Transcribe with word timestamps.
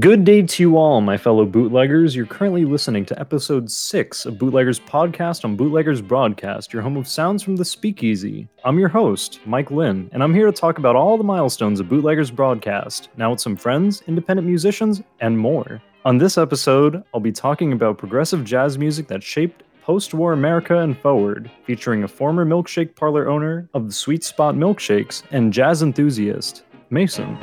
Good 0.00 0.24
day 0.24 0.42
to 0.42 0.62
you 0.64 0.76
all, 0.76 1.00
my 1.00 1.16
fellow 1.16 1.46
bootleggers. 1.46 2.16
You're 2.16 2.26
currently 2.26 2.64
listening 2.64 3.04
to 3.06 3.20
episode 3.20 3.70
6 3.70 4.26
of 4.26 4.38
Bootleggers 4.38 4.80
Podcast 4.80 5.44
on 5.44 5.54
Bootleggers 5.54 6.02
Broadcast, 6.02 6.72
your 6.72 6.82
home 6.82 6.96
of 6.96 7.06
sounds 7.06 7.44
from 7.44 7.54
the 7.54 7.64
speakeasy. 7.64 8.48
I'm 8.64 8.76
your 8.76 8.88
host, 8.88 9.38
Mike 9.46 9.70
Lynn, 9.70 10.10
and 10.12 10.20
I'm 10.20 10.34
here 10.34 10.46
to 10.46 10.52
talk 10.52 10.78
about 10.78 10.96
all 10.96 11.16
the 11.16 11.22
milestones 11.22 11.78
of 11.78 11.88
Bootleggers 11.88 12.32
Broadcast, 12.32 13.08
now 13.16 13.30
with 13.30 13.40
some 13.40 13.54
friends, 13.54 14.02
independent 14.08 14.48
musicians, 14.48 15.00
and 15.20 15.38
more. 15.38 15.80
On 16.04 16.18
this 16.18 16.38
episode, 16.38 17.04
I'll 17.14 17.20
be 17.20 17.30
talking 17.30 17.72
about 17.72 17.96
progressive 17.96 18.42
jazz 18.42 18.76
music 18.76 19.06
that 19.06 19.22
shaped 19.22 19.62
post 19.84 20.12
war 20.12 20.32
America 20.32 20.76
and 20.80 20.98
forward, 20.98 21.48
featuring 21.66 22.02
a 22.02 22.08
former 22.08 22.44
milkshake 22.44 22.96
parlor 22.96 23.28
owner 23.28 23.68
of 23.74 23.86
the 23.86 23.92
Sweet 23.92 24.24
Spot 24.24 24.56
Milkshakes 24.56 25.22
and 25.30 25.52
jazz 25.52 25.84
enthusiast, 25.84 26.64
Mason. 26.90 27.38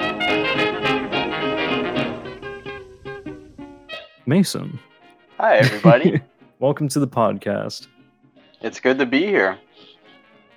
Mason. 4.26 4.80
Hi, 5.38 5.58
everybody. 5.58 6.22
Welcome 6.60 6.88
to 6.90 7.00
the 7.00 7.08
podcast. 7.08 7.88
it's 8.62 8.80
good 8.80 9.00
to 9.00 9.06
be 9.06 9.26
here. 9.26 9.58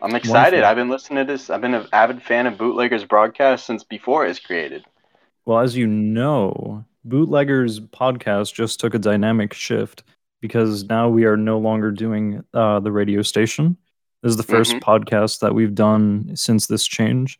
I'm 0.02 0.15
excited. 0.15 0.57
Wonderful. 0.59 0.65
I've 0.66 0.77
been 0.77 0.88
listening 0.91 1.27
to 1.27 1.33
this. 1.33 1.48
I've 1.48 1.62
been 1.62 1.74
an 1.74 1.87
avid 1.93 2.23
fan 2.23 2.47
of 2.47 2.59
Bootleggers 2.59 3.05
broadcast 3.05 3.65
since 3.65 3.83
before 3.83 4.27
it 4.27 4.29
was 4.29 4.38
created. 4.38 4.85
Well, 5.47 5.61
as 5.61 5.77
you 5.77 5.87
know, 5.87 6.85
Bootleggers 7.05 7.80
podcast 7.80 8.52
just 8.52 8.80
took 8.80 8.95
a 8.95 8.98
dynamic 8.98 9.55
shift 9.55 10.05
because 10.43 10.85
now 10.85 11.09
we 11.09 11.24
are 11.24 11.38
no 11.38 11.59
longer 11.59 11.91
doing 11.91 12.45
uh, 12.52 12.80
the 12.80 12.93
radio 12.93 13.23
station. 13.23 13.79
This 14.23 14.30
is 14.30 14.37
the 14.37 14.43
1st 14.43 14.74
Mhm. 14.74 14.80
podcast 14.80 15.41
that 15.41 15.55
we've 15.55 15.74
done 15.74 16.37
since 16.37 16.66
this 16.66 16.87
change. 16.87 17.38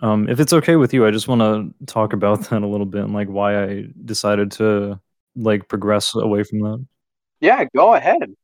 Um, 0.00 0.28
if 0.28 0.40
it's 0.40 0.52
okay 0.52 0.76
with 0.76 0.92
you, 0.94 1.06
I 1.06 1.10
just 1.10 1.28
want 1.28 1.40
to 1.40 1.86
talk 1.86 2.14
about 2.14 2.40
that 2.48 2.62
a 2.62 2.66
little 2.66 2.86
bit 2.86 3.04
and 3.04 3.12
like 3.14 3.28
why 3.28 3.62
I 3.62 3.84
decided 4.06 4.50
to 4.52 4.98
like 5.36 5.68
progress 5.68 6.14
away 6.14 6.42
from 6.42 6.60
that. 6.60 6.86
Yeah, 7.40 7.64
go 7.74 7.94
ahead. 7.94 8.34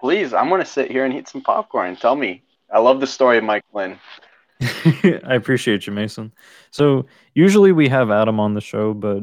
Please, 0.00 0.32
I'm 0.32 0.48
to 0.48 0.64
sit 0.64 0.90
here 0.90 1.04
and 1.04 1.14
eat 1.14 1.28
some 1.28 1.42
popcorn. 1.42 1.96
Tell 1.96 2.16
me. 2.16 2.42
I 2.72 2.78
love 2.78 3.00
the 3.00 3.06
story 3.06 3.38
of 3.38 3.44
Mike 3.44 3.64
Lynn. 3.74 3.98
I 4.60 5.34
appreciate 5.34 5.86
you, 5.86 5.92
Mason. 5.92 6.32
So 6.70 7.06
usually 7.34 7.72
we 7.72 7.88
have 7.88 8.10
Adam 8.10 8.40
on 8.40 8.54
the 8.54 8.60
show, 8.60 8.94
but 8.94 9.22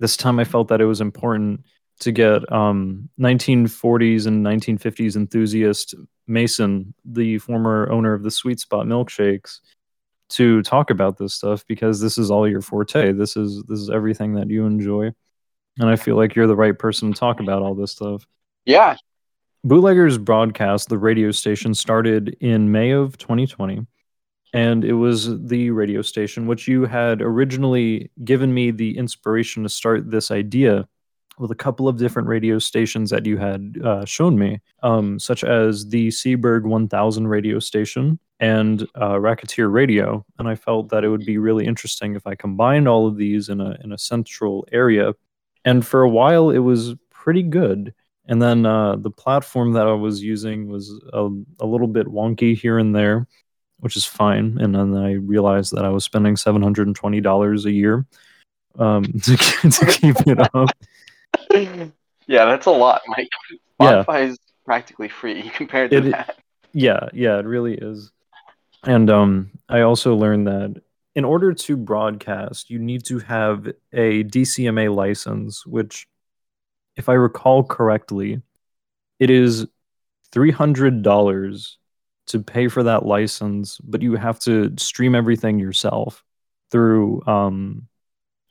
this 0.00 0.16
time 0.16 0.38
I 0.38 0.44
felt 0.44 0.68
that 0.68 0.80
it 0.80 0.86
was 0.86 1.00
important 1.00 1.64
to 2.00 2.10
get 2.10 2.50
um, 2.52 3.08
1940s 3.20 4.26
and 4.26 4.44
1950s 4.44 5.14
enthusiast 5.14 5.94
Mason, 6.26 6.94
the 7.04 7.38
former 7.38 7.88
owner 7.90 8.14
of 8.14 8.22
the 8.22 8.30
Sweet 8.30 8.58
Spot 8.60 8.86
Milkshakes, 8.86 9.60
to 10.30 10.62
talk 10.62 10.90
about 10.90 11.18
this 11.18 11.34
stuff 11.34 11.64
because 11.66 12.00
this 12.00 12.16
is 12.16 12.30
all 12.30 12.48
your 12.48 12.62
forte. 12.62 13.12
This 13.12 13.36
is 13.36 13.62
this 13.68 13.78
is 13.78 13.90
everything 13.90 14.34
that 14.34 14.48
you 14.48 14.64
enjoy, 14.66 15.12
and 15.78 15.88
I 15.88 15.96
feel 15.96 16.16
like 16.16 16.34
you're 16.34 16.46
the 16.46 16.56
right 16.56 16.78
person 16.78 17.12
to 17.12 17.18
talk 17.18 17.40
about 17.40 17.62
all 17.62 17.74
this 17.74 17.92
stuff. 17.92 18.26
Yeah. 18.64 18.96
Bootleggers 19.64 20.18
broadcast, 20.18 20.88
the 20.88 20.98
radio 20.98 21.30
station, 21.30 21.74
started 21.74 22.36
in 22.40 22.72
May 22.72 22.90
of 22.90 23.16
2020. 23.18 23.86
And 24.54 24.84
it 24.84 24.92
was 24.92 25.40
the 25.46 25.70
radio 25.70 26.02
station 26.02 26.46
which 26.46 26.68
you 26.68 26.84
had 26.84 27.22
originally 27.22 28.10
given 28.22 28.52
me 28.52 28.70
the 28.70 28.98
inspiration 28.98 29.62
to 29.62 29.68
start 29.68 30.10
this 30.10 30.30
idea 30.30 30.86
with 31.38 31.50
a 31.50 31.56
couple 31.56 31.88
of 31.88 31.96
different 31.96 32.28
radio 32.28 32.58
stations 32.58 33.08
that 33.10 33.24
you 33.24 33.38
had 33.38 33.78
uh, 33.82 34.04
shown 34.04 34.38
me, 34.38 34.60
um, 34.82 35.18
such 35.18 35.42
as 35.42 35.88
the 35.88 36.08
Seeburg 36.08 36.64
1000 36.64 37.26
radio 37.26 37.58
station 37.58 38.18
and 38.40 38.86
uh, 39.00 39.18
Racketeer 39.18 39.68
Radio. 39.68 40.24
And 40.38 40.48
I 40.48 40.54
felt 40.54 40.90
that 40.90 41.04
it 41.04 41.08
would 41.08 41.24
be 41.24 41.38
really 41.38 41.64
interesting 41.64 42.14
if 42.14 42.26
I 42.26 42.34
combined 42.34 42.86
all 42.86 43.06
of 43.06 43.16
these 43.16 43.48
in 43.48 43.60
a, 43.60 43.76
in 43.82 43.92
a 43.92 43.98
central 43.98 44.66
area. 44.72 45.14
And 45.64 45.86
for 45.86 46.02
a 46.02 46.08
while, 46.08 46.50
it 46.50 46.58
was 46.58 46.94
pretty 47.10 47.42
good 47.42 47.94
and 48.26 48.40
then 48.40 48.64
uh, 48.64 48.96
the 48.96 49.10
platform 49.10 49.72
that 49.72 49.86
I 49.86 49.92
was 49.92 50.22
using 50.22 50.68
was 50.68 50.92
a, 51.12 51.28
a 51.60 51.66
little 51.66 51.88
bit 51.88 52.06
wonky 52.06 52.56
here 52.56 52.78
and 52.78 52.94
there, 52.94 53.26
which 53.80 53.96
is 53.96 54.04
fine. 54.04 54.58
And 54.60 54.74
then 54.74 54.96
I 54.96 55.14
realized 55.14 55.74
that 55.74 55.84
I 55.84 55.88
was 55.88 56.04
spending 56.04 56.36
seven 56.36 56.62
hundred 56.62 56.86
and 56.86 56.94
twenty 56.94 57.20
dollars 57.20 57.66
a 57.66 57.72
year 57.72 58.06
um, 58.78 59.04
to, 59.22 59.36
to 59.36 59.86
keep 59.86 60.16
it 60.26 60.38
up. 60.54 60.70
yeah, 61.52 62.44
that's 62.44 62.66
a 62.66 62.70
lot, 62.70 63.02
Mike. 63.08 63.28
Yeah. 63.80 64.04
Spotify 64.04 64.28
is 64.28 64.38
practically 64.64 65.08
free 65.08 65.50
compared 65.54 65.90
to 65.90 65.96
It- 65.98 66.10
that. 66.12 66.38
Yeah, 66.74 67.08
yeah, 67.12 67.38
it 67.38 67.44
really 67.44 67.74
is. 67.74 68.12
And 68.84 69.10
um, 69.10 69.50
I 69.68 69.82
also 69.82 70.14
learned 70.14 70.46
that 70.46 70.80
in 71.14 71.24
order 71.24 71.52
to 71.52 71.76
broadcast, 71.76 72.70
you 72.70 72.78
need 72.78 73.04
to 73.06 73.18
have 73.20 73.66
a 73.92 74.24
DCMA 74.24 74.94
license, 74.94 75.66
which, 75.66 76.06
if 76.96 77.08
I 77.08 77.14
recall 77.14 77.64
correctly, 77.64 78.42
it 79.18 79.30
is 79.30 79.66
$300 80.32 81.76
to 82.28 82.40
pay 82.40 82.68
for 82.68 82.82
that 82.82 83.04
license, 83.04 83.78
but 83.78 84.02
you 84.02 84.14
have 84.14 84.38
to 84.40 84.72
stream 84.78 85.14
everything 85.14 85.58
yourself 85.58 86.24
through 86.70 87.22
um, 87.26 87.88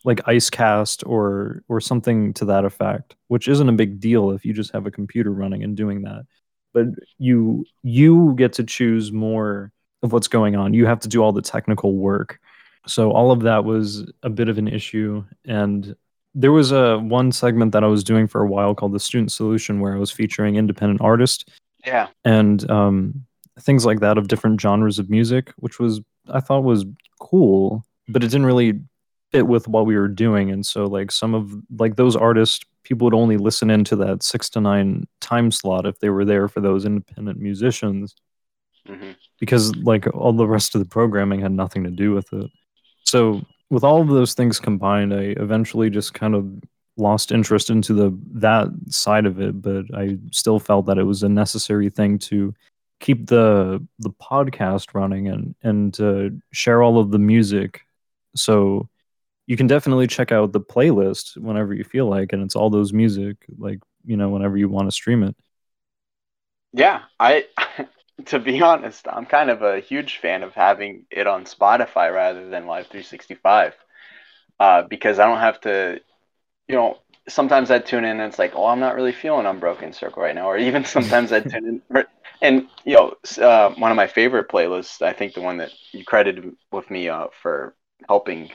like 0.03 0.17
Icecast 0.23 1.03
or 1.07 1.63
or 1.67 1.81
something 1.81 2.33
to 2.35 2.45
that 2.45 2.65
effect, 2.65 3.15
which 3.27 3.47
isn't 3.47 3.69
a 3.69 3.73
big 3.73 3.99
deal 3.99 4.31
if 4.31 4.45
you 4.45 4.53
just 4.53 4.73
have 4.73 4.85
a 4.85 4.91
computer 4.91 5.31
running 5.31 5.63
and 5.63 5.75
doing 5.75 6.03
that. 6.03 6.25
But 6.73 6.87
you 7.17 7.65
you 7.83 8.33
get 8.35 8.53
to 8.53 8.63
choose 8.63 9.11
more 9.11 9.71
of 10.03 10.11
what's 10.11 10.27
going 10.27 10.55
on. 10.55 10.73
You 10.73 10.85
have 10.85 10.99
to 11.01 11.07
do 11.07 11.21
all 11.23 11.31
the 11.31 11.41
technical 11.41 11.95
work. 11.95 12.39
So 12.87 13.11
all 13.11 13.31
of 13.31 13.41
that 13.41 13.63
was 13.63 14.11
a 14.23 14.29
bit 14.29 14.49
of 14.49 14.57
an 14.57 14.67
issue 14.67 15.23
and 15.45 15.95
there 16.33 16.51
was 16.51 16.71
a 16.71 16.97
one 16.97 17.31
segment 17.31 17.73
that 17.73 17.83
I 17.83 17.87
was 17.87 18.03
doing 18.03 18.25
for 18.25 18.41
a 18.41 18.47
while 18.47 18.73
called 18.73 18.93
the 18.93 18.99
student 18.99 19.31
solution 19.31 19.81
where 19.81 19.93
I 19.93 19.99
was 19.99 20.11
featuring 20.11 20.55
independent 20.55 21.01
artists 21.01 21.43
Yeah. 21.85 22.07
and 22.23 22.69
um, 22.71 23.25
things 23.59 23.85
like 23.85 23.99
that 23.99 24.17
of 24.17 24.29
different 24.29 24.61
genres 24.61 24.97
of 24.97 25.09
music, 25.09 25.51
which 25.57 25.77
was 25.77 25.99
I 26.29 26.39
thought 26.39 26.63
was 26.63 26.85
cool, 27.19 27.83
but 28.07 28.23
it 28.23 28.27
didn't 28.27 28.45
really 28.45 28.79
fit 29.31 29.45
with 29.45 29.67
what 29.67 29.85
we 29.85 29.97
were 29.97 30.07
doing. 30.07 30.51
And 30.51 30.65
so 30.65 30.85
like 30.85 31.11
some 31.11 31.33
of 31.35 31.53
like 31.77 31.97
those 31.97 32.15
artists, 32.15 32.63
people 32.83 33.05
would 33.05 33.13
only 33.13 33.37
listen 33.37 33.69
into 33.69 33.95
that 33.97 34.23
six 34.23 34.49
to 34.51 34.61
nine 34.61 35.07
time 35.19 35.51
slot 35.51 35.85
if 35.85 35.99
they 35.99 36.09
were 36.09 36.25
there 36.25 36.47
for 36.47 36.61
those 36.61 36.85
independent 36.85 37.39
musicians 37.39 38.15
hmm 38.87 39.11
because 39.39 39.75
like 39.77 40.07
all 40.15 40.33
the 40.33 40.47
rest 40.47 40.75
of 40.75 40.79
the 40.79 40.87
programming 40.87 41.39
had 41.41 41.51
nothing 41.51 41.83
to 41.83 41.89
do 41.91 42.13
with 42.13 42.31
it. 42.31 42.49
So 43.03 43.41
with 43.69 43.83
all 43.83 44.01
of 44.01 44.07
those 44.07 44.33
things 44.33 44.59
combined, 44.59 45.13
I 45.13 45.35
eventually 45.37 45.89
just 45.89 46.13
kind 46.13 46.35
of 46.35 46.45
lost 46.97 47.31
interest 47.31 47.69
into 47.69 47.93
the 47.93 48.17
that 48.33 48.67
side 48.89 49.25
of 49.25 49.39
it, 49.39 49.61
but 49.61 49.85
I 49.93 50.17
still 50.31 50.59
felt 50.59 50.85
that 50.87 50.97
it 50.97 51.03
was 51.03 51.23
a 51.23 51.29
necessary 51.29 51.89
thing 51.89 52.19
to 52.19 52.53
keep 52.99 53.27
the 53.27 53.85
the 53.99 54.11
podcast 54.11 54.93
running 54.93 55.27
and 55.27 55.55
and 55.63 55.93
to 55.95 56.39
share 56.51 56.83
all 56.83 56.99
of 56.99 57.11
the 57.11 57.19
music. 57.19 57.81
So 58.35 58.89
you 59.47 59.57
can 59.57 59.67
definitely 59.67 60.07
check 60.07 60.31
out 60.31 60.53
the 60.53 60.61
playlist 60.61 61.37
whenever 61.37 61.73
you 61.73 61.83
feel 61.83 62.07
like, 62.07 62.33
and 62.33 62.43
it's 62.43 62.55
all 62.55 62.69
those 62.69 62.93
music, 62.93 63.37
like 63.57 63.79
you 64.05 64.17
know, 64.17 64.29
whenever 64.29 64.57
you 64.57 64.69
want 64.69 64.87
to 64.87 64.91
stream 64.91 65.23
it. 65.23 65.35
Yeah. 66.73 67.01
I, 67.19 67.45
to 68.27 68.39
be 68.39 68.61
honest, 68.63 69.07
I'm 69.07 69.25
kind 69.25 69.49
of 69.49 69.61
a 69.61 69.79
huge 69.79 70.17
fan 70.17 70.43
of 70.43 70.53
having 70.53 71.05
it 71.11 71.27
on 71.27 71.45
Spotify 71.45 72.13
rather 72.13 72.49
than 72.49 72.67
Live 72.67 72.87
365 72.87 73.73
uh, 74.59 74.83
because 74.83 75.19
I 75.19 75.25
don't 75.25 75.39
have 75.39 75.61
to, 75.61 75.99
you 76.67 76.75
know, 76.75 76.97
sometimes 77.27 77.71
I 77.71 77.79
tune 77.79 78.05
in 78.05 78.19
and 78.19 78.29
it's 78.29 78.39
like, 78.39 78.53
oh, 78.55 78.65
I'm 78.67 78.79
not 78.79 78.95
really 78.95 79.11
feeling 79.13 79.45
Unbroken 79.45 79.93
Circle 79.93 80.23
right 80.23 80.35
now. 80.35 80.47
Or 80.49 80.57
even 80.57 80.85
sometimes 80.97 81.31
I 81.31 81.41
tune 81.41 81.81
in. 81.93 82.05
And, 82.41 82.67
you 82.85 82.95
know, 82.95 83.13
uh, 83.43 83.73
one 83.75 83.91
of 83.91 83.97
my 83.97 84.07
favorite 84.07 84.49
playlists, 84.49 85.01
I 85.01 85.13
think 85.13 85.33
the 85.33 85.41
one 85.41 85.57
that 85.57 85.71
you 85.91 86.03
credited 86.05 86.53
with 86.71 86.89
me 86.89 87.09
uh, 87.09 87.27
for 87.41 87.75
helping 88.07 88.49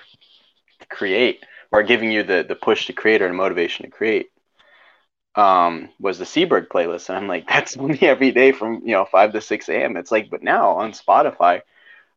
create 0.91 1.45
or 1.73 1.83
giving 1.83 2.11
you 2.11 2.23
the, 2.23 2.45
the 2.47 2.55
push 2.55 2.87
to 2.87 2.93
create 2.93 3.23
or 3.23 3.29
the 3.29 3.35
motivation 3.35 3.85
to 3.85 3.91
create 3.91 4.31
um, 5.37 5.91
was 6.01 6.19
the 6.19 6.25
Seeburg 6.25 6.69
playlist. 6.69 7.09
And 7.09 7.19
I'm 7.19 7.29
like, 7.29 7.47
that's 7.49 7.77
only 7.77 8.03
every 8.03 8.33
day 8.33 8.53
from, 8.53 8.83
you 8.85 8.93
know, 8.93 9.05
5 9.05 9.33
to 9.33 9.41
6 9.41 9.69
a.m. 9.69 9.97
It's 9.97 10.11
like, 10.11 10.31
but 10.31 10.43
now 10.43 10.71
on 10.71 10.93
Spotify, 10.93 11.63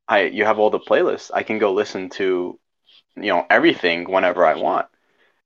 I 0.07 0.23
you 0.23 0.45
have 0.45 0.59
all 0.59 0.69
the 0.69 0.79
playlists. 0.79 1.29
I 1.33 1.43
can 1.43 1.59
go 1.59 1.73
listen 1.73 2.09
to, 2.11 2.59
you 3.15 3.27
know, 3.27 3.45
everything 3.49 4.09
whenever 4.09 4.45
I 4.45 4.55
want. 4.55 4.87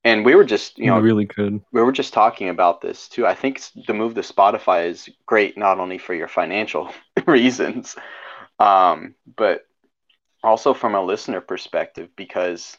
And 0.05 0.25
we 0.25 0.35
were 0.35 0.43
just, 0.43 0.77
you 0.77 0.87
know, 0.87 0.99
really 0.99 1.25
could. 1.25 1.61
we 1.71 1.81
were 1.81 1.91
just 1.91 2.13
talking 2.13 2.49
about 2.49 2.81
this 2.81 3.07
too. 3.07 3.25
I 3.25 3.35
think 3.35 3.61
the 3.87 3.93
move 3.93 4.15
to 4.15 4.21
Spotify 4.21 4.87
is 4.87 5.09
great 5.25 5.57
not 5.57 5.79
only 5.79 5.97
for 5.97 6.13
your 6.13 6.27
financial 6.27 6.91
reasons, 7.27 7.95
um, 8.59 9.15
but 9.35 9.65
also 10.43 10.73
from 10.73 10.93
a 10.93 11.01
listener 11.01 11.39
perspective 11.39 12.09
because 12.17 12.77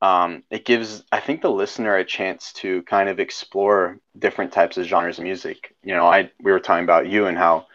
um, 0.00 0.44
it 0.50 0.64
gives 0.64 1.04
I 1.10 1.20
think 1.20 1.42
the 1.42 1.50
listener 1.50 1.96
a 1.96 2.04
chance 2.04 2.52
to 2.54 2.82
kind 2.84 3.08
of 3.08 3.18
explore 3.18 3.98
different 4.18 4.52
types 4.52 4.76
of 4.76 4.86
genres 4.86 5.18
of 5.18 5.24
music. 5.24 5.74
You 5.82 5.94
know, 5.94 6.06
I 6.06 6.30
we 6.40 6.52
were 6.52 6.60
talking 6.60 6.84
about 6.84 7.08
you 7.08 7.26
and 7.26 7.36
how 7.36 7.66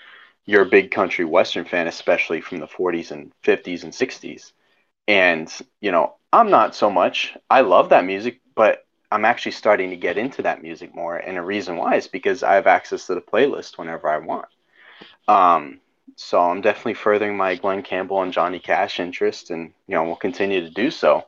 you're 0.46 0.64
a 0.64 0.70
big 0.70 0.92
country 0.92 1.26
western 1.26 1.66
fan, 1.66 1.88
especially 1.88 2.42
from 2.42 2.60
the 2.60 2.68
40s 2.68 3.12
and 3.12 3.32
50s 3.44 3.84
and 3.84 3.94
60s. 3.94 4.54
And 5.08 5.52
you 5.82 5.92
know, 5.92 6.16
I'm 6.32 6.50
not 6.50 6.76
so 6.76 6.90
much. 6.90 7.36
I 7.50 7.62
love 7.62 7.90
that 7.90 8.06
music, 8.06 8.40
but 8.56 8.86
I'm 9.12 9.26
actually 9.26 9.52
starting 9.52 9.92
to 9.92 9.96
get 9.98 10.18
into 10.18 10.42
that 10.44 10.64
music 10.64 10.96
more, 10.96 11.18
and 11.18 11.38
a 11.38 11.42
reason 11.42 11.78
why 11.78 11.96
is 11.96 12.08
because 12.08 12.42
I 12.42 12.56
have 12.56 12.68
access 12.68 13.06
to 13.08 13.16
the 13.16 13.22
playlist 13.22 13.78
whenever 13.78 14.10
I 14.10 14.18
want. 14.18 14.48
Um, 15.28 15.80
so 16.16 16.40
I'm 16.40 16.62
definitely 16.62 16.96
furthering 16.96 17.38
my 17.38 17.56
Glen 17.56 17.84
Campbell 17.84 18.22
and 18.22 18.34
Johnny 18.34 18.60
Cash 18.60 19.00
interest, 19.00 19.52
and 19.52 19.74
you 19.88 19.96
know 19.96 20.04
we'll 20.06 20.16
continue 20.16 20.62
to 20.62 20.70
do 20.70 20.90
so. 20.90 21.26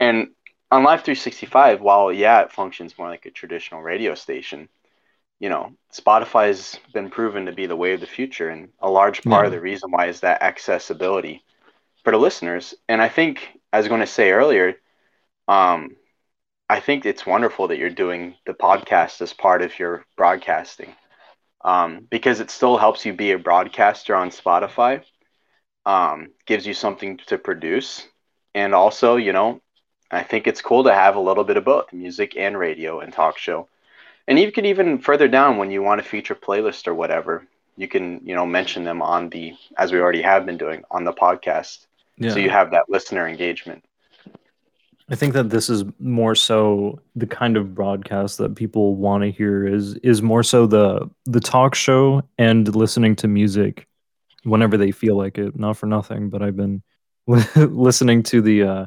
And 0.00 0.28
on 0.70 0.84
Live 0.84 1.02
365, 1.02 1.80
while 1.80 2.12
yeah, 2.12 2.42
it 2.42 2.52
functions 2.52 2.96
more 2.98 3.08
like 3.08 3.26
a 3.26 3.30
traditional 3.30 3.82
radio 3.82 4.14
station, 4.14 4.68
you 5.38 5.48
know, 5.48 5.72
Spotify's 5.92 6.78
been 6.92 7.10
proven 7.10 7.46
to 7.46 7.52
be 7.52 7.66
the 7.66 7.76
way 7.76 7.92
of 7.92 8.00
the 8.00 8.06
future, 8.06 8.48
and 8.48 8.68
a 8.80 8.90
large 8.90 9.22
part 9.22 9.44
yeah. 9.44 9.46
of 9.46 9.52
the 9.52 9.60
reason 9.60 9.90
why 9.90 10.06
is 10.06 10.20
that 10.20 10.42
accessibility 10.42 11.42
for 12.04 12.10
the 12.10 12.18
listeners. 12.18 12.74
And 12.88 13.02
I 13.02 13.08
think, 13.08 13.50
as 13.72 13.76
I 13.76 13.78
was 13.78 13.88
going 13.88 14.00
to 14.00 14.06
say 14.06 14.30
earlier, 14.30 14.76
um, 15.48 15.96
I 16.68 16.80
think 16.80 17.06
it's 17.06 17.26
wonderful 17.26 17.68
that 17.68 17.78
you're 17.78 17.90
doing 17.90 18.34
the 18.46 18.54
podcast 18.54 19.20
as 19.20 19.32
part 19.32 19.62
of 19.62 19.78
your 19.78 20.04
broadcasting 20.16 20.94
um, 21.64 22.06
because 22.10 22.40
it 22.40 22.50
still 22.50 22.76
helps 22.76 23.04
you 23.04 23.12
be 23.12 23.32
a 23.32 23.38
broadcaster 23.38 24.14
on 24.14 24.30
Spotify, 24.30 25.02
um, 25.84 26.28
gives 26.46 26.66
you 26.66 26.74
something 26.74 27.18
to 27.26 27.38
produce. 27.38 28.06
And 28.54 28.74
also, 28.74 29.16
you 29.16 29.32
know, 29.32 29.60
I 30.10 30.22
think 30.22 30.46
it's 30.46 30.62
cool 30.62 30.84
to 30.84 30.94
have 30.94 31.16
a 31.16 31.20
little 31.20 31.44
bit 31.44 31.56
of 31.56 31.64
both 31.64 31.92
music 31.92 32.36
and 32.36 32.58
radio 32.58 33.00
and 33.00 33.12
talk 33.12 33.38
show. 33.38 33.68
And 34.28 34.38
you 34.38 34.50
could 34.52 34.66
even 34.66 34.98
further 34.98 35.28
down 35.28 35.56
when 35.56 35.70
you 35.70 35.82
want 35.82 36.02
to 36.02 36.08
feature 36.08 36.34
playlist 36.34 36.86
or 36.86 36.94
whatever, 36.94 37.46
you 37.76 37.88
can, 37.88 38.20
you 38.24 38.34
know, 38.34 38.46
mention 38.46 38.84
them 38.84 39.02
on 39.02 39.28
the, 39.30 39.54
as 39.76 39.92
we 39.92 40.00
already 40.00 40.22
have 40.22 40.46
been 40.46 40.56
doing 40.56 40.84
on 40.90 41.04
the 41.04 41.12
podcast. 41.12 41.86
Yeah. 42.18 42.30
So 42.30 42.38
you 42.38 42.50
have 42.50 42.70
that 42.70 42.88
listener 42.88 43.28
engagement. 43.28 43.84
I 45.08 45.14
think 45.14 45.34
that 45.34 45.50
this 45.50 45.70
is 45.70 45.84
more 46.00 46.34
so 46.34 47.00
the 47.14 47.26
kind 47.26 47.56
of 47.56 47.74
broadcast 47.74 48.38
that 48.38 48.56
people 48.56 48.96
want 48.96 49.22
to 49.22 49.30
hear 49.30 49.64
is 49.64 49.94
is 49.96 50.20
more 50.20 50.42
so 50.42 50.66
the 50.66 51.08
the 51.26 51.38
talk 51.38 51.76
show 51.76 52.22
and 52.38 52.74
listening 52.74 53.14
to 53.16 53.28
music 53.28 53.86
whenever 54.42 54.76
they 54.76 54.90
feel 54.90 55.16
like 55.16 55.38
it. 55.38 55.56
Not 55.56 55.76
for 55.76 55.86
nothing, 55.86 56.28
but 56.28 56.42
I've 56.42 56.56
been 56.56 56.82
listening 57.56 58.24
to 58.24 58.40
the 58.40 58.62
uh, 58.64 58.86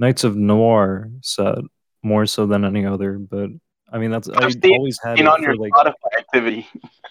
Nights 0.00 0.24
of 0.24 0.34
Noir 0.34 1.10
set 1.20 1.58
more 2.02 2.26
so 2.26 2.46
than 2.46 2.64
any 2.64 2.86
other. 2.86 3.18
But 3.18 3.50
I 3.92 3.98
mean, 3.98 4.10
that's 4.10 4.28
I've 4.28 4.56
I 4.64 4.68
always 4.70 4.98
had 5.04 5.20
on 5.20 5.42
your 5.42 5.56
like, 5.56 5.72
Spotify 5.72 6.18
activity. 6.18 6.68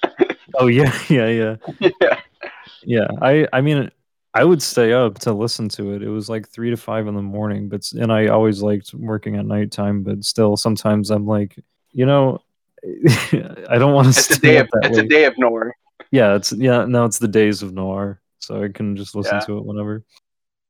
oh 0.55 0.67
yeah, 0.67 0.97
yeah, 1.09 1.27
yeah, 1.27 1.55
yeah. 1.79 2.19
Yeah, 2.83 3.07
I 3.21 3.47
I 3.53 3.61
mean 3.61 3.91
I 4.33 4.43
would 4.43 4.61
stay 4.61 4.93
up 4.93 5.19
to 5.19 5.33
listen 5.33 5.69
to 5.69 5.93
it. 5.93 6.01
It 6.01 6.09
was 6.09 6.29
like 6.29 6.47
three 6.47 6.69
to 6.69 6.77
five 6.77 7.07
in 7.07 7.15
the 7.15 7.21
morning, 7.21 7.69
but 7.69 7.89
and 7.93 8.11
I 8.11 8.27
always 8.27 8.61
liked 8.61 8.93
working 8.93 9.35
at 9.35 9.45
nighttime. 9.45 10.03
But 10.03 10.23
still, 10.23 10.57
sometimes 10.57 11.11
I'm 11.11 11.27
like, 11.27 11.59
you 11.91 12.05
know, 12.05 12.41
I 12.83 13.77
don't 13.77 13.93
want 13.93 14.05
to. 14.05 14.19
It's 14.19 14.31
a 14.31 14.39
day 14.39 14.57
of 14.57 14.69
it's 14.81 14.97
late. 14.97 15.05
a 15.05 15.07
day 15.07 15.25
of 15.25 15.37
noir. 15.37 15.75
Yeah, 16.11 16.35
it's 16.35 16.51
yeah. 16.53 16.85
Now 16.85 17.05
it's 17.05 17.19
the 17.19 17.27
days 17.27 17.61
of 17.61 17.73
noir, 17.73 18.21
so 18.39 18.63
I 18.63 18.69
can 18.69 18.95
just 18.95 19.13
listen 19.15 19.35
yeah. 19.35 19.45
to 19.45 19.57
it 19.57 19.65
whenever. 19.65 20.03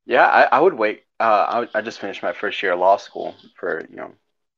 Yeah, 0.04 0.26
I, 0.26 0.42
I 0.56 0.60
would 0.60 0.74
wait. 0.74 1.04
Uh, 1.20 1.66
I, 1.74 1.78
I 1.78 1.82
just 1.82 2.00
finished 2.00 2.22
my 2.22 2.32
first 2.32 2.62
year 2.62 2.72
of 2.72 2.80
law 2.80 2.96
school 2.96 3.34
for 3.54 3.86
you 3.90 3.96
know, 3.96 4.12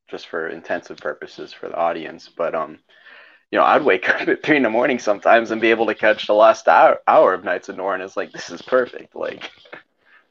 just 0.08 0.28
for 0.28 0.48
intensive 0.48 0.96
purposes 0.98 1.52
for 1.52 1.68
the 1.68 1.74
audience. 1.74 2.30
But 2.34 2.54
um, 2.54 2.78
you 3.50 3.58
know, 3.58 3.64
I'd 3.64 3.84
wake 3.84 4.08
up 4.08 4.28
at 4.28 4.42
three 4.42 4.56
in 4.56 4.62
the 4.62 4.70
morning 4.70 4.98
sometimes 4.98 5.50
and 5.50 5.60
be 5.60 5.70
able 5.70 5.86
to 5.86 5.94
catch 5.94 6.26
the 6.26 6.34
last 6.34 6.68
hour 6.68 7.00
hour 7.06 7.34
of 7.34 7.44
Nights 7.44 7.68
of 7.68 7.76
Noir, 7.76 7.94
and 7.94 8.02
it's 8.02 8.16
like 8.16 8.32
this 8.32 8.50
is 8.50 8.62
perfect. 8.62 9.16
Like, 9.16 9.50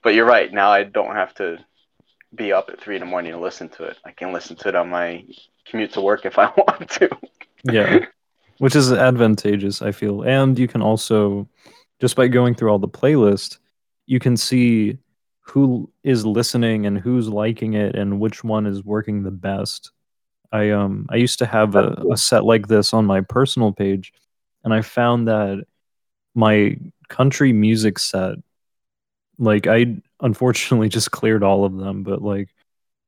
but 0.01 0.15
you're 0.15 0.25
right. 0.25 0.51
Now 0.51 0.71
I 0.71 0.83
don't 0.83 1.15
have 1.15 1.33
to 1.35 1.57
be 2.33 2.53
up 2.53 2.69
at 2.69 2.79
three 2.79 2.95
in 2.95 3.01
the 3.01 3.05
morning 3.05 3.33
to 3.33 3.39
listen 3.39 3.67
to 3.67 3.83
it. 3.83 3.97
I 4.05 4.11
can 4.11 4.31
listen 4.31 4.55
to 4.57 4.69
it 4.69 4.75
on 4.75 4.89
my 4.89 5.25
commute 5.65 5.91
to 5.93 6.01
work 6.01 6.25
if 6.25 6.39
I 6.39 6.45
want 6.57 6.89
to. 6.91 7.09
yeah, 7.65 8.05
which 8.59 8.75
is 8.75 8.93
advantageous, 8.93 9.81
I 9.81 9.91
feel, 9.91 10.21
and 10.21 10.57
you 10.57 10.69
can 10.69 10.81
also 10.81 11.49
just 11.99 12.15
by 12.15 12.27
going 12.27 12.55
through 12.55 12.69
all 12.71 12.79
the 12.79 12.87
playlist, 12.87 13.59
you 14.07 14.19
can 14.19 14.35
see 14.35 14.97
who 15.41 15.91
is 16.03 16.25
listening 16.25 16.85
and 16.85 16.97
who's 16.97 17.27
liking 17.27 17.73
it 17.73 17.95
and 17.95 18.19
which 18.19 18.43
one 18.43 18.65
is 18.65 18.83
working 18.83 19.23
the 19.23 19.31
best. 19.31 19.91
I 20.51 20.71
um 20.71 21.07
I 21.09 21.15
used 21.15 21.39
to 21.39 21.45
have 21.45 21.75
a, 21.75 21.93
a 22.11 22.17
set 22.17 22.45
like 22.45 22.67
this 22.67 22.93
on 22.93 23.05
my 23.05 23.21
personal 23.21 23.71
page, 23.71 24.13
and 24.63 24.73
I 24.73 24.81
found 24.81 25.27
that 25.27 25.65
my 26.35 26.77
country 27.09 27.53
music 27.53 27.99
set, 27.99 28.35
like 29.37 29.67
I 29.67 29.97
unfortunately 30.21 30.89
just 30.97 31.11
cleared 31.11 31.43
all 31.43 31.65
of 31.65 31.77
them, 31.77 32.03
but 32.03 32.21
like 32.21 32.49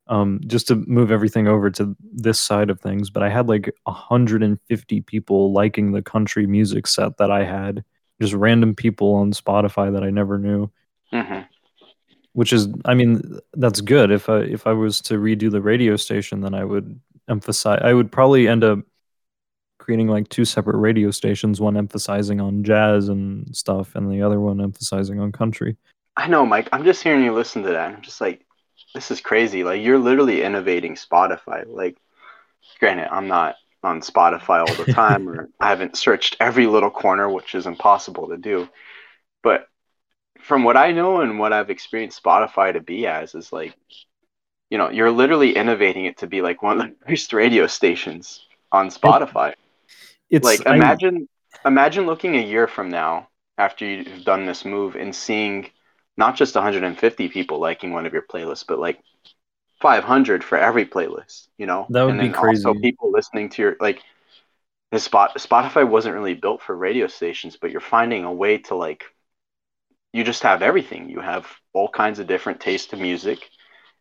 um 0.08 0.42
just 0.48 0.68
to 0.68 0.76
move 0.76 1.12
everything 1.12 1.48
over 1.48 1.70
to 1.70 1.96
this 2.12 2.38
side 2.38 2.70
of 2.70 2.78
things 2.82 3.10
but 3.10 3.24
i 3.24 3.30
had 3.30 3.48
like 3.48 3.74
150 3.84 5.02
people 5.02 5.54
liking 5.54 5.94
the 5.94 6.02
country 6.02 6.46
music 6.46 6.88
set 6.88 7.16
that 7.18 7.32
i 7.32 7.42
had 7.42 7.86
just 8.22 8.34
random 8.34 8.76
people 8.76 9.14
on 9.14 9.32
spotify 9.32 9.94
that 9.94 10.04
i 10.04 10.10
never 10.10 10.38
knew. 10.38 10.70
Mm-hmm. 11.14 11.42
Which 12.34 12.52
is 12.52 12.68
i 12.86 12.94
mean 12.94 13.40
that's 13.54 13.82
good. 13.82 14.12
If 14.12 14.30
i 14.30 14.40
if 14.40 14.68
i 14.68 14.74
was 14.74 15.02
to 15.02 15.16
redo 15.16 15.50
the 15.50 15.62
radio 15.62 15.96
station 15.96 16.42
then 16.42 16.54
i 16.54 16.64
would 16.64 17.00
emphasize 17.30 17.82
i 17.84 17.94
would 17.94 18.12
probably 18.12 18.48
end 18.48 18.64
up 18.64 18.80
creating 19.78 20.08
like 20.08 20.30
two 20.30 20.46
separate 20.46 20.78
radio 20.78 21.12
stations 21.12 21.60
one 21.60 21.78
emphasizing 21.78 22.40
on 22.40 22.64
jazz 22.64 23.10
and 23.10 23.56
stuff 23.56 23.96
and 23.96 24.12
the 24.12 24.22
other 24.22 24.40
one 24.40 24.62
emphasizing 24.62 25.20
on 25.20 25.32
country. 25.32 25.78
I 26.16 26.28
know 26.28 26.46
mike. 26.46 26.70
I'm 26.72 26.84
just 26.84 27.04
hearing 27.04 27.24
you 27.24 27.34
listen 27.34 27.64
to 27.64 27.70
that. 27.70 27.92
I'm 27.94 28.02
just 28.02 28.22
like 28.22 28.46
this 28.94 29.10
is 29.12 29.22
crazy. 29.22 29.64
Like 29.64 29.82
you're 29.82 30.00
literally 30.00 30.44
innovating 30.44 30.96
spotify. 30.96 31.66
Like 31.68 31.98
granted 32.80 33.08
i'm 33.12 33.28
not 33.28 33.56
on 33.84 34.02
spotify 34.02 34.60
all 34.60 34.86
the 34.86 34.92
time 34.94 35.28
or 35.30 35.50
i 35.60 35.70
haven't 35.70 35.98
searched 35.98 36.38
every 36.40 36.66
little 36.66 36.90
corner 36.90 37.30
which 37.30 37.56
is 37.56 37.66
impossible 37.66 38.30
to 38.30 38.38
do. 38.38 38.68
But 39.42 39.68
from 40.44 40.64
what 40.64 40.78
i 40.78 40.92
know 40.92 41.22
and 41.22 41.40
what 41.40 41.54
i've 41.54 41.70
experienced 41.70 42.24
spotify 42.24 42.74
to 42.74 42.82
be 42.82 43.08
as 43.08 43.36
is 43.36 43.52
like 43.52 43.76
you 44.74 44.80
know, 44.80 44.90
you're 44.90 45.12
literally 45.12 45.56
innovating 45.56 46.06
it 46.06 46.18
to 46.18 46.26
be 46.26 46.42
like 46.42 46.64
one 46.64 46.82
of 46.82 46.88
the 46.88 46.96
first 47.08 47.32
radio 47.32 47.68
stations 47.68 48.44
on 48.72 48.90
Spotify. 48.90 49.54
It's 50.32 50.44
like 50.44 50.66
imagine 50.66 51.30
I, 51.64 51.68
imagine 51.68 52.08
looking 52.08 52.36
a 52.38 52.42
year 52.42 52.68
from 52.68 52.90
now 52.90 53.30
after 53.60 53.86
you've 53.86 54.26
done 54.26 54.48
this 54.48 54.66
move 54.66 54.96
and 54.96 55.16
seeing 55.16 55.70
not 56.18 56.36
just 56.36 56.56
150 56.56 57.30
people 57.30 57.60
liking 57.60 57.94
one 57.94 58.08
of 58.08 58.14
your 58.14 58.24
playlists, 58.24 58.66
but 58.68 58.80
like 58.80 59.00
500 59.80 60.44
for 60.44 60.58
every 60.58 60.88
playlist. 60.88 61.50
You 61.60 61.68
know, 61.68 61.86
that 61.92 62.06
would 62.06 62.16
and 62.16 62.22
be 62.22 62.30
crazy. 62.30 62.66
Also, 62.66 62.80
people 62.80 63.12
listening 63.12 63.50
to 63.50 63.62
your 63.62 63.76
like. 63.80 64.02
Spot, 64.96 65.36
Spotify 65.38 65.88
wasn't 65.88 66.14
really 66.14 66.36
built 66.36 66.62
for 66.62 66.76
radio 66.76 67.08
stations, 67.08 67.58
but 67.60 67.72
you're 67.72 67.82
finding 67.82 68.26
a 68.26 68.34
way 68.34 68.60
to 68.60 68.76
like. 68.76 69.06
You 70.14 70.24
just 70.24 70.44
have 70.44 70.62
everything. 70.62 71.10
You 71.10 71.20
have 71.20 71.48
all 71.74 71.90
kinds 71.90 72.20
of 72.20 72.28
different 72.28 72.60
tastes 72.60 72.94
of 72.94 73.00
music 73.00 73.50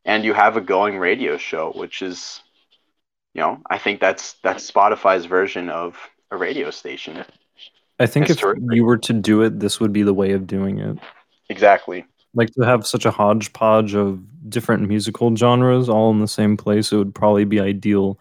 and 0.05 0.25
you 0.25 0.35
have 0.35 0.57
a 0.57 0.61
going 0.61 0.99
radio 0.99 1.37
show, 1.37 1.73
which 1.73 2.03
is, 2.03 2.43
you 3.35 3.41
know, 3.41 3.61
I 3.71 3.79
think 3.79 4.01
that's 4.01 4.35
that's 4.43 4.71
Spotify's 4.71 5.27
version 5.27 5.69
of 5.69 5.97
a 6.31 6.37
radio 6.37 6.71
station. 6.71 7.25
I 7.99 8.07
think 8.07 8.31
if 8.31 8.43
you 8.71 8.85
were 8.85 8.99
to 8.99 9.13
do 9.13 9.43
it, 9.43 9.61
this 9.61 9.79
would 9.79 9.93
be 9.93 10.03
the 10.03 10.15
way 10.15 10.33
of 10.33 10.47
doing 10.47 10.79
it. 10.79 10.99
Exactly. 11.49 12.05
Like 12.35 12.51
to 12.53 12.63
have 12.63 12.87
such 12.87 13.05
a 13.05 13.11
hodgepodge 13.11 13.95
of 13.95 14.21
different 14.49 14.89
musical 14.89 15.35
genres 15.37 15.89
all 15.89 16.11
in 16.11 16.21
the 16.21 16.29
same 16.29 16.57
place, 16.57 16.91
it 16.91 16.97
would 16.97 17.15
probably 17.15 17.45
be 17.45 17.61
ideal 17.61 18.19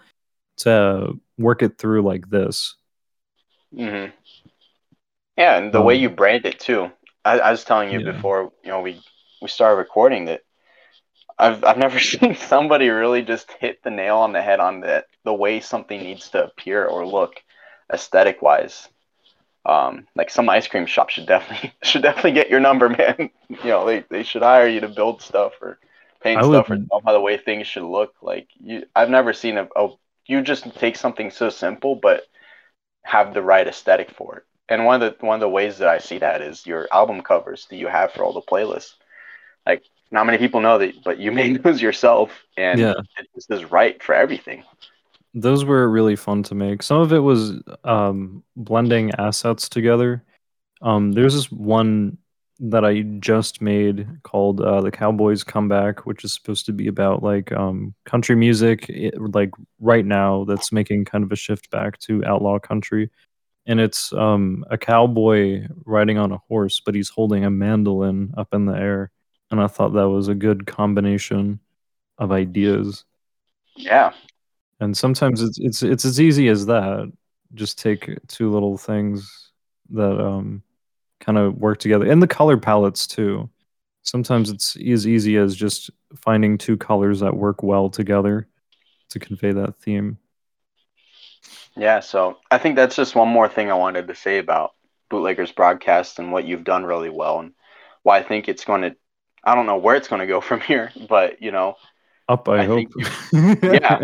to 0.57 1.19
work 1.37 1.63
it 1.63 1.77
through 1.77 2.03
like 2.03 2.29
this. 2.29 2.75
Mm-hmm. 3.73 4.11
Yeah, 5.37 5.57
and 5.57 5.71
the 5.71 5.79
um, 5.79 5.85
way 5.85 5.95
you 5.95 6.09
brand 6.09 6.45
it 6.45 6.59
too. 6.59 6.91
I, 7.23 7.39
I 7.39 7.51
was 7.51 7.63
telling 7.63 7.91
you 7.91 7.99
yeah. 7.99 8.11
before, 8.11 8.51
you 8.63 8.69
know, 8.69 8.81
we 8.81 9.01
we 9.41 9.47
started 9.47 9.77
recording 9.77 10.25
that 10.25 10.41
I've 11.37 11.63
I've 11.63 11.77
never 11.77 11.99
seen 12.11 12.35
somebody 12.35 12.89
really 12.89 13.21
just 13.23 13.51
hit 13.59 13.83
the 13.83 13.89
nail 13.89 14.17
on 14.17 14.33
the 14.33 14.41
head 14.41 14.59
on 14.59 14.81
the 14.81 15.05
the 15.23 15.33
way 15.33 15.59
something 15.59 16.01
needs 16.01 16.29
to 16.29 16.43
appear 16.43 16.85
or 16.85 17.05
look 17.05 17.35
aesthetic 17.91 18.41
wise. 18.41 18.87
Um, 19.63 20.07
like 20.15 20.31
some 20.31 20.49
ice 20.49 20.67
cream 20.67 20.87
shop 20.87 21.09
should 21.09 21.27
definitely 21.27 21.73
should 21.83 22.01
definitely 22.01 22.33
get 22.33 22.49
your 22.49 22.59
number, 22.59 22.89
man. 22.97 23.29
you 23.49 23.69
know, 23.69 23.85
they, 23.85 24.03
they 24.09 24.23
should 24.23 24.41
hire 24.41 24.67
you 24.67 24.79
to 24.81 24.87
build 24.87 25.21
stuff 25.21 25.53
or 25.61 25.79
paint 26.21 26.39
I 26.39 26.47
stuff 26.47 26.69
would... 26.69 26.87
or 26.89 27.01
how 27.05 27.13
the 27.13 27.19
way 27.19 27.37
things 27.37 27.67
should 27.67 27.83
look. 27.83 28.13
Like 28.21 28.47
you, 28.59 28.85
I've 28.95 29.09
never 29.09 29.33
seen 29.33 29.57
a, 29.57 29.67
a 29.75 29.89
you 30.25 30.41
just 30.41 30.63
take 30.75 30.95
something 30.95 31.29
so 31.29 31.49
simple 31.49 31.95
but 31.95 32.23
have 33.03 33.33
the 33.33 33.41
right 33.41 33.67
aesthetic 33.67 34.11
for 34.11 34.37
it. 34.37 34.43
And 34.69 34.85
one 34.85 35.01
of 35.01 35.17
the 35.19 35.25
one 35.25 35.35
of 35.35 35.41
the 35.41 35.49
ways 35.49 35.77
that 35.79 35.87
I 35.87 35.97
see 35.97 36.17
that 36.19 36.41
is 36.41 36.65
your 36.65 36.87
album 36.91 37.21
covers 37.21 37.67
that 37.69 37.75
you 37.75 37.87
have 37.87 38.11
for 38.13 38.23
all 38.23 38.33
the 38.33 38.41
playlists. 38.41 38.93
Like 39.65 39.83
not 40.11 40.25
many 40.25 40.37
people 40.37 40.61
know 40.61 40.77
that, 40.77 41.03
but 41.03 41.19
you 41.19 41.31
made 41.41 41.63
those 41.63 41.81
yourself, 41.81 42.31
and 42.57 42.79
yeah. 42.79 42.93
this 43.35 43.49
is 43.49 43.69
right 43.71 44.01
for 44.01 44.13
everything. 44.13 44.63
Those 45.33 45.63
were 45.63 45.89
really 45.89 46.17
fun 46.17 46.43
to 46.43 46.55
make. 46.55 46.83
Some 46.83 46.99
of 46.99 47.13
it 47.13 47.19
was 47.19 47.61
um, 47.85 48.43
blending 48.57 49.11
assets 49.17 49.69
together. 49.69 50.23
Um, 50.81 51.13
there's 51.13 51.33
this 51.33 51.49
one 51.49 52.17
that 52.59 52.85
I 52.85 53.01
just 53.01 53.61
made 53.61 54.07
called 54.23 54.61
uh, 54.61 54.81
"The 54.81 54.91
Cowboys 54.91 55.43
Comeback," 55.43 56.05
which 56.05 56.25
is 56.25 56.33
supposed 56.33 56.65
to 56.65 56.73
be 56.73 56.87
about 56.87 57.23
like 57.23 57.51
um, 57.53 57.93
country 58.05 58.35
music, 58.35 58.89
it, 58.89 59.19
like 59.19 59.51
right 59.79 60.05
now 60.05 60.43
that's 60.43 60.71
making 60.71 61.05
kind 61.05 61.23
of 61.23 61.31
a 61.31 61.35
shift 61.37 61.71
back 61.71 61.97
to 61.99 62.23
outlaw 62.25 62.59
country, 62.59 63.09
and 63.65 63.79
it's 63.79 64.11
um, 64.13 64.65
a 64.69 64.77
cowboy 64.77 65.67
riding 65.85 66.17
on 66.17 66.31
a 66.31 66.37
horse, 66.49 66.79
but 66.79 66.95
he's 66.95 67.09
holding 67.09 67.45
a 67.45 67.49
mandolin 67.49 68.33
up 68.37 68.53
in 68.53 68.65
the 68.65 68.73
air, 68.73 69.11
and 69.49 69.61
I 69.61 69.67
thought 69.67 69.93
that 69.93 70.09
was 70.09 70.27
a 70.27 70.35
good 70.35 70.65
combination 70.65 71.59
of 72.17 72.31
ideas. 72.31 73.05
Yeah, 73.75 74.13
and 74.79 74.95
sometimes 74.95 75.41
it's 75.41 75.59
it's 75.59 75.83
it's 75.83 76.05
as 76.05 76.19
easy 76.19 76.47
as 76.47 76.65
that. 76.67 77.11
Just 77.53 77.77
take 77.77 78.17
two 78.27 78.49
little 78.49 78.77
things 78.77 79.51
that 79.91 80.19
um 80.19 80.63
kind 81.19 81.37
of 81.37 81.55
work 81.55 81.77
together 81.77 82.09
and 82.09 82.21
the 82.21 82.27
color 82.27 82.57
palettes 82.57 83.05
too 83.05 83.49
sometimes 84.01 84.49
it's 84.49 84.75
as 84.75 85.07
easy 85.07 85.37
as 85.37 85.55
just 85.55 85.91
finding 86.15 86.57
two 86.57 86.75
colors 86.75 87.19
that 87.19 87.35
work 87.35 87.61
well 87.61 87.89
together 87.89 88.47
to 89.09 89.19
convey 89.19 89.51
that 89.51 89.75
theme 89.77 90.17
yeah 91.75 91.99
so 91.99 92.37
i 92.49 92.57
think 92.57 92.75
that's 92.75 92.95
just 92.95 93.15
one 93.15 93.27
more 93.27 93.47
thing 93.47 93.71
i 93.71 93.75
wanted 93.75 94.07
to 94.07 94.15
say 94.15 94.37
about 94.37 94.71
bootleggers 95.09 95.51
broadcast 95.51 96.19
and 96.19 96.31
what 96.31 96.45
you've 96.45 96.63
done 96.63 96.83
really 96.83 97.09
well 97.09 97.39
and 97.39 97.53
why 98.03 98.17
i 98.17 98.23
think 98.23 98.47
it's 98.47 98.65
going 98.65 98.81
to 98.81 98.95
i 99.43 99.55
don't 99.55 99.65
know 99.65 99.77
where 99.77 99.95
it's 99.95 100.07
going 100.07 100.19
to 100.21 100.27
go 100.27 100.41
from 100.49 100.59
here 100.61 100.91
but 101.07 101.41
you 101.41 101.51
know 101.51 101.75
up 102.29 102.47
i, 102.49 102.61
I 102.61 102.65
hope. 102.65 102.87
yeah. 103.33 103.99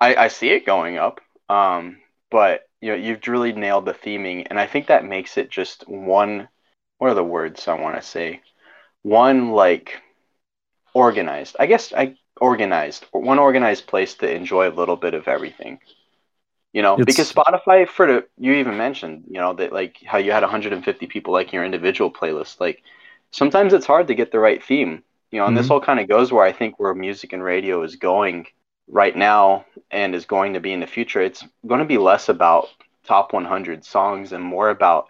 I, 0.00 0.14
I 0.14 0.28
see 0.28 0.50
it 0.50 0.66
going 0.66 0.98
up 0.98 1.20
um 1.48 1.98
but 2.30 2.62
you 2.80 2.90
know 2.90 2.96
you've 2.96 3.26
really 3.26 3.52
nailed 3.52 3.84
the 3.84 3.94
theming 3.94 4.46
and 4.48 4.58
i 4.58 4.66
think 4.66 4.86
that 4.86 5.04
makes 5.04 5.36
it 5.36 5.50
just 5.50 5.88
one 5.88 6.48
what 6.98 7.10
are 7.10 7.14
the 7.14 7.24
words 7.24 7.66
i 7.66 7.74
want 7.74 7.96
to 7.96 8.02
say? 8.02 8.42
One 9.02 9.52
like 9.52 10.02
organized 10.92 11.56
i 11.58 11.66
guess 11.66 11.92
i 11.92 12.16
organized 12.40 13.06
one 13.12 13.38
organized 13.38 13.86
place 13.86 14.14
to 14.14 14.30
enjoy 14.30 14.68
a 14.68 14.74
little 14.74 14.96
bit 14.96 15.14
of 15.14 15.28
everything 15.28 15.78
you 16.72 16.82
know 16.82 16.96
it's, 16.96 17.04
because 17.04 17.32
spotify 17.32 17.86
for 17.88 18.06
the 18.06 18.26
you 18.38 18.52
even 18.52 18.76
mentioned 18.76 19.24
you 19.28 19.40
know 19.40 19.52
that 19.52 19.72
like 19.72 19.96
how 20.04 20.18
you 20.18 20.32
had 20.32 20.42
150 20.42 21.06
people 21.06 21.32
like 21.32 21.52
your 21.52 21.64
individual 21.64 22.12
playlist 22.12 22.60
like 22.60 22.82
sometimes 23.32 23.72
it's 23.72 23.86
hard 23.86 24.06
to 24.08 24.14
get 24.14 24.32
the 24.32 24.38
right 24.38 24.62
theme 24.62 25.02
you 25.30 25.38
know 25.38 25.46
and 25.46 25.56
mm-hmm. 25.56 25.62
this 25.62 25.70
all 25.70 25.80
kind 25.80 26.00
of 26.00 26.08
goes 26.08 26.32
where 26.32 26.44
i 26.44 26.52
think 26.52 26.78
where 26.78 26.94
music 26.94 27.32
and 27.32 27.42
radio 27.42 27.82
is 27.82 27.96
going 27.96 28.46
right 28.90 29.16
now 29.16 29.64
and 29.90 30.14
is 30.14 30.24
going 30.24 30.54
to 30.54 30.60
be 30.60 30.72
in 30.72 30.80
the 30.80 30.86
future, 30.86 31.20
it's 31.20 31.44
going 31.66 31.80
to 31.80 31.86
be 31.86 31.98
less 31.98 32.28
about 32.28 32.68
top 33.04 33.32
100 33.32 33.84
songs 33.84 34.32
and 34.32 34.42
more 34.42 34.70
about 34.70 35.06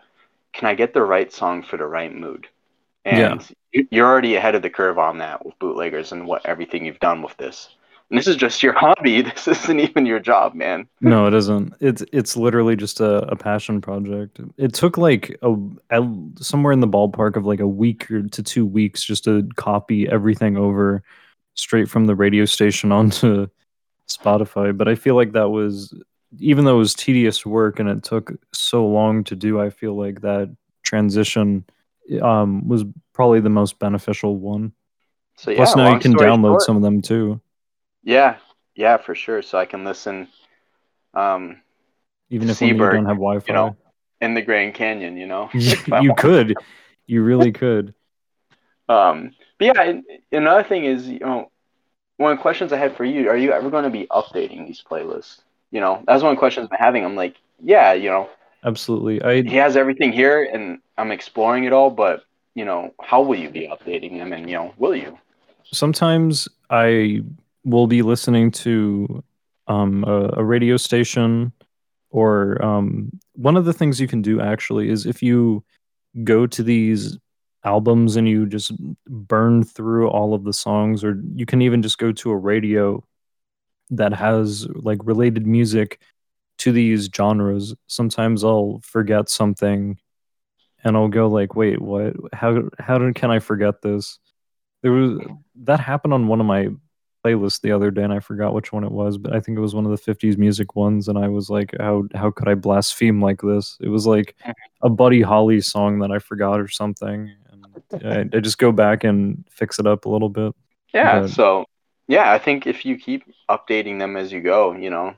can 0.52 0.68
I 0.68 0.74
get 0.74 0.94
the 0.94 1.02
right 1.02 1.32
song 1.32 1.62
for 1.62 1.76
the 1.76 1.86
right 1.86 2.14
mood? 2.14 2.48
And 3.04 3.48
yeah. 3.72 3.82
you're 3.90 4.06
already 4.06 4.34
ahead 4.34 4.54
of 4.54 4.62
the 4.62 4.70
curve 4.70 4.98
on 4.98 5.18
that 5.18 5.44
with 5.44 5.58
bootleggers 5.58 6.12
and 6.12 6.26
what 6.26 6.44
everything 6.44 6.84
you've 6.84 7.00
done 7.00 7.22
with 7.22 7.36
this. 7.36 7.70
And 8.10 8.18
this 8.18 8.26
is 8.26 8.36
just 8.36 8.62
your 8.62 8.72
hobby. 8.72 9.22
This 9.30 9.46
isn't 9.46 9.80
even 9.80 10.04
your 10.04 10.18
job, 10.18 10.54
man. 10.54 10.88
no, 11.00 11.26
it 11.26 11.34
isn't. 11.34 11.74
It's 11.80 12.02
it's 12.12 12.36
literally 12.36 12.76
just 12.76 13.00
a, 13.00 13.18
a 13.28 13.36
passion 13.36 13.80
project. 13.80 14.40
It 14.56 14.74
took 14.74 14.98
like 14.98 15.38
a, 15.42 15.54
a 15.90 16.14
somewhere 16.40 16.72
in 16.72 16.80
the 16.80 16.88
ballpark 16.88 17.36
of 17.36 17.46
like 17.46 17.60
a 17.60 17.68
week 17.68 18.10
or 18.10 18.22
to 18.22 18.42
two 18.42 18.66
weeks 18.66 19.04
just 19.04 19.24
to 19.24 19.48
copy 19.56 20.08
everything 20.08 20.56
over 20.56 21.02
straight 21.54 21.88
from 21.88 22.06
the 22.06 22.14
radio 22.14 22.44
station 22.44 22.90
onto 23.00 23.46
Spotify, 24.08 24.76
but 24.76 24.88
I 24.88 24.94
feel 24.94 25.14
like 25.14 25.32
that 25.32 25.50
was 25.50 25.94
even 26.38 26.64
though 26.64 26.76
it 26.76 26.78
was 26.78 26.94
tedious 26.94 27.44
work 27.44 27.80
and 27.80 27.88
it 27.88 28.02
took 28.02 28.32
so 28.52 28.86
long 28.86 29.24
to 29.24 29.34
do, 29.34 29.60
I 29.60 29.70
feel 29.70 29.96
like 29.96 30.20
that 30.20 30.54
transition 30.82 31.64
um, 32.22 32.68
was 32.68 32.84
probably 33.12 33.40
the 33.40 33.48
most 33.48 33.78
beneficial 33.78 34.36
one. 34.36 34.72
So 35.36 35.50
yeah, 35.50 35.58
Plus 35.58 35.76
now 35.76 35.92
you 35.92 35.98
can 35.98 36.14
download 36.14 36.52
short. 36.52 36.62
some 36.62 36.76
of 36.76 36.82
them 36.82 37.02
too. 37.02 37.40
Yeah, 38.02 38.36
yeah, 38.74 38.96
for 38.96 39.14
sure. 39.14 39.42
So 39.42 39.58
I 39.58 39.66
can 39.66 39.84
listen. 39.84 40.28
Um, 41.14 41.60
even 42.30 42.48
if 42.48 42.60
you 42.60 42.74
don't 42.76 43.06
have 43.06 43.16
Wi-Fi, 43.16 43.44
you 43.48 43.54
know, 43.54 43.76
in 44.20 44.34
the 44.34 44.42
Grand 44.42 44.74
Canyon, 44.74 45.16
you 45.16 45.26
know, 45.26 45.50
you 45.54 46.14
could, 46.16 46.56
you 47.06 47.22
really 47.22 47.52
could. 47.52 47.94
Um, 48.88 49.34
but 49.58 49.64
yeah, 49.64 50.00
another 50.32 50.62
thing 50.62 50.84
is, 50.84 51.08
you 51.08 51.20
know, 51.20 51.50
one 52.16 52.32
of 52.32 52.38
the 52.38 52.42
questions 52.42 52.72
I 52.72 52.76
had 52.76 52.96
for 52.96 53.04
you: 53.04 53.28
Are 53.28 53.36
you 53.36 53.52
ever 53.52 53.70
going 53.70 53.84
to 53.84 53.90
be 53.90 54.06
updating 54.10 54.66
these 54.66 54.82
playlists? 54.88 55.40
You 55.70 55.80
know, 55.80 56.02
that's 56.06 56.22
one 56.22 56.32
of 56.32 56.36
the 56.36 56.40
questions 56.40 56.68
I'm 56.70 56.78
having. 56.78 57.04
I'm 57.04 57.16
like, 57.16 57.36
yeah, 57.62 57.92
you 57.92 58.10
know, 58.10 58.28
absolutely. 58.64 59.22
I 59.22 59.42
he 59.42 59.56
has 59.56 59.76
everything 59.76 60.12
here, 60.12 60.48
and 60.52 60.78
I'm 60.98 61.12
exploring 61.12 61.64
it 61.64 61.72
all. 61.72 61.90
But 61.90 62.24
you 62.54 62.64
know, 62.64 62.94
how 63.00 63.22
will 63.22 63.38
you 63.38 63.50
be 63.50 63.68
updating 63.68 64.18
them? 64.18 64.32
And 64.32 64.48
you 64.48 64.56
know, 64.56 64.74
will 64.78 64.94
you? 64.94 65.18
Sometimes 65.72 66.48
I 66.68 67.22
will 67.64 67.86
be 67.86 68.02
listening 68.02 68.50
to 68.50 69.22
um, 69.66 70.04
a, 70.04 70.30
a 70.38 70.44
radio 70.44 70.76
station, 70.76 71.52
or 72.10 72.62
um, 72.64 73.10
one 73.34 73.56
of 73.56 73.64
the 73.64 73.72
things 73.72 74.00
you 74.00 74.08
can 74.08 74.22
do 74.22 74.40
actually 74.40 74.88
is 74.88 75.06
if 75.06 75.22
you 75.22 75.64
go 76.24 76.46
to 76.46 76.62
these 76.62 77.18
albums 77.64 78.16
and 78.16 78.28
you 78.28 78.46
just 78.46 78.72
burn 79.06 79.62
through 79.62 80.08
all 80.08 80.34
of 80.34 80.44
the 80.44 80.52
songs 80.52 81.04
or 81.04 81.20
you 81.34 81.44
can 81.44 81.60
even 81.60 81.82
just 81.82 81.98
go 81.98 82.10
to 82.10 82.30
a 82.30 82.36
radio 82.36 83.04
that 83.90 84.12
has 84.12 84.66
like 84.74 84.98
related 85.02 85.46
music 85.46 86.00
to 86.56 86.72
these 86.72 87.10
genres 87.14 87.74
sometimes 87.86 88.44
i'll 88.44 88.80
forget 88.82 89.28
something 89.28 89.98
and 90.84 90.96
i'll 90.96 91.08
go 91.08 91.28
like 91.28 91.54
wait 91.54 91.80
what? 91.80 92.14
How 92.32 92.62
how 92.78 92.98
did, 92.98 93.14
can 93.14 93.30
i 93.30 93.38
forget 93.38 93.82
this? 93.82 94.18
There 94.82 94.92
was 94.92 95.20
that 95.62 95.80
happened 95.80 96.14
on 96.14 96.28
one 96.28 96.40
of 96.40 96.46
my 96.46 96.68
playlist 97.24 97.60
the 97.60 97.72
other 97.72 97.90
day 97.90 98.02
and 98.02 98.12
I 98.12 98.20
forgot 98.20 98.54
which 98.54 98.72
one 98.72 98.84
it 98.84 98.92
was, 98.92 99.18
but 99.18 99.34
I 99.34 99.40
think 99.40 99.58
it 99.58 99.60
was 99.60 99.74
one 99.74 99.86
of 99.86 99.90
the 99.90 100.12
50s 100.12 100.38
music 100.38 100.76
ones 100.76 101.08
and 101.08 101.18
I 101.18 101.28
was 101.28 101.50
like 101.50 101.74
how 101.78 102.04
how 102.14 102.30
could 102.30 102.48
I 102.48 102.54
blaspheme 102.54 103.20
like 103.20 103.40
this? 103.40 103.76
It 103.80 103.88
was 103.88 104.06
like 104.06 104.36
a 104.82 104.88
Buddy 104.88 105.22
Holly 105.22 105.60
song 105.60 105.98
that 106.00 106.10
I 106.10 106.18
forgot 106.18 106.60
or 106.60 106.68
something 106.68 107.32
and 107.50 108.32
I, 108.32 108.36
I 108.36 108.40
just 108.40 108.58
go 108.58 108.72
back 108.72 109.04
and 109.04 109.44
fix 109.50 109.78
it 109.78 109.86
up 109.86 110.04
a 110.04 110.08
little 110.08 110.28
bit. 110.28 110.54
Yeah, 110.92 111.20
but, 111.20 111.30
so 111.30 111.64
yeah, 112.08 112.32
I 112.32 112.38
think 112.38 112.66
if 112.66 112.84
you 112.84 112.96
keep 112.96 113.24
updating 113.48 113.98
them 113.98 114.16
as 114.16 114.32
you 114.32 114.40
go, 114.40 114.72
you 114.72 114.90
know, 114.90 115.14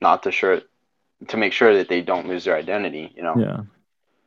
not 0.00 0.22
to 0.24 0.32
sure 0.32 0.60
to 1.28 1.36
make 1.36 1.52
sure 1.52 1.76
that 1.76 1.88
they 1.88 2.00
don't 2.00 2.28
lose 2.28 2.44
their 2.44 2.56
identity, 2.56 3.12
you 3.16 3.22
know. 3.22 3.34
Yeah. 3.36 3.60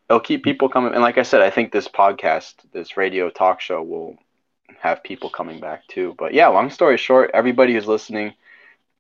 It'll 0.10 0.20
keep 0.20 0.44
people 0.44 0.68
coming 0.68 0.94
and 0.94 1.02
like 1.02 1.18
I 1.18 1.24
said, 1.24 1.42
I 1.42 1.50
think 1.50 1.72
this 1.72 1.88
podcast, 1.88 2.56
this 2.74 2.98
radio 2.98 3.30
talk 3.30 3.62
show 3.62 3.82
will 3.82 4.18
have 4.80 5.04
people 5.04 5.30
coming 5.30 5.60
back 5.60 5.88
too. 5.88 6.16
But 6.18 6.34
yeah, 6.34 6.48
long 6.48 6.70
story 6.70 6.98
short, 6.98 7.32
everybody 7.34 7.74
who's 7.74 7.88
listening, 7.88 8.34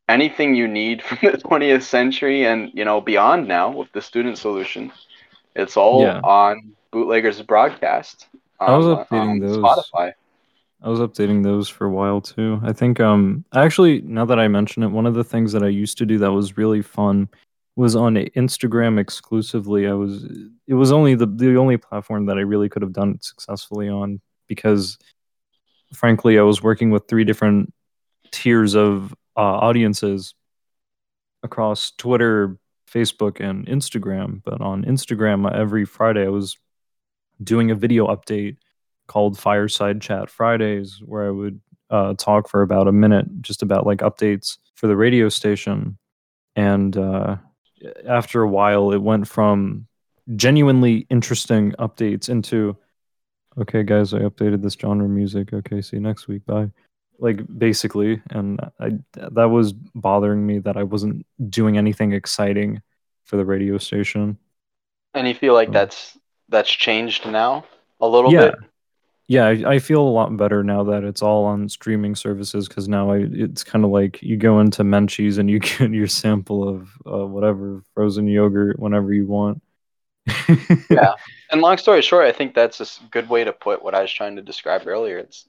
anything 0.09 0.55
you 0.55 0.67
need 0.67 1.01
from 1.03 1.17
the 1.21 1.37
20th 1.37 1.83
century 1.83 2.45
and 2.45 2.71
you 2.73 2.85
know 2.85 3.01
beyond 3.01 3.47
now 3.47 3.71
with 3.71 3.91
the 3.93 4.01
student 4.01 4.37
solution, 4.37 4.91
it's 5.55 5.77
all 5.77 6.03
yeah. 6.03 6.19
on 6.23 6.73
Bootleggers 6.91 7.41
Broadcast. 7.41 8.27
I 8.59 8.77
was 8.77 8.85
updating 8.85 9.41
those. 9.41 9.57
Spotify. 9.57 10.13
I 10.83 10.89
was 10.89 10.99
updating 10.99 11.43
those 11.43 11.69
for 11.69 11.85
a 11.85 11.91
while 11.91 12.21
too. 12.21 12.59
I 12.63 12.73
think 12.73 12.99
um 12.99 13.45
actually 13.53 14.01
now 14.01 14.25
that 14.25 14.39
I 14.39 14.47
mention 14.47 14.83
it, 14.83 14.87
one 14.87 15.05
of 15.05 15.13
the 15.13 15.23
things 15.23 15.51
that 15.53 15.63
I 15.63 15.67
used 15.67 15.97
to 15.99 16.05
do 16.05 16.17
that 16.19 16.31
was 16.31 16.57
really 16.57 16.81
fun 16.81 17.29
was 17.75 17.95
on 17.95 18.15
Instagram 18.15 18.99
exclusively. 18.99 19.87
I 19.87 19.93
was 19.93 20.23
it 20.67 20.73
was 20.73 20.91
only 20.91 21.15
the 21.15 21.27
the 21.27 21.55
only 21.55 21.77
platform 21.77 22.25
that 22.25 22.37
I 22.37 22.41
really 22.41 22.69
could 22.69 22.81
have 22.81 22.93
done 22.93 23.11
it 23.11 23.23
successfully 23.23 23.89
on 23.89 24.21
because 24.47 24.97
frankly, 25.93 26.39
I 26.39 26.43
was 26.43 26.61
working 26.61 26.89
with 26.89 27.07
three 27.07 27.23
different 27.23 27.73
tiers 28.31 28.75
of 28.75 29.13
uh, 29.35 29.41
audiences 29.41 30.33
across 31.43 31.91
Twitter, 31.91 32.57
Facebook, 32.89 33.39
and 33.39 33.65
Instagram. 33.67 34.41
But 34.43 34.61
on 34.61 34.85
Instagram, 34.85 35.51
every 35.53 35.85
Friday, 35.85 36.25
I 36.25 36.29
was 36.29 36.57
doing 37.43 37.71
a 37.71 37.75
video 37.75 38.07
update 38.07 38.57
called 39.07 39.37
Fireside 39.37 40.01
Chat 40.01 40.29
Fridays, 40.29 41.01
where 41.03 41.27
I 41.27 41.31
would 41.31 41.59
uh, 41.89 42.13
talk 42.17 42.47
for 42.47 42.61
about 42.61 42.87
a 42.87 42.91
minute 42.91 43.41
just 43.41 43.61
about 43.61 43.85
like 43.85 43.99
updates 43.99 44.57
for 44.75 44.87
the 44.87 44.95
radio 44.95 45.29
station. 45.29 45.97
And 46.55 46.95
uh, 46.95 47.37
after 48.07 48.41
a 48.41 48.47
while, 48.47 48.91
it 48.91 49.01
went 49.01 49.27
from 49.27 49.87
genuinely 50.35 51.07
interesting 51.09 51.73
updates 51.73 52.29
into 52.29 52.77
okay 53.59 53.83
guys 53.83 54.13
i 54.13 54.19
updated 54.19 54.61
this 54.61 54.73
genre 54.73 55.07
music. 55.07 55.53
Okay 55.53 55.81
see 55.81 55.97
you 55.97 56.01
next 56.01 56.27
week. 56.27 56.45
Bye. 56.45 56.71
Like 57.19 57.41
basically 57.57 58.21
and 58.31 58.59
i 58.79 58.91
that 59.13 59.45
was 59.45 59.73
bothering 59.73 60.45
me 60.45 60.59
that 60.59 60.77
i 60.77 60.83
wasn't 60.83 61.25
doing 61.49 61.77
anything 61.77 62.13
exciting 62.13 62.81
for 63.23 63.37
the 63.37 63.45
radio 63.45 63.77
station. 63.77 64.37
And 65.13 65.27
you 65.27 65.35
feel 65.35 65.53
like 65.53 65.69
so. 65.69 65.73
that's 65.73 66.17
that's 66.49 66.69
changed 66.69 67.25
now 67.25 67.65
a 67.99 68.07
little 68.07 68.31
yeah. 68.31 68.51
bit? 68.51 68.55
Yeah 69.27 69.45
I, 69.45 69.73
I, 69.73 69.79
feel 69.79 70.01
a 70.01 70.09
lot 70.09 70.35
better 70.35 70.63
now 70.63 70.83
that 70.83 71.05
it's 71.05 71.21
all 71.21 71.45
on 71.45 71.69
streaming 71.69 72.15
services 72.15 72.67
because 72.67 72.89
now 72.89 73.11
I, 73.11 73.27
it's 73.31 73.63
kind 73.63 73.85
of 73.85 73.91
like 73.91 74.21
you 74.21 74.35
go 74.35 74.59
into 74.59 74.83
menchie's 74.83 75.37
and 75.37 75.49
you 75.49 75.59
get 75.59 75.91
your 75.91 76.07
sample 76.07 76.67
of 76.67 76.89
uh, 77.05 77.25
whatever 77.25 77.81
frozen 77.93 78.27
yogurt 78.27 78.79
whenever 78.79 79.13
you 79.13 79.27
want 79.27 79.61
yeah. 80.89 81.13
And 81.51 81.61
long 81.61 81.77
story 81.77 82.01
short, 82.01 82.25
I 82.25 82.31
think 82.31 82.53
that's 82.53 82.79
a 82.79 83.03
good 83.09 83.29
way 83.29 83.43
to 83.43 83.53
put 83.53 83.83
what 83.83 83.95
I 83.95 84.01
was 84.01 84.11
trying 84.11 84.35
to 84.35 84.41
describe 84.41 84.87
earlier. 84.87 85.17
It's 85.17 85.47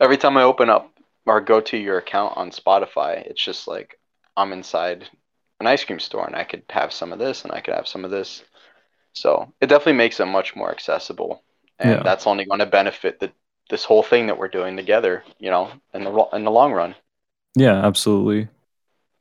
every 0.00 0.16
time 0.16 0.36
I 0.36 0.42
open 0.42 0.70
up 0.70 0.92
or 1.26 1.40
go 1.40 1.60
to 1.60 1.76
your 1.76 1.98
account 1.98 2.36
on 2.36 2.50
Spotify, 2.50 3.26
it's 3.26 3.42
just 3.42 3.68
like 3.68 3.98
I'm 4.36 4.52
inside 4.52 5.08
an 5.60 5.66
ice 5.66 5.84
cream 5.84 6.00
store 6.00 6.26
and 6.26 6.36
I 6.36 6.44
could 6.44 6.62
have 6.70 6.92
some 6.92 7.12
of 7.12 7.18
this 7.18 7.44
and 7.44 7.52
I 7.52 7.60
could 7.60 7.74
have 7.74 7.88
some 7.88 8.04
of 8.04 8.10
this. 8.10 8.42
So 9.12 9.52
it 9.60 9.66
definitely 9.66 9.94
makes 9.94 10.20
it 10.20 10.26
much 10.26 10.54
more 10.54 10.70
accessible. 10.70 11.42
And 11.78 11.90
yeah. 11.90 12.02
that's 12.02 12.26
only 12.26 12.44
going 12.44 12.60
to 12.60 12.66
benefit 12.66 13.20
the, 13.20 13.32
this 13.68 13.84
whole 13.84 14.02
thing 14.02 14.26
that 14.28 14.38
we're 14.38 14.48
doing 14.48 14.76
together, 14.76 15.24
you 15.38 15.50
know, 15.50 15.70
in 15.92 16.04
the, 16.04 16.28
in 16.32 16.44
the 16.44 16.50
long 16.50 16.72
run. 16.72 16.94
Yeah, 17.56 17.84
absolutely. 17.84 18.48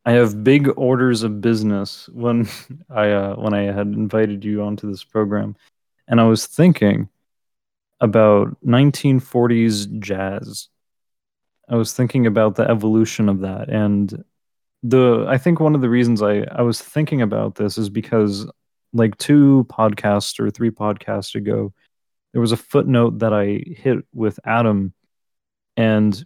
I 0.07 0.11
have 0.11 0.41
big 0.41 0.69
orders 0.77 1.23
of 1.23 1.41
business 1.41 2.07
when 2.13 2.47
I 2.89 3.11
uh, 3.11 3.35
when 3.35 3.53
I 3.53 3.63
had 3.63 3.87
invited 3.87 4.45
you 4.45 4.63
onto 4.63 4.89
this 4.89 5.03
program, 5.03 5.57
and 6.07 6.21
I 6.21 6.23
was 6.23 6.47
thinking 6.47 7.09
about 7.99 8.55
1940s 8.65 9.99
jazz. 9.99 10.69
I 11.67 11.75
was 11.75 11.91
thinking 11.91 12.25
about 12.25 12.55
the 12.55 12.63
evolution 12.63 13.27
of 13.27 13.41
that, 13.41 13.67
and 13.67 14.23
the 14.81 15.25
I 15.27 15.37
think 15.37 15.59
one 15.59 15.75
of 15.75 15.81
the 15.81 15.89
reasons 15.89 16.21
I 16.21 16.43
I 16.43 16.61
was 16.61 16.81
thinking 16.81 17.21
about 17.21 17.55
this 17.55 17.77
is 17.77 17.89
because 17.89 18.49
like 18.93 19.17
two 19.17 19.67
podcasts 19.69 20.39
or 20.39 20.49
three 20.49 20.71
podcasts 20.71 21.35
ago, 21.35 21.73
there 22.31 22.39
was 22.39 22.53
a 22.53 22.57
footnote 22.57 23.19
that 23.19 23.33
I 23.33 23.61
hit 23.75 24.05
with 24.13 24.39
Adam, 24.45 24.93
and 25.75 26.25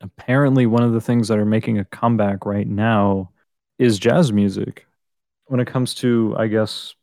apparently 0.00 0.66
one 0.66 0.82
of 0.82 0.92
the 0.92 1.00
things 1.00 1.28
that 1.28 1.38
are 1.38 1.44
making 1.44 1.78
a 1.78 1.84
comeback 1.84 2.46
right 2.46 2.66
now 2.66 3.30
is 3.78 3.98
jazz 3.98 4.32
music. 4.32 4.86
When 5.46 5.60
it 5.60 5.66
comes 5.66 5.94
to, 5.96 6.34
I 6.38 6.46
guess, 6.46 6.94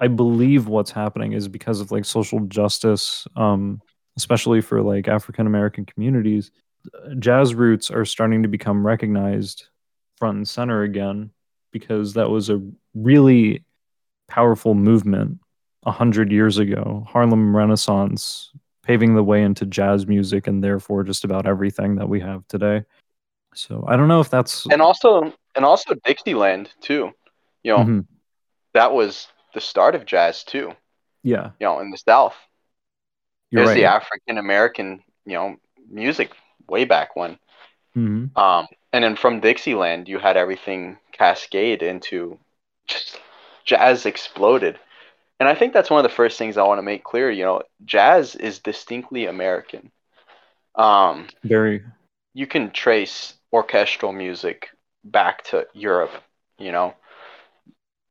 I 0.00 0.08
believe 0.08 0.66
what's 0.66 0.90
happening 0.90 1.32
is 1.32 1.48
because 1.48 1.80
of 1.80 1.90
like 1.90 2.04
social 2.04 2.40
justice, 2.40 3.26
um, 3.36 3.80
especially 4.16 4.60
for 4.60 4.82
like 4.82 5.08
African 5.08 5.46
American 5.46 5.86
communities, 5.86 6.50
jazz 7.18 7.54
roots 7.54 7.90
are 7.90 8.04
starting 8.04 8.42
to 8.42 8.48
become 8.48 8.86
recognized 8.86 9.68
front 10.18 10.36
and 10.36 10.48
center 10.48 10.82
again 10.82 11.30
because 11.72 12.14
that 12.14 12.30
was 12.30 12.50
a 12.50 12.62
really 12.94 13.64
powerful 14.28 14.74
movement 14.74 15.38
a 15.84 15.92
hundred 15.92 16.32
years 16.32 16.58
ago. 16.58 17.06
Harlem 17.08 17.56
Renaissance 17.56 18.50
paving 18.86 19.16
the 19.16 19.22
way 19.22 19.42
into 19.42 19.66
jazz 19.66 20.06
music 20.06 20.46
and 20.46 20.62
therefore 20.62 21.02
just 21.02 21.24
about 21.24 21.44
everything 21.44 21.96
that 21.96 22.08
we 22.08 22.20
have 22.20 22.46
today. 22.46 22.84
So 23.52 23.84
I 23.88 23.96
don't 23.96 24.06
know 24.06 24.20
if 24.20 24.30
that's 24.30 24.66
and 24.66 24.80
also 24.80 25.32
and 25.56 25.64
also 25.64 25.94
Dixieland 26.04 26.70
too. 26.80 27.10
You 27.64 27.72
know, 27.72 27.78
mm-hmm. 27.78 28.00
that 28.74 28.92
was 28.92 29.26
the 29.54 29.60
start 29.60 29.96
of 29.96 30.06
jazz 30.06 30.44
too. 30.44 30.72
Yeah, 31.24 31.50
you 31.58 31.66
know, 31.66 31.80
in 31.80 31.90
the 31.90 31.98
South, 31.98 32.36
You're 33.50 33.64
there's 33.64 33.74
right. 33.74 33.80
the 33.80 33.86
African 33.86 34.38
American 34.38 35.02
you 35.24 35.34
know 35.34 35.56
music 35.90 36.30
way 36.68 36.84
back 36.84 37.16
when. 37.16 37.38
Mm-hmm. 37.96 38.38
Um, 38.38 38.66
and 38.92 39.02
then 39.02 39.16
from 39.16 39.40
Dixieland, 39.40 40.06
you 40.06 40.18
had 40.18 40.36
everything 40.36 40.98
cascade 41.12 41.82
into 41.82 42.38
just 42.86 43.20
jazz 43.64 44.06
exploded. 44.06 44.78
And 45.38 45.48
I 45.48 45.54
think 45.54 45.72
that's 45.72 45.90
one 45.90 46.04
of 46.04 46.10
the 46.10 46.16
first 46.16 46.38
things 46.38 46.56
I 46.56 46.62
want 46.62 46.78
to 46.78 46.82
make 46.82 47.04
clear. 47.04 47.30
You 47.30 47.44
know, 47.44 47.62
jazz 47.84 48.34
is 48.34 48.58
distinctly 48.60 49.26
American. 49.26 49.90
Um, 50.74 51.28
Very. 51.44 51.82
You 52.34 52.46
can 52.46 52.70
trace 52.70 53.34
orchestral 53.52 54.12
music 54.12 54.68
back 55.04 55.44
to 55.44 55.66
Europe. 55.74 56.12
You 56.58 56.72
know, 56.72 56.94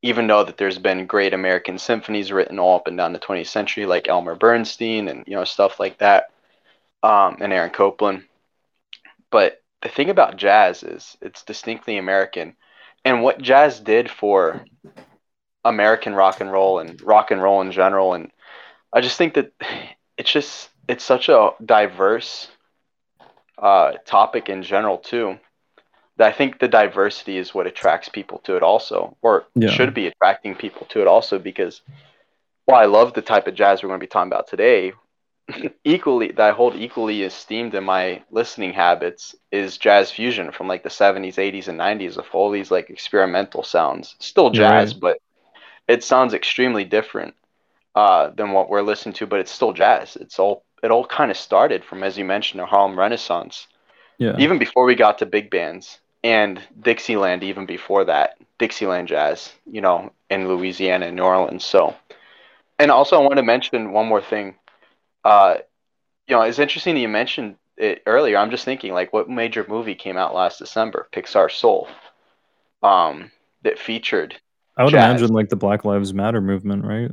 even 0.02 0.28
though 0.28 0.44
that 0.44 0.56
there's 0.56 0.78
been 0.78 1.06
great 1.06 1.34
American 1.34 1.78
symphonies 1.78 2.30
written 2.30 2.60
all 2.60 2.76
up 2.76 2.86
and 2.86 2.96
down 2.96 3.12
the 3.12 3.18
20th 3.18 3.48
century, 3.48 3.86
like 3.86 4.08
Elmer 4.08 4.36
Bernstein 4.36 5.08
and 5.08 5.24
you 5.26 5.34
know 5.34 5.44
stuff 5.44 5.80
like 5.80 5.98
that, 5.98 6.30
um, 7.02 7.38
and 7.40 7.52
Aaron 7.52 7.70
Copland. 7.70 8.24
But 9.30 9.62
the 9.82 9.88
thing 9.88 10.10
about 10.10 10.36
jazz 10.36 10.84
is 10.84 11.16
it's 11.20 11.42
distinctly 11.42 11.98
American, 11.98 12.56
and 13.04 13.22
what 13.22 13.42
jazz 13.42 13.80
did 13.80 14.08
for 14.08 14.64
American 15.68 16.14
rock 16.14 16.40
and 16.40 16.50
roll 16.50 16.78
and 16.78 17.00
rock 17.02 17.30
and 17.30 17.42
roll 17.42 17.60
in 17.60 17.72
general. 17.72 18.14
And 18.14 18.30
I 18.92 19.00
just 19.00 19.18
think 19.18 19.34
that 19.34 19.52
it's 20.16 20.30
just 20.30 20.70
it's 20.88 21.04
such 21.04 21.28
a 21.28 21.50
diverse 21.64 22.48
uh, 23.58 23.92
topic 24.04 24.48
in 24.48 24.62
general 24.62 24.98
too. 24.98 25.38
That 26.16 26.28
I 26.28 26.32
think 26.32 26.58
the 26.58 26.68
diversity 26.68 27.36
is 27.36 27.54
what 27.54 27.66
attracts 27.66 28.08
people 28.08 28.38
to 28.44 28.56
it 28.56 28.62
also, 28.62 29.16
or 29.20 29.44
yeah. 29.54 29.68
should 29.68 29.92
be 29.92 30.06
attracting 30.06 30.54
people 30.54 30.86
to 30.86 31.02
it 31.02 31.06
also 31.06 31.38
because 31.38 31.82
while 32.64 32.80
I 32.80 32.86
love 32.86 33.12
the 33.12 33.22
type 33.22 33.46
of 33.46 33.54
jazz 33.54 33.82
we're 33.82 33.88
going 33.88 34.00
to 34.00 34.04
be 34.04 34.08
talking 34.08 34.32
about 34.32 34.48
today, 34.48 34.94
equally 35.84 36.32
that 36.32 36.40
I 36.40 36.52
hold 36.52 36.74
equally 36.74 37.22
esteemed 37.22 37.74
in 37.74 37.84
my 37.84 38.22
listening 38.30 38.72
habits 38.72 39.34
is 39.52 39.76
jazz 39.78 40.10
fusion 40.10 40.52
from 40.52 40.68
like 40.68 40.82
the 40.82 40.88
70s, 40.88 41.34
80s, 41.34 41.68
and 41.68 41.78
90s 41.78 42.16
of 42.16 42.26
all 42.32 42.50
these 42.50 42.70
like 42.70 42.88
experimental 42.88 43.62
sounds. 43.62 44.16
Still 44.18 44.50
jazz, 44.50 44.94
right. 44.94 45.00
but 45.00 45.18
it 45.88 46.04
sounds 46.04 46.34
extremely 46.34 46.84
different 46.84 47.34
uh, 47.94 48.30
than 48.30 48.52
what 48.52 48.68
we're 48.68 48.82
listening 48.82 49.14
to, 49.14 49.26
but 49.26 49.40
it's 49.40 49.52
still 49.52 49.72
jazz. 49.72 50.16
It's 50.16 50.38
all 50.38 50.64
it 50.82 50.90
all 50.90 51.06
kind 51.06 51.30
of 51.30 51.36
started 51.36 51.84
from, 51.84 52.02
as 52.02 52.18
you 52.18 52.24
mentioned, 52.24 52.60
the 52.60 52.66
Harlem 52.66 52.98
Renaissance. 52.98 53.66
Yeah. 54.18 54.36
Even 54.38 54.58
before 54.58 54.84
we 54.84 54.94
got 54.94 55.18
to 55.18 55.26
big 55.26 55.50
bands 55.50 55.98
and 56.22 56.60
Dixieland, 56.80 57.42
even 57.42 57.66
before 57.66 58.04
that, 58.04 58.36
Dixieland 58.58 59.08
jazz, 59.08 59.52
you 59.70 59.80
know, 59.80 60.12
in 60.30 60.48
Louisiana 60.48 61.06
and 61.06 61.16
New 61.16 61.22
Orleans. 61.22 61.64
So, 61.64 61.94
and 62.78 62.90
also 62.90 63.16
I 63.16 63.22
want 63.22 63.36
to 63.36 63.42
mention 63.42 63.92
one 63.92 64.06
more 64.06 64.22
thing. 64.22 64.56
Uh, 65.24 65.56
you 66.28 66.36
know, 66.36 66.42
it's 66.42 66.58
interesting 66.58 66.94
that 66.94 67.00
you 67.00 67.08
mentioned 67.08 67.56
it 67.76 68.02
earlier. 68.06 68.38
I'm 68.38 68.50
just 68.50 68.64
thinking, 68.64 68.92
like, 68.92 69.12
what 69.12 69.28
major 69.28 69.64
movie 69.68 69.94
came 69.94 70.16
out 70.16 70.34
last 70.34 70.58
December? 70.58 71.08
Pixar 71.12 71.50
Soul, 71.50 71.88
um, 72.82 73.30
that 73.62 73.78
featured 73.78 74.36
I 74.76 74.84
would 74.84 74.90
jazz. 74.90 75.20
imagine 75.20 75.34
like 75.34 75.48
the 75.48 75.56
Black 75.56 75.84
Lives 75.84 76.12
Matter 76.12 76.40
movement, 76.40 76.84
right? 76.84 77.10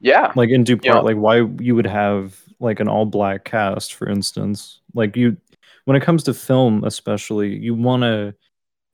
Yeah. 0.00 0.32
Like 0.34 0.50
in 0.50 0.64
due 0.64 0.76
part, 0.76 0.84
yeah. 0.84 1.00
like 1.00 1.16
why 1.16 1.46
you 1.60 1.74
would 1.74 1.86
have 1.86 2.38
like 2.58 2.80
an 2.80 2.88
all 2.88 3.06
black 3.06 3.44
cast, 3.44 3.94
for 3.94 4.08
instance. 4.08 4.80
Like 4.94 5.16
you 5.16 5.36
when 5.84 5.96
it 5.96 6.02
comes 6.02 6.24
to 6.24 6.34
film, 6.34 6.84
especially, 6.84 7.56
you 7.56 7.74
wanna 7.74 8.34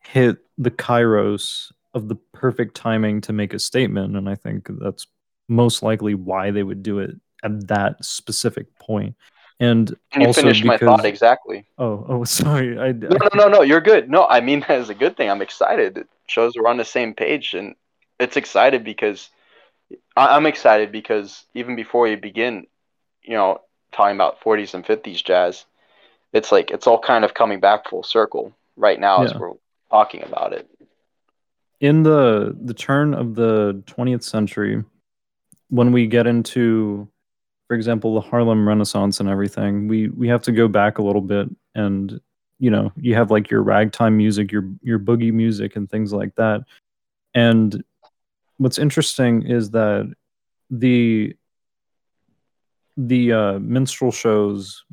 hit 0.00 0.38
the 0.56 0.70
kairos 0.70 1.72
of 1.94 2.08
the 2.08 2.16
perfect 2.32 2.74
timing 2.74 3.20
to 3.22 3.32
make 3.32 3.54
a 3.54 3.58
statement. 3.58 4.16
And 4.16 4.28
I 4.28 4.34
think 4.34 4.68
that's 4.80 5.06
most 5.48 5.82
likely 5.82 6.14
why 6.14 6.50
they 6.50 6.62
would 6.62 6.82
do 6.82 6.98
it 6.98 7.10
at 7.42 7.68
that 7.68 8.04
specific 8.04 8.74
point. 8.78 9.16
And 9.60 9.96
Can 10.12 10.22
you 10.22 10.32
finish 10.32 10.62
because... 10.62 10.80
my 10.80 10.86
thought 10.86 11.04
exactly? 11.04 11.66
Oh, 11.78 12.04
oh, 12.08 12.24
sorry. 12.40 12.78
I, 12.78 12.92
no, 12.92 13.08
no, 13.08 13.28
no, 13.34 13.48
no. 13.48 13.62
You're 13.62 13.80
good. 13.80 14.08
No, 14.08 14.26
I 14.26 14.40
mean 14.40 14.64
that's 14.68 14.88
a 14.88 14.94
good 14.94 15.16
thing. 15.16 15.30
I'm 15.30 15.42
excited. 15.42 15.98
It 15.98 16.08
shows 16.26 16.54
we're 16.56 16.68
on 16.68 16.76
the 16.76 16.84
same 16.84 17.14
page, 17.14 17.54
and 17.54 17.74
it's 18.20 18.36
excited 18.36 18.84
because 18.84 19.30
I'm 20.16 20.46
excited 20.46 20.92
because 20.92 21.44
even 21.54 21.76
before 21.76 22.02
we 22.02 22.16
begin, 22.16 22.66
you 23.22 23.34
know, 23.34 23.62
talking 23.92 24.16
about 24.16 24.40
40s 24.40 24.74
and 24.74 24.84
50s 24.84 25.24
jazz, 25.24 25.64
it's 26.32 26.52
like 26.52 26.70
it's 26.70 26.86
all 26.86 26.98
kind 26.98 27.24
of 27.24 27.34
coming 27.34 27.60
back 27.60 27.88
full 27.88 28.02
circle 28.02 28.52
right 28.76 29.00
now 29.00 29.18
yeah. 29.18 29.24
as 29.26 29.34
we're 29.34 29.54
talking 29.90 30.22
about 30.22 30.52
it. 30.52 30.68
In 31.80 32.02
the 32.02 32.56
the 32.60 32.74
turn 32.74 33.14
of 33.14 33.34
the 33.34 33.82
20th 33.86 34.24
century, 34.24 34.84
when 35.70 35.92
we 35.92 36.06
get 36.06 36.26
into 36.26 37.08
for 37.68 37.74
example, 37.74 38.14
the 38.14 38.20
Harlem 38.20 38.66
Renaissance 38.66 39.20
and 39.20 39.28
everything, 39.28 39.86
we 39.88 40.08
we 40.08 40.28
have 40.28 40.42
to 40.42 40.52
go 40.52 40.66
back 40.66 40.98
a 40.98 41.02
little 41.02 41.22
bit 41.22 41.48
and 41.74 42.20
you 42.58 42.70
know, 42.72 42.90
you 42.96 43.14
have 43.14 43.30
like 43.30 43.50
your 43.50 43.62
ragtime 43.62 44.16
music, 44.16 44.50
your 44.50 44.68
your 44.82 44.98
boogie 44.98 45.32
music 45.32 45.76
and 45.76 45.88
things 45.88 46.12
like 46.12 46.34
that. 46.34 46.62
And 47.34 47.84
what's 48.56 48.78
interesting 48.78 49.42
is 49.42 49.70
that 49.70 50.12
the 50.70 51.36
the 52.96 53.32
uh, 53.32 53.58
minstrel 53.60 54.10
shows 54.10 54.84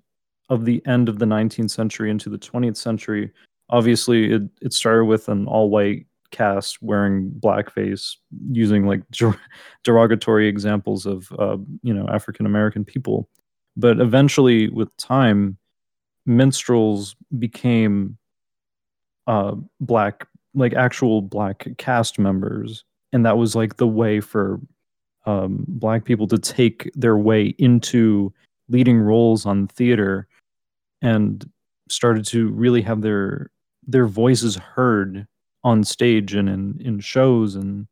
of 0.49 0.63
the 0.63 0.85
end 0.85 1.09
of 1.09 1.17
the 1.17 1.25
19th 1.25 1.71
century 1.71 2.11
into 2.11 2.29
the 2.29 2.37
20th 2.37 2.77
century 2.77 3.31
obviously 3.69 4.31
it, 4.31 4.43
it 4.61 4.73
started 4.73 5.05
with 5.05 5.27
an 5.29 5.47
all-white 5.47 6.05
cast 6.35 6.81
wearing 6.81 7.31
blackface 7.39 8.17
using 8.51 8.85
like 8.85 9.01
derogatory 9.83 10.47
examples 10.47 11.05
of 11.05 11.31
uh, 11.39 11.57
you 11.81 11.93
know 11.93 12.07
African 12.09 12.45
American 12.45 12.83
people. 12.83 13.29
But 13.77 13.99
eventually, 13.99 14.69
with 14.69 14.95
time, 14.97 15.57
minstrels 16.25 17.15
became 17.37 18.17
uh, 19.27 19.55
black, 19.79 20.27
like 20.53 20.73
actual 20.73 21.21
black 21.21 21.67
cast 21.77 22.19
members, 22.19 22.83
and 23.13 23.25
that 23.25 23.37
was 23.37 23.55
like 23.55 23.77
the 23.77 23.87
way 23.87 24.19
for 24.19 24.59
um, 25.25 25.65
black 25.67 26.03
people 26.03 26.27
to 26.27 26.37
take 26.37 26.91
their 26.95 27.17
way 27.17 27.55
into 27.57 28.33
leading 28.67 28.99
roles 28.99 29.45
on 29.45 29.67
theater, 29.67 30.27
and 31.01 31.49
started 31.89 32.25
to 32.25 32.49
really 32.49 32.81
have 32.81 33.01
their 33.01 33.51
their 33.87 34.07
voices 34.07 34.55
heard 34.55 35.27
on 35.65 35.83
stage 35.83 36.35
and 36.35 36.47
in, 36.47 36.79
in 36.79 36.99
shows 36.99 37.55
and 37.55 37.87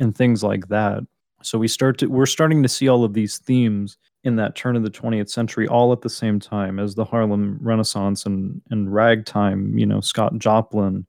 and 0.00 0.14
things 0.14 0.42
like 0.42 0.66
that. 0.68 1.04
So 1.42 1.58
we 1.58 1.68
start 1.68 1.96
to 1.98 2.08
we're 2.08 2.26
starting 2.26 2.62
to 2.62 2.68
see 2.68 2.88
all 2.88 3.04
of 3.04 3.14
these 3.14 3.38
themes 3.38 3.96
in 4.24 4.36
that 4.36 4.56
turn 4.56 4.74
of 4.74 4.82
the 4.82 4.90
20th 4.90 5.30
century 5.30 5.68
all 5.68 5.92
at 5.92 6.00
the 6.00 6.10
same 6.10 6.40
time 6.40 6.80
as 6.80 6.94
the 6.94 7.04
Harlem 7.04 7.58
Renaissance 7.60 8.26
and 8.26 8.60
and 8.70 8.92
ragtime, 8.92 9.78
you 9.78 9.86
know, 9.86 10.00
Scott 10.00 10.36
Joplin 10.38 11.06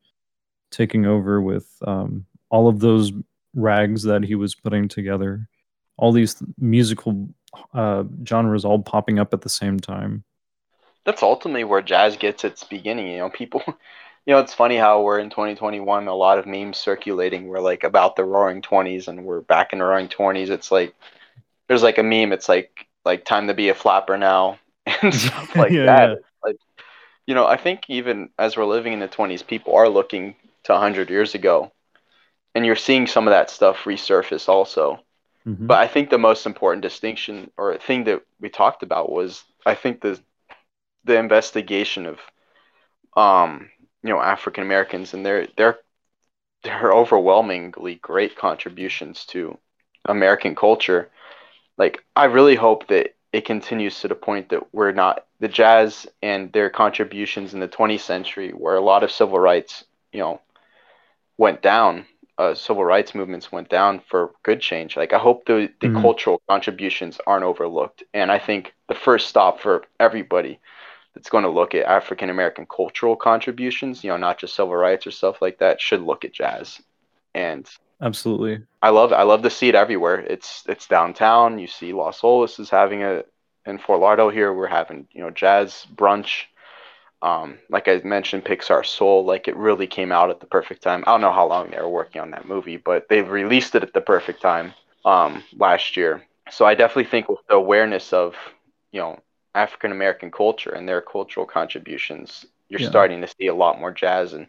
taking 0.69 1.07
over 1.07 1.41
with 1.41 1.67
um, 1.87 2.25
all 2.49 2.67
of 2.67 2.79
those 2.79 3.11
rags 3.55 4.03
that 4.03 4.23
he 4.23 4.35
was 4.35 4.53
putting 4.53 4.87
together. 4.87 5.49
All 5.97 6.11
these 6.11 6.35
musical 6.59 7.29
uh, 7.73 8.03
genres 8.27 8.65
all 8.65 8.79
popping 8.79 9.17
up 9.17 9.33
at 9.33 9.41
the 9.41 9.49
same 9.49 9.79
time. 9.79 10.23
That's 11.05 11.23
ultimately 11.23 11.63
where 11.63 11.81
jazz 11.81 12.17
gets 12.17 12.43
its 12.43 12.63
beginning. 12.63 13.07
You 13.07 13.19
know, 13.19 13.29
people, 13.29 13.63
you 14.25 14.33
know, 14.33 14.39
it's 14.39 14.53
funny 14.53 14.77
how 14.77 15.01
we're 15.01 15.19
in 15.19 15.29
2021. 15.29 16.07
A 16.07 16.15
lot 16.15 16.39
of 16.39 16.47
memes 16.47 16.77
circulating 16.77 17.47
were 17.47 17.61
like 17.61 17.83
about 17.83 18.15
the 18.15 18.23
Roaring 18.23 18.61
Twenties, 18.61 19.07
and 19.07 19.25
we're 19.25 19.41
back 19.41 19.71
in 19.71 19.79
the 19.79 19.85
Roaring 19.85 20.09
Twenties. 20.09 20.49
It's 20.49 20.71
like 20.71 20.95
there's 21.67 21.83
like 21.83 21.97
a 21.97 22.03
meme. 22.03 22.33
It's 22.33 22.49
like 22.49 22.87
like 23.03 23.23
time 23.23 23.47
to 23.47 23.53
be 23.53 23.69
a 23.69 23.75
flapper 23.75 24.17
now 24.17 24.59
and 25.01 25.13
stuff 25.15 25.55
like 25.55 25.71
yeah, 25.71 25.85
that. 25.85 26.09
Yeah. 26.09 26.15
Like, 26.43 26.57
you 27.27 27.35
know, 27.35 27.45
I 27.45 27.57
think 27.57 27.83
even 27.87 28.29
as 28.37 28.57
we're 28.57 28.65
living 28.65 28.93
in 28.93 28.99
the 28.99 29.07
20s, 29.07 29.45
people 29.45 29.75
are 29.75 29.89
looking 29.89 30.35
to 30.63 30.73
100 30.73 31.09
years 31.09 31.35
ago, 31.35 31.71
and 32.53 32.65
you're 32.65 32.75
seeing 32.75 33.07
some 33.07 33.27
of 33.27 33.31
that 33.31 33.49
stuff 33.49 33.83
resurface 33.85 34.49
also. 34.49 34.99
Mm-hmm. 35.47 35.67
But 35.67 35.77
I 35.77 35.87
think 35.87 36.09
the 36.09 36.17
most 36.17 36.47
important 36.47 36.81
distinction 36.81 37.51
or 37.57 37.77
thing 37.77 38.05
that 38.05 38.23
we 38.39 38.49
talked 38.49 38.81
about 38.81 39.11
was 39.11 39.43
I 39.65 39.75
think 39.75 40.01
the 40.01 40.19
the 41.03 41.19
investigation 41.19 42.07
of 42.07 42.19
um 43.15 43.69
you 44.05 44.13
know 44.13 44.21
African 44.21 44.63
Americans 44.63 45.13
and 45.13 45.25
their 45.25 45.47
their 45.57 45.79
their 46.63 46.93
overwhelmingly 46.93 47.95
great 47.95 48.35
contributions 48.35 49.25
to 49.25 49.57
American 50.05 50.55
culture. 50.55 51.09
Like 51.77 52.03
I 52.15 52.25
really 52.25 52.55
hope 52.55 52.87
that 52.87 53.15
it 53.33 53.45
continues 53.45 53.99
to 53.99 54.07
the 54.07 54.15
point 54.15 54.49
that 54.49 54.73
we're 54.73 54.91
not 54.91 55.25
the 55.39 55.47
jazz 55.47 56.07
and 56.21 56.53
their 56.53 56.69
contributions 56.69 57.53
in 57.53 57.59
the 57.59 57.67
20th 57.67 57.99
century 58.01 58.51
where 58.51 58.75
a 58.75 58.81
lot 58.81 59.03
of 59.03 59.11
civil 59.11 59.39
rights, 59.39 59.83
you 60.13 60.19
know, 60.19 60.39
went 61.37 61.61
down 61.61 62.05
uh, 62.37 62.53
civil 62.53 62.83
rights 62.83 63.15
movements 63.15 63.51
went 63.51 63.69
down 63.69 64.01
for 64.07 64.31
good 64.43 64.61
change. 64.61 64.97
Like 64.97 65.13
I 65.13 65.19
hope 65.19 65.45
the 65.45 65.71
the 65.79 65.87
mm-hmm. 65.87 66.01
cultural 66.01 66.41
contributions 66.49 67.19
aren't 67.25 67.45
overlooked, 67.45 68.03
and 68.13 68.31
I 68.31 68.39
think 68.39 68.73
the 68.87 68.95
first 68.95 69.27
stop 69.27 69.61
for 69.61 69.85
everybody 69.99 70.59
that's 71.15 71.29
going 71.29 71.43
to 71.43 71.49
look 71.49 71.73
at 71.73 71.85
African 71.85 72.29
American 72.29 72.67
cultural 72.67 73.15
contributions, 73.15 74.03
you 74.03 74.11
know, 74.11 74.17
not 74.17 74.37
just 74.37 74.55
civil 74.55 74.75
rights 74.75 75.07
or 75.07 75.11
stuff 75.11 75.41
like 75.41 75.57
that, 75.59 75.81
should 75.81 76.01
look 76.01 76.23
at 76.23 76.33
jazz. 76.33 76.79
And 77.33 77.67
absolutely, 78.01 78.63
I 78.81 78.89
love 78.89 79.11
I 79.11 79.23
love 79.23 79.41
to 79.43 79.49
see 79.49 79.69
it 79.69 79.75
everywhere. 79.75 80.19
It's 80.19 80.63
it's 80.67 80.87
downtown. 80.87 81.57
You 81.57 81.67
see 81.67 81.93
Las 81.93 82.21
Olas 82.21 82.59
is 82.59 82.69
having 82.69 83.03
a 83.03 83.23
in 83.65 83.79
Fort 83.79 83.99
Lauderdale 83.99 84.29
here. 84.29 84.53
We're 84.53 84.67
having 84.67 85.07
you 85.11 85.21
know 85.21 85.31
jazz 85.31 85.87
brunch 85.95 86.43
um, 87.25 87.57
like 87.69 87.87
I 87.87 88.01
mentioned, 88.03 88.45
Pixar 88.45 88.85
Soul, 88.85 89.25
like 89.25 89.47
it 89.47 89.55
really 89.55 89.87
came 89.87 90.11
out 90.11 90.29
at 90.29 90.39
the 90.39 90.45
perfect 90.45 90.83
time. 90.83 91.03
I 91.07 91.11
don't 91.11 91.21
know 91.21 91.31
how 91.31 91.47
long 91.47 91.71
they 91.71 91.77
were 91.77 91.89
working 91.89 92.21
on 92.21 92.29
that 92.31 92.47
movie, 92.47 92.77
but 92.77 93.09
they 93.09 93.23
released 93.23 93.73
it 93.73 93.81
at 93.81 93.93
the 93.93 94.01
perfect 94.01 94.43
time 94.43 94.73
um, 95.05 95.43
last 95.57 95.97
year. 95.97 96.23
So 96.51 96.65
I 96.65 96.75
definitely 96.75 97.09
think 97.09 97.27
with 97.27 97.39
the 97.49 97.55
awareness 97.55 98.13
of, 98.13 98.35
you 98.91 98.99
know, 98.99 99.19
African 99.55 99.91
American 99.91 100.29
culture 100.29 100.71
and 100.71 100.87
their 100.87 101.01
cultural 101.01 101.45
contributions, 101.45 102.45
you're 102.69 102.81
yeah. 102.81 102.89
starting 102.89 103.21
to 103.21 103.27
see 103.27 103.47
a 103.47 103.55
lot 103.55 103.79
more 103.79 103.91
jazz. 103.91 104.33
And 104.33 104.47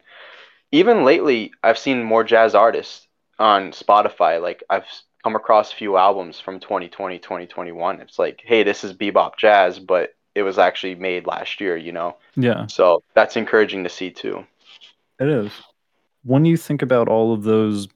even 0.71 1.05
lately, 1.05 1.51
I've 1.63 1.77
seen 1.77 2.03
more 2.03 2.23
jazz 2.23 2.53
artists 2.53 3.07
on 3.39 3.71
Spotify. 3.71 4.41
Like 4.41 4.63
I've 4.69 4.85
come 5.23 5.35
across 5.35 5.71
a 5.71 5.75
few 5.75 5.97
albums 5.97 6.39
from 6.39 6.59
2020, 6.59 7.19
2021. 7.19 8.01
It's 8.01 8.19
like, 8.19 8.41
hey, 8.43 8.63
this 8.63 8.83
is 8.83 8.93
bebop 8.93 9.37
jazz, 9.37 9.79
but 9.79 10.15
it 10.35 10.43
was 10.43 10.57
actually 10.57 10.95
made 10.95 11.25
last 11.25 11.59
year, 11.59 11.75
you 11.75 11.91
know? 11.91 12.17
Yeah. 12.35 12.67
So 12.67 13.01
that's 13.15 13.35
encouraging 13.35 13.83
to 13.85 13.89
see 13.89 14.11
too. 14.11 14.45
It 15.19 15.29
is. 15.29 15.51
When 16.23 16.45
you 16.45 16.57
think 16.57 16.81
about 16.81 17.07
all 17.07 17.33
of 17.33 17.43
those 17.43 17.87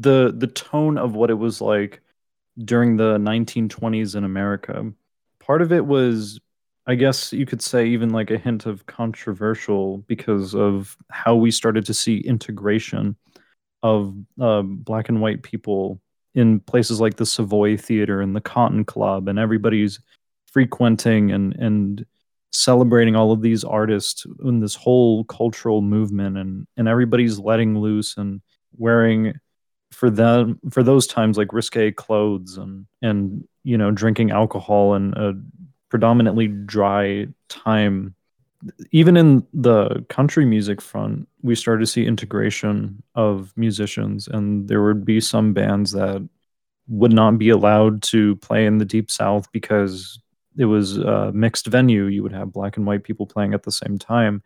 the 0.00 0.32
the 0.36 0.46
tone 0.46 0.98
of 0.98 1.14
what 1.14 1.30
it 1.30 1.34
was 1.34 1.60
like 1.60 2.00
during 2.64 2.96
the 2.96 3.16
1920s 3.18 4.14
in 4.14 4.24
America, 4.24 4.92
part 5.40 5.62
of 5.62 5.72
it 5.72 5.86
was 5.86 6.40
I 6.88 6.94
guess 6.94 7.34
you 7.34 7.44
could 7.44 7.60
say 7.60 7.86
even 7.86 8.08
like 8.08 8.30
a 8.30 8.38
hint 8.38 8.64
of 8.64 8.86
controversial 8.86 9.98
because 10.08 10.54
of 10.54 10.96
how 11.10 11.36
we 11.36 11.50
started 11.50 11.84
to 11.84 11.94
see 11.94 12.16
integration 12.16 13.14
of 13.82 14.14
uh, 14.40 14.62
black 14.62 15.10
and 15.10 15.20
white 15.20 15.42
people 15.42 16.00
in 16.34 16.60
places 16.60 16.98
like 16.98 17.16
the 17.16 17.26
Savoy 17.26 17.76
Theater 17.76 18.22
and 18.22 18.34
the 18.34 18.40
Cotton 18.40 18.86
Club, 18.86 19.28
and 19.28 19.38
everybody's 19.38 20.00
frequenting 20.50 21.30
and 21.30 21.54
and 21.56 22.06
celebrating 22.52 23.14
all 23.14 23.32
of 23.32 23.42
these 23.42 23.64
artists 23.64 24.24
in 24.42 24.60
this 24.60 24.74
whole 24.74 25.24
cultural 25.24 25.82
movement 25.82 26.38
and 26.38 26.66
and 26.78 26.88
everybody's 26.88 27.38
letting 27.38 27.78
loose 27.78 28.16
and 28.16 28.40
wearing 28.78 29.34
for 29.92 30.08
them 30.08 30.58
for 30.70 30.82
those 30.82 31.06
times 31.06 31.36
like 31.36 31.52
risque 31.52 31.92
clothes 31.92 32.56
and 32.56 32.86
and 33.02 33.46
you 33.64 33.76
know 33.76 33.90
drinking 33.90 34.30
alcohol 34.30 34.94
and 34.94 35.14
a 35.14 35.34
predominantly 35.88 36.48
dry 36.48 37.26
time 37.48 38.14
even 38.90 39.16
in 39.16 39.46
the 39.54 40.04
country 40.08 40.44
music 40.44 40.80
front 40.80 41.28
we 41.42 41.54
started 41.54 41.80
to 41.80 41.86
see 41.86 42.04
integration 42.04 43.00
of 43.14 43.52
musicians 43.56 44.26
and 44.26 44.68
there 44.68 44.82
would 44.82 45.04
be 45.04 45.20
some 45.20 45.52
bands 45.52 45.92
that 45.92 46.28
would 46.88 47.12
not 47.12 47.38
be 47.38 47.50
allowed 47.50 48.02
to 48.02 48.36
play 48.36 48.66
in 48.66 48.78
the 48.78 48.84
deep 48.84 49.10
south 49.10 49.50
because 49.52 50.18
it 50.56 50.64
was 50.64 50.98
a 50.98 51.30
mixed 51.32 51.66
venue. 51.66 52.06
You 52.06 52.22
would 52.22 52.32
have 52.32 52.52
black 52.52 52.76
and 52.76 52.86
white 52.86 53.04
people 53.04 53.26
playing 53.26 53.54
at 53.54 53.62
the 53.62 53.70
same 53.70 53.98
time. 53.98 54.42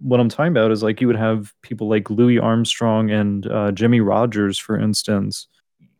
What 0.00 0.18
I'm 0.18 0.28
talking 0.28 0.50
about 0.50 0.72
is 0.72 0.82
like 0.82 1.00
you 1.00 1.06
would 1.06 1.16
have 1.16 1.54
people 1.62 1.88
like 1.88 2.10
Louis 2.10 2.38
Armstrong 2.38 3.10
and 3.10 3.46
uh, 3.46 3.70
Jimmie 3.70 4.00
Rodgers, 4.00 4.58
for 4.58 4.78
instance. 4.78 5.46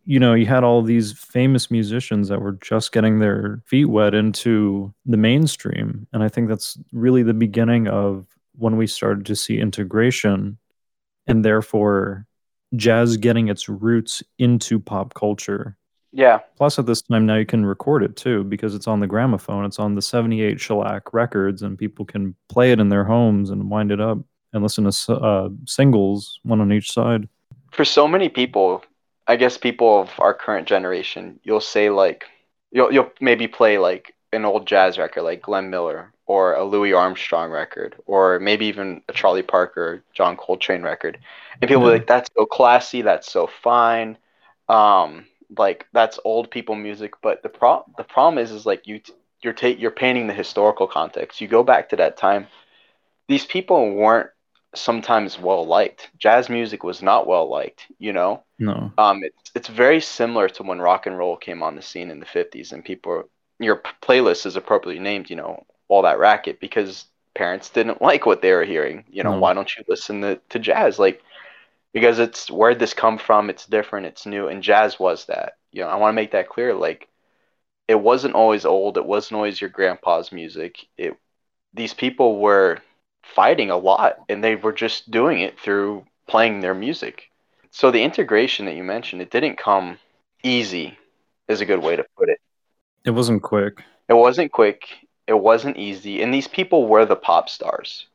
You 0.05 0.19
know, 0.19 0.35
you 0.35 0.47
had 0.47 0.65
all 0.65 0.83
these 0.83 1.13
famous 1.13 1.71
musicians 1.71 2.29
that 2.29 2.41
were 2.41 2.53
just 2.53 2.93
getting 2.93 3.19
their 3.19 3.63
feet 3.67 3.87
wet 3.87 4.15
into 4.15 4.93
the 5.07 5.17
mainstream. 5.17 6.07
And 6.13 6.23
I 6.23 6.29
think 6.29 6.49
that's 6.49 6.77
really 6.93 7.23
the 7.23 7.35
beginning 7.35 7.89
of 7.89 8.27
when 8.57 8.77
we 8.77 8.87
started 8.87 9.27
to 9.27 9.37
see 9.37 9.59
integration 9.59 10.59
and 11.27 11.45
therefore 11.45 12.27
jazz 12.75 13.17
getting 13.17 13.49
its 13.49 13.69
roots 13.69 14.23
into 14.39 14.81
pop 14.81 15.15
culture 15.15 15.77
yeah. 16.13 16.41
Plus, 16.57 16.79
at 16.79 16.87
this 16.87 17.03
time 17.03 17.27
now 17.27 17.37
you 17.37 17.47
can 17.47 17.65
record 17.65 18.03
it 18.03 18.17
too 18.17 18.45
because 18.45 18.75
it's 18.75 18.87
on 18.87 19.01
the 19.01 19.07
gramophone. 19.07 19.65
It's 19.65 19.79
on 19.79 19.95
the 19.95 20.03
78 20.03 20.61
shellac 20.61 21.13
records, 21.15 21.63
and 21.63 21.79
people 21.79 22.05
can 22.05 22.37
play 22.49 22.71
it 22.71 22.79
in 22.79 22.91
their 22.91 23.05
homes 23.05 23.51
and 23.51 23.71
wind 23.71 23.91
it 23.91 24.01
up 24.01 24.19
and 24.53 24.63
listen 24.63 24.89
to 24.89 25.13
uh, 25.15 25.49
singles, 25.67 26.39
one 26.43 26.61
on 26.61 26.73
each 26.73 26.93
side. 26.93 27.29
For 27.71 27.87
so 27.87 28.07
many 28.07 28.29
people, 28.29 28.85
I 29.27 29.37
guess 29.37 29.57
people 29.57 30.01
of 30.01 30.11
our 30.19 30.35
current 30.35 30.67
generation, 30.67 31.41
you'll 31.45 31.61
say 31.61 31.91
like, 31.91 32.25
you'll 32.71 32.93
you'll 32.93 33.13
maybe 33.21 33.49
play 33.49 33.79
like 33.79 34.15
an 34.33 34.45
old 34.45 34.67
jazz 34.67 34.99
record 34.99 35.23
like 35.23 35.43
Glenn 35.43 35.71
Miller 35.71 36.13
or 36.27 36.55
a 36.55 36.65
Louis 36.65 36.93
Armstrong 36.93 37.51
record 37.51 37.97
or 38.07 38.39
maybe 38.39 38.67
even 38.67 39.03
a 39.09 39.13
Charlie 39.13 39.43
Parker, 39.43 40.03
John 40.15 40.37
Coltrane 40.37 40.83
record, 40.83 41.19
and 41.61 41.69
people 41.69 41.85
yeah. 41.85 41.93
like, 41.93 42.07
"That's 42.07 42.31
so 42.37 42.47
classy. 42.47 43.03
That's 43.03 43.31
so 43.31 43.47
fine." 43.47 44.19
Um, 44.69 45.27
like 45.59 45.87
that's 45.93 46.19
old 46.25 46.51
people 46.51 46.75
music 46.75 47.15
but 47.23 47.43
the 47.43 47.49
pro 47.49 47.85
the 47.97 48.05
problem 48.05 48.43
is 48.43 48.51
is 48.51 48.67
like 48.67 48.87
you 48.87 48.99
t- 48.99 49.13
you're 49.43 49.53
ta- 49.53 49.67
you're 49.67 49.91
painting 49.91 50.27
the 50.27 50.35
historical 50.35 50.87
context 50.87 51.41
you 51.41 51.49
go 51.49 51.63
back 51.63 51.89
to 51.89 51.97
that 51.97 52.17
time 52.17 52.47
these 53.29 53.45
people 53.45 53.95
weren't 53.95 54.31
sometimes 54.75 55.39
well 55.39 55.67
liked. 55.67 56.11
Jazz 56.19 56.49
music 56.49 56.83
was 56.83 57.03
not 57.03 57.27
well 57.27 57.49
liked 57.49 57.87
you 57.99 58.13
know? 58.13 58.43
No. 58.59 58.93
Um 58.99 59.23
it's 59.23 59.51
it's 59.55 59.69
very 59.69 60.01
similar 60.01 60.49
to 60.51 60.63
when 60.63 60.81
rock 60.81 61.07
and 61.07 61.17
roll 61.19 61.37
came 61.37 61.63
on 61.63 61.77
the 61.77 61.83
scene 61.83 62.11
in 62.11 62.21
the 62.21 62.27
50s 62.27 62.73
and 62.73 62.85
people 62.85 63.25
your 63.59 63.83
playlist 64.03 64.47
is 64.47 64.57
appropriately 64.57 65.03
named 65.03 65.31
you 65.31 65.37
know 65.37 65.65
all 65.89 66.03
that 66.03 66.19
racket 66.19 66.61
because 66.61 67.07
parents 67.35 67.71
didn't 67.71 68.03
like 68.11 68.27
what 68.27 68.43
they 68.43 68.53
were 68.53 68.65
hearing 68.65 69.05
you 69.11 69.23
know 69.23 69.33
no. 69.33 69.39
why 69.39 69.53
don't 69.53 69.77
you 69.77 69.85
listen 69.89 70.21
to, 70.23 70.41
to 70.49 70.59
jazz? 70.59 70.99
Like 70.99 71.23
because 71.93 72.19
it's 72.19 72.51
where 72.51 72.75
this 72.75 72.95
come 72.95 73.19
from? 73.19 73.51
It's 73.51 73.67
different 73.67 74.07
it's 74.07 74.27
new 74.27 74.49
and 74.49 74.63
jazz 74.63 74.99
was 74.99 75.27
that. 75.27 75.55
You 75.71 75.81
know 75.83 75.89
i 75.89 75.97
want 75.97 76.11
to 76.13 76.21
make 76.21 76.33
that 76.33 76.51
clear 76.51 76.75
like 76.75 77.09
it 77.89 78.01
wasn't 78.01 78.35
always 78.35 78.65
old 78.65 78.97
it 78.97 79.05
wasn't 79.05 79.37
always 79.37 79.61
your 79.61 79.71
grandpa's 79.71 80.33
music. 80.33 80.87
It 80.97 81.17
these 81.75 81.95
people 81.95 82.39
were 82.39 82.79
fighting 83.23 83.71
a 83.71 83.77
lot 83.77 84.19
and 84.29 84.43
they 84.43 84.57
were 84.57 84.73
just 84.73 85.11
doing 85.11 85.41
it 85.41 85.59
through 85.59 86.05
playing 86.29 86.61
their 86.61 86.75
music 86.75 87.31
so 87.71 87.91
the 87.91 88.03
integration 88.03 88.67
that 88.67 88.77
you 88.77 88.83
mentioned 88.85 89.23
it 89.23 89.31
didn't 89.31 89.57
come 89.57 89.99
easy 90.43 90.99
is 91.49 91.61
a 91.61 91.67
good 91.67 91.83
way 91.83 91.97
to 91.97 92.05
put 92.17 92.29
it 92.29 92.39
it 93.05 93.11
wasn't 93.11 93.43
quick 93.43 93.83
it 94.09 94.15
wasn't 94.15 94.51
quick 94.53 94.89
it 95.27 95.35
wasn't 95.39 95.77
easy 95.77 96.23
and 96.23 96.33
these 96.33 96.49
people 96.49 96.87
were 96.87 97.05
the 97.07 97.17
pop 97.17 97.49
stars 97.49 98.07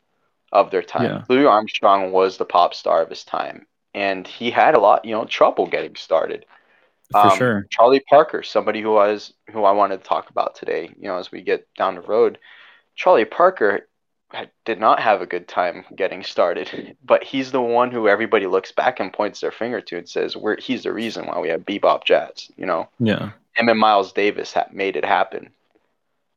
of 0.52 0.72
their 0.72 0.82
time. 0.82 1.04
Yeah. 1.04 1.24
Louis 1.30 1.46
Armstrong 1.46 2.12
was 2.12 2.38
the 2.38 2.46
pop 2.46 2.74
star 2.74 3.02
of 3.02 3.10
his 3.10 3.24
time, 3.24 3.67
and 3.93 4.26
he 4.28 4.50
had 4.52 4.76
a 4.76 4.80
lot, 4.80 5.06
you 5.06 5.12
know, 5.12 5.26
trouble 5.26 5.67
getting 5.67 5.96
started. 5.96 6.46
For 7.12 7.20
Um, 7.20 7.38
sure. 7.38 7.67
Charlie 7.70 8.02
Parker, 8.10 8.43
somebody 8.43 8.82
who 8.82 8.98
I 8.98 9.08
was 9.12 9.34
who 9.52 9.63
I 9.63 9.72
wanted 9.72 9.98
to 10.04 10.08
talk 10.08 10.30
about 10.30 10.56
today. 10.56 10.86
You 11.00 11.08
know, 11.08 11.17
as 11.17 11.32
we 11.32 11.41
get 11.41 11.67
down 11.76 11.96
the 11.96 12.02
road, 12.02 12.38
Charlie 12.96 13.26
Parker 13.26 13.87
did 14.66 14.80
not 14.80 15.00
have 15.00 15.22
a 15.22 15.26
good 15.26 15.48
time 15.48 15.86
getting 15.96 16.24
started, 16.24 16.98
but 17.06 17.24
he's 17.24 17.52
the 17.52 17.62
one 17.62 17.92
who 17.92 18.08
everybody 18.08 18.46
looks 18.48 18.72
back 18.72 19.00
and 19.00 19.12
points 19.13 19.40
their 19.40 19.52
finger 19.52 19.80
to 19.82 19.98
and 19.98 20.10
says, 20.10 20.36
"We're 20.36 20.60
he's 20.60 20.84
the 20.84 20.94
reason 20.94 21.26
why 21.28 21.40
we 21.40 21.50
have 21.50 21.62
bebop 21.62 22.04
jazz." 22.04 22.50
You 22.58 22.66
know, 22.66 22.90
Yeah. 23.00 23.32
him 23.54 23.70
and 23.70 23.80
Miles 23.80 24.12
Davis 24.12 24.54
ha- 24.54 24.68
made 24.72 24.96
it 24.96 25.06
happen. 25.06 25.50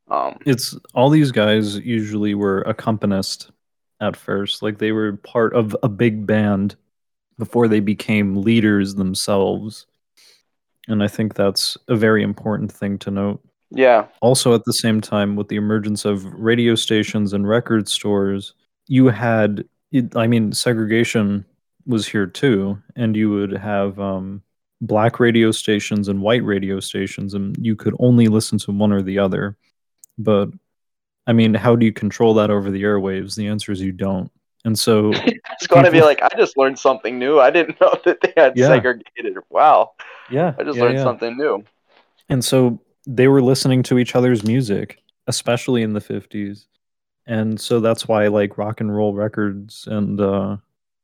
Um, 0.09 0.38
It's 0.46 0.76
all 0.94 1.11
these 1.11 1.33
guys 1.33 1.79
usually 1.79 2.35
were 2.35 2.64
accompanists 2.64 3.50
at 4.00 4.16
first. 4.16 4.62
Like 4.62 4.79
they 4.79 4.92
were 4.92 5.16
part 5.18 5.55
of 5.55 5.76
a 5.83 5.88
big 5.88 6.26
band 6.26 6.76
before 7.38 7.68
they 7.68 7.81
became 7.81 8.37
leaders 8.42 8.94
themselves. 8.94 9.87
And 10.88 11.03
I 11.03 11.09
think 11.09 11.35
that's 11.35 11.76
a 11.88 11.94
very 11.96 12.22
important 12.22 12.72
thing 12.72 12.98
to 13.00 13.11
note. 13.11 13.40
Yeah, 13.70 14.06
Also, 14.20 14.54
at 14.54 14.64
the 14.64 14.72
same 14.72 15.00
time, 15.00 15.37
with 15.37 15.48
the 15.48 15.56
emergence 15.56 16.04
of 16.04 16.24
radio 16.35 16.74
stations 16.74 17.33
and 17.33 17.48
record 17.48 17.88
stores, 17.88 18.54
you 18.88 19.06
had, 19.09 19.64
I 20.16 20.26
mean, 20.26 20.52
segregation 20.52 21.44
was 21.87 22.06
here 22.06 22.26
too. 22.26 22.78
And 22.96 23.16
you 23.16 23.30
would 23.30 23.52
have 23.52 23.98
um, 24.00 24.42
black 24.80 25.20
radio 25.20 25.50
stations 25.52 26.09
and 26.09 26.20
white 26.20 26.44
radio 26.44 26.80
stations, 26.80 27.35
and 27.35 27.56
you 27.61 27.76
could 27.76 27.94
only 28.00 28.26
listen 28.28 28.59
to 28.59 28.72
one 28.72 28.92
or 28.92 29.02
the 29.02 29.18
other. 29.18 29.56
But 30.18 30.50
I 31.26 31.33
mean, 31.33 31.54
how 31.54 31.76
do 31.76 31.87
you 31.87 31.92
control 31.92 32.35
that 32.35 32.50
over 32.50 32.70
the 32.70 32.83
airwaves? 32.83 33.37
The 33.37 33.46
answer 33.46 33.72
is 33.72 33.80
you 33.80 33.92
don't. 33.92 34.30
And 34.64 34.78
so, 34.78 35.12
it's 35.14 35.66
going 35.68 35.85
to 35.85 35.90
be 35.90 36.02
like 36.02 36.22
I 36.22 36.28
just 36.37 36.56
learned 36.56 36.78
something 36.78 37.18
new. 37.18 37.38
I 37.40 37.50
didn't 37.50 37.80
know 37.80 37.94
that 38.04 38.20
they 38.20 38.33
had 38.37 38.56
Yeah. 38.56 38.66
segregated. 38.68 39.38
Wow, 39.48 39.92
yeah, 40.30 40.54
I 40.59 40.64
just 40.64 40.76
yeah, 40.76 40.85
learned 40.85 40.98
yeah. 40.98 41.04
something 41.04 41.37
new. 41.37 41.64
And 42.28 42.44
so 42.44 42.80
they 43.06 43.28
were 43.28 43.42
listening 43.42 43.82
to 43.84 43.98
each 43.98 44.14
other's 44.14 44.44
music, 44.44 45.02
especially 45.26 45.82
in 45.82 45.92
the 45.92 46.00
50s. 46.00 46.66
And 47.26 47.60
so 47.60 47.80
that's 47.80 48.08
why 48.08 48.28
like 48.28 48.58
rock 48.58 48.80
and 48.80 48.94
roll 48.94 49.14
records 49.14 49.86
and 49.86 50.20
uh 50.20 50.56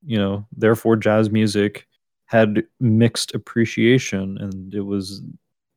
you 0.04 0.18
know, 0.18 0.46
therefore 0.56 0.96
jazz 0.96 1.30
music 1.30 1.86
had 2.26 2.64
mixed 2.80 3.34
appreciation 3.34 4.38
and 4.38 4.74
it 4.74 4.80
was 4.80 5.22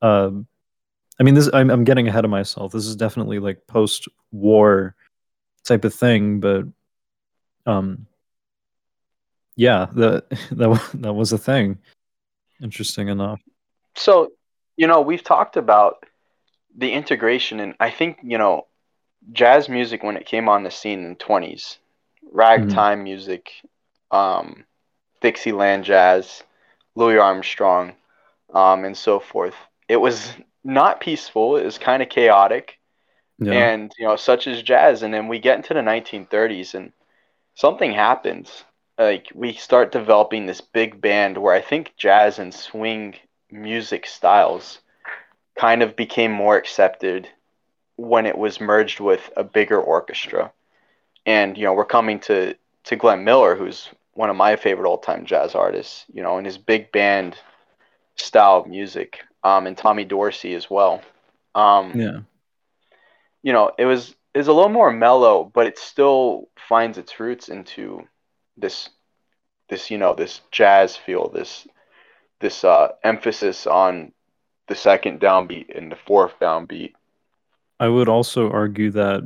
um 0.01 0.47
I 1.19 1.23
mean 1.23 1.35
this 1.35 1.49
I'm 1.53 1.69
I'm 1.69 1.83
getting 1.83 2.07
ahead 2.07 2.25
of 2.25 2.31
myself. 2.31 2.71
This 2.71 2.85
is 2.85 2.95
definitely 2.95 3.39
like 3.39 3.67
post-war 3.67 4.95
type 5.63 5.85
of 5.85 5.93
thing, 5.93 6.39
but 6.39 6.65
um 7.65 8.07
yeah, 9.55 9.87
the 9.93 10.23
that 10.51 10.89
that 10.95 11.13
was 11.13 11.33
a 11.33 11.37
thing. 11.37 11.79
Interesting 12.61 13.07
enough. 13.09 13.41
So, 13.95 14.31
you 14.77 14.87
know, 14.87 15.01
we've 15.01 15.23
talked 15.23 15.57
about 15.57 16.05
the 16.77 16.93
integration, 16.93 17.59
and 17.59 17.75
I 17.79 17.89
think, 17.91 18.19
you 18.23 18.37
know, 18.37 18.67
jazz 19.33 19.69
music 19.69 20.03
when 20.03 20.17
it 20.17 20.25
came 20.25 20.49
on 20.49 20.63
the 20.63 20.71
scene 20.71 21.03
in 21.03 21.09
the 21.11 21.15
20s, 21.15 21.79
ragtime 22.31 23.03
music, 23.03 23.51
um, 24.11 24.65
Dixieland 25.21 25.85
jazz, 25.85 26.43
Louis 26.95 27.17
Armstrong, 27.19 27.93
um, 28.53 28.85
and 28.85 28.97
so 28.97 29.19
forth. 29.19 29.55
It 29.87 29.97
was 29.97 30.33
not 30.63 31.01
peaceful, 31.01 31.57
it 31.57 31.65
was 31.65 31.77
kind 31.77 32.01
of 32.03 32.09
chaotic, 32.09 32.79
Yeah. 33.39 33.69
and, 33.69 33.91
you 33.97 34.07
know, 34.07 34.15
such 34.15 34.47
as 34.47 34.61
jazz. 34.63 35.03
And 35.03 35.13
then 35.13 35.27
we 35.27 35.39
get 35.39 35.57
into 35.57 35.73
the 35.73 35.81
1930s, 35.81 36.73
and 36.75 36.91
something 37.55 37.91
happens. 37.93 38.63
Like, 38.97 39.27
we 39.33 39.53
start 39.53 39.91
developing 39.91 40.45
this 40.45 40.61
big 40.61 41.01
band 41.01 41.37
where 41.37 41.53
I 41.55 41.61
think 41.61 41.93
jazz 41.97 42.39
and 42.39 42.53
swing 42.53 43.15
music 43.51 44.05
styles 44.07 44.79
kind 45.59 45.83
of 45.83 45.97
became 45.97 46.31
more 46.31 46.55
accepted 46.55 47.27
when 47.97 48.25
it 48.25 48.37
was 48.37 48.61
merged 48.61 49.01
with 49.01 49.29
a 49.35 49.43
bigger 49.43 49.79
orchestra. 49.79 50.53
And 51.25 51.57
you 51.57 51.65
know, 51.65 51.73
we're 51.73 51.83
coming 51.83 52.19
to 52.21 52.55
to 52.85 52.95
Glenn 52.95 53.25
Miller, 53.25 53.55
who's 53.57 53.89
one 54.13 54.29
of 54.29 54.37
my 54.37 54.55
favorite 54.55 54.87
all-time 54.87 55.25
jazz 55.25 55.55
artists. 55.55 56.05
You 56.13 56.23
know, 56.23 56.37
and 56.37 56.45
his 56.45 56.57
big 56.57 56.93
band 56.93 57.35
style 58.15 58.59
of 58.59 58.67
music, 58.67 59.19
um, 59.43 59.67
and 59.67 59.77
Tommy 59.77 60.05
Dorsey 60.05 60.55
as 60.55 60.69
well. 60.69 61.01
Um, 61.55 61.91
yeah. 61.93 62.19
you 63.43 63.51
know, 63.51 63.71
it 63.77 63.85
was 63.85 64.15
is 64.33 64.47
a 64.47 64.53
little 64.53 64.69
more 64.69 64.93
mellow, 64.93 65.43
but 65.53 65.67
it 65.67 65.77
still 65.77 66.47
finds 66.69 66.97
its 66.97 67.19
roots 67.19 67.49
into 67.49 68.07
this 68.55 68.89
this 69.67 69.91
you 69.91 69.97
know 69.97 70.15
this 70.15 70.39
jazz 70.51 70.95
feel, 70.95 71.29
this 71.29 71.67
this 72.39 72.63
uh, 72.63 72.93
emphasis 73.03 73.67
on 73.67 74.13
the 74.69 74.75
second 74.75 75.19
downbeat 75.19 75.77
and 75.77 75.91
the 75.91 75.97
fourth 76.07 76.33
downbeat. 76.39 76.93
I 77.79 77.89
would 77.89 78.07
also 78.07 78.49
argue 78.49 78.91
that 78.91 79.23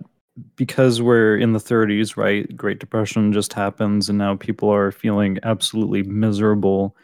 because 0.56 1.02
we're 1.02 1.38
in 1.38 1.54
the 1.54 1.60
30s, 1.60 2.18
right? 2.18 2.56
Great 2.56 2.80
Depression 2.80 3.32
just 3.34 3.54
happens 3.54 4.10
and 4.10 4.18
now 4.18 4.36
people 4.36 4.70
are 4.70 4.92
feeling 4.92 5.38
absolutely 5.44 6.02
miserable. 6.04 6.96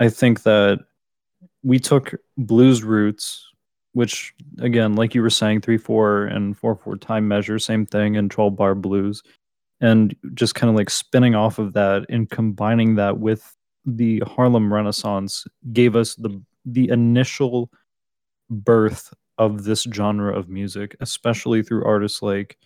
I 0.00 0.08
think 0.08 0.42
that 0.42 0.80
we 1.62 1.78
took 1.78 2.14
blues 2.36 2.82
roots, 2.82 3.46
which 3.92 4.34
again, 4.58 4.94
like 4.94 5.14
you 5.14 5.22
were 5.22 5.30
saying, 5.30 5.60
3 5.60 5.78
4 5.78 6.24
and 6.24 6.56
4 6.56 6.76
4 6.76 6.96
time 6.96 7.28
measure, 7.28 7.58
same 7.58 7.86
thing, 7.86 8.16
and 8.16 8.30
12 8.30 8.56
bar 8.56 8.74
blues, 8.74 9.22
and 9.80 10.14
just 10.34 10.54
kind 10.54 10.70
of 10.70 10.76
like 10.76 10.90
spinning 10.90 11.34
off 11.34 11.58
of 11.58 11.72
that 11.74 12.06
and 12.08 12.30
combining 12.30 12.96
that 12.96 13.18
with 13.18 13.54
the 13.84 14.22
Harlem 14.26 14.72
Renaissance 14.72 15.46
gave 15.72 15.94
us 15.94 16.14
the 16.16 16.40
the 16.66 16.88
initial 16.90 17.70
birth 18.50 19.14
of 19.38 19.64
this 19.64 19.86
genre 19.92 20.36
of 20.36 20.48
music, 20.48 20.96
especially 21.00 21.62
through 21.62 21.84
artists 21.84 22.22
like 22.22 22.56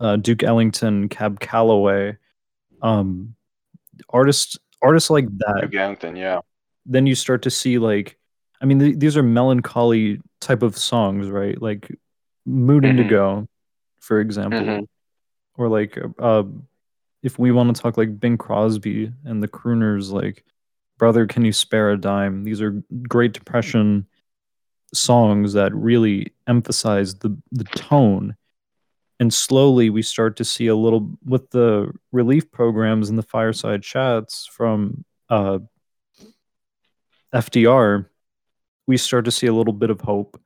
uh, 0.00 0.16
Duke 0.16 0.42
Ellington, 0.42 1.08
Cab 1.08 1.40
Calloway, 1.40 2.16
um, 2.82 3.34
artists 4.10 4.58
artists 4.82 5.10
like 5.10 5.26
that. 5.38 5.58
Duke 5.62 5.74
Ellington, 5.74 6.16
yeah. 6.16 6.40
Then 6.86 7.06
you 7.06 7.14
start 7.14 7.42
to 7.42 7.50
see 7.50 7.78
like, 7.78 8.18
I 8.62 8.64
mean, 8.66 8.78
th- 8.78 8.98
these 8.98 9.16
are 9.16 9.22
melancholy 9.22 10.20
type 10.40 10.62
of 10.62 10.76
songs, 10.76 11.28
right? 11.28 11.60
Like 11.60 11.94
"Mood 12.46 12.84
Mhm. 12.84 12.88
Indigo," 12.90 13.48
for 14.00 14.20
example, 14.20 14.60
Mhm. 14.60 14.86
or 15.56 15.68
like 15.68 15.98
uh, 16.18 16.44
if 17.22 17.38
we 17.38 17.52
want 17.52 17.74
to 17.76 17.80
talk 17.82 17.96
like 17.98 18.18
Bing 18.18 18.38
Crosby 18.38 19.12
and 19.24 19.42
the 19.42 19.48
crooners, 19.48 20.10
like 20.10 20.44
"Brother, 21.00 21.26
Can 21.26 21.44
You 21.44 21.52
Spare 21.52 21.90
a 21.90 21.96
Dime?" 21.96 22.44
These 22.44 22.62
are 22.62 22.80
Great 23.08 23.32
Depression 23.32 24.06
songs 24.94 25.54
that 25.54 25.74
really 25.74 26.32
emphasize 26.46 27.16
the 27.16 27.36
the 27.50 27.64
tone. 27.64 28.36
And 29.18 29.34
slowly 29.34 29.90
we 29.90 30.02
start 30.02 30.36
to 30.36 30.44
see 30.44 30.68
a 30.68 30.76
little 30.76 31.18
with 31.24 31.50
the 31.50 31.92
relief 32.12 32.52
programs 32.52 33.08
and 33.08 33.18
the 33.18 33.22
fireside 33.22 33.82
chats 33.82 34.46
from 34.46 35.04
uh, 35.28 35.58
FDR 37.34 38.06
we 38.90 38.96
start 38.96 39.24
to 39.24 39.30
see 39.30 39.46
a 39.46 39.54
little 39.54 39.72
bit 39.72 39.88
of 39.88 40.00
hope. 40.00 40.40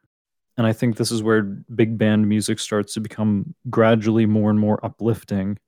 And 0.58 0.66
I 0.66 0.74
think 0.74 0.96
this 0.96 1.10
is 1.10 1.22
where 1.22 1.42
big 1.42 1.96
band 1.96 2.28
music 2.28 2.58
starts 2.58 2.94
to 2.94 3.00
become 3.00 3.54
gradually 3.70 4.26
more 4.26 4.50
and 4.50 4.60
more 4.60 4.84
uplifting 4.84 5.58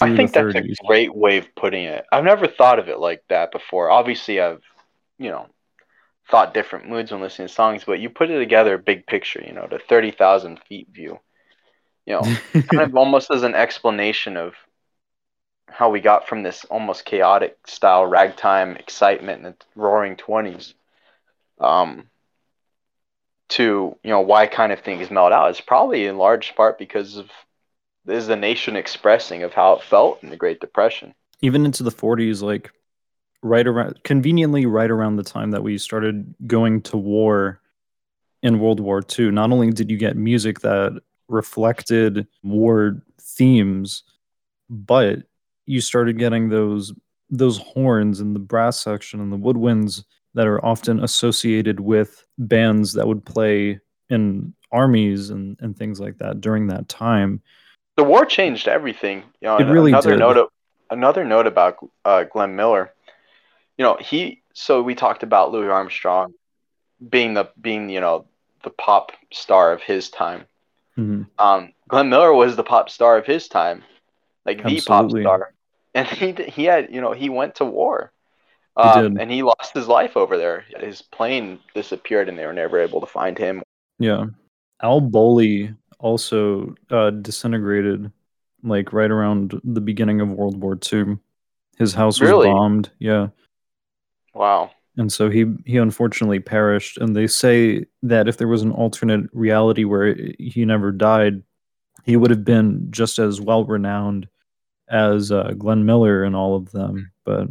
I 0.00 0.16
think 0.16 0.32
that's 0.32 0.54
30s. 0.54 0.78
a 0.82 0.86
great 0.86 1.14
way 1.14 1.38
of 1.38 1.54
putting 1.54 1.84
it. 1.84 2.04
I've 2.10 2.24
never 2.24 2.46
thought 2.48 2.78
of 2.78 2.88
it 2.88 2.98
like 2.98 3.22
that 3.28 3.52
before. 3.52 3.90
Obviously, 3.90 4.40
I've, 4.40 4.62
you 5.18 5.30
know, 5.30 5.46
thought 6.30 6.54
different 6.54 6.88
moods 6.88 7.10
when 7.12 7.20
listening 7.20 7.48
to 7.48 7.54
songs, 7.54 7.84
but 7.84 8.00
you 8.00 8.10
put 8.10 8.30
it 8.30 8.38
together, 8.38 8.78
big 8.78 9.06
picture, 9.06 9.42
you 9.46 9.52
know, 9.52 9.66
the 9.70 9.78
30,000 9.78 10.60
feet 10.68 10.88
view, 10.92 11.20
you 12.06 12.14
know, 12.14 12.22
kind 12.52 12.82
of 12.82 12.96
almost 12.96 13.30
as 13.30 13.42
an 13.42 13.54
explanation 13.54 14.36
of 14.36 14.54
how 15.68 15.90
we 15.90 16.00
got 16.00 16.28
from 16.28 16.42
this 16.42 16.64
almost 16.66 17.04
chaotic 17.04 17.56
style 17.66 18.04
ragtime 18.06 18.76
excitement 18.76 19.38
in 19.38 19.52
the 19.52 19.56
roaring 19.74 20.16
20s 20.16 20.74
um, 21.60 22.08
to, 23.48 23.96
you 24.02 24.10
know, 24.10 24.20
why 24.20 24.46
kind 24.46 24.72
of 24.72 24.80
things 24.80 25.10
mellowed 25.10 25.32
out. 25.32 25.50
It's 25.50 25.60
probably 25.60 26.06
in 26.06 26.18
large 26.18 26.54
part 26.54 26.78
because 26.78 27.16
of 27.16 27.30
is 28.06 28.26
the 28.26 28.36
nation 28.36 28.76
expressing 28.76 29.42
of 29.42 29.52
how 29.52 29.74
it 29.74 29.82
felt 29.82 30.22
in 30.22 30.30
the 30.30 30.36
Great 30.36 30.60
Depression. 30.60 31.14
even 31.40 31.64
into 31.64 31.82
the 31.82 31.90
40s 31.90 32.42
like 32.42 32.70
right 33.42 33.66
around 33.66 34.02
conveniently 34.04 34.66
right 34.66 34.90
around 34.90 35.16
the 35.16 35.24
time 35.24 35.50
that 35.50 35.62
we 35.62 35.76
started 35.78 36.34
going 36.46 36.80
to 36.82 36.96
war 36.96 37.60
in 38.42 38.60
world 38.60 38.78
war 38.80 39.02
ii 39.18 39.30
not 39.30 39.50
only 39.50 39.70
did 39.70 39.90
you 39.90 39.96
get 39.96 40.16
music 40.16 40.60
that 40.60 41.00
reflected 41.28 42.26
war 42.44 43.02
themes 43.20 44.04
but 44.70 45.20
you 45.66 45.80
started 45.80 46.18
getting 46.18 46.48
those 46.48 46.92
those 47.30 47.58
horns 47.58 48.20
and 48.20 48.34
the 48.36 48.40
brass 48.40 48.78
section 48.80 49.20
and 49.20 49.32
the 49.32 49.38
woodwinds 49.38 50.04
that 50.34 50.46
are 50.46 50.64
often 50.64 51.02
associated 51.02 51.80
with 51.80 52.24
bands 52.38 52.92
that 52.92 53.06
would 53.06 53.24
play 53.24 53.80
in 54.08 54.54
armies 54.70 55.30
and, 55.30 55.56
and 55.60 55.76
things 55.76 55.98
like 55.98 56.18
that 56.18 56.40
during 56.40 56.68
that 56.68 56.88
time 56.88 57.40
The 57.96 58.04
war 58.04 58.24
changed 58.24 58.68
everything. 58.68 59.18
You 59.40 59.48
know, 59.48 59.56
It 59.58 59.64
really 59.64 59.90
another 59.92 60.10
did. 60.12 60.18
note. 60.20 60.52
Another 60.90 61.24
note 61.24 61.46
about 61.46 61.76
uh, 62.04 62.24
Glenn 62.24 62.54
Miller. 62.56 62.92
You 63.78 63.84
know, 63.84 63.96
he 64.00 64.42
so 64.54 64.82
we 64.82 64.94
talked 64.94 65.22
about 65.22 65.50
Louis 65.52 65.68
Armstrong 65.70 66.34
being 67.08 67.34
the 67.34 67.48
being 67.60 67.88
you 67.88 68.00
know 68.00 68.26
the 68.62 68.70
pop 68.70 69.12
star 69.32 69.72
of 69.72 69.82
his 69.82 70.10
time. 70.10 70.44
Mhm. 70.98 71.26
Um, 71.38 71.72
Glenn 71.88 72.10
Miller 72.10 72.32
was 72.32 72.56
the 72.56 72.62
pop 72.62 72.90
star 72.90 73.16
of 73.16 73.26
his 73.26 73.48
time, 73.48 73.82
like 74.44 74.62
the 74.62 74.80
pop 74.82 75.10
star, 75.10 75.52
and 75.94 76.06
he 76.06 76.32
he 76.32 76.64
had 76.64 76.92
you 76.92 77.00
know 77.00 77.12
he 77.12 77.28
went 77.30 77.54
to 77.56 77.64
war, 77.64 78.12
um, 78.76 79.14
did. 79.14 79.20
and 79.22 79.30
he 79.30 79.42
lost 79.42 79.72
his 79.74 79.88
life 79.88 80.16
over 80.16 80.36
there. 80.36 80.64
His 80.78 81.00
plane 81.02 81.58
disappeared, 81.74 82.28
and 82.28 82.38
they 82.38 82.46
were 82.46 82.52
never 82.52 82.78
able 82.78 83.00
to 83.00 83.06
find 83.06 83.38
him. 83.38 83.62
Yeah. 83.98 84.26
Al 84.82 85.00
Bowlly 85.00 85.74
also 86.02 86.74
uh, 86.90 87.10
disintegrated 87.10 88.10
like 88.62 88.92
right 88.92 89.10
around 89.10 89.58
the 89.64 89.80
beginning 89.80 90.20
of 90.20 90.28
World 90.30 90.60
War 90.60 90.78
II. 90.92 91.16
His 91.78 91.94
house 91.94 92.20
was 92.20 92.28
Really? 92.30 92.48
bombed. 92.48 92.90
Yeah. 92.98 93.28
Wow. 94.34 94.70
And 94.98 95.10
so 95.10 95.30
he 95.30 95.46
he 95.64 95.78
unfortunately 95.78 96.38
perished 96.40 96.98
and 96.98 97.16
they 97.16 97.26
say 97.26 97.86
that 98.02 98.28
if 98.28 98.36
there 98.36 98.48
was 98.48 98.62
an 98.62 98.72
alternate 98.72 99.28
reality 99.32 99.84
where 99.84 100.14
he 100.38 100.64
never 100.66 100.92
died, 100.92 101.42
he 102.04 102.16
would 102.16 102.30
have 102.30 102.44
been 102.44 102.88
just 102.90 103.18
as 103.18 103.40
well 103.40 103.64
renowned 103.64 104.28
as 104.90 105.32
uh, 105.32 105.52
Glenn 105.56 105.86
Miller 105.86 106.24
and 106.24 106.36
all 106.36 106.54
of 106.56 106.70
them. 106.72 107.10
But 107.24 107.48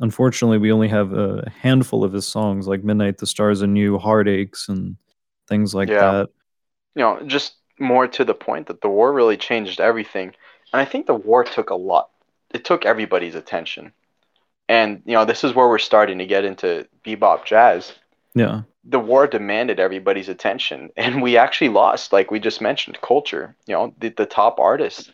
unfortunately, 0.00 0.56
we 0.58 0.72
only 0.72 0.88
have 0.88 1.12
a 1.12 1.50
handful 1.60 2.02
of 2.02 2.12
his 2.14 2.26
songs 2.26 2.66
like 2.66 2.82
Midnight 2.82 3.18
the 3.18 3.26
Stars 3.26 3.60
and 3.60 3.76
You, 3.76 3.98
Heartaches 3.98 4.66
and 4.68 4.96
things 5.48 5.74
like 5.74 5.88
Yeah. 5.90 6.12
that. 6.12 6.28
you 6.94 7.02
know, 7.02 7.20
just 7.26 7.54
more 7.80 8.06
to 8.08 8.24
the 8.24 8.34
point 8.34 8.66
that 8.66 8.80
the 8.80 8.88
war 8.88 9.12
really 9.12 9.36
changed 9.36 9.80
everything. 9.80 10.34
And 10.72 10.80
I 10.80 10.84
think 10.84 11.06
the 11.06 11.14
war 11.14 11.44
took 11.44 11.70
a 11.70 11.74
lot. 11.74 12.10
It 12.50 12.64
took 12.64 12.84
everybody's 12.84 13.34
attention. 13.34 13.92
And, 14.68 15.02
you 15.04 15.14
know, 15.14 15.24
this 15.24 15.42
is 15.42 15.54
where 15.54 15.68
we're 15.68 15.78
starting 15.78 16.18
to 16.18 16.26
get 16.26 16.44
into 16.44 16.86
bebop 17.04 17.44
jazz. 17.44 17.92
Yeah. 18.34 18.62
The 18.84 19.00
war 19.00 19.26
demanded 19.26 19.80
everybody's 19.80 20.28
attention. 20.28 20.90
And 20.96 21.22
we 21.22 21.36
actually 21.36 21.70
lost, 21.70 22.12
like 22.12 22.30
we 22.30 22.38
just 22.38 22.60
mentioned, 22.60 23.00
culture. 23.00 23.56
You 23.66 23.74
know, 23.74 23.94
the, 23.98 24.10
the 24.10 24.26
top 24.26 24.60
artists 24.60 25.10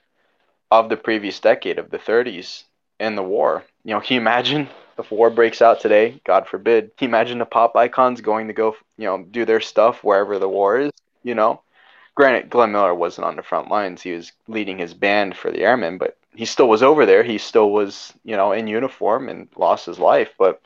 of 0.71 0.89
the 0.89 0.97
previous 0.97 1.41
decade, 1.41 1.79
of 1.79 1.91
the 1.91 1.99
30s, 1.99 2.65
in 2.99 3.15
the 3.17 3.23
war. 3.23 3.65
You 3.85 3.95
know, 3.95 4.01
can 4.01 4.15
you 4.15 4.21
imagine 4.21 4.69
if 4.99 5.11
war 5.11 5.31
breaks 5.31 5.63
out 5.63 5.81
today? 5.81 6.21
God 6.25 6.47
forbid. 6.49 6.97
Can 6.97 7.07
you 7.07 7.11
imagine 7.11 7.39
the 7.39 7.47
pop 7.47 7.77
icons 7.77 8.21
going 8.21 8.49
to 8.49 8.53
go, 8.53 8.77
you 8.97 9.07
know, 9.07 9.23
do 9.23 9.45
their 9.45 9.61
stuff 9.61 10.03
wherever 10.03 10.39
the 10.39 10.49
war 10.49 10.79
is? 10.79 10.93
You 11.23 11.35
know? 11.35 11.63
Granted, 12.17 12.51
Glenn 12.51 12.73
Miller 12.73 12.95
wasn't 12.95 13.27
on 13.27 13.37
the 13.37 13.43
front 13.43 13.71
lines. 13.71 14.03
He 14.03 14.13
was 14.13 14.33
leading 14.49 14.79
his 14.79 14.95
band 14.95 15.37
for 15.37 15.53
the 15.53 15.61
Airmen, 15.63 15.99
but 15.99 16.17
he 16.35 16.47
still 16.47 16.69
was 16.69 16.83
over 16.83 17.07
there. 17.07 17.23
He 17.23 17.39
still 17.39 17.71
was, 17.71 18.13
you 18.25 18.37
know, 18.37 18.53
in 18.53 18.67
uniform 18.67 19.29
and 19.29 19.49
lost 19.55 19.87
his 19.87 20.01
life. 20.01 20.33
But, 20.39 20.61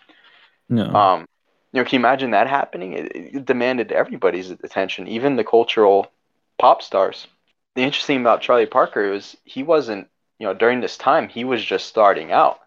Yeah. 0.69 0.85
um, 0.85 1.29
you 1.73 1.81
know, 1.81 1.85
can 1.85 2.01
you 2.01 2.07
imagine 2.07 2.31
that 2.31 2.47
happening? 2.47 2.95
It, 2.95 3.13
it 3.15 3.45
demanded 3.45 3.93
everybody's 3.93 4.51
attention, 4.51 5.09
even 5.09 5.37
the 5.37 5.45
cultural 5.45 6.11
pop 6.59 6.83
stars. 6.83 7.27
The 7.75 7.83
interesting 7.83 8.17
thing 8.17 8.23
about 8.23 8.43
Charlie 8.43 8.67
Parker 8.67 9.11
was 9.11 9.37
he 9.45 9.63
wasn't, 9.63 10.09
you 10.39 10.47
know, 10.47 10.55
during 10.55 10.81
this 10.81 10.97
time, 10.97 11.29
he 11.29 11.45
was 11.45 11.65
just 11.65 11.87
starting 11.87 12.33
out. 12.33 12.61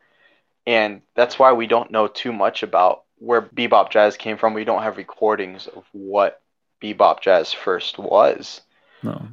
And 0.68 1.02
that's 1.16 1.40
why 1.40 1.54
we 1.54 1.68
don't 1.68 1.92
know 1.92 2.08
too 2.08 2.32
much 2.34 2.64
about 2.64 3.04
where 3.18 3.42
bebop 3.42 3.92
jazz 3.92 4.18
came 4.18 4.38
from. 4.38 4.54
We 4.54 4.66
don't 4.66 4.84
have 4.84 4.98
recordings 4.98 5.68
of 5.68 5.86
what 5.94 6.42
bebop 6.82 7.22
jazz 7.22 7.54
first 7.54 7.98
was 7.98 8.62
no. 9.04 9.28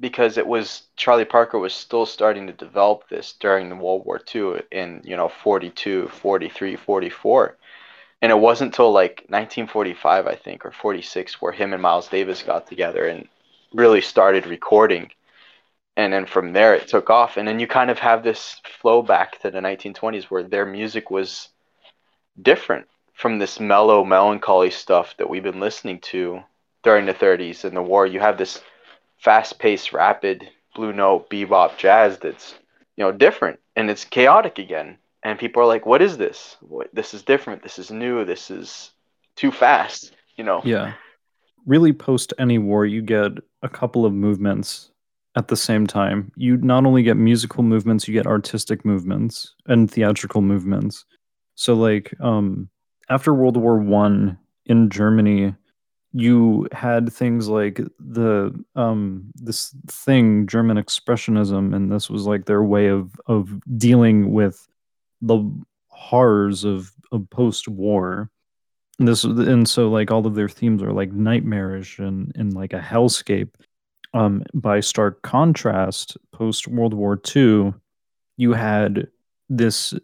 because 0.00 0.36
it 0.38 0.46
was 0.46 0.82
Charlie 0.96 1.24
Parker 1.24 1.58
was 1.58 1.72
still 1.72 2.06
starting 2.06 2.46
to 2.46 2.52
develop 2.52 3.08
this 3.08 3.34
during 3.40 3.68
the 3.68 3.76
World 3.76 4.04
War 4.04 4.20
II 4.34 4.62
in, 4.70 5.00
you 5.04 5.16
know, 5.16 5.28
42, 5.28 6.08
43, 6.08 6.76
44. 6.76 7.56
And 8.20 8.30
it 8.30 8.38
wasn't 8.38 8.72
until 8.72 8.92
like 8.92 9.24
1945, 9.28 10.26
I 10.26 10.34
think, 10.36 10.64
or 10.64 10.70
46, 10.70 11.42
where 11.42 11.52
him 11.52 11.72
and 11.72 11.82
Miles 11.82 12.08
Davis 12.08 12.42
got 12.42 12.66
together 12.66 13.06
and 13.06 13.28
really 13.72 14.00
started 14.00 14.46
recording. 14.46 15.10
And 15.96 16.12
then 16.12 16.26
from 16.26 16.52
there, 16.52 16.74
it 16.74 16.88
took 16.88 17.10
off. 17.10 17.36
And 17.36 17.46
then 17.46 17.58
you 17.58 17.66
kind 17.66 17.90
of 17.90 17.98
have 17.98 18.22
this 18.22 18.60
flow 18.80 19.02
back 19.02 19.40
to 19.42 19.50
the 19.50 19.58
1920s 19.60 20.24
where 20.24 20.42
their 20.42 20.64
music 20.64 21.10
was 21.10 21.48
different 22.40 22.86
from 23.12 23.38
this 23.38 23.60
mellow, 23.60 24.04
melancholy 24.04 24.70
stuff 24.70 25.16
that 25.18 25.28
we've 25.28 25.42
been 25.42 25.60
listening 25.60 26.00
to 26.00 26.42
during 26.82 27.06
the 27.06 27.14
30s 27.14 27.64
and 27.64 27.76
the 27.76 27.82
war. 27.82 28.06
You 28.06 28.20
have 28.20 28.38
this 28.38 28.60
fast-paced, 29.22 29.92
rapid 29.92 30.48
blue 30.74 30.92
note 30.92 31.28
bebop 31.30 31.76
jazz 31.76 32.18
that's 32.18 32.54
you 32.96 33.04
know 33.04 33.12
different 33.12 33.60
and 33.76 33.90
it's 33.90 34.04
chaotic 34.04 34.58
again. 34.58 34.98
And 35.22 35.38
people 35.38 35.62
are 35.62 35.66
like, 35.66 35.86
"What 35.86 36.02
is 36.02 36.18
this? 36.18 36.56
What, 36.60 36.88
this 36.92 37.14
is 37.14 37.22
different. 37.22 37.62
This 37.62 37.78
is 37.78 37.90
new. 37.90 38.24
This 38.24 38.50
is 38.50 38.90
too 39.36 39.52
fast." 39.52 40.12
You 40.36 40.44
know? 40.44 40.62
Yeah. 40.64 40.94
Really, 41.64 41.92
post 41.92 42.32
any 42.38 42.58
war, 42.58 42.84
you 42.84 43.02
get 43.02 43.32
a 43.62 43.68
couple 43.68 44.04
of 44.04 44.12
movements 44.12 44.90
at 45.36 45.46
the 45.46 45.56
same 45.56 45.86
time. 45.86 46.32
You 46.34 46.56
not 46.56 46.84
only 46.84 47.04
get 47.04 47.16
musical 47.16 47.62
movements, 47.62 48.08
you 48.08 48.14
get 48.14 48.26
artistic 48.26 48.84
movements 48.84 49.54
and 49.66 49.88
theatrical 49.88 50.42
movements. 50.42 51.04
So, 51.54 51.74
like, 51.74 52.12
um, 52.20 52.68
after 53.08 53.32
World 53.32 53.56
War 53.56 53.78
One 53.78 54.38
in 54.66 54.90
Germany, 54.90 55.54
you 56.12 56.68
had 56.72 57.12
things 57.12 57.48
like 57.48 57.80
the 57.98 58.52
um 58.76 59.32
this 59.34 59.74
thing 59.88 60.46
German 60.46 60.76
expressionism, 60.76 61.74
and 61.74 61.90
this 61.90 62.10
was 62.10 62.26
like 62.26 62.44
their 62.44 62.62
way 62.62 62.88
of 62.88 63.18
of 63.26 63.60
dealing 63.78 64.32
with 64.32 64.68
the 65.22 65.50
horrors 65.88 66.64
of 66.64 66.92
of 67.10 67.28
post 67.30 67.68
war. 67.68 68.30
And 68.98 69.08
this 69.08 69.24
and 69.24 69.68
so 69.68 69.88
like 69.88 70.10
all 70.10 70.26
of 70.26 70.34
their 70.34 70.48
themes 70.48 70.82
are 70.82 70.92
like 70.92 71.12
nightmarish 71.12 71.98
and 71.98 72.32
and 72.36 72.52
like 72.52 72.72
a 72.72 72.80
hellscape. 72.80 73.50
Um, 74.14 74.44
by 74.52 74.80
stark 74.80 75.22
contrast, 75.22 76.18
post 76.32 76.68
World 76.68 76.92
War 76.92 77.18
II, 77.34 77.72
you 78.36 78.52
had 78.52 79.08
this 79.48 79.94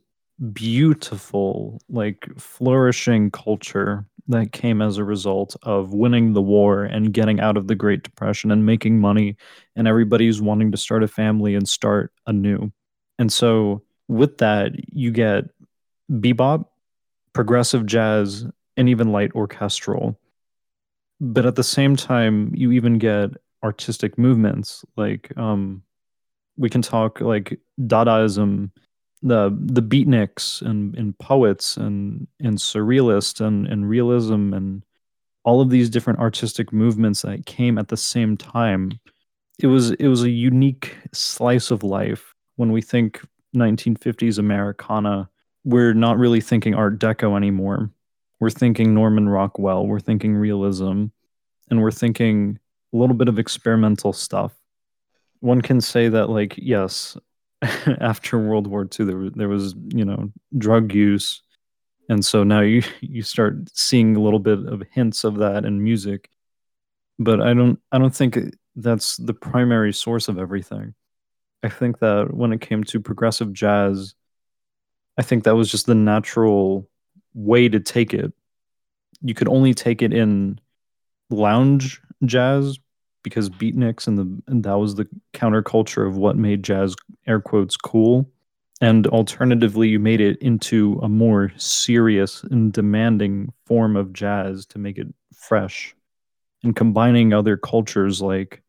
beautiful, 0.55 1.79
like 1.91 2.27
flourishing 2.39 3.31
culture 3.31 4.07
that 4.29 4.53
came 4.53 4.83
as 4.83 4.99
a 4.99 5.05
result 5.05 5.57
of 5.63 5.95
winning 5.95 6.33
the 6.33 6.43
war 6.43 6.85
and 6.85 7.13
getting 7.13 7.41
out 7.41 7.57
of 7.57 7.67
the 7.67 7.75
Great 7.75 8.03
Depression 8.03 8.51
and 8.51 8.65
making 8.65 9.01
money, 9.01 9.37
and 9.75 9.89
everybody's 9.89 10.41
wanting 10.41 10.71
to 10.71 10.77
start 10.77 11.03
a 11.03 11.09
family 11.09 11.55
and 11.55 11.69
start 11.69 12.13
anew. 12.27 12.71
And 13.19 13.33
so, 13.33 13.83
with 14.07 14.39
that, 14.39 14.73
you 14.95 15.11
get 15.11 15.45
bebop, 16.11 16.67
progressive 17.33 17.87
jazz, 17.87 18.47
and 18.77 18.89
even 18.89 19.13
light 19.13 19.33
orchestral. 19.35 20.19
But 21.21 21.47
at 21.47 21.57
the 21.57 21.65
same 21.65 21.97
time, 21.97 22.53
you 22.55 22.73
even 22.73 22.99
get 22.99 23.31
artistic 23.65 24.17
movements 24.17 24.85
like 24.97 25.37
um, 25.37 25.83
we 26.57 26.69
can 26.71 26.83
talk 26.83 27.21
like 27.21 27.59
Dadaism, 27.81 28.71
the 29.23 29.57
the 29.61 29.83
beatniks 29.83 30.63
and, 30.63 30.95
and 30.97 31.19
poets 31.19 31.77
and 31.77 32.27
and 32.41 32.59
surrealists 32.59 33.41
and, 33.41 33.67
and 33.67 33.89
realism 33.89 34.53
and 34.55 34.85
all 35.45 35.61
of 35.61 35.71
these 35.71 35.91
different 35.91 36.19
artistic 36.19 36.73
movements 36.73 37.23
that 37.23 37.47
came 37.47 37.79
at 37.79 37.89
the 37.89 37.97
same 37.97 38.37
time. 38.37 38.93
It 39.59 39.67
was 39.67 39.93
it 39.93 40.09
was 40.09 40.23
a 40.23 40.31
unique 40.31 40.97
slice 41.13 41.71
of 41.71 41.83
life 41.83 42.35
when 42.57 42.71
we 42.71 42.83
think 42.83 43.21
1950s 43.57 44.39
Americana. 44.39 45.29
We're 45.65 45.95
not 45.95 46.19
really 46.19 46.41
thinking 46.41 46.75
Art 46.75 46.99
Deco 46.99 47.37
anymore. 47.37 47.91
We're 48.41 48.51
thinking 48.51 48.95
Norman 48.95 49.29
Rockwell. 49.29 49.87
We're 49.87 50.01
thinking 50.01 50.37
realism, 50.37 51.07
and 51.71 51.81
we're 51.83 51.91
thinking 51.91 52.59
a 52.93 52.97
little 52.97 53.17
bit 53.17 53.29
of 53.29 53.39
experimental 53.39 54.13
stuff. 54.13 54.53
One 55.41 55.61
can 55.61 55.81
say 55.81 56.09
that, 56.09 56.31
like, 56.31 56.55
yes, 56.57 57.17
after 58.01 58.39
World 58.39 58.67
War 58.67 58.89
II, 58.99 59.07
there, 59.07 59.31
there 59.31 59.49
was, 59.49 59.75
you 59.89 60.05
know, 60.05 60.31
drug 60.57 60.95
use. 60.95 61.43
And 62.09 62.25
so 62.25 62.45
now 62.45 62.61
you, 62.61 62.83
you 63.01 63.23
start 63.23 63.57
seeing 63.73 64.17
a 64.17 64.21
little 64.21 64.39
bit 64.39 64.67
of 64.67 64.83
hints 64.93 65.25
of 65.25 65.37
that 65.37 65.65
in 65.65 65.83
music. 65.83 66.31
But 67.19 67.41
I 67.41 67.53
don't 67.53 67.81
I 67.91 67.99
don't 67.99 68.15
think 68.15 68.39
that's 68.77 69.17
the 69.17 69.35
primary 69.35 69.93
source 69.93 70.29
of 70.29 70.39
everything. 70.39 70.95
I 71.65 71.69
think 71.69 71.99
that 71.99 72.33
when 72.33 72.53
it 72.53 72.61
came 72.61 72.85
to 72.85 73.01
progressive 73.01 73.53
jazz, 73.53 74.15
I 75.17 75.23
think 75.23 75.43
that 75.45 75.57
was 75.57 75.69
just 75.69 75.87
the 75.87 75.97
natural 75.97 76.89
way 77.35 77.69
to 77.69 77.81
take 77.81 78.15
it. 78.15 78.33
You 79.21 79.35
could 79.35 79.49
only 79.49 79.75
take 79.75 80.01
it 80.01 80.13
in 80.13 80.61
lounge 81.29 82.01
jazz 82.25 82.79
because 83.29 83.51
beatniks 83.51 84.07
and 84.07 84.19
the 84.19 84.43
and 84.51 84.65
that 84.65 84.79
was 84.79 84.95
the 84.95 85.09
counterculture 85.35 86.07
of 86.07 86.17
what 86.17 86.37
made 86.37 86.63
jazz 86.63 86.95
air 87.27 87.41
quotes 87.41 87.77
cool 87.77 88.29
and 88.81 89.07
alternatively 89.09 89.89
you 89.89 89.99
made 89.99 90.21
it 90.21 90.39
into 90.39 90.99
a 91.03 91.09
more 91.09 91.53
serious 91.57 92.43
and 92.45 92.73
demanding 92.73 93.53
form 93.67 93.97
of 93.97 94.13
jazz 94.13 94.67
to 94.67 94.79
make 94.79 94.99
it 94.99 95.09
fresh 95.35 95.95
and 96.63 96.77
combining 96.77 97.33
other 97.33 97.57
cultures 97.57 98.21
like 98.21 98.63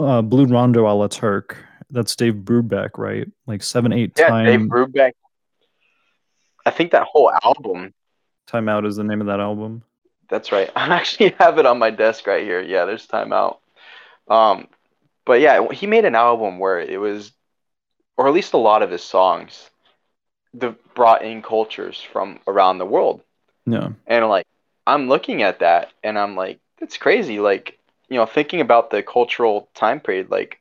uh, 0.00 0.22
blue 0.22 0.46
rondo 0.46 0.86
a 0.86 0.92
la 0.92 1.06
turk 1.06 1.56
that's 1.90 2.16
dave 2.16 2.34
brubeck 2.34 2.90
right 2.96 3.28
like 3.46 3.62
seven 3.62 3.92
eight 3.92 4.12
Yeah, 4.16 4.28
time 4.28 4.46
Dave 4.46 4.60
Brubeck. 4.68 5.12
I 6.66 6.70
think 6.70 6.90
that 6.90 7.06
whole 7.10 7.32
album 7.42 7.94
Time 8.48 8.68
Out 8.68 8.86
is 8.86 8.96
the 8.96 9.04
name 9.04 9.20
of 9.20 9.26
that 9.28 9.40
album. 9.40 9.84
That's 10.28 10.50
right. 10.50 10.70
I 10.76 10.88
actually 10.88 11.34
have 11.38 11.58
it 11.58 11.66
on 11.66 11.78
my 11.78 11.90
desk 11.90 12.26
right 12.26 12.42
here. 12.42 12.60
Yeah, 12.60 12.86
there's 12.86 13.06
Time 13.06 13.32
Out. 13.32 13.60
Um, 14.28 14.68
but 15.24 15.40
yeah, 15.40 15.70
he 15.72 15.86
made 15.86 16.04
an 16.04 16.14
album 16.14 16.58
where 16.58 16.80
it 16.80 17.00
was, 17.00 17.32
or 18.16 18.28
at 18.28 18.34
least 18.34 18.52
a 18.52 18.58
lot 18.58 18.82
of 18.82 18.90
his 18.90 19.02
songs, 19.02 19.70
the 20.54 20.74
brought 20.94 21.22
in 21.22 21.42
cultures 21.42 22.00
from 22.00 22.40
around 22.46 22.78
the 22.78 22.86
world. 22.86 23.22
Yeah. 23.66 23.90
And 24.06 24.28
like, 24.28 24.46
I'm 24.86 25.08
looking 25.08 25.42
at 25.42 25.60
that 25.60 25.92
and 26.02 26.18
I'm 26.18 26.34
like, 26.34 26.60
it's 26.80 26.96
crazy. 26.96 27.40
Like, 27.40 27.78
you 28.08 28.16
know, 28.16 28.26
thinking 28.26 28.60
about 28.60 28.90
the 28.90 29.02
cultural 29.02 29.68
time 29.74 30.00
period, 30.00 30.30
like, 30.30 30.60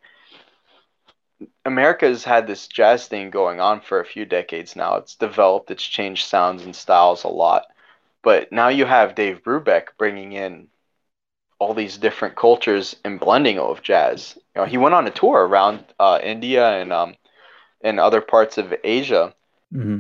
America's 1.66 2.24
had 2.24 2.48
this 2.48 2.68
jazz 2.68 3.08
thing 3.08 3.30
going 3.30 3.60
on 3.60 3.82
for 3.82 4.00
a 4.00 4.06
few 4.06 4.26
decades 4.26 4.76
now. 4.76 4.96
It's 4.96 5.16
developed, 5.16 5.72
it's 5.72 5.84
changed 5.84 6.28
sounds 6.28 6.64
and 6.64 6.76
styles 6.76 7.24
a 7.24 7.30
lot. 7.30 7.68
But 8.24 8.52
now 8.52 8.70
you 8.70 8.86
have 8.86 9.16
Dave 9.16 9.44
Brubeck 9.44 9.90
bringing 9.98 10.34
in 10.34 10.68
all 11.60 11.74
these 11.74 11.98
different 11.98 12.36
cultures 12.36 12.96
and 13.04 13.20
blending 13.20 13.60
of 13.60 13.82
jazz. 13.82 14.38
You 14.56 14.62
know, 14.62 14.68
he 14.68 14.78
went 14.78 14.96
on 14.96 15.08
a 15.08 15.12
tour 15.12 15.48
around 15.48 15.84
uh, 16.00 16.20
India 16.22 16.70
and 16.80 16.94
um, 16.94 17.16
and 17.82 18.00
other 18.00 18.22
parts 18.22 18.58
of 18.58 18.74
Asia 18.84 19.34
mm-hmm. 19.74 20.00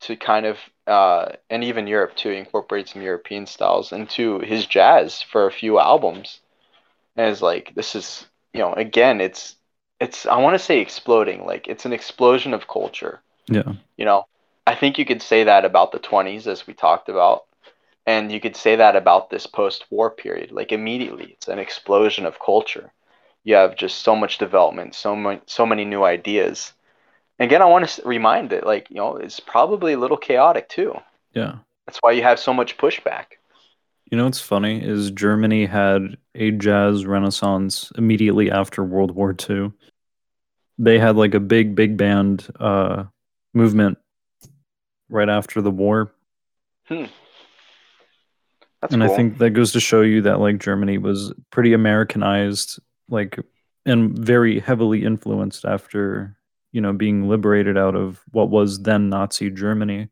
to 0.00 0.16
kind 0.16 0.46
of 0.46 0.58
uh, 0.86 1.32
and 1.50 1.64
even 1.64 1.86
Europe 1.86 2.16
to 2.16 2.30
incorporate 2.30 2.88
some 2.88 3.02
European 3.02 3.46
styles 3.46 3.92
into 3.92 4.38
his 4.40 4.66
jazz 4.66 5.22
for 5.22 5.46
a 5.46 5.52
few 5.52 5.78
albums. 5.78 6.40
And 7.16 7.30
it's 7.30 7.42
like 7.42 7.74
this 7.74 7.94
is 7.94 8.26
you 8.52 8.60
know 8.60 8.72
again 8.72 9.20
it's 9.20 9.56
it's 10.00 10.26
I 10.26 10.38
want 10.38 10.54
to 10.54 10.64
say 10.64 10.80
exploding 10.80 11.44
like 11.44 11.68
it's 11.68 11.84
an 11.84 11.92
explosion 11.92 12.54
of 12.54 12.68
culture. 12.68 13.20
Yeah. 13.48 13.72
You 13.96 14.04
know, 14.04 14.26
I 14.66 14.74
think 14.74 14.98
you 14.98 15.04
could 15.04 15.22
say 15.22 15.44
that 15.44 15.64
about 15.64 15.92
the 15.92 15.98
20s 15.98 16.46
as 16.46 16.66
we 16.66 16.74
talked 16.74 17.08
about. 17.08 17.44
And 18.08 18.32
you 18.32 18.40
could 18.40 18.56
say 18.56 18.74
that 18.74 18.96
about 18.96 19.28
this 19.28 19.46
post-war 19.46 20.10
period. 20.10 20.50
Like 20.50 20.72
immediately, 20.72 21.32
it's 21.32 21.46
an 21.46 21.58
explosion 21.58 22.24
of 22.24 22.40
culture. 22.40 22.90
You 23.44 23.56
have 23.56 23.76
just 23.76 23.98
so 23.98 24.16
much 24.16 24.38
development, 24.38 24.94
so 24.94 25.14
many, 25.14 25.42
so 25.44 25.66
many 25.66 25.84
new 25.84 26.02
ideas. 26.02 26.72
Again, 27.38 27.60
I 27.60 27.66
want 27.66 27.86
to 27.86 28.08
remind 28.08 28.48
that, 28.48 28.64
like 28.64 28.88
you 28.88 28.96
know, 28.96 29.16
it's 29.16 29.40
probably 29.40 29.92
a 29.92 29.98
little 29.98 30.16
chaotic 30.16 30.70
too. 30.70 30.94
Yeah. 31.34 31.56
That's 31.84 31.98
why 32.00 32.12
you 32.12 32.22
have 32.22 32.40
so 32.40 32.54
much 32.54 32.78
pushback. 32.78 33.36
You 34.10 34.16
know 34.16 34.24
what's 34.24 34.40
funny 34.40 34.82
is 34.82 35.10
Germany 35.10 35.66
had 35.66 36.16
a 36.34 36.50
jazz 36.52 37.04
renaissance 37.04 37.92
immediately 37.98 38.50
after 38.50 38.82
World 38.82 39.10
War 39.10 39.36
II. 39.50 39.70
They 40.78 40.98
had 40.98 41.16
like 41.16 41.34
a 41.34 41.40
big 41.40 41.74
big 41.74 41.98
band 41.98 42.48
uh, 42.58 43.04
movement 43.52 43.98
right 45.10 45.28
after 45.28 45.60
the 45.60 45.70
war. 45.70 46.10
Hmm. 46.86 47.04
That's 48.80 48.94
and 48.94 49.02
cool. 49.02 49.12
I 49.12 49.16
think 49.16 49.38
that 49.38 49.50
goes 49.50 49.72
to 49.72 49.80
show 49.80 50.02
you 50.02 50.22
that 50.22 50.40
like 50.40 50.58
Germany 50.58 50.98
was 50.98 51.32
pretty 51.50 51.72
Americanized, 51.72 52.78
like 53.08 53.38
and 53.86 54.16
very 54.18 54.60
heavily 54.60 55.04
influenced 55.04 55.64
after 55.64 56.36
you 56.72 56.80
know 56.80 56.92
being 56.92 57.28
liberated 57.28 57.76
out 57.78 57.94
of 57.96 58.22
what 58.32 58.50
was 58.50 58.82
then 58.82 59.08
Nazi 59.08 59.50
Germany. 59.50 60.08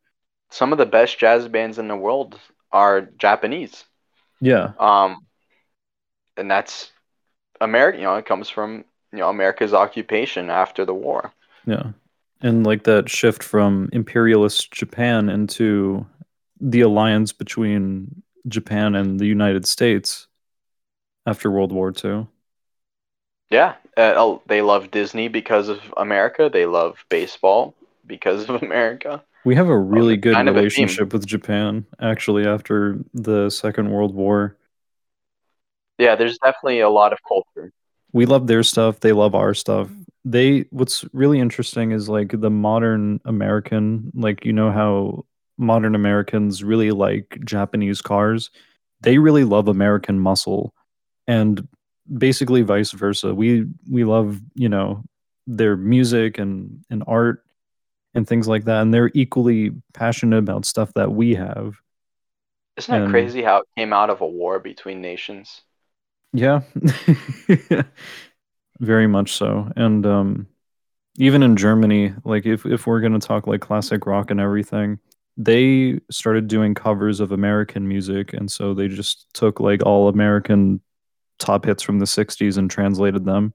some 0.51 0.73
of 0.73 0.79
the 0.79 0.87
best 0.87 1.19
jazz 1.19 1.49
bands 1.49 1.79
in 1.79 1.89
the 1.89 1.97
world 1.97 2.39
are 2.73 3.03
Japanese. 3.19 3.85
Yeah, 4.41 4.73
Um, 4.79 5.27
and 6.37 6.51
that's 6.51 6.91
America. 7.61 7.99
You 7.99 8.05
know, 8.05 8.17
it 8.17 8.27
comes 8.27 8.49
from 8.49 8.85
you 9.13 9.19
know 9.19 9.29
America's 9.31 9.75
occupation 9.75 10.51
after 10.51 10.85
the 10.85 10.95
war. 10.95 11.33
yeah, 11.67 11.93
and 12.41 12.65
like 12.67 12.85
that 12.85 13.09
shift 13.09 13.43
from 13.43 13.89
imperialist 13.93 14.71
Japan 14.73 15.29
into 15.29 16.07
the 16.61 16.81
alliance 16.83 17.33
between 17.33 18.23
Japan 18.49 18.95
and 18.95 19.19
the 19.19 19.27
United 19.27 19.67
States 19.67 20.29
after 21.27 21.51
World 21.51 21.73
War 21.73 21.93
II. 21.93 22.29
Yeah, 23.51 23.75
uh, 23.97 24.15
oh, 24.17 24.43
they 24.47 24.63
love 24.63 24.91
Disney 24.91 25.29
because 25.29 25.69
of 25.69 25.81
America. 25.97 26.51
They 26.53 26.67
love 26.67 27.05
baseball 27.09 27.75
because 28.07 28.49
of 28.49 28.63
America. 28.63 29.23
We 29.45 29.55
have 29.55 29.69
a 29.69 29.79
really 29.79 30.15
it's 30.15 30.23
good 30.23 30.35
kind 30.35 30.49
of 30.49 30.57
a 30.57 30.59
theme. 30.59 30.65
relationship 30.65 31.13
with 31.13 31.27
Japan, 31.27 31.87
actually, 32.01 32.47
after 32.47 32.99
the 33.15 33.49
Second 33.51 33.91
World 33.91 34.15
War. 34.15 34.57
Yeah, 35.99 36.17
there's 36.17 36.39
definitely 36.39 36.81
a 36.81 36.91
lot 36.91 37.13
of 37.13 37.19
culture. 37.27 37.73
We 38.13 38.27
love 38.27 38.47
their 38.47 38.63
stuff, 38.63 39.01
they 39.01 39.13
love 39.13 39.35
our 39.35 39.55
stuff. 39.55 39.91
They 40.25 40.63
what's 40.71 41.05
really 41.13 41.39
interesting 41.39 41.93
is 41.93 42.09
like 42.09 42.33
the 42.33 42.51
modern 42.51 43.21
American, 43.25 44.11
like 44.15 44.45
you 44.45 44.53
know 44.53 44.73
how 44.73 45.25
modern 45.59 45.95
Americans 45.95 46.63
really 46.63 46.91
like 46.91 47.39
Japanese 47.45 48.03
cars. 48.03 48.51
They 49.01 49.19
really 49.19 49.45
love 49.45 49.69
American 49.69 50.19
muscle 50.19 50.75
and 51.27 51.67
basically 52.19 52.63
vice 52.63 52.93
versa. 52.93 53.35
We 53.35 53.67
we 53.91 54.05
love, 54.05 54.41
you 54.55 54.69
know, 54.69 55.05
their 55.47 55.77
music 55.77 56.39
and 56.39 56.85
and 56.91 57.03
art 57.07 57.43
and 58.15 58.27
things 58.27 58.49
like 58.49 58.65
that 58.65 58.81
and 58.83 58.93
they're 58.95 59.11
equally 59.15 59.73
passionate 59.93 60.39
about 60.39 60.65
stuff 60.65 60.93
that 60.95 61.13
we 61.13 61.35
have. 61.35 61.77
Isn't 62.77 62.93
that 62.93 63.03
And- 63.03 63.11
crazy 63.11 63.43
how 63.43 63.59
it 63.59 63.67
came 63.77 63.93
out 63.93 64.11
of 64.11 64.21
a 64.21 64.27
war 64.27 64.59
between 64.59 65.01
nations? 65.01 65.63
Yeah. 66.33 66.61
Very 68.81 69.07
much 69.07 69.33
so. 69.33 69.71
And 69.77 70.05
um 70.07 70.47
even 71.19 71.43
in 71.43 71.57
Germany, 71.57 72.13
like 72.25 72.45
if 72.45 72.67
if 72.67 72.87
we're 72.87 73.01
going 73.01 73.19
to 73.19 73.27
talk 73.27 73.47
like 73.47 73.63
classic 73.63 74.05
rock 74.07 74.31
and 74.31 74.39
everything, 74.41 74.99
they 75.37 76.01
started 76.11 76.49
doing 76.49 76.75
covers 76.75 77.21
of 77.21 77.33
American 77.33 77.87
music 77.87 78.33
and 78.33 78.51
so 78.51 78.73
they 78.73 78.89
just 78.89 79.27
took 79.35 79.61
like 79.61 79.85
all 79.85 80.09
American 80.09 80.81
top 81.39 81.67
hits 81.67 81.83
from 81.83 81.99
the 81.99 82.07
60s 82.07 82.57
and 82.57 82.71
translated 82.71 83.25
them. 83.25 83.53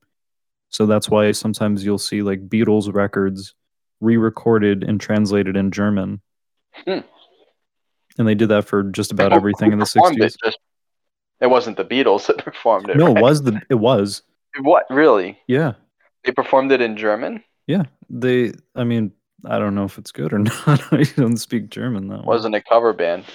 So 0.69 0.85
that's 0.85 1.09
why 1.09 1.31
sometimes 1.31 1.83
you'll 1.83 1.97
see 1.97 2.21
like 2.21 2.47
Beatles 2.47 2.93
records 2.93 3.55
re-recorded 3.99 4.83
and 4.83 5.01
translated 5.01 5.57
in 5.57 5.71
German. 5.71 6.21
Hmm. 6.85 6.99
And 8.17 8.27
they 8.27 8.35
did 8.35 8.49
that 8.49 8.65
for 8.65 8.83
just 8.83 9.11
about 9.11 9.33
everything 9.33 9.71
in 9.71 9.79
the 9.79 9.85
60s. 9.85 10.35
It, 10.43 10.55
it 11.41 11.47
wasn't 11.47 11.77
the 11.77 11.85
Beatles 11.85 12.27
that 12.27 12.37
performed 12.43 12.89
it. 12.89 12.97
No, 12.97 13.15
it 13.15 13.21
was 13.21 13.43
the 13.43 13.61
it 13.69 13.75
was. 13.75 14.21
What 14.61 14.85
really? 14.89 15.39
Yeah. 15.47 15.73
They 16.23 16.31
performed 16.31 16.71
it 16.71 16.81
in 16.81 16.97
German. 16.97 17.43
Yeah, 17.67 17.83
they. 18.09 18.53
I 18.75 18.83
mean, 18.83 19.11
I 19.45 19.59
don't 19.59 19.75
know 19.75 19.85
if 19.85 19.97
it's 19.97 20.11
good 20.11 20.33
or 20.33 20.39
not. 20.67 20.81
I 20.93 21.03
don't 21.15 21.37
speak 21.37 21.69
German 21.69 22.07
that. 22.09 22.25
Wasn't 22.25 22.55
a 22.55 22.61
cover 22.61 22.93
band. 22.93 23.25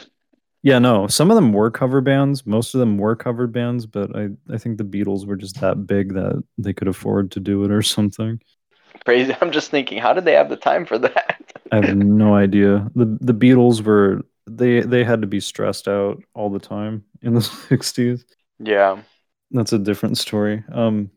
Yeah, 0.62 0.78
no. 0.80 1.06
Some 1.06 1.30
of 1.30 1.36
them 1.36 1.52
were 1.52 1.70
cover 1.70 2.00
bands. 2.00 2.44
Most 2.44 2.74
of 2.74 2.80
them 2.80 2.98
were 2.98 3.14
cover 3.14 3.46
bands, 3.46 3.86
but 3.86 4.14
I, 4.16 4.30
I 4.52 4.58
think 4.58 4.78
the 4.78 4.84
Beatles 4.84 5.24
were 5.26 5.36
just 5.36 5.60
that 5.60 5.86
big 5.86 6.14
that 6.14 6.42
they 6.58 6.72
could 6.72 6.88
afford 6.88 7.30
to 7.32 7.40
do 7.40 7.64
it 7.64 7.70
or 7.70 7.82
something. 7.82 8.40
Crazy. 9.04 9.34
I'm 9.40 9.52
just 9.52 9.70
thinking, 9.70 9.98
how 9.98 10.12
did 10.12 10.24
they 10.24 10.32
have 10.34 10.48
the 10.48 10.56
time 10.56 10.86
for 10.86 10.98
that? 10.98 11.40
I 11.70 11.76
have 11.76 11.88
no 11.88 12.34
idea. 12.36 12.90
the 12.94 13.18
The 13.20 13.34
Beatles 13.34 13.82
were 13.82 14.22
they 14.48 14.80
they 14.80 15.02
had 15.04 15.22
to 15.22 15.26
be 15.26 15.40
stressed 15.40 15.88
out 15.88 16.22
all 16.34 16.50
the 16.50 16.60
time 16.60 17.04
in 17.22 17.34
the 17.34 17.42
sixties. 17.42 18.24
yeah, 18.58 19.02
That's 19.50 19.72
a 19.72 19.78
different 19.78 20.18
story. 20.18 20.64
Um, 20.72 21.10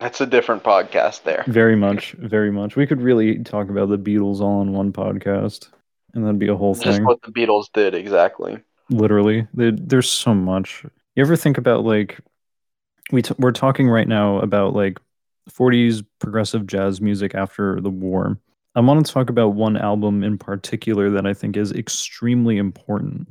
that's 0.00 0.20
a 0.20 0.26
different 0.26 0.62
podcast 0.62 1.22
there. 1.22 1.44
very 1.46 1.76
much, 1.76 2.12
very 2.12 2.50
much. 2.50 2.74
We 2.76 2.86
could 2.86 3.00
really 3.02 3.38
talk 3.44 3.68
about 3.68 3.88
the 3.90 3.98
Beatles 3.98 4.40
all 4.40 4.62
in 4.62 4.72
one 4.72 4.92
podcast, 4.92 5.68
and 6.14 6.24
that'd 6.24 6.38
be 6.38 6.48
a 6.48 6.56
whole 6.56 6.74
Just 6.74 6.98
thing. 6.98 7.04
what 7.04 7.22
the 7.22 7.30
Beatles 7.32 7.66
did 7.72 7.94
exactly. 7.94 8.58
literally 8.88 9.46
there, 9.54 9.70
there's 9.70 10.10
so 10.10 10.34
much 10.34 10.84
you 11.14 11.22
ever 11.22 11.36
think 11.36 11.58
about 11.58 11.84
like 11.84 12.18
we 13.12 13.22
t- 13.22 13.34
we're 13.38 13.52
talking 13.52 13.88
right 13.88 14.08
now 14.08 14.38
about 14.40 14.74
like 14.74 14.98
40s 15.48 16.04
progressive 16.18 16.66
jazz 16.66 17.00
music 17.00 17.34
after 17.36 17.80
the 17.80 17.90
war 17.90 18.36
i 18.74 18.80
want 18.80 19.04
to 19.06 19.12
talk 19.12 19.30
about 19.30 19.50
one 19.54 19.76
album 19.76 20.24
in 20.24 20.36
particular 20.38 21.10
that 21.10 21.24
i 21.26 21.32
think 21.34 21.56
is 21.56 21.70
extremely 21.72 22.56
important 22.56 23.28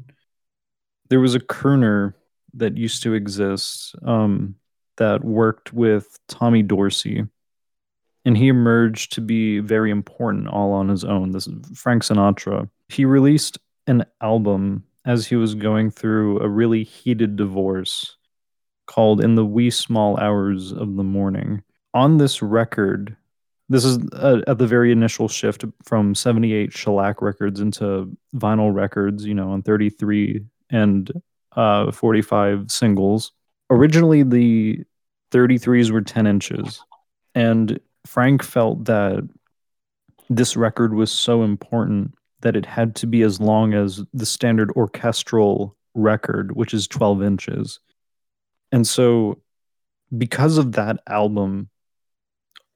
there 1.09 1.19
was 1.19 1.35
a 1.35 1.39
crooner 1.41 2.13
that 2.53 2.77
used 2.77 3.03
to 3.03 3.13
exist 3.13 3.95
um, 4.05 4.55
that 4.99 5.23
worked 5.23 5.73
with 5.73 6.19
tommy 6.27 6.61
dorsey 6.61 7.25
and 8.25 8.37
he 8.37 8.47
emerged 8.47 9.13
to 9.13 9.21
be 9.21 9.59
very 9.59 9.89
important 9.89 10.47
all 10.47 10.71
on 10.71 10.87
his 10.87 11.03
own 11.03 11.31
this 11.31 11.47
is 11.47 11.55
frank 11.75 12.03
sinatra 12.03 12.69
he 12.89 13.03
released 13.03 13.57
an 13.87 14.05
album 14.21 14.83
as 15.05 15.25
he 15.25 15.35
was 15.35 15.55
going 15.55 15.89
through 15.89 16.39
a 16.39 16.47
really 16.47 16.83
heated 16.83 17.35
divorce 17.35 18.17
called 18.89 19.23
In 19.23 19.35
the 19.35 19.45
Wee 19.45 19.69
Small 19.69 20.19
Hours 20.19 20.71
of 20.71 20.95
the 20.95 21.03
Morning. 21.03 21.63
On 21.93 22.17
this 22.17 22.41
record, 22.41 23.15
this 23.69 23.85
is 23.85 23.99
uh, 24.13 24.41
at 24.47 24.57
the 24.57 24.67
very 24.67 24.91
initial 24.91 25.27
shift 25.27 25.63
from 25.83 26.15
78 26.15 26.73
shellac 26.73 27.21
records 27.21 27.59
into 27.59 28.15
vinyl 28.35 28.73
records, 28.73 29.25
you 29.25 29.35
know, 29.35 29.51
on 29.51 29.61
33 29.61 30.43
and 30.71 31.11
uh, 31.55 31.91
45 31.91 32.71
singles. 32.71 33.31
Originally, 33.69 34.23
the 34.23 34.83
33s 35.31 35.91
were 35.91 36.01
10 36.01 36.27
inches, 36.27 36.81
and 37.35 37.79
Frank 38.05 38.43
felt 38.43 38.85
that 38.85 39.27
this 40.29 40.55
record 40.55 40.93
was 40.93 41.11
so 41.11 41.43
important 41.43 42.13
that 42.41 42.55
it 42.55 42.65
had 42.65 42.95
to 42.95 43.07
be 43.07 43.21
as 43.23 43.39
long 43.39 43.73
as 43.73 44.03
the 44.13 44.25
standard 44.25 44.71
orchestral 44.71 45.75
record, 45.93 46.55
which 46.55 46.73
is 46.73 46.87
12 46.87 47.23
inches. 47.23 47.79
And 48.71 48.87
so, 48.87 49.41
because 50.17 50.57
of 50.57 50.73
that 50.73 50.99
album, 51.07 51.69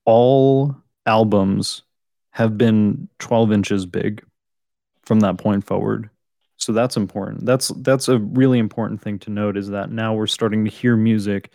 all 0.05 0.75
albums 1.05 1.83
have 2.31 2.57
been 2.57 3.07
12 3.19 3.51
inches 3.51 3.85
big 3.85 4.23
from 5.03 5.19
that 5.21 5.37
point 5.37 5.63
forward. 5.63 6.09
So 6.57 6.71
that's 6.71 6.97
important. 6.97 7.45
That's 7.45 7.69
that's 7.77 8.07
a 8.07 8.19
really 8.19 8.59
important 8.59 9.01
thing 9.01 9.19
to 9.19 9.29
note 9.29 9.57
is 9.57 9.69
that 9.69 9.91
now 9.91 10.13
we're 10.13 10.27
starting 10.27 10.63
to 10.65 10.71
hear 10.71 10.95
music 10.95 11.51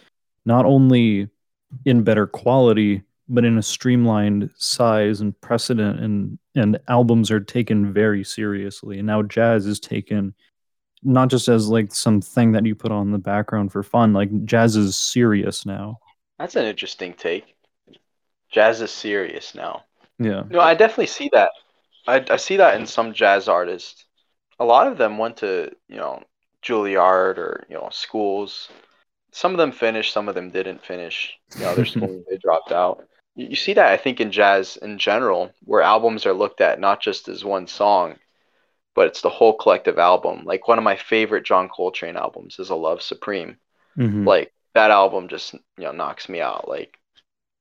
not 0.48 0.64
only 0.64 1.28
in 1.84 2.02
better 2.02 2.26
quality 2.26 3.02
but 3.28 3.44
in 3.44 3.58
a 3.58 3.62
streamlined 3.62 4.50
size 4.56 5.20
and 5.20 5.38
precedent 5.40 6.00
and 6.00 6.38
and 6.54 6.80
albums 6.88 7.30
are 7.30 7.40
taken 7.56 7.92
very 7.92 8.24
seriously 8.24 8.98
and 8.98 9.06
now 9.06 9.22
jazz 9.22 9.66
is 9.66 9.78
taken 9.80 10.34
not 11.02 11.28
just 11.28 11.46
as 11.48 11.68
like 11.68 11.94
something 11.94 12.52
that 12.52 12.66
you 12.66 12.74
put 12.74 12.90
on 12.90 13.12
the 13.12 13.18
background 13.32 13.70
for 13.70 13.82
fun 13.82 14.12
like 14.12 14.30
jazz 14.44 14.76
is 14.76 14.96
serious 14.96 15.64
now 15.66 15.98
That's 16.38 16.56
an 16.56 16.66
interesting 16.66 17.14
take. 17.14 17.54
Jazz 18.50 18.80
is 18.80 18.90
serious 18.90 19.54
now. 19.54 19.84
yeah 20.18 20.44
No, 20.48 20.60
I 20.60 20.74
definitely 20.74 21.12
see 21.18 21.28
that. 21.32 21.50
I, 22.06 22.24
I 22.30 22.36
see 22.36 22.56
that 22.56 22.80
in 22.80 22.86
some 22.86 23.12
jazz 23.12 23.48
artists. 23.48 24.06
A 24.58 24.64
lot 24.64 24.86
of 24.86 24.96
them 24.96 25.18
went 25.18 25.36
to, 25.38 25.70
you 25.88 25.96
know, 25.96 26.22
Juilliard 26.62 27.36
or, 27.38 27.66
you 27.68 27.76
know, 27.76 27.88
schools. 27.92 28.70
Some 29.32 29.52
of 29.52 29.58
them 29.58 29.72
finished, 29.72 30.12
some 30.12 30.28
of 30.28 30.34
them 30.34 30.50
didn't 30.50 30.84
finish. 30.84 31.38
You 31.56 31.64
know, 31.64 31.74
their 31.74 31.84
schools 31.94 32.24
they 32.28 32.36
dropped 32.38 32.72
out. 32.72 33.04
You, 33.36 33.48
you 33.48 33.56
see 33.56 33.74
that 33.74 33.92
I 33.92 33.96
think 33.96 34.20
in 34.20 34.32
jazz 34.32 34.76
in 34.76 34.98
general, 34.98 35.52
where 35.64 35.82
albums 35.82 36.26
are 36.26 36.32
looked 36.34 36.60
at 36.60 36.80
not 36.80 37.00
just 37.00 37.28
as 37.28 37.44
one 37.44 37.66
song, 37.66 38.16
but 38.94 39.06
it's 39.08 39.22
the 39.22 39.30
whole 39.30 39.56
collective 39.56 39.98
album. 39.98 40.44
Like 40.44 40.68
one 40.68 40.78
of 40.78 40.84
my 40.84 40.96
favorite 40.96 41.44
John 41.46 41.68
Coltrane 41.68 42.16
albums 42.16 42.58
is 42.58 42.70
A 42.70 42.74
Love 42.76 43.02
Supreme. 43.02 43.58
Mhm. 43.96 44.26
Like 44.26 44.52
that 44.74 44.90
album 44.90 45.28
just, 45.28 45.54
you 45.54 45.84
know, 45.84 45.92
knocks 45.92 46.28
me 46.28 46.40
out. 46.40 46.68
Like 46.68 46.98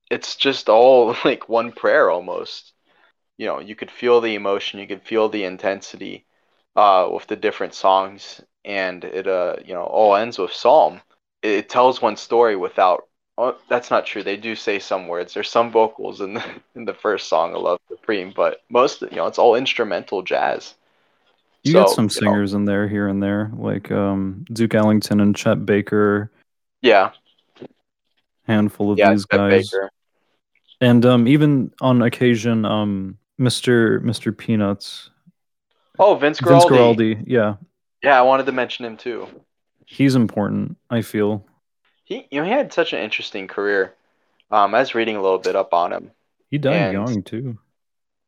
it's 0.10 0.36
just 0.36 0.70
all 0.70 1.16
like 1.26 1.50
one 1.50 1.72
prayer 1.72 2.10
almost 2.10 2.74
you 3.38 3.46
know 3.48 3.60
you 3.60 3.76
could 3.76 3.92
feel 3.92 4.22
the 4.22 4.36
emotion 4.36 4.80
you 4.80 4.88
could 4.88 5.04
feel 5.04 5.30
the 5.30 5.44
intensity 5.44 6.26
uh 6.76 7.10
with 7.12 7.28
the 7.28 7.36
different 7.36 7.74
songs 7.74 8.42
and 8.66 9.04
it 9.04 9.28
uh 9.28 9.56
you 9.66 9.74
know 9.74 9.84
all 9.84 10.16
ends 10.16 10.38
with 10.38 10.54
psalm 10.54 11.02
it, 11.48 11.70
tells 11.70 12.02
one 12.02 12.18
story 12.18 12.56
without 12.56 13.08
oh, 13.38 13.56
that's 13.70 13.90
not 13.92 14.06
true. 14.06 14.24
They 14.24 14.38
do 14.38 14.56
say 14.56 14.80
some 14.80 15.08
words. 15.08 15.34
There's 15.34 15.50
some 15.50 15.72
vocals 15.72 16.22
in 16.22 16.34
the 16.36 16.44
in 16.76 16.86
the 16.86 16.94
first 16.94 17.28
song 17.30 17.54
i 17.54 17.58
love 17.58 17.80
supreme 17.88 18.34
but 18.36 18.62
most 18.70 19.02
you 19.02 19.16
know 19.18 19.28
it's 19.28 19.40
all 19.40 19.56
instrumental 19.56 20.22
jazz. 20.24 20.76
You 21.64 21.74
get 21.74 21.90
So, 21.90 21.96
some 21.96 22.04
you 22.06 22.22
know, 22.22 22.32
singers 22.32 22.54
in 22.54 22.66
there 22.66 22.88
here 22.88 23.08
and 23.08 23.22
there 23.22 23.52
like 23.58 23.92
um 23.92 24.46
duke 24.54 24.76
ellington 24.76 25.20
and 25.20 25.36
chet 25.36 25.66
baker. 25.66 26.32
Yeah. 26.82 27.12
Handful 28.48 28.92
of 28.92 28.98
yeah 28.98 29.12
these 29.12 29.26
Chet 29.30 29.40
guys. 29.40 29.70
Baker. 29.70 29.90
and 30.82 31.06
um 31.06 31.28
even 31.28 31.72
on 31.82 32.02
occasion 32.02 32.64
um 32.66 33.18
mr 33.40 34.00
mr 34.02 34.36
peanuts. 34.36 35.10
Oh 36.00 36.16
vince 36.16 36.40
vince 36.40 36.64
Guaraldi. 36.66 37.16
Guaraldi, 37.16 37.24
yeah. 37.28 37.56
Yeah 38.04 38.18
i 38.18 38.22
wanted 38.22 38.46
to 38.46 38.52
mention 38.54 38.86
him 38.86 38.96
too 38.98 39.28
he's 39.88 40.16
important 40.16 40.78
i 40.90 41.02
feel 41.02 41.44
he 42.04 42.28
you 42.30 42.40
know 42.40 42.46
he 42.46 42.52
had 42.52 42.72
such 42.72 42.94
an 42.94 43.00
interesting 43.00 43.48
career 43.48 43.94
um 44.52 44.76
i 44.76 44.80
was 44.80 44.94
reading 44.94 45.16
a 45.16 45.22
little 45.22 45.40
bit 45.40 45.56
up 45.56 45.74
on 45.74 45.92
him 45.92 46.12
he 46.50 46.58
died 46.58 46.94
young 46.94 47.24
too 47.24 47.58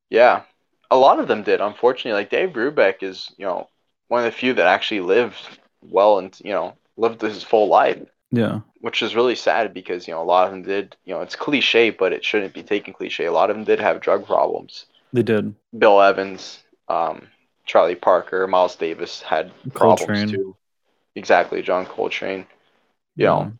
Yeah, 0.10 0.42
a 0.90 0.98
lot 0.98 1.20
of 1.20 1.28
them 1.28 1.44
did. 1.44 1.62
Unfortunately, 1.62 2.20
like 2.20 2.32
Dave 2.32 2.50
Brubeck 2.50 3.04
is, 3.04 3.32
you 3.38 3.46
know, 3.46 3.68
one 4.08 4.26
of 4.26 4.26
the 4.26 4.38
few 4.38 4.54
that 4.56 4.66
actually 4.66 5.02
lived 5.02 5.36
well 5.82 6.18
and 6.18 6.36
you 6.44 6.52
know 6.52 6.74
lived 6.98 7.22
his 7.22 7.44
full 7.44 7.68
life, 7.68 8.02
yeah 8.32 8.62
which 8.82 9.02
is 9.02 9.16
really 9.16 9.36
sad 9.36 9.74
because 9.74 10.08
you 10.08 10.14
know 10.14 10.22
a 10.22 10.32
lot 10.34 10.46
of 10.48 10.52
them 10.52 10.64
did. 10.64 10.96
You 11.06 11.14
know, 11.14 11.22
it's 11.22 11.36
cliche, 11.36 11.92
but 11.92 12.14
it 12.14 12.26
shouldn't 12.26 12.54
be 12.54 12.64
taken 12.64 12.94
cliche. 12.94 13.26
A 13.26 13.32
lot 13.32 13.50
of 13.50 13.56
them 13.56 13.66
did 13.66 13.80
have 13.80 14.02
drug 14.02 14.26
problems. 14.26 14.86
they 15.14 15.24
did 15.24 15.54
Bill 15.78 16.02
Evans, 16.02 16.64
um, 16.88 17.28
Charlie 17.66 17.96
Parker, 17.96 18.48
Miles 18.48 18.76
Davis 18.76 19.22
had 19.22 19.52
problems 19.74 20.00
Coltrane. 20.00 20.30
too. 20.30 20.56
Exactly, 21.16 21.62
John 21.62 21.86
Coltrane. 21.86 22.46
You 23.16 23.26
Yeah. 23.26 23.30
know, 23.30 23.54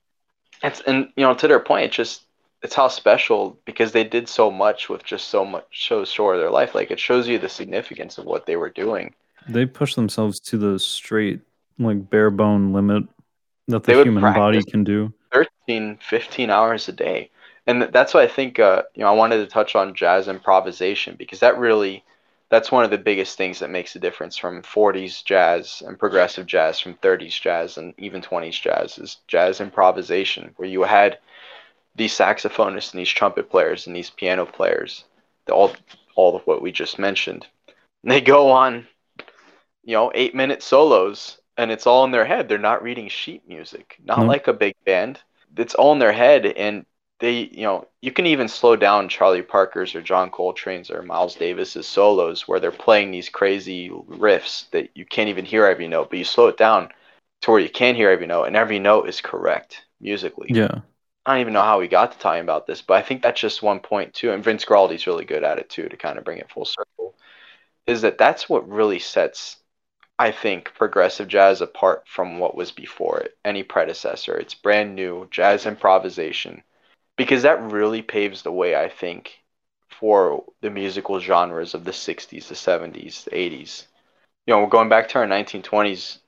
it's 0.64 0.82
and 0.82 1.10
you 1.16 1.24
know 1.26 1.34
to 1.36 1.48
their 1.48 1.60
point, 1.60 1.86
it's 1.86 1.96
just 1.96 2.24
it's 2.62 2.76
how 2.76 2.88
special 2.90 3.58
because 3.66 3.92
they 3.92 4.04
did 4.04 4.28
so 4.30 4.52
much 4.52 4.90
with 4.90 5.04
just 5.04 5.30
so 5.30 5.46
much 5.46 5.88
so 5.88 6.06
short 6.06 6.36
of 6.36 6.42
their 6.42 6.52
life. 6.52 6.76
Like 6.76 6.92
it 6.92 7.00
shows 7.00 7.28
you 7.28 7.40
the 7.40 7.50
significance 7.50 8.18
of 8.18 8.26
what 8.26 8.46
they 8.46 8.56
were 8.56 8.70
doing. 8.70 9.16
they 9.48 9.66
pushed 9.66 9.96
themselves 9.96 10.40
to 10.40 10.58
the 10.58 10.80
straight 10.80 11.42
like 11.78 12.10
bare 12.10 12.30
bone 12.30 12.74
limit 12.74 13.04
that 13.68 13.84
the 13.84 13.94
human 13.94 14.34
body 14.34 14.64
can 14.64 14.84
do 14.84 15.14
13, 15.32 15.98
15 16.02 16.50
hours 16.50 16.88
a 16.88 16.92
day. 16.92 17.30
And 17.68 17.84
that's 17.84 18.14
why 18.14 18.24
I 18.24 18.28
think, 18.28 18.60
uh, 18.60 18.84
you 18.96 19.04
know, 19.04 19.10
I 19.10 19.16
wanted 19.16 19.38
to 19.38 19.46
touch 19.48 19.76
on 19.76 19.94
jazz 19.94 20.28
improvisation 20.28 21.16
because 21.18 21.40
that 21.42 21.58
really, 21.58 22.04
that's 22.50 22.72
one 22.72 22.84
of 22.84 22.90
the 22.92 22.98
biggest 22.98 23.38
things 23.38 23.60
that 23.60 23.70
makes 23.70 23.96
a 23.96 24.00
difference 24.00 24.36
from 24.38 24.64
40s 24.64 25.24
jazz 25.24 25.84
and 25.86 26.00
progressive 26.00 26.46
jazz, 26.48 26.80
from 26.80 26.96
30s 26.96 27.40
jazz 27.40 27.78
and 27.78 27.94
even 27.98 28.22
20s 28.22 28.60
jazz, 28.60 28.98
is 28.98 29.18
jazz 29.28 29.62
improvisation, 29.62 30.54
where 30.58 30.68
you 30.68 30.84
had 30.84 31.20
these 31.96 32.14
saxophonists 32.18 32.92
and 32.92 33.00
these 33.00 33.10
trumpet 33.10 33.50
players 33.50 33.88
and 33.88 33.96
these 33.96 34.10
piano 34.10 34.46
players, 34.46 35.06
all, 35.52 35.72
all 36.16 36.36
of 36.36 36.42
what 36.48 36.62
we 36.62 36.72
just 36.72 36.98
mentioned. 37.00 37.46
And 38.04 38.12
they 38.12 38.22
go 38.22 38.52
on, 38.52 38.88
you 39.84 39.94
know, 39.94 40.12
eight 40.16 40.34
minute 40.34 40.64
solos 40.64 41.40
and 41.58 41.72
it's 41.72 41.86
all 41.86 42.06
in 42.06 42.12
their 42.12 42.26
head. 42.26 42.48
They're 42.48 42.58
not 42.58 42.84
reading 42.84 43.10
sheet 43.10 43.48
music, 43.48 43.98
not 44.04 44.20
No. 44.20 44.26
like 44.26 44.48
a 44.48 44.54
big 44.54 44.76
band. 44.86 45.20
It's 45.58 45.76
all 45.76 45.92
in 45.92 46.00
their 46.00 46.14
head. 46.14 46.46
And 46.46 46.86
they, 47.20 47.50
you 47.52 47.64
know, 47.64 47.88
you 48.02 48.12
can 48.12 48.26
even 48.26 48.48
slow 48.48 48.76
down 48.76 49.10
Charlie 49.10 49.42
Parker's 49.42 49.94
or 49.94 50.02
John 50.02 50.32
Coltrane's 50.32 50.90
or 50.90 51.02
Miles 51.02 51.36
Davis's 51.36 51.88
solos 51.88 52.48
where 52.48 52.60
they're 52.60 52.72
playing 52.72 53.12
these 53.12 53.30
crazy 53.30 53.90
riffs 53.90 54.70
that 54.72 54.90
you 54.96 55.06
can't 55.06 55.30
even 55.30 55.46
hear 55.46 55.66
every 55.66 55.88
note, 55.88 56.10
but 56.10 56.20
you 56.20 56.26
slow 56.26 56.48
it 56.48 56.58
down 56.58 56.90
to 57.42 57.52
where 57.52 57.60
you 57.60 57.70
can 57.70 57.96
hear 57.96 58.10
every 58.10 58.28
note 58.28 58.46
and 58.46 58.56
every 58.56 58.80
note 58.80 59.08
is 59.10 59.22
correct 59.22 59.86
musically. 60.00 60.50
yeah 60.50 60.80
I 61.26 61.34
don't 61.34 61.42
even 61.42 61.54
know 61.54 61.62
how 61.62 61.80
we 61.80 61.88
got 61.88 62.14
to 62.14 62.18
talking 62.18 62.42
about 62.42 62.66
this, 62.66 62.82
but 62.82 62.96
I 62.96 63.02
think 63.04 63.22
that's 63.22 63.40
just 63.40 63.62
one 63.62 63.82
point 63.82 64.14
too. 64.14 64.32
And 64.32 64.44
Vince 64.44 64.66
Guaraldi's 64.66 65.06
really 65.06 65.26
good 65.26 65.44
at 65.44 65.60
it 65.60 65.70
too, 65.70 65.88
to 65.88 65.98
kind 65.98 66.18
of 66.18 66.24
bring 66.24 66.40
it 66.40 66.50
full 66.50 66.66
circle. 66.66 67.16
Is 67.86 68.02
that 68.02 68.18
that's 68.18 68.50
what 68.50 68.68
really 68.68 68.98
sets, 68.98 69.58
I 70.18 70.32
think, 70.32 70.74
progressive 70.74 71.28
jazz 71.28 71.62
apart 71.62 72.08
from 72.08 72.40
what 72.40 72.56
was 72.56 72.72
before 72.72 73.20
it, 73.20 73.38
any 73.46 73.62
predecessor. 73.62 74.38
It's 74.38 74.56
brand 74.56 74.96
new 74.96 75.28
jazz 75.30 75.68
improvisation, 75.68 76.64
because 77.20 77.44
that 77.44 77.62
really 77.72 78.02
paves 78.02 78.44
the 78.44 78.54
way, 78.54 78.76
I 78.76 78.90
think, 78.90 79.44
for 79.90 80.46
the 80.62 80.72
musical 80.72 81.20
genres 81.20 81.76
of 81.76 81.86
the 81.86 81.94
'60s, 81.94 82.50
the 82.50 82.56
'70s, 82.56 83.26
the 83.26 83.38
'80s. 83.38 83.88
You 84.48 84.56
know, 84.56 84.68
going 84.68 84.90
back 84.90 85.10
to 85.10 85.20
our 85.20 85.28
1920s 85.28 86.20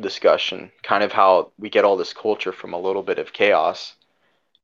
discussion, 0.00 0.72
kind 0.82 1.04
of 1.04 1.12
how 1.12 1.52
we 1.58 1.70
get 1.70 1.84
all 1.84 1.98
this 1.98 2.14
culture 2.14 2.52
from 2.52 2.74
a 2.74 2.80
little 2.80 3.02
bit 3.02 3.18
of 3.18 3.32
chaos. 3.34 3.96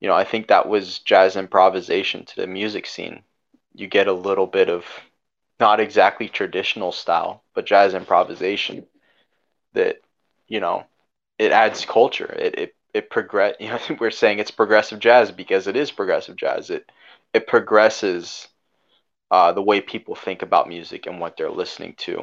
You 0.00 0.08
know, 0.08 0.14
I 0.16 0.24
think 0.24 0.48
that 0.48 0.68
was 0.68 1.00
jazz 1.00 1.36
improvisation 1.36 2.24
to 2.26 2.36
the 2.36 2.48
music 2.48 2.86
scene. 2.86 3.24
You 3.74 3.88
get 3.88 4.08
a 4.08 4.12
little 4.14 4.46
bit 4.48 4.70
of 4.70 4.86
not 5.60 5.80
exactly 5.80 6.28
traditional 6.28 6.92
style, 6.92 7.44
but 7.54 7.66
jazz 7.66 7.94
improvisation 7.94 8.86
that, 9.74 10.00
you 10.48 10.60
know, 10.60 10.84
it 11.38 11.52
adds 11.52 11.84
culture. 11.86 12.32
It 12.38 12.58
it 12.58 12.76
it 12.94 13.10
progress. 13.10 13.56
You 13.60 13.68
know, 13.68 13.78
we're 14.00 14.10
saying 14.10 14.38
it's 14.38 14.50
progressive 14.50 14.98
jazz 14.98 15.30
because 15.30 15.66
it 15.66 15.76
is 15.76 15.90
progressive 15.90 16.36
jazz. 16.36 16.70
It 16.70 16.90
it 17.32 17.46
progresses 17.46 18.48
uh, 19.30 19.52
the 19.52 19.62
way 19.62 19.80
people 19.80 20.14
think 20.14 20.42
about 20.42 20.68
music 20.68 21.06
and 21.06 21.18
what 21.18 21.36
they're 21.36 21.50
listening 21.50 21.94
to, 21.96 22.22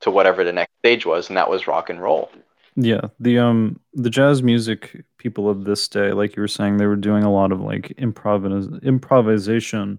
to 0.00 0.10
whatever 0.10 0.42
the 0.42 0.52
next 0.52 0.72
stage 0.80 1.06
was, 1.06 1.28
and 1.28 1.36
that 1.36 1.48
was 1.48 1.68
rock 1.68 1.88
and 1.88 2.02
roll. 2.02 2.28
Yeah, 2.74 3.02
the 3.18 3.38
um 3.38 3.80
the 3.94 4.10
jazz 4.10 4.42
music 4.42 5.04
people 5.18 5.48
of 5.48 5.64
this 5.64 5.88
day, 5.88 6.12
like 6.12 6.36
you 6.36 6.42
were 6.42 6.48
saying, 6.48 6.76
they 6.76 6.86
were 6.86 6.96
doing 6.96 7.24
a 7.24 7.32
lot 7.32 7.52
of 7.52 7.60
like 7.60 7.94
improvis 7.98 8.82
improvisation 8.82 9.98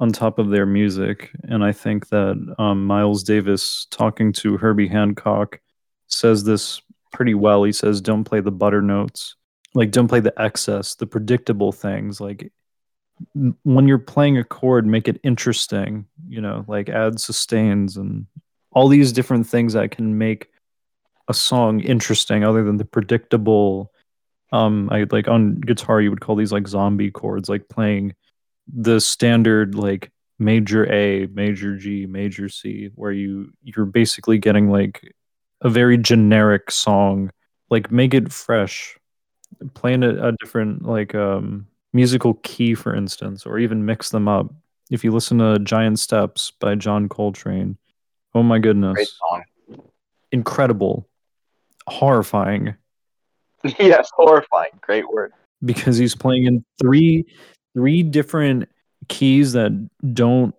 on 0.00 0.12
top 0.12 0.38
of 0.38 0.50
their 0.50 0.66
music, 0.66 1.30
and 1.44 1.62
I 1.62 1.72
think 1.72 2.08
that 2.08 2.54
um, 2.58 2.86
Miles 2.86 3.22
Davis 3.22 3.86
talking 3.90 4.32
to 4.34 4.56
Herbie 4.56 4.88
Hancock 4.88 5.60
says 6.06 6.42
this 6.42 6.80
pretty 7.12 7.34
well. 7.34 7.64
He 7.64 7.72
says, 7.72 8.00
"Don't 8.00 8.24
play 8.24 8.40
the 8.40 8.50
butter 8.50 8.82
notes, 8.82 9.36
like 9.74 9.90
don't 9.90 10.08
play 10.08 10.20
the 10.20 10.38
excess, 10.40 10.94
the 10.94 11.06
predictable 11.06 11.72
things. 11.72 12.20
Like 12.20 12.52
when 13.62 13.88
you're 13.88 13.98
playing 13.98 14.38
a 14.38 14.44
chord, 14.44 14.86
make 14.86 15.08
it 15.08 15.20
interesting. 15.22 16.06
You 16.28 16.40
know, 16.40 16.64
like 16.68 16.88
add 16.88 17.20
sustains 17.20 17.96
and 17.96 18.26
all 18.72 18.88
these 18.88 19.12
different 19.12 19.46
things 19.46 19.72
that 19.74 19.90
can 19.90 20.18
make." 20.18 20.48
a 21.28 21.34
song 21.34 21.78
interesting 21.78 22.42
other 22.42 22.64
than 22.64 22.76
the 22.76 22.84
predictable 22.84 23.92
um 24.50 24.88
i 24.90 25.06
like 25.12 25.28
on 25.28 25.60
guitar 25.60 26.00
you 26.00 26.10
would 26.10 26.20
call 26.20 26.34
these 26.34 26.50
like 26.50 26.66
zombie 26.66 27.10
chords 27.10 27.48
like 27.48 27.68
playing 27.68 28.12
the 28.66 29.00
standard 29.00 29.76
like 29.76 30.10
major 30.40 30.90
A, 30.90 31.26
major 31.26 31.76
G, 31.76 32.06
major 32.06 32.48
C, 32.48 32.90
where 32.94 33.12
you 33.12 33.52
you're 33.62 33.86
basically 33.86 34.38
getting 34.38 34.70
like 34.70 35.14
a 35.60 35.68
very 35.68 35.98
generic 35.98 36.70
song. 36.70 37.30
Like 37.68 37.92
make 37.92 38.14
it 38.14 38.32
fresh, 38.32 38.98
playing 39.74 40.02
a, 40.02 40.28
a 40.28 40.32
different 40.32 40.84
like 40.84 41.14
um 41.14 41.66
musical 41.92 42.34
key, 42.42 42.74
for 42.74 42.94
instance, 42.94 43.46
or 43.46 43.58
even 43.58 43.84
mix 43.84 44.10
them 44.10 44.28
up. 44.28 44.52
If 44.90 45.04
you 45.04 45.12
listen 45.12 45.38
to 45.38 45.58
Giant 45.60 45.98
Steps 45.98 46.52
by 46.58 46.74
John 46.74 47.08
Coltrane, 47.08 47.76
oh 48.34 48.42
my 48.42 48.58
goodness. 48.58 49.18
Incredible. 50.32 51.08
Horrifying. 51.86 52.74
yes, 53.78 54.10
horrifying. 54.14 54.70
Great 54.80 55.08
word. 55.10 55.32
Because 55.64 55.96
he's 55.96 56.14
playing 56.14 56.46
in 56.46 56.64
three 56.80 57.26
three 57.74 58.02
different 58.02 58.68
keys 59.08 59.52
that 59.52 59.88
don't 60.14 60.54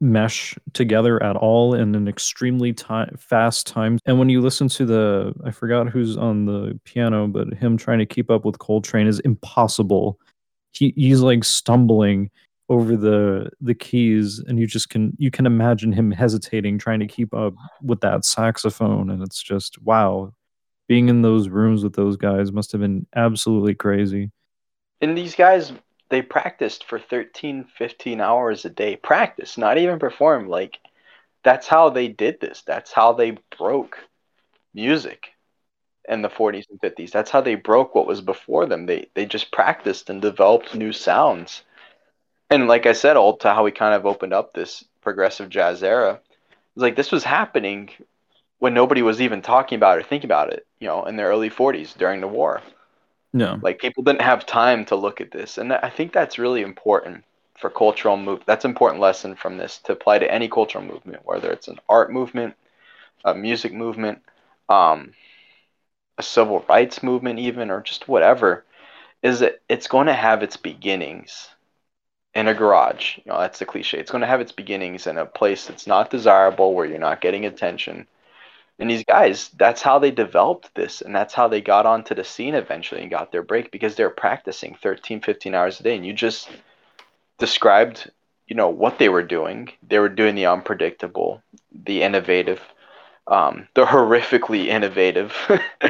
mesh 0.00 0.56
together 0.72 1.22
at 1.22 1.36
all 1.36 1.74
in 1.74 1.94
an 1.94 2.08
extremely 2.08 2.72
time 2.72 3.14
fast 3.18 3.66
time. 3.66 3.98
And 4.06 4.18
when 4.18 4.30
you 4.30 4.40
listen 4.40 4.68
to 4.68 4.86
the 4.86 5.34
i 5.44 5.50
forgot 5.50 5.88
who's 5.88 6.16
on 6.16 6.46
the 6.46 6.78
piano 6.84 7.26
but 7.26 7.52
him 7.54 7.76
trying 7.76 7.98
to 7.98 8.06
keep 8.06 8.30
up 8.30 8.44
with 8.44 8.58
coltrane 8.58 9.06
is 9.06 9.20
impossible. 9.20 10.18
He, 10.72 10.94
he's 10.96 11.20
like 11.20 11.44
stumbling 11.44 12.30
over 12.68 12.96
the 12.96 13.50
the 13.60 13.74
keys 13.74 14.38
and 14.46 14.58
you 14.58 14.66
just 14.66 14.88
can 14.90 15.12
you 15.18 15.30
can 15.30 15.44
imagine 15.44 15.92
him 15.92 16.12
hesitating 16.12 16.78
trying 16.78 17.00
to 17.00 17.06
keep 17.06 17.34
up 17.34 17.54
with 17.82 18.00
that 18.00 18.24
saxophone. 18.24 19.10
And 19.10 19.22
it's 19.22 19.42
just 19.42 19.80
wow. 19.82 20.32
Being 20.88 21.08
in 21.08 21.22
those 21.22 21.48
rooms 21.48 21.84
with 21.84 21.94
those 21.94 22.16
guys 22.16 22.50
must 22.50 22.72
have 22.72 22.80
been 22.80 23.06
absolutely 23.14 23.74
crazy. 23.74 24.32
And 25.00 25.16
these 25.16 25.36
guys 25.36 25.72
they 26.10 26.22
practiced 26.22 26.84
for 26.84 26.98
13 26.98 27.64
15 27.76 28.20
hours 28.20 28.64
a 28.64 28.70
day. 28.70 28.96
Practice 28.96 29.56
not 29.58 29.78
even 29.78 29.98
perform. 29.98 30.48
Like 30.48 30.78
that's 31.44 31.66
how 31.68 31.90
they 31.90 32.08
did 32.08 32.40
this. 32.40 32.62
That's 32.66 32.92
how 32.92 33.12
they 33.12 33.38
broke 33.58 33.98
music 34.74 35.28
in 36.08 36.22
the 36.22 36.28
40s 36.28 36.64
and 36.70 36.80
50s 36.80 37.10
that's 37.12 37.30
how 37.30 37.40
they 37.40 37.54
broke 37.54 37.94
what 37.94 38.06
was 38.06 38.20
before 38.20 38.66
them. 38.66 38.86
They 38.86 39.08
they 39.14 39.26
just 39.26 39.52
practiced 39.52 40.10
and 40.10 40.20
developed 40.20 40.74
new 40.74 40.92
sounds. 40.92 41.62
And 42.50 42.66
like 42.66 42.86
i 42.86 42.92
said 42.92 43.16
all 43.16 43.36
to 43.38 43.54
how 43.54 43.64
we 43.64 43.70
kind 43.70 43.94
of 43.94 44.06
opened 44.06 44.32
up 44.32 44.52
this 44.52 44.84
progressive 45.02 45.48
jazz 45.48 45.82
era 45.82 46.20
it's 46.74 46.82
like 46.82 46.96
this 46.96 47.12
was 47.12 47.24
happening 47.24 47.90
when 48.58 48.74
nobody 48.74 49.02
was 49.02 49.20
even 49.20 49.40
talking 49.42 49.76
about 49.76 49.98
it 49.98 50.00
or 50.00 50.08
thinking 50.08 50.28
about 50.28 50.52
it 50.52 50.66
you 50.80 50.88
know 50.88 51.04
in 51.04 51.16
the 51.16 51.22
early 51.22 51.50
40s 51.50 51.96
during 51.96 52.20
the 52.20 52.28
war 52.28 52.60
no. 53.32 53.60
Like 53.62 53.78
people 53.78 54.02
didn't 54.02 54.22
have 54.22 54.46
time 54.46 54.84
to 54.86 54.96
look 54.96 55.20
at 55.20 55.30
this, 55.30 55.58
and 55.58 55.72
I 55.72 55.90
think 55.90 56.12
that's 56.12 56.38
really 56.38 56.62
important 56.62 57.24
for 57.58 57.70
cultural 57.70 58.16
move. 58.16 58.42
That's 58.46 58.64
an 58.64 58.70
important 58.70 59.00
lesson 59.00 59.36
from 59.36 59.56
this 59.58 59.78
to 59.84 59.92
apply 59.92 60.18
to 60.20 60.32
any 60.32 60.48
cultural 60.48 60.84
movement, 60.84 61.24
whether 61.24 61.50
it's 61.52 61.68
an 61.68 61.78
art 61.88 62.10
movement, 62.12 62.54
a 63.24 63.34
music 63.34 63.72
movement, 63.72 64.20
um, 64.68 65.12
a 66.18 66.22
civil 66.22 66.64
rights 66.68 67.02
movement, 67.02 67.38
even, 67.38 67.70
or 67.70 67.82
just 67.82 68.08
whatever. 68.08 68.64
Is 69.22 69.40
that 69.40 69.60
it's 69.68 69.88
going 69.88 70.06
to 70.06 70.14
have 70.14 70.42
its 70.42 70.56
beginnings 70.56 71.50
in 72.34 72.48
a 72.48 72.54
garage. 72.54 73.18
You 73.18 73.24
know, 73.26 73.38
that's 73.40 73.58
the 73.58 73.66
cliche. 73.66 73.98
It's 73.98 74.10
going 74.10 74.22
to 74.22 74.26
have 74.26 74.40
its 74.40 74.52
beginnings 74.52 75.06
in 75.06 75.18
a 75.18 75.26
place 75.26 75.66
that's 75.66 75.86
not 75.86 76.10
desirable, 76.10 76.74
where 76.74 76.86
you're 76.86 76.98
not 76.98 77.20
getting 77.20 77.44
attention 77.44 78.06
and 78.80 78.90
these 78.90 79.04
guys, 79.04 79.50
that's 79.50 79.82
how 79.82 79.98
they 79.98 80.10
developed 80.10 80.74
this. 80.74 81.02
And 81.02 81.14
that's 81.14 81.34
how 81.34 81.48
they 81.48 81.60
got 81.60 81.86
onto 81.86 82.14
the 82.14 82.24
scene 82.24 82.54
eventually 82.54 83.02
and 83.02 83.10
got 83.10 83.30
their 83.30 83.42
break 83.42 83.70
because 83.70 83.94
they're 83.94 84.10
practicing 84.10 84.74
13, 84.82 85.20
15 85.20 85.54
hours 85.54 85.78
a 85.80 85.82
day. 85.82 85.94
And 85.96 86.06
you 86.06 86.14
just 86.14 86.48
described, 87.38 88.10
you 88.48 88.56
know, 88.56 88.70
what 88.70 88.98
they 88.98 89.10
were 89.10 89.22
doing. 89.22 89.70
They 89.86 89.98
were 89.98 90.08
doing 90.08 90.34
the 90.34 90.46
unpredictable, 90.46 91.42
the 91.84 92.02
innovative, 92.02 92.62
um, 93.26 93.68
the 93.74 93.84
horrifically 93.84 94.66
innovative. 94.66 95.34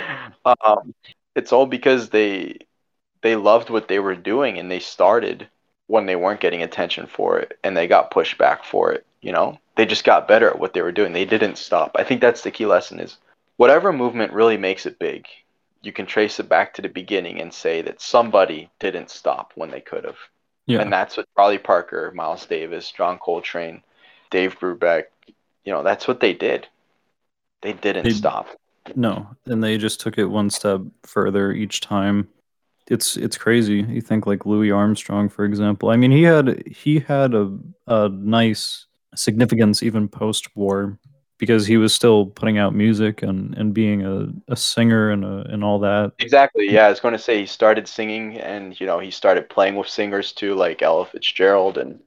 um, 0.45 0.95
it's 1.36 1.53
all 1.53 1.66
because 1.66 2.11
they 2.11 2.59
they 3.22 3.36
loved 3.36 3.70
what 3.70 3.88
they 3.88 3.99
were 4.01 4.16
doing 4.16 4.59
and 4.59 4.70
they 4.70 4.80
started 4.80 5.49
when 5.86 6.07
they 6.07 6.16
weren't 6.16 6.41
getting 6.41 6.62
attention 6.62 7.07
for 7.07 7.38
it 7.38 7.59
and 7.62 7.76
they 7.76 7.86
got 7.86 8.11
pushed 8.11 8.38
back 8.38 8.64
for 8.64 8.93
it, 8.93 9.07
you 9.20 9.32
know? 9.32 9.59
They 9.81 9.87
just 9.87 10.05
got 10.05 10.28
better 10.28 10.47
at 10.47 10.59
what 10.59 10.74
they 10.74 10.83
were 10.83 10.93
doing. 10.93 11.14
They 11.14 11.24
didn't 11.24 11.57
stop. 11.57 11.93
I 11.95 12.05
think 12.05 12.20
that's 12.20 12.43
the 12.43 12.51
key 12.51 12.66
lesson 12.66 13.01
is 13.01 13.16
whatever 13.57 13.95
movement 13.95 14.35
really 14.35 14.59
makes 14.59 14.85
it 14.85 14.99
big, 14.99 15.26
you 15.81 15.91
can 15.91 16.05
trace 16.05 16.39
it 16.39 16.51
back 16.51 16.74
to 16.74 16.83
the 16.83 16.89
beginning 16.91 17.41
and 17.41 17.51
say 17.51 17.81
that 17.81 18.03
somebody 18.03 18.68
didn't 18.78 19.09
stop 19.09 19.53
when 19.55 19.70
they 19.70 19.81
could 19.81 20.05
have. 20.05 20.18
Yeah. 20.66 20.83
And 20.83 20.93
that's 20.93 21.16
what 21.16 21.28
Charlie 21.35 21.57
Parker, 21.57 22.12
Miles 22.14 22.45
Davis, 22.45 22.93
John 22.93 23.18
Coltrane, 23.18 23.83
Dave 24.31 24.59
Brubeck, 24.59 25.05
you 25.64 25.72
know, 25.72 25.83
that's 25.83 26.07
what 26.07 26.20
they 26.20 26.35
did. 26.35 26.68
They 27.62 27.72
didn't 27.72 28.05
they, 28.05 28.11
stop. 28.11 28.49
No, 28.95 29.28
and 29.47 29.64
they 29.64 29.78
just 29.78 29.99
took 29.99 30.18
it 30.18 30.26
one 30.26 30.51
step 30.51 30.83
further 31.05 31.53
each 31.53 31.81
time. 31.81 32.28
It's 32.89 33.16
it's 33.16 33.39
crazy. 33.39 33.87
You 33.89 34.03
think 34.03 34.26
like 34.26 34.45
Louis 34.45 34.72
Armstrong, 34.72 35.31
for 35.31 35.47
example. 35.47 35.89
I 35.89 35.97
mean, 35.97 36.11
he 36.11 36.24
had 36.24 36.66
he 36.66 36.99
had 36.99 37.35
a 37.35 37.57
a 37.87 38.11
nice 38.11 38.87
significance 39.14 39.82
even 39.82 40.08
post 40.08 40.54
war 40.56 40.98
because 41.38 41.66
he 41.66 41.78
was 41.78 41.94
still 41.94 42.26
putting 42.26 42.58
out 42.58 42.74
music 42.74 43.22
and, 43.22 43.56
and 43.56 43.72
being 43.72 44.04
a, 44.04 44.28
a 44.52 44.56
singer 44.56 45.11
and 45.11 45.24
a, 45.24 45.46
and 45.48 45.64
all 45.64 45.78
that. 45.78 46.12
Exactly. 46.18 46.70
Yeah, 46.70 46.86
I 46.86 46.90
was 46.90 47.00
going 47.00 47.12
to 47.12 47.18
say 47.18 47.40
he 47.40 47.46
started 47.46 47.88
singing 47.88 48.38
and 48.38 48.78
you 48.78 48.86
know 48.86 48.98
he 48.98 49.11
started 49.11 49.48
playing 49.48 49.76
with 49.76 49.88
singers 49.88 50.32
too, 50.32 50.54
like 50.54 50.82
Ella 50.82 51.06
Fitzgerald, 51.06 51.78
and 51.78 51.92
you 51.92 52.00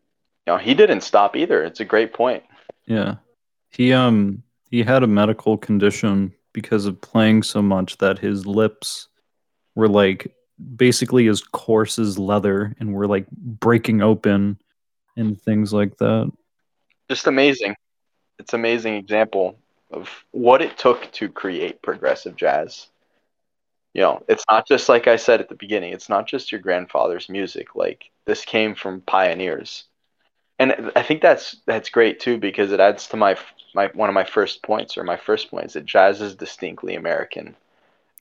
know 0.47 0.58
he 0.58 0.74
didn't 0.74 1.01
stop 1.01 1.36
either. 1.36 1.64
It's 1.64 1.80
a 1.80 1.86
great 1.86 2.14
point. 2.14 2.43
Yeah, 2.86 3.16
he 3.72 3.91
um 3.91 4.43
he 4.70 4.84
had 4.84 5.04
a 5.04 5.08
medical 5.08 5.58
condition 5.58 6.34
because 6.54 6.86
of 6.86 7.01
playing 7.01 7.43
so 7.43 7.62
much 7.62 7.97
that 7.97 8.20
his 8.20 8.45
lips 8.45 9.08
were 9.76 9.89
like 9.89 10.32
basically 10.76 11.28
as 11.28 11.41
coarse 11.41 11.97
as 11.97 12.20
leather 12.20 12.76
and 12.80 12.93
were 12.93 13.08
like 13.08 13.30
breaking 13.32 14.01
open 14.04 14.60
and 15.18 15.41
things 15.41 15.74
like 15.74 15.97
that 15.97 16.32
just 17.14 17.28
amazing. 17.28 17.76
It's 18.39 18.53
amazing 18.53 18.95
example 18.95 19.55
of 19.91 20.09
what 20.32 20.64
it 20.64 20.80
took 20.80 21.11
to 21.11 21.30
create 21.30 21.84
progressive 21.84 22.36
jazz. 22.36 22.88
You 23.93 24.01
know, 24.01 24.24
it's 24.28 24.43
not 24.49 24.68
just 24.68 24.89
like 24.89 25.07
I 25.07 25.18
said 25.18 25.39
at 25.39 25.47
the 25.47 25.55
beginning, 25.55 25.93
it's 25.93 26.09
not 26.09 26.26
just 26.26 26.51
your 26.51 26.59
grandfather's 26.59 27.30
music. 27.30 27.76
Like 27.76 28.09
this 28.26 28.43
came 28.43 28.74
from 28.74 29.01
pioneers. 29.01 29.84
And 30.57 30.91
I 30.95 31.03
think 31.03 31.22
that's 31.22 31.57
that's 31.68 31.89
great 31.89 32.20
too 32.20 32.39
because 32.39 32.72
it 32.72 32.80
adds 32.80 33.07
to 33.09 33.18
my 33.18 33.38
my 33.76 33.91
one 33.93 34.09
of 34.09 34.16
my 34.16 34.24
first 34.24 34.64
points 34.64 34.97
or 34.97 35.03
my 35.03 35.18
first 35.18 35.51
point 35.51 35.68
is 35.68 35.74
that 35.74 35.86
jazz 35.86 36.20
is 36.20 36.34
distinctly 36.34 36.95
American. 36.95 37.55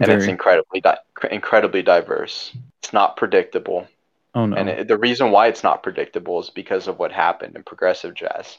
And 0.01 0.09
Very. 0.09 0.19
it's 0.19 0.27
incredibly 0.27 0.83
di- 0.83 0.99
incredibly 1.31 1.83
diverse. 1.83 2.53
It's 2.83 2.93
not 2.93 3.17
predictable. 3.17 3.87
Oh 4.35 4.45
no. 4.45 4.57
And 4.57 4.69
it, 4.69 4.89
the 4.89 4.99
reason 4.99 5.31
why 5.31 5.47
it's 5.47 5.63
not 5.63 5.83
predictable 5.83 6.41
is 6.41 6.51
because 6.51 6.89
of 6.89 6.99
what 6.99 7.13
happened 7.13 7.57
in 7.57 7.63
progressive 7.63 8.13
jazz 8.13 8.59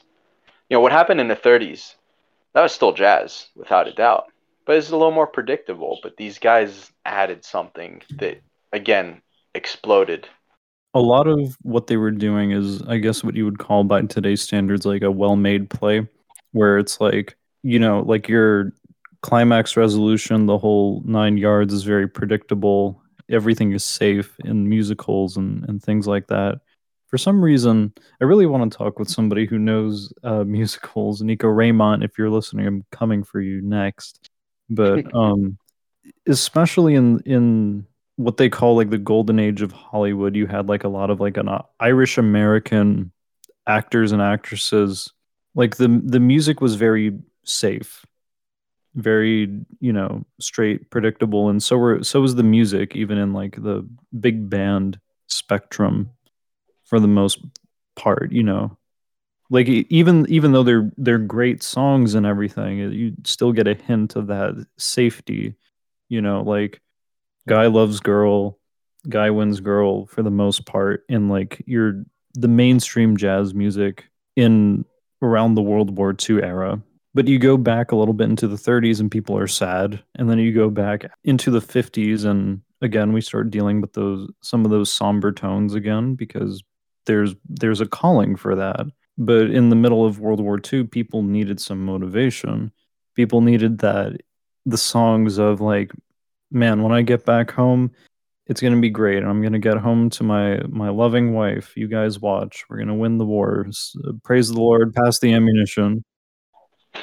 you 0.74 0.78
know 0.78 0.82
what 0.82 0.90
happened 0.90 1.20
in 1.20 1.28
the 1.28 1.36
30s 1.36 1.94
that 2.52 2.62
was 2.62 2.72
still 2.72 2.92
jazz 2.92 3.46
without 3.54 3.86
a 3.86 3.92
doubt. 3.92 4.24
But 4.66 4.76
it's 4.76 4.90
a 4.90 4.96
little 4.96 5.12
more 5.12 5.28
predictable 5.28 6.00
but 6.02 6.16
these 6.16 6.40
guys 6.40 6.90
added 7.04 7.44
something 7.44 8.02
that 8.18 8.42
again 8.72 9.22
exploded. 9.54 10.26
A 10.92 10.98
lot 10.98 11.28
of 11.28 11.56
what 11.62 11.86
they 11.86 11.96
were 11.96 12.10
doing 12.10 12.50
is 12.50 12.82
i 12.88 12.96
guess 12.96 13.22
what 13.22 13.36
you 13.36 13.44
would 13.44 13.60
call 13.60 13.84
by 13.84 14.02
today's 14.02 14.42
standards 14.42 14.84
like 14.84 15.02
a 15.02 15.12
well-made 15.12 15.70
play 15.70 16.08
where 16.50 16.76
it's 16.76 17.00
like 17.00 17.36
you 17.62 17.78
know 17.78 18.00
like 18.00 18.28
your 18.28 18.72
climax 19.22 19.76
resolution 19.76 20.46
the 20.46 20.58
whole 20.58 21.04
nine 21.06 21.36
yards 21.38 21.72
is 21.72 21.84
very 21.84 22.08
predictable. 22.08 23.00
Everything 23.30 23.70
is 23.70 23.84
safe 23.84 24.34
in 24.44 24.68
musicals 24.68 25.36
and, 25.36 25.64
and 25.68 25.80
things 25.80 26.08
like 26.08 26.26
that 26.26 26.62
for 27.14 27.18
some 27.18 27.44
reason, 27.44 27.92
I 28.20 28.24
really 28.24 28.46
want 28.46 28.72
to 28.72 28.76
talk 28.76 28.98
with 28.98 29.08
somebody 29.08 29.46
who 29.46 29.56
knows 29.56 30.12
uh, 30.24 30.42
musicals. 30.44 31.22
Nico 31.22 31.46
Raymond, 31.46 32.02
if 32.02 32.18
you're 32.18 32.28
listening, 32.28 32.66
I'm 32.66 32.84
coming 32.90 33.22
for 33.22 33.40
you 33.40 33.62
next. 33.62 34.28
But 34.68 35.14
um, 35.14 35.56
especially 36.26 36.96
in 36.96 37.20
in 37.20 37.86
what 38.16 38.36
they 38.36 38.48
call 38.48 38.74
like 38.74 38.90
the 38.90 38.98
golden 38.98 39.38
age 39.38 39.62
of 39.62 39.70
Hollywood, 39.70 40.34
you 40.34 40.48
had 40.48 40.68
like 40.68 40.82
a 40.82 40.88
lot 40.88 41.08
of 41.08 41.20
like 41.20 41.36
an 41.36 41.48
uh, 41.48 41.62
Irish 41.78 42.18
American 42.18 43.12
actors 43.64 44.10
and 44.10 44.20
actresses. 44.20 45.12
Like 45.54 45.76
the 45.76 45.86
the 46.04 46.18
music 46.18 46.60
was 46.60 46.74
very 46.74 47.16
safe, 47.44 48.04
very 48.96 49.60
you 49.78 49.92
know 49.92 50.24
straight, 50.40 50.90
predictable, 50.90 51.48
and 51.48 51.62
so 51.62 51.76
were 51.76 52.02
so 52.02 52.20
was 52.20 52.34
the 52.34 52.42
music, 52.42 52.96
even 52.96 53.18
in 53.18 53.32
like 53.32 53.54
the 53.54 53.88
big 54.18 54.50
band 54.50 54.98
spectrum 55.28 56.10
for 56.84 57.00
the 57.00 57.08
most 57.08 57.38
part, 57.96 58.32
you 58.32 58.42
know. 58.42 58.76
Like 59.50 59.68
even 59.68 60.26
even 60.28 60.52
though 60.52 60.62
they're 60.62 60.90
they're 60.96 61.18
great 61.18 61.62
songs 61.62 62.14
and 62.14 62.24
everything, 62.24 62.82
uh, 62.82 62.88
you 62.88 63.12
still 63.24 63.52
get 63.52 63.68
a 63.68 63.74
hint 63.74 64.16
of 64.16 64.28
that 64.28 64.66
safety, 64.78 65.54
you 66.08 66.22
know, 66.22 66.42
like 66.42 66.80
guy 67.46 67.66
loves 67.66 68.00
girl, 68.00 68.58
guy 69.08 69.30
wins 69.30 69.60
girl 69.60 70.06
for 70.06 70.22
the 70.22 70.30
most 70.30 70.64
part 70.66 71.04
in 71.08 71.28
like 71.28 71.62
your 71.66 72.04
the 72.34 72.48
mainstream 72.48 73.16
jazz 73.16 73.54
music 73.54 74.06
in 74.34 74.84
around 75.22 75.54
the 75.54 75.62
World 75.62 75.96
War 75.96 76.14
II 76.28 76.42
era. 76.42 76.80
But 77.12 77.28
you 77.28 77.38
go 77.38 77.56
back 77.56 77.92
a 77.92 77.96
little 77.96 78.14
bit 78.14 78.30
into 78.30 78.48
the 78.48 78.56
30s 78.56 78.98
and 78.98 79.10
people 79.10 79.38
are 79.38 79.46
sad, 79.46 80.02
and 80.16 80.28
then 80.28 80.38
you 80.38 80.52
go 80.52 80.68
back 80.68 81.04
into 81.22 81.50
the 81.50 81.60
50s 81.60 82.24
and 82.24 82.62
again 82.80 83.12
we 83.12 83.20
start 83.20 83.50
dealing 83.50 83.80
with 83.80 83.92
those 83.92 84.28
some 84.42 84.64
of 84.64 84.70
those 84.70 84.90
somber 84.90 85.32
tones 85.32 85.74
again 85.74 86.14
because 86.14 86.62
there's 87.06 87.34
there's 87.48 87.80
a 87.80 87.86
calling 87.86 88.36
for 88.36 88.54
that. 88.56 88.86
But 89.16 89.50
in 89.50 89.70
the 89.70 89.76
middle 89.76 90.04
of 90.04 90.18
World 90.18 90.40
War 90.40 90.60
II, 90.72 90.84
people 90.84 91.22
needed 91.22 91.60
some 91.60 91.84
motivation. 91.84 92.72
People 93.14 93.40
needed 93.40 93.78
that 93.78 94.20
the 94.66 94.78
songs 94.78 95.38
of 95.38 95.60
like, 95.60 95.92
man, 96.50 96.82
when 96.82 96.92
I 96.92 97.02
get 97.02 97.24
back 97.24 97.50
home, 97.50 97.92
it's 98.46 98.60
gonna 98.60 98.80
be 98.80 98.90
great. 98.90 99.22
I'm 99.22 99.42
gonna 99.42 99.58
get 99.58 99.76
home 99.76 100.10
to 100.10 100.22
my 100.24 100.60
my 100.68 100.88
loving 100.88 101.32
wife. 101.32 101.76
You 101.76 101.88
guys 101.88 102.18
watch. 102.18 102.64
We're 102.68 102.78
gonna 102.78 102.94
win 102.94 103.18
the 103.18 103.24
wars. 103.24 103.96
Praise 104.22 104.48
the 104.48 104.58
Lord. 104.58 104.94
Pass 104.94 105.18
the 105.20 105.32
ammunition. 105.32 106.04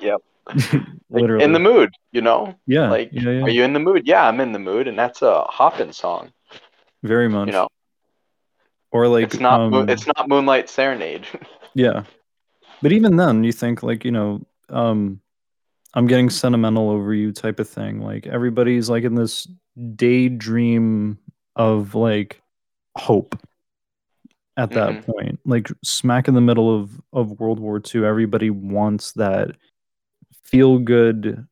yep. 0.00 0.20
Literally. 1.10 1.44
in 1.44 1.52
the 1.52 1.58
mood, 1.58 1.90
you 2.12 2.20
know. 2.20 2.54
Yeah. 2.66 2.90
Like, 2.90 3.10
yeah, 3.12 3.30
yeah. 3.30 3.42
are 3.42 3.48
you 3.48 3.62
in 3.64 3.72
the 3.72 3.80
mood? 3.80 4.06
Yeah, 4.06 4.26
I'm 4.26 4.40
in 4.40 4.52
the 4.52 4.58
mood, 4.58 4.88
and 4.88 4.98
that's 4.98 5.22
a 5.22 5.42
Hoppin 5.44 5.92
song. 5.92 6.32
Very 7.02 7.28
much. 7.28 7.46
You 7.46 7.52
know. 7.52 7.68
Or 8.94 9.08
like 9.08 9.24
it's 9.24 9.40
not 9.40 9.60
um, 9.60 9.88
it's 9.88 10.06
not 10.06 10.28
Moonlight 10.28 10.68
Serenade. 10.70 11.26
yeah, 11.74 12.04
but 12.80 12.92
even 12.92 13.16
then, 13.16 13.42
you 13.42 13.50
think 13.50 13.82
like 13.82 14.04
you 14.04 14.12
know, 14.12 14.46
um, 14.68 15.20
I'm 15.94 16.06
getting 16.06 16.30
sentimental 16.30 16.90
over 16.90 17.12
you 17.12 17.32
type 17.32 17.58
of 17.58 17.68
thing. 17.68 18.00
Like 18.00 18.28
everybody's 18.28 18.88
like 18.88 19.02
in 19.02 19.16
this 19.16 19.48
daydream 19.96 21.18
of 21.56 21.96
like 21.96 22.40
hope 22.96 23.36
at 24.56 24.70
that 24.70 24.90
mm-hmm. 24.90 25.10
point. 25.10 25.40
Like 25.44 25.66
smack 25.82 26.28
in 26.28 26.34
the 26.34 26.40
middle 26.40 26.72
of 26.72 26.92
of 27.12 27.40
World 27.40 27.58
War 27.58 27.82
II, 27.92 28.04
everybody 28.04 28.50
wants 28.50 29.10
that 29.14 29.56
feel 30.44 30.78
good, 30.78 31.44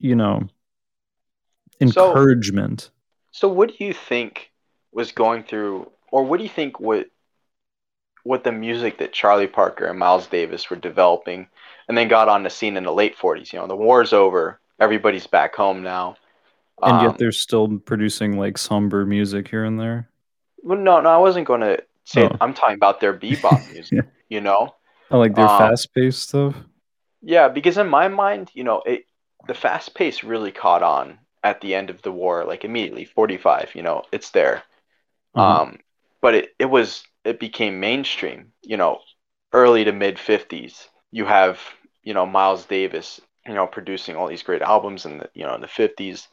you 0.00 0.16
know, 0.16 0.48
encouragement. 1.80 2.90
So, 3.30 3.46
so 3.46 3.54
what 3.54 3.68
do 3.78 3.84
you 3.84 3.92
think 3.92 4.50
was 4.90 5.12
going 5.12 5.44
through 5.44 5.88
or 6.12 6.22
what 6.22 6.36
do 6.36 6.44
you 6.44 6.50
think 6.50 6.78
what 6.78 7.08
what 8.22 8.44
the 8.44 8.52
music 8.52 8.98
that 8.98 9.12
Charlie 9.12 9.48
Parker 9.48 9.86
and 9.86 9.98
Miles 9.98 10.28
Davis 10.28 10.70
were 10.70 10.76
developing 10.76 11.48
and 11.88 11.98
then 11.98 12.06
got 12.06 12.28
on 12.28 12.44
the 12.44 12.50
scene 12.50 12.76
in 12.76 12.84
the 12.84 12.92
late 12.92 13.18
40s. 13.18 13.52
You 13.52 13.58
know, 13.58 13.66
the 13.66 13.74
war's 13.74 14.12
over, 14.12 14.60
everybody's 14.78 15.26
back 15.26 15.56
home 15.56 15.82
now. 15.82 16.16
And 16.80 16.98
um, 16.98 17.04
yet 17.04 17.18
they're 17.18 17.32
still 17.32 17.78
producing 17.78 18.38
like 18.38 18.58
somber 18.58 19.04
music 19.04 19.48
here 19.48 19.64
and 19.64 19.78
there. 19.78 20.08
Well, 20.62 20.78
no, 20.78 21.00
no, 21.00 21.08
I 21.08 21.18
wasn't 21.18 21.48
going 21.48 21.62
to 21.62 21.82
say 22.04 22.24
oh. 22.24 22.36
I'm 22.40 22.54
talking 22.54 22.76
about 22.76 23.00
their 23.00 23.12
bebop 23.12 23.72
music, 23.72 23.92
yeah. 23.92 24.10
you 24.28 24.40
know? 24.40 24.74
I 25.10 25.16
like 25.16 25.34
their 25.34 25.48
um, 25.48 25.58
fast 25.58 25.92
paced 25.92 26.28
stuff. 26.28 26.54
Yeah, 27.22 27.48
because 27.48 27.76
in 27.76 27.88
my 27.88 28.08
mind, 28.08 28.50
you 28.54 28.64
know, 28.64 28.82
it 28.86 29.04
the 29.46 29.54
fast 29.54 29.94
pace 29.94 30.22
really 30.22 30.52
caught 30.52 30.82
on 30.82 31.18
at 31.42 31.60
the 31.60 31.74
end 31.74 31.90
of 31.90 32.00
the 32.02 32.12
war, 32.12 32.44
like 32.44 32.64
immediately, 32.64 33.04
45, 33.04 33.72
you 33.74 33.82
know, 33.82 34.04
it's 34.12 34.30
there. 34.30 34.62
Mm-hmm. 35.36 35.40
Um, 35.40 35.78
but 36.22 36.34
it, 36.34 36.48
it 36.58 36.66
was 36.66 37.04
it 37.24 37.38
became 37.38 37.80
mainstream 37.80 38.52
you 38.62 38.76
know 38.78 39.00
early 39.52 39.84
to 39.84 39.92
mid 39.92 40.16
50s 40.16 40.88
you 41.10 41.26
have 41.26 41.60
you 42.02 42.14
know 42.14 42.24
miles 42.24 42.64
davis 42.64 43.20
you 43.46 43.54
know 43.54 43.66
producing 43.66 44.16
all 44.16 44.28
these 44.28 44.42
great 44.42 44.62
albums 44.62 45.04
in 45.04 45.18
the 45.18 45.28
you 45.34 45.44
know 45.44 45.54
in 45.54 45.60
the 45.60 45.66
50s 45.68 46.28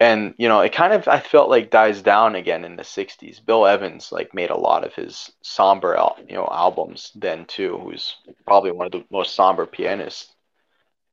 and 0.00 0.34
you 0.38 0.48
know 0.48 0.60
it 0.60 0.72
kind 0.72 0.92
of 0.92 1.08
i 1.08 1.20
felt 1.20 1.50
like 1.50 1.70
dies 1.70 2.02
down 2.02 2.34
again 2.34 2.64
in 2.64 2.76
the 2.76 2.84
60s 2.84 3.44
bill 3.44 3.66
evans 3.66 4.12
like 4.12 4.32
made 4.32 4.50
a 4.50 4.56
lot 4.58 4.84
of 4.84 4.94
his 4.94 5.30
somber 5.42 5.98
you 6.28 6.34
know 6.34 6.48
albums 6.50 7.12
then 7.14 7.44
too 7.46 7.78
who's 7.78 8.16
probably 8.46 8.70
one 8.70 8.86
of 8.86 8.92
the 8.92 9.04
most 9.10 9.34
somber 9.34 9.66
pianists 9.66 10.32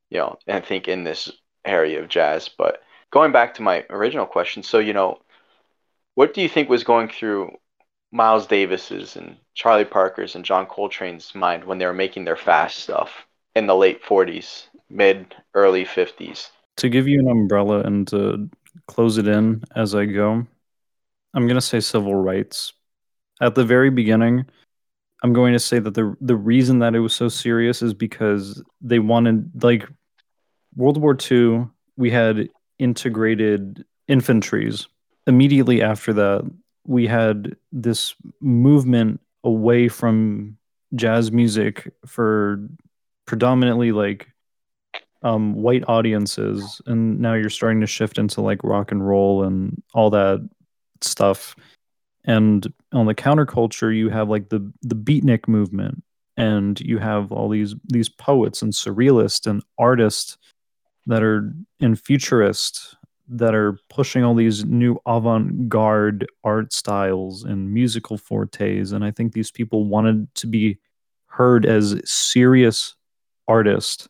you 0.09 0.17
know 0.17 0.37
i 0.47 0.59
think 0.59 0.87
in 0.87 1.03
this 1.03 1.31
area 1.65 1.99
of 1.99 2.07
jazz. 2.07 2.47
But 2.47 2.83
going 3.11 3.31
back 3.31 3.55
to 3.55 3.63
my 3.63 3.85
original 3.89 4.27
question 4.27 4.63
so 4.63 4.79
you 4.79 4.93
know 4.93 5.19
what 6.13 6.33
do 6.33 6.41
you 6.41 6.49
think 6.49 6.69
was 6.69 6.83
going 6.83 7.09
through 7.09 7.51
Miles 8.15 8.47
Davis's 8.47 9.17
and 9.17 9.35
Charlie 9.55 9.83
Parker's 9.83 10.35
and 10.35 10.45
John 10.45 10.65
Coltrane's 10.67 11.35
mind 11.35 11.65
when 11.65 11.79
they 11.79 11.85
were 11.85 11.93
making 11.93 12.23
their 12.23 12.37
fast 12.37 12.79
stuff 12.79 13.27
in 13.57 13.67
the 13.67 13.75
late 13.75 14.01
40s, 14.01 14.67
mid 14.89 15.35
early 15.53 15.83
50s. 15.83 16.49
To 16.77 16.87
give 16.87 17.09
you 17.09 17.19
an 17.19 17.27
umbrella 17.27 17.81
and 17.81 18.07
to 18.07 18.49
close 18.87 19.17
it 19.17 19.27
in 19.27 19.63
as 19.75 19.93
I 19.93 20.05
go, 20.05 20.47
I'm 21.33 21.45
going 21.45 21.55
to 21.55 21.61
say 21.61 21.81
civil 21.81 22.15
rights. 22.15 22.71
At 23.41 23.55
the 23.55 23.65
very 23.65 23.89
beginning, 23.89 24.45
I'm 25.21 25.33
going 25.33 25.51
to 25.51 25.59
say 25.59 25.79
that 25.79 25.93
the 25.93 26.15
the 26.21 26.37
reason 26.37 26.79
that 26.79 26.95
it 26.95 26.99
was 26.99 27.13
so 27.13 27.27
serious 27.27 27.81
is 27.81 27.93
because 27.93 28.63
they 28.79 28.99
wanted 28.99 29.61
like 29.61 29.89
World 30.77 31.01
War 31.01 31.17
II, 31.19 31.67
we 31.97 32.11
had 32.11 32.47
integrated 32.79 33.83
infantries. 34.07 34.87
Immediately 35.27 35.81
after 35.81 36.13
that, 36.13 36.49
we 36.85 37.07
had 37.07 37.55
this 37.71 38.15
movement 38.41 39.19
away 39.43 39.87
from 39.87 40.57
jazz 40.95 41.31
music 41.31 41.91
for 42.05 42.67
predominantly 43.25 43.91
like 43.91 44.29
um, 45.23 45.53
white 45.55 45.83
audiences 45.87 46.81
and 46.85 47.19
now 47.19 47.33
you're 47.33 47.49
starting 47.49 47.81
to 47.81 47.87
shift 47.87 48.17
into 48.17 48.41
like 48.41 48.63
rock 48.63 48.91
and 48.91 49.07
roll 49.07 49.43
and 49.43 49.81
all 49.93 50.11
that 50.11 50.47
stuff. 51.01 51.55
And 52.23 52.71
on 52.93 53.05
the 53.07 53.15
counterculture 53.15 53.95
you 53.95 54.09
have 54.09 54.29
like 54.29 54.49
the 54.49 54.71
the 54.81 54.95
beatnik 54.95 55.47
movement 55.47 56.03
and 56.37 56.79
you 56.79 56.99
have 56.99 57.31
all 57.31 57.49
these 57.49 57.75
these 57.85 58.09
poets 58.09 58.61
and 58.61 58.73
surrealists 58.73 59.47
and 59.47 59.63
artists 59.77 60.37
that 61.07 61.23
are 61.23 61.53
in 61.79 61.95
futurist 61.95 62.95
that 63.27 63.55
are 63.55 63.79
pushing 63.89 64.23
all 64.23 64.35
these 64.35 64.65
new 64.65 64.97
avant-garde 65.05 66.27
art 66.43 66.71
styles 66.71 67.43
and 67.43 67.73
musical 67.73 68.17
fortes 68.17 68.91
and 68.91 69.03
i 69.03 69.11
think 69.11 69.33
these 69.33 69.51
people 69.51 69.85
wanted 69.85 70.33
to 70.35 70.47
be 70.47 70.77
heard 71.35 71.65
as 71.65 71.99
serious 72.05 72.95
artists. 73.47 74.07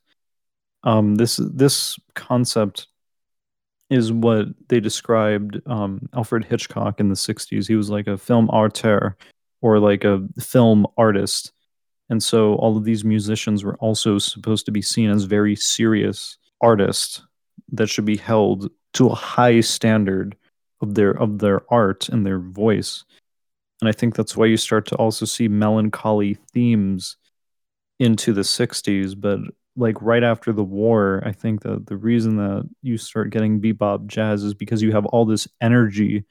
Um, 0.84 1.16
this 1.16 1.38
this 1.38 1.98
concept 2.14 2.88
is 3.90 4.12
what 4.12 4.48
they 4.68 4.80
described 4.80 5.60
um, 5.66 6.08
alfred 6.14 6.46
hitchcock 6.46 7.00
in 7.00 7.10
the 7.10 7.16
60s 7.16 7.68
he 7.68 7.76
was 7.76 7.90
like 7.90 8.08
a 8.08 8.18
film 8.18 8.50
auteur 8.50 9.16
or 9.62 9.80
like 9.80 10.04
a 10.04 10.24
film 10.40 10.86
artist. 10.98 11.52
And 12.10 12.22
so 12.22 12.56
all 12.56 12.78
of 12.78 12.84
these 12.84 13.04
musicians 13.04 13.64
were 13.64 13.78
also 13.78 14.20
supposed 14.20 14.66
to 14.66 14.72
be 14.72 14.82
seen 14.82 15.10
as 15.10 15.24
very 15.24 15.56
serious 15.56 16.38
artists 16.62 17.24
that 17.72 17.88
should 17.88 18.06
be 18.06 18.18
held 18.18 18.70
to 18.96 19.08
a 19.08 19.16
high 19.16 19.62
standard 19.62 20.36
of 20.82 20.96
their 20.96 21.12
of 21.12 21.40
their 21.40 21.62
art 21.72 22.10
and 22.10 22.26
their 22.26 22.40
voice. 22.40 23.04
And 23.82 23.90
i 23.90 23.92
think 23.92 24.16
that's 24.16 24.38
why 24.38 24.46
you 24.46 24.58
start 24.58 24.88
to 24.88 24.96
also 24.96 25.26
see 25.26 25.48
melancholy 25.48 26.38
themes 26.54 27.18
into 28.00 28.34
the 28.34 28.42
60s 28.42 29.20
but 29.20 29.40
like 29.78 30.02
right 30.02 30.24
after 30.24 30.54
the 30.54 30.64
war 30.64 31.22
i 31.26 31.32
think 31.32 31.62
that 31.62 31.86
the 31.88 31.98
reason 31.98 32.38
that 32.38 32.70
you 32.82 32.98
start 32.98 33.30
getting 33.30 33.62
bebop 33.62 34.06
jazz 34.08 34.44
is 34.44 34.54
because 34.54 34.82
you 34.82 34.92
have 34.92 35.06
all 35.08 35.26
this 35.26 35.48
energy 35.62 36.26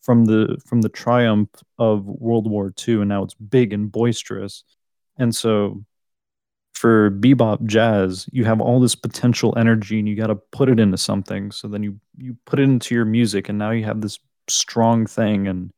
from 0.00 0.24
the 0.24 0.60
from 0.66 0.80
the 0.80 0.88
triumph 0.88 1.50
of 1.78 2.06
world 2.06 2.50
war 2.50 2.72
ii 2.88 2.94
and 2.94 3.08
now 3.08 3.22
it's 3.22 3.34
big 3.34 3.72
and 3.72 3.92
boisterous. 3.92 4.64
And 5.18 5.34
so 5.34 5.84
for 6.74 7.10
bebop 7.10 7.64
jazz 7.66 8.26
you 8.32 8.44
have 8.44 8.60
all 8.60 8.80
this 8.80 8.94
potential 8.94 9.52
energy 9.56 9.98
and 9.98 10.08
you 10.08 10.16
got 10.16 10.28
to 10.28 10.34
put 10.34 10.68
it 10.68 10.80
into 10.80 10.96
something. 10.96 11.50
So 11.50 11.68
then 11.68 11.82
you 11.82 12.00
you 12.16 12.36
put 12.46 12.58
it 12.58 12.64
into 12.64 12.94
your 12.94 13.04
music 13.04 13.48
and 13.48 13.58
now 13.58 13.70
you 13.70 13.84
have 13.84 14.00
this 14.00 14.18
strong 14.48 15.06
thing 15.06 15.46
and 15.46 15.72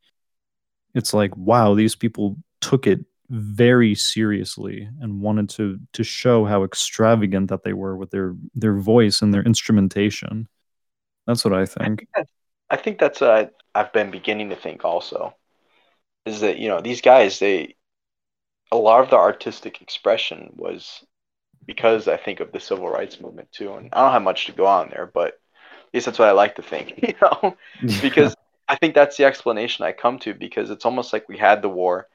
it's 0.95 1.12
like 1.12 1.36
wow 1.36 1.74
these 1.74 1.95
people 1.95 2.36
took 2.61 2.86
it 2.86 3.05
very 3.28 3.95
seriously 3.95 4.88
and 5.01 5.20
wanted 5.20 5.49
to 5.49 5.78
to 5.93 6.05
show 6.05 6.45
how 6.45 6.64
extravagant 6.64 7.49
that 7.49 7.64
they 7.64 7.72
were 7.72 7.97
with 7.97 8.11
their 8.11 8.36
their 8.55 8.76
voice 8.76 9.22
and 9.22 9.32
their 9.32 9.43
instrumentation. 9.43 10.49
That's 11.26 11.45
what 11.45 11.55
i 11.55 11.64
think. 11.64 12.07
i 12.70 12.76
think, 12.76 13.01
I 13.01 13.05
that's 13.05 13.22
uh, 13.22 13.47
i've 13.74 13.93
been 13.93 14.11
beginning 14.11 14.51
to 14.51 14.57
think 14.57 14.84
also 14.84 15.34
is 16.26 16.40
that 16.40 16.59
you 16.59 16.68
know 16.68 16.80
these 16.80 17.01
guys 17.01 17.38
they 17.38 17.74
a 18.72 18.76
lot 18.76 19.04
of 19.04 19.10
the 19.10 19.16
artistic 19.16 19.82
expression 19.82 20.50
was 20.56 21.04
because 21.66 22.08
I 22.08 22.16
think 22.16 22.40
of 22.40 22.50
the 22.50 22.58
civil 22.58 22.88
rights 22.88 23.20
movement 23.20 23.52
too. 23.52 23.74
And 23.74 23.90
I 23.92 24.00
don't 24.02 24.12
have 24.12 24.22
much 24.22 24.46
to 24.46 24.52
go 24.52 24.66
on 24.66 24.88
there, 24.88 25.08
but 25.12 25.34
at 25.34 25.94
least 25.94 26.06
that's 26.06 26.18
what 26.18 26.28
I 26.28 26.32
like 26.32 26.56
to 26.56 26.62
think, 26.62 26.94
you 27.02 27.14
know, 27.20 27.56
because 28.00 28.34
I 28.66 28.76
think 28.76 28.94
that's 28.94 29.18
the 29.18 29.26
explanation 29.26 29.84
I 29.84 29.92
come 29.92 30.18
to 30.20 30.32
because 30.32 30.70
it's 30.70 30.86
almost 30.86 31.12
like 31.12 31.28
we 31.28 31.36
had 31.36 31.60
the 31.60 31.68
war 31.68 32.08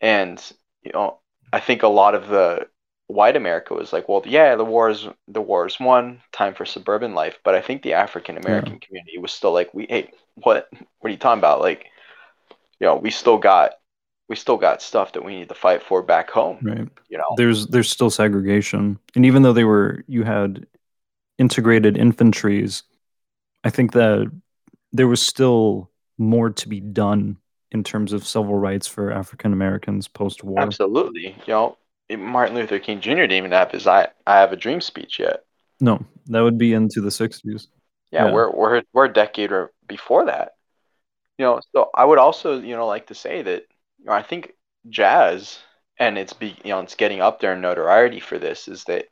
and, 0.00 0.42
you 0.82 0.92
know, 0.92 1.20
I 1.52 1.60
think 1.60 1.82
a 1.82 1.88
lot 1.88 2.14
of 2.14 2.28
the 2.28 2.66
white 3.08 3.36
America 3.36 3.74
was 3.74 3.92
like, 3.92 4.08
well, 4.08 4.22
yeah, 4.24 4.56
the 4.56 4.64
war 4.64 4.88
is 4.88 5.06
the 5.28 5.42
war 5.42 5.66
is 5.66 5.78
won, 5.78 6.22
time 6.32 6.54
for 6.54 6.64
suburban 6.64 7.14
life. 7.14 7.38
But 7.44 7.54
I 7.54 7.60
think 7.60 7.82
the 7.82 7.92
African 7.92 8.38
American 8.38 8.74
yeah. 8.74 8.86
community 8.86 9.18
was 9.18 9.32
still 9.32 9.52
like, 9.52 9.74
we, 9.74 9.86
hey, 9.90 10.10
what, 10.36 10.68
what 10.72 11.08
are 11.08 11.12
you 11.12 11.18
talking 11.18 11.40
about? 11.40 11.60
Like, 11.60 11.84
you 12.80 12.86
know, 12.86 12.96
we 12.96 13.10
still 13.10 13.36
got 13.36 13.72
we 14.32 14.36
still 14.36 14.56
got 14.56 14.80
stuff 14.80 15.12
that 15.12 15.22
we 15.22 15.34
need 15.36 15.50
to 15.50 15.54
fight 15.54 15.82
for 15.82 16.02
back 16.02 16.30
home. 16.30 16.56
Right. 16.62 16.88
You 17.10 17.18
know, 17.18 17.34
There's 17.36 17.66
there's 17.66 17.90
still 17.90 18.08
segregation, 18.08 18.98
and 19.14 19.26
even 19.26 19.42
though 19.42 19.52
they 19.52 19.64
were 19.64 20.04
you 20.08 20.22
had 20.22 20.66
integrated 21.36 21.98
infantries, 21.98 22.82
I 23.62 23.68
think 23.68 23.92
that 23.92 24.32
there 24.90 25.06
was 25.06 25.20
still 25.20 25.90
more 26.16 26.48
to 26.48 26.66
be 26.66 26.80
done 26.80 27.36
in 27.72 27.84
terms 27.84 28.14
of 28.14 28.26
civil 28.26 28.54
rights 28.54 28.86
for 28.86 29.12
African 29.12 29.52
Americans 29.52 30.08
post 30.08 30.42
war. 30.42 30.60
absolutely. 30.62 31.36
You 31.46 31.52
know, 31.52 31.76
Martin 32.16 32.56
Luther 32.56 32.78
King 32.78 33.02
Jr. 33.02 33.10
didn't 33.10 33.32
even 33.32 33.52
have 33.52 33.70
his 33.70 33.86
"I 33.86 34.08
I 34.26 34.36
Have 34.40 34.52
a 34.52 34.56
Dream" 34.56 34.80
speech 34.80 35.18
yet. 35.18 35.44
No, 35.78 36.02
that 36.28 36.40
would 36.40 36.56
be 36.56 36.72
into 36.72 37.02
the 37.02 37.10
60s. 37.10 37.66
Yeah, 38.10 38.24
Yeah. 38.26 38.32
we're 38.32 38.50
we're 38.50 38.82
we're 38.94 39.04
a 39.04 39.12
decade 39.12 39.52
or 39.52 39.72
before 39.86 40.24
that. 40.24 40.52
You 41.36 41.44
know, 41.44 41.60
so 41.76 41.90
I 41.94 42.06
would 42.06 42.18
also 42.18 42.58
you 42.62 42.74
know 42.76 42.86
like 42.86 43.08
to 43.08 43.14
say 43.14 43.42
that 43.42 43.66
I 44.08 44.22
think 44.22 44.54
jazz 44.88 45.58
and 45.98 46.18
it's 46.18 46.32
be 46.32 46.56
you 46.64 46.70
know 46.70 46.80
it's 46.80 46.94
getting 46.96 47.20
up 47.20 47.40
there 47.40 47.52
in 47.54 47.60
notoriety 47.60 48.20
for 48.20 48.38
this 48.38 48.68
is 48.68 48.84
that 48.84 49.06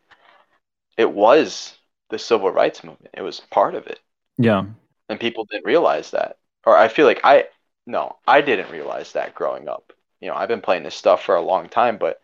it 0.96 1.10
was 1.12 1.76
the 2.10 2.18
civil 2.18 2.50
rights 2.50 2.84
movement. 2.84 3.14
It 3.16 3.22
was 3.22 3.40
part 3.50 3.74
of 3.74 3.86
it. 3.86 4.00
Yeah. 4.38 4.64
and 5.08 5.20
people 5.20 5.44
didn't 5.44 5.66
realize 5.66 6.10
that 6.12 6.38
or 6.64 6.76
i 6.76 6.88
feel 6.88 7.06
like 7.06 7.20
i 7.24 7.44
no 7.86 8.16
i 8.26 8.40
didn't 8.40 8.70
realize 8.70 9.12
that 9.12 9.34
growing 9.34 9.68
up 9.68 9.92
you 10.20 10.28
know 10.28 10.34
i've 10.34 10.48
been 10.48 10.60
playing 10.62 10.82
this 10.84 10.94
stuff 10.94 11.22
for 11.22 11.34
a 11.36 11.42
long 11.42 11.68
time 11.68 11.98
but 11.98 12.22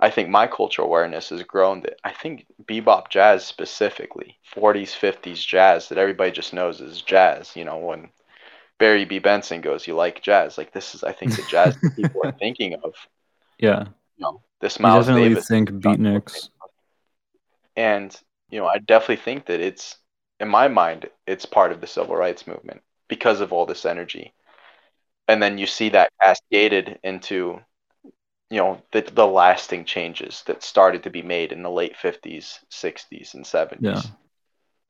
i 0.00 0.10
think 0.10 0.28
my 0.28 0.46
cultural 0.46 0.86
awareness 0.86 1.30
has 1.30 1.42
grown 1.42 1.80
that 1.80 1.98
i 2.04 2.12
think 2.12 2.46
bebop 2.64 3.08
jazz 3.10 3.44
specifically 3.44 4.38
40s 4.54 4.94
50s 4.96 5.44
jazz 5.46 5.88
that 5.88 5.98
everybody 5.98 6.30
just 6.30 6.52
knows 6.52 6.80
is 6.80 7.02
jazz 7.02 7.56
you 7.56 7.64
know 7.64 7.78
when 7.78 8.08
barry 8.80 9.04
b 9.04 9.20
benson 9.20 9.60
goes 9.60 9.86
you 9.86 9.94
like 9.94 10.22
jazz 10.22 10.58
like 10.58 10.72
this 10.72 10.94
is 10.96 11.04
i 11.04 11.12
think 11.12 11.36
the 11.36 11.42
jazz 11.44 11.76
people 11.96 12.22
are 12.24 12.32
thinking 12.40 12.74
of 12.82 12.94
Yeah. 13.58 13.84
you 14.16 14.22
know 14.24 14.42
this 14.60 14.78
You 14.78 14.82
miles 14.84 15.06
definitely 15.06 15.30
davis 15.30 15.48
think 15.48 15.70
beatniks. 15.70 16.50
and 17.76 18.18
you 18.50 18.58
know 18.60 18.66
i 18.66 18.78
definitely 18.78 19.16
think 19.16 19.46
that 19.46 19.60
it's 19.60 19.96
in 20.40 20.48
my 20.48 20.68
mind 20.68 21.08
it's 21.26 21.46
part 21.46 21.72
of 21.72 21.80
the 21.80 21.86
civil 21.86 22.16
rights 22.16 22.46
movement 22.46 22.82
because 23.08 23.40
of 23.40 23.52
all 23.52 23.66
this 23.66 23.84
energy 23.84 24.32
and 25.28 25.42
then 25.42 25.58
you 25.58 25.66
see 25.66 25.90
that 25.90 26.10
cascaded 26.20 26.98
into 27.04 27.60
you 28.50 28.58
know 28.58 28.82
the, 28.92 29.02
the 29.02 29.26
lasting 29.26 29.84
changes 29.84 30.42
that 30.46 30.62
started 30.62 31.04
to 31.04 31.10
be 31.10 31.22
made 31.22 31.52
in 31.52 31.62
the 31.62 31.70
late 31.70 31.96
50s 31.96 32.58
60s 32.70 33.34
and 33.34 33.46
70s 33.46 33.80
Yeah. 33.82 34.02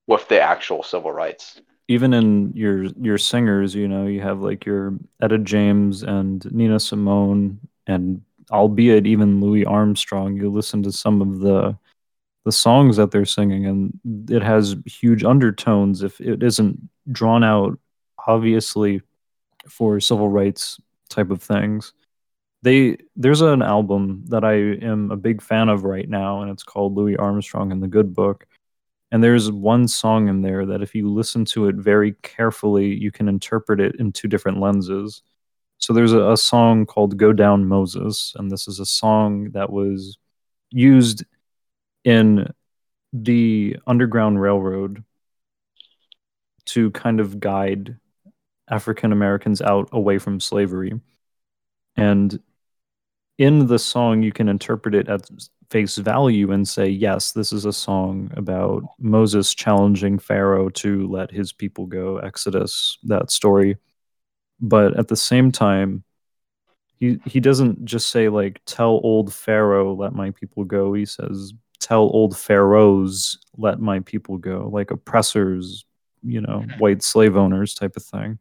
with 0.07 0.29
the 0.29 0.41
actual 0.41 0.83
civil 0.83 1.13
rights 1.13 1.61
even 1.91 2.15
in 2.15 2.53
your 2.55 2.85
your 3.03 3.19
singers, 3.19 3.75
you 3.75 3.89
know, 3.89 4.07
you 4.07 4.21
have 4.21 4.43
like 4.43 4.65
your 4.65 4.95
Etta 5.21 5.39
James 5.39 6.05
and 6.05 6.49
Nina 6.53 6.79
Simone, 6.79 7.59
and 7.89 8.23
albeit 8.53 9.09
even 9.09 9.41
Louis 9.41 9.65
Armstrong, 9.65 10.37
you 10.37 10.53
listen 10.53 10.85
to 10.85 10.93
some 10.93 11.21
of 11.21 11.41
the 11.41 11.77
the 12.45 12.53
songs 12.53 12.97
that 12.97 13.11
they're 13.11 13.25
singing, 13.25 13.67
and 13.67 14.31
it 14.31 14.41
has 14.41 14.77
huge 14.87 15.25
undertones 15.25 16.05
if 16.05 16.21
it 16.21 16.45
isn't 16.45 16.79
drawn 17.11 17.43
out 17.43 17.77
obviously 18.25 19.03
for 19.69 19.99
civil 19.99 20.29
rights 20.29 20.81
type 21.09 21.31
of 21.31 21.43
things. 21.43 21.93
They 22.63 22.99
there's 23.17 23.41
an 23.41 23.63
album 23.63 24.27
that 24.29 24.45
I 24.45 24.55
am 24.55 25.11
a 25.11 25.17
big 25.17 25.43
fan 25.43 25.69
of 25.69 25.83
right 25.83 26.09
now, 26.09 26.43
and 26.43 26.53
it's 26.53 26.63
called 26.63 26.95
Louis 26.95 27.17
Armstrong 27.17 27.73
and 27.73 27.83
the 27.83 27.89
Good 27.89 28.15
Book. 28.15 28.47
And 29.13 29.25
there's 29.25 29.51
one 29.51 29.89
song 29.89 30.29
in 30.29 30.43
there 30.43 30.65
that 30.67 30.83
if 30.83 30.95
you 30.95 31.11
listen 31.11 31.45
to 31.47 31.67
it 31.67 31.77
very 31.77 32.13
carefully, 32.23 32.95
you 32.95 33.11
can 33.11 33.29
interpret 33.29 33.81
it 33.81 33.97
in 33.97 34.13
two 34.13 34.29
different 34.29 34.61
lenses. 34.61 35.23
So 35.79 35.93
there's 35.93 36.13
a, 36.13 36.31
a 36.31 36.37
song 36.37 36.87
called 36.87 37.17
Go 37.17 37.33
Down 37.33 37.67
Moses, 37.67 38.35
and 38.37 38.51
this 38.51 38.69
is 38.69 38.79
a 38.79 38.87
song 38.87 39.51
that 39.53 39.71
was 39.71 40.19
used 40.71 41.25
in 42.05 42.53
the 43.13 43.77
Underground 43.87 44.41
Railroad 44.41 45.05
to 46.67 46.91
kind 46.93 47.19
of 47.19 47.41
guide 47.41 47.97
African 48.69 49.11
Americans 49.11 49.61
out 49.61 49.89
away 49.91 50.19
from 50.19 50.39
slavery. 50.39 51.01
And 51.97 52.39
in 53.41 53.69
the 53.69 53.79
song, 53.79 54.23
you 54.23 54.33
can 54.33 54.51
interpret 54.51 54.95
it 54.95 55.09
at 55.09 55.27
face 55.71 55.97
value 55.97 56.53
and 56.53 56.69
say, 56.69 56.87
yes, 56.87 57.33
this 57.33 57.55
is 57.55 57.65
a 57.65 57.73
song 57.73 58.31
about 58.37 58.83
Moses 58.99 59.55
challenging 59.55 60.19
Pharaoh 60.19 60.69
to 60.69 61.09
let 61.09 61.31
his 61.31 61.51
people 61.51 61.87
go, 61.87 62.19
Exodus, 62.19 62.99
that 63.05 63.31
story. 63.31 63.79
But 64.61 64.99
at 64.99 65.09
the 65.09 65.17
same 65.17 65.51
time, 65.51 66.05
he, 66.99 67.19
he 67.25 67.41
doesn't 67.41 67.83
just 67.87 68.11
say, 68.11 68.29
like, 68.29 68.61
tell 68.67 69.01
old 69.03 69.33
Pharaoh, 69.33 69.95
let 69.95 70.13
my 70.13 70.33
people 70.33 70.65
go. 70.65 70.93
He 70.93 71.07
says, 71.07 71.55
tell 71.79 72.03
old 72.03 72.37
pharaohs, 72.37 73.39
let 73.57 73.81
my 73.81 74.01
people 74.01 74.37
go, 74.37 74.69
like 74.71 74.91
oppressors, 74.91 75.87
you 76.23 76.43
know, 76.43 76.63
mm-hmm. 76.67 76.79
white 76.79 77.03
slave 77.03 77.39
owners 77.39 77.73
type 77.73 77.97
of 77.97 78.05
thing. 78.05 78.39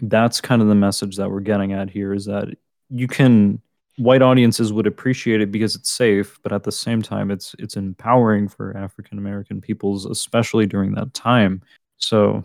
That's 0.00 0.40
kind 0.40 0.60
of 0.60 0.66
the 0.66 0.74
message 0.74 1.18
that 1.18 1.30
we're 1.30 1.38
getting 1.38 1.72
at 1.72 1.88
here 1.88 2.12
is 2.12 2.24
that 2.24 2.48
you 2.90 3.06
can 3.08 3.60
white 3.96 4.22
audiences 4.22 4.72
would 4.72 4.86
appreciate 4.86 5.40
it 5.40 5.50
because 5.50 5.74
it's 5.74 5.90
safe, 5.90 6.38
but 6.42 6.52
at 6.52 6.62
the 6.62 6.72
same 6.72 7.02
time 7.02 7.30
it's 7.30 7.54
it's 7.58 7.76
empowering 7.76 8.48
for 8.48 8.76
African 8.76 9.18
American 9.18 9.60
peoples, 9.60 10.06
especially 10.06 10.66
during 10.66 10.94
that 10.94 11.14
time. 11.14 11.62
So 11.98 12.44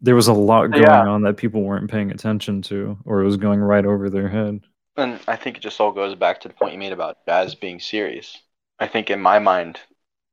there 0.00 0.14
was 0.16 0.28
a 0.28 0.32
lot 0.34 0.74
going 0.74 1.04
Yeah. 1.04 1.06
on 1.06 1.22
that 1.22 1.36
people 1.36 1.62
weren't 1.62 1.90
paying 1.90 2.10
attention 2.12 2.62
to, 2.62 2.98
or 3.04 3.22
it 3.22 3.26
was 3.26 3.36
going 3.38 3.60
right 3.60 3.86
over 3.86 4.10
their 4.10 4.28
head. 4.28 4.60
And 4.96 5.20
I 5.26 5.36
think 5.36 5.56
it 5.56 5.60
just 5.60 5.80
all 5.80 5.92
goes 5.92 6.14
back 6.14 6.40
to 6.40 6.48
the 6.48 6.54
point 6.54 6.72
you 6.72 6.78
made 6.78 6.92
about 6.92 7.24
jazz 7.26 7.54
being 7.54 7.80
serious. 7.80 8.36
I 8.78 8.86
think 8.86 9.10
in 9.10 9.20
my 9.20 9.38
mind, 9.38 9.80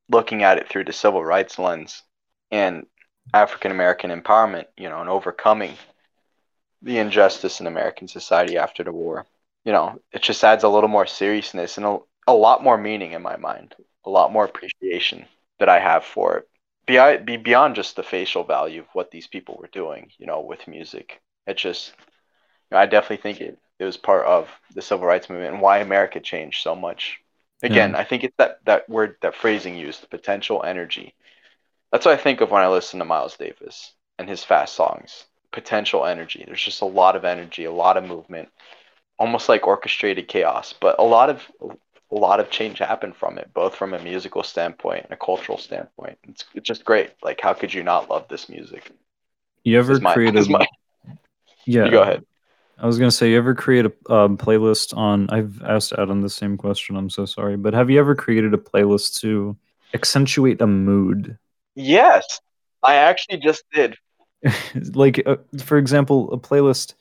looking 0.09 0.43
at 0.43 0.57
it 0.57 0.67
through 0.69 0.85
the 0.85 0.93
civil 0.93 1.23
rights 1.23 1.57
lens 1.59 2.03
and 2.51 2.85
African 3.33 3.71
American 3.71 4.11
empowerment, 4.11 4.65
you 4.77 4.89
know, 4.89 4.99
and 5.01 5.09
overcoming 5.09 5.75
the 6.81 6.97
injustice 6.99 7.59
in 7.59 7.67
American 7.67 8.07
society 8.07 8.57
after 8.57 8.83
the 8.83 8.91
war, 8.91 9.25
you 9.65 9.71
know, 9.71 9.99
it 10.11 10.21
just 10.23 10.43
adds 10.43 10.63
a 10.63 10.69
little 10.69 10.89
more 10.89 11.05
seriousness 11.07 11.77
and 11.77 11.85
a, 11.85 11.99
a 12.27 12.33
lot 12.33 12.63
more 12.63 12.77
meaning 12.77 13.11
in 13.13 13.21
my 13.21 13.37
mind, 13.37 13.75
a 14.05 14.09
lot 14.09 14.31
more 14.33 14.45
appreciation 14.45 15.25
that 15.59 15.69
I 15.69 15.79
have 15.79 16.03
for 16.05 16.37
it. 16.37 16.47
Be, 16.87 17.17
be 17.23 17.37
beyond 17.37 17.75
just 17.75 17.95
the 17.95 18.03
facial 18.03 18.43
value 18.43 18.81
of 18.81 18.87
what 18.93 19.11
these 19.11 19.27
people 19.27 19.57
were 19.61 19.69
doing, 19.71 20.11
you 20.17 20.25
know, 20.25 20.41
with 20.41 20.67
music. 20.67 21.21
It 21.47 21.57
just, 21.57 21.89
you 22.71 22.75
know, 22.75 22.77
I 22.79 22.85
definitely 22.85 23.17
think 23.17 23.41
it, 23.41 23.59
it 23.79 23.85
was 23.85 23.97
part 23.97 24.25
of 24.25 24.49
the 24.75 24.81
civil 24.81 25.05
rights 25.07 25.29
movement 25.29 25.53
and 25.53 25.61
why 25.61 25.79
America 25.79 26.19
changed 26.19 26.61
so 26.63 26.75
much. 26.75 27.19
Again, 27.63 27.93
Yeah. 27.93 27.95
I 27.95 28.03
think 28.03 28.23
it's 28.23 28.35
that, 28.37 28.59
that 28.65 28.89
word, 28.89 29.17
that 29.21 29.35
phrasing 29.35 29.75
used, 29.77 30.09
potential 30.09 30.63
energy. 30.63 31.13
That's 31.91 32.05
what 32.05 32.19
I 32.19 32.23
think 32.23 32.41
of 32.41 32.51
when 32.51 32.63
I 32.63 32.69
listen 32.69 32.99
to 32.99 33.05
Miles 33.05 33.37
Davis 33.37 33.93
and 34.19 34.29
his 34.29 34.43
fast 34.43 34.75
songs. 34.75 35.25
Potential 35.51 36.05
energy. 36.05 36.43
There's 36.45 36.63
just 36.63 36.81
a 36.81 36.85
lot 36.85 37.15
of 37.15 37.25
energy, 37.25 37.65
a 37.65 37.71
lot 37.71 37.97
of 37.97 38.05
movement, 38.05 38.49
almost 39.19 39.49
like 39.49 39.67
orchestrated 39.67 40.27
chaos. 40.27 40.73
But 40.79 40.97
a 40.99 41.03
lot 41.03 41.29
of 41.29 41.43
a 41.61 42.15
lot 42.15 42.39
of 42.39 42.49
change 42.49 42.79
happened 42.79 43.15
from 43.15 43.37
it, 43.37 43.49
both 43.53 43.75
from 43.75 43.93
a 43.93 43.99
musical 43.99 44.43
standpoint 44.43 45.05
and 45.05 45.13
a 45.13 45.17
cultural 45.17 45.57
standpoint. 45.57 46.17
It's, 46.27 46.45
it's 46.53 46.67
just 46.67 46.83
great. 46.83 47.11
Like, 47.23 47.39
how 47.41 47.53
could 47.53 47.73
you 47.73 47.83
not 47.83 48.09
love 48.09 48.27
this 48.27 48.49
music? 48.49 48.91
You 49.63 49.79
ever 49.79 49.99
my, 49.99 50.13
created 50.13 50.39
is 50.39 50.49
my, 50.49 50.65
yeah 51.65 51.85
you 51.85 51.91
go 51.91 52.01
ahead. 52.01 52.25
I 52.77 52.87
was 52.87 52.97
gonna 52.97 53.11
say, 53.11 53.29
you 53.29 53.37
ever 53.37 53.53
create 53.53 53.85
a 53.85 53.93
um, 54.11 54.37
playlist 54.37 54.97
on? 54.97 55.29
I've 55.29 55.61
asked 55.61 55.93
Adam 55.93 56.21
the 56.21 56.29
same 56.29 56.57
question. 56.57 56.95
I'm 56.95 57.11
so 57.11 57.25
sorry, 57.25 57.55
but 57.55 57.73
have 57.73 57.89
you 57.91 57.99
ever 57.99 58.15
created 58.15 58.53
a 58.53 58.57
playlist 58.57 59.19
to 59.21 59.55
accentuate 59.93 60.61
a 60.61 60.67
mood? 60.67 61.37
Yes, 61.75 62.39
I 62.81 62.95
actually 62.95 63.37
just 63.37 63.63
did. 63.71 63.97
like, 64.93 65.21
uh, 65.25 65.37
for 65.59 65.77
example, 65.77 66.31
a 66.33 66.37
playlist 66.37 66.93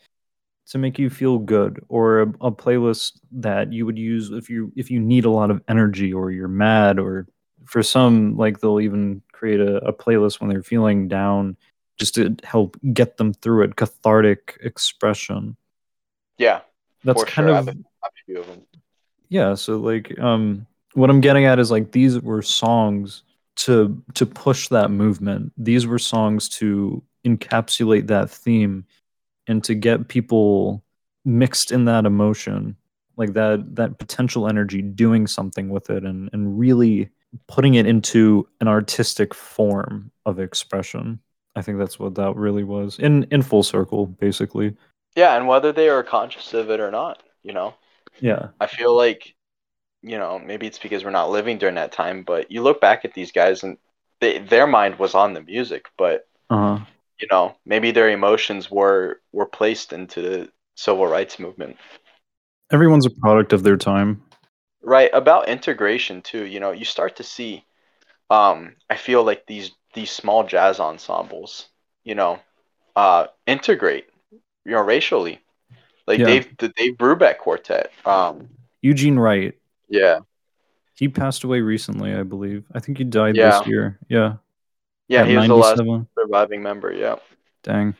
to 0.68 0.78
make 0.78 0.99
you 0.99 1.11
feel 1.11 1.38
good, 1.38 1.84
or 1.88 2.20
a, 2.22 2.28
a 2.41 2.53
playlist 2.53 3.20
that 3.32 3.72
you 3.72 3.86
would 3.86 3.99
use 3.99 4.30
if 4.30 4.49
you 4.49 4.72
if 4.76 4.91
you 4.91 5.01
need 5.01 5.24
a 5.24 5.30
lot 5.30 5.51
of 5.51 5.62
energy, 5.68 6.12
or 6.12 6.30
you're 6.30 6.49
mad, 6.49 6.99
or 6.99 7.26
for 7.64 7.82
some, 7.82 8.36
like 8.36 8.61
they'll 8.61 8.80
even 8.80 9.22
create 9.32 9.61
a, 9.61 9.76
a 9.78 9.93
playlist 9.93 10.41
when 10.41 10.49
they're 10.51 10.62
feeling 10.62 11.09
down, 11.09 11.57
just 11.99 12.14
to 12.14 12.36
help 12.45 12.76
get 12.93 13.16
them 13.16 13.32
through 13.32 13.64
it. 13.64 13.76
Cathartic 13.76 14.59
expression. 14.62 15.57
Yeah, 16.38 16.61
That's 17.05 17.24
kind 17.24 17.49
sure, 17.49 17.57
of 17.57 17.76
few 18.26 18.41
of 18.41 18.47
them. 18.47 18.62
yeah 19.28 19.55
so 19.55 19.76
like 19.78 20.18
um 20.18 20.66
what 20.95 21.11
i'm 21.11 21.20
getting 21.20 21.45
at 21.45 21.59
is 21.59 21.70
like 21.70 21.93
these 21.93 22.20
were 22.20 22.43
songs 22.43 23.22
to 23.65 24.03
to 24.15 24.27
push 24.27 24.69
that 24.69 24.91
movement. 24.91 25.53
These 25.57 25.87
were 25.87 25.99
songs 25.99 26.49
to 26.51 27.03
encapsulate 27.27 28.07
that 28.09 28.31
theme 28.31 28.85
and 29.47 29.63
to 29.65 29.75
get 29.75 30.09
people 30.09 30.83
mixed 31.25 31.71
in 31.71 31.85
that 31.85 32.07
emotion 32.07 32.77
like 33.17 33.35
that 33.35 33.77
that 33.77 33.99
potential 33.99 34.49
energy 34.49 34.81
doing 34.81 35.27
something 35.27 35.69
with 35.69 35.91
it 35.91 36.05
and 36.05 36.31
and 36.33 36.59
really 36.59 37.11
putting 37.47 37.75
it 37.75 37.87
into 37.87 38.49
an 38.61 38.69
artistic 38.69 39.35
form 39.35 40.11
of 40.25 40.41
expression. 40.41 41.21
I 41.55 41.63
think 41.63 41.79
that's 41.79 41.99
what 41.99 42.15
that 42.15 42.37
really 42.37 42.65
was. 42.65 42.99
In 42.99 43.25
in 43.31 43.43
full 43.43 43.63
circle 43.63 44.07
basically. 44.07 44.75
Yeah, 45.17 45.37
and 45.37 45.47
whether 45.47 45.73
they 45.73 45.89
are 45.89 46.03
conscious 46.03 46.55
of 46.55 46.71
it 46.71 46.81
or 46.81 46.91
not, 46.91 47.23
you 47.43 47.53
know, 47.53 47.75
Yeah. 48.21 48.49
I 48.61 48.67
feel 48.67 48.97
like, 48.97 49.35
you 50.03 50.19
know, 50.19 50.39
maybe 50.39 50.67
it's 50.67 50.79
because 50.79 51.05
we're 51.05 51.11
not 51.11 51.31
living 51.31 51.59
during 51.59 51.77
that 51.77 51.93
time, 51.93 52.23
but 52.23 52.51
you 52.51 52.63
look 52.63 52.81
back 52.81 53.05
at 53.05 53.15
these 53.15 53.33
guys 53.33 53.63
and 53.63 53.79
they, 54.21 54.39
their 54.39 54.67
mind 54.67 54.99
was 54.99 55.15
on 55.15 55.35
the 55.35 55.43
music, 55.43 55.87
but 55.99 56.27
Uh 56.51 56.57
huh. 56.57 56.85
you 57.19 57.29
know, 57.31 57.55
maybe 57.65 57.91
their 57.93 58.11
emotions 58.11 58.71
were 58.71 59.21
were 59.33 59.47
placed 59.47 59.93
into 59.93 60.21
the 60.23 60.49
civil 60.77 61.07
rights 61.07 61.39
movement. 61.39 61.77
Everyone's 62.73 63.07
a 63.07 63.11
product 63.11 63.53
of 63.53 63.63
their 63.63 63.77
time. 63.77 64.23
Right, 64.83 65.11
about 65.13 65.49
integration 65.49 66.23
too, 66.23 66.45
you 66.45 66.61
know, 66.61 66.73
you 66.73 66.85
start 66.85 67.17
to 67.17 67.23
see 67.25 67.65
um 68.31 68.77
I 68.91 68.97
feel 68.97 69.23
like 69.25 69.47
these 69.47 69.73
these 69.95 70.11
small 70.11 70.45
jazz 70.45 70.81
ensembles, 70.81 71.69
you 72.05 72.15
know, 72.15 72.41
uh 72.97 73.27
integrate, 73.47 74.07
you 74.65 74.73
know, 74.73 74.83
racially. 74.83 75.41
Like 76.07 76.21
Yeah. 76.21 76.27
Dave 76.27 76.49
the 76.59 76.69
Dave 76.71 76.97
Brubeck 76.99 77.39
quartet. 77.39 77.93
Um 78.05 78.51
Eugene 78.83 79.19
Wright. 79.19 79.55
Yeah. 79.91 80.20
He 80.95 81.09
passed 81.09 81.45
away 81.45 81.61
recently, 81.61 82.14
I 82.14 82.22
believe. 82.24 82.64
I 82.74 82.78
think 82.80 82.99
he 82.99 83.05
died 83.05 83.34
Yeah. 83.36 83.59
this 83.59 83.66
year. 83.68 83.99
Yeah. 84.09 84.34
Yeah, 85.09 85.22
at 85.22 85.28
he 85.28 85.36
was 85.36 85.49
the 85.49 85.55
last 85.55 86.09
surviving 86.18 86.62
member, 86.62 86.93
yeah. 86.93 87.16
Dang. 87.62 87.95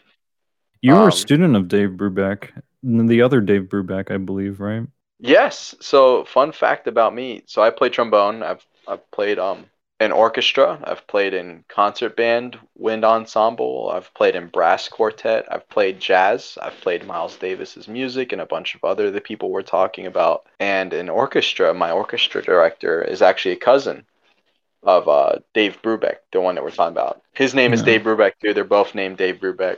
You 0.81 0.95
were 0.95 1.03
Um, 1.03 1.09
a 1.09 1.13
student 1.13 1.57
of 1.57 1.67
Dave 1.69 1.91
Brubeck, 1.91 2.51
the 2.83 3.23
other 3.23 3.41
Dave 3.41 3.65
Brubeck, 3.65 4.11
I 4.11 4.17
believe, 4.19 4.61
right? 4.61 4.87
Yes. 5.19 5.75
So, 5.81 6.25
fun 6.25 6.53
fact 6.53 6.87
about 6.87 7.15
me. 7.15 7.43
So, 7.47 7.63
I 7.63 7.71
play 7.71 7.89
trombone. 7.89 8.43
I've 8.43 8.65
I've 8.87 9.11
played 9.11 9.39
um 9.39 9.67
in 10.01 10.13
orchestra. 10.13 10.81
I've 10.83 11.07
played 11.07 11.35
in 11.35 11.65
concert 11.69 12.17
band, 12.17 12.59
wind 12.75 13.05
ensemble. 13.05 13.91
I've 13.95 14.13
played 14.15 14.35
in 14.35 14.49
brass 14.49 14.89
quartet. 14.89 15.47
I've 15.51 15.69
played 15.69 16.01
jazz. 16.01 16.57
I've 16.61 16.81
played 16.81 17.07
Miles 17.07 17.37
Davis's 17.37 17.87
music 17.87 18.33
and 18.33 18.41
a 18.41 18.47
bunch 18.47 18.75
of 18.75 18.83
other 18.83 19.11
the 19.11 19.21
people 19.21 19.51
we're 19.51 19.63
talking 19.63 20.07
about. 20.07 20.47
And 20.59 20.93
in 20.95 21.11
orchestra, 21.11 21.75
my 21.75 21.91
orchestra 21.91 22.43
director 22.43 23.03
is 23.03 23.21
actually 23.21 23.53
a 23.53 23.57
cousin 23.57 24.07
of 24.83 25.07
uh, 25.09 25.37
Dave 25.53 25.83
Brubeck, 25.83 26.17
the 26.33 26.41
one 26.41 26.55
that 26.55 26.65
we're 26.65 26.71
talking 26.71 26.97
about. 26.97 27.23
His 27.35 27.55
name 27.55 27.75
is 27.75 27.83
Dave 27.83 28.01
Brubeck 28.03 28.33
too. 28.43 28.55
They're 28.55 28.65
both 28.65 28.95
named 28.95 29.19
Dave 29.19 29.37
Brubeck. 29.37 29.77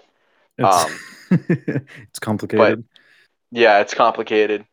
It's, 0.59 0.87
Um, 0.87 0.99
it's 2.09 2.21
complicated. 2.21 2.85
Yeah, 3.51 3.81
it's 3.81 3.95
complicated. 3.95 4.65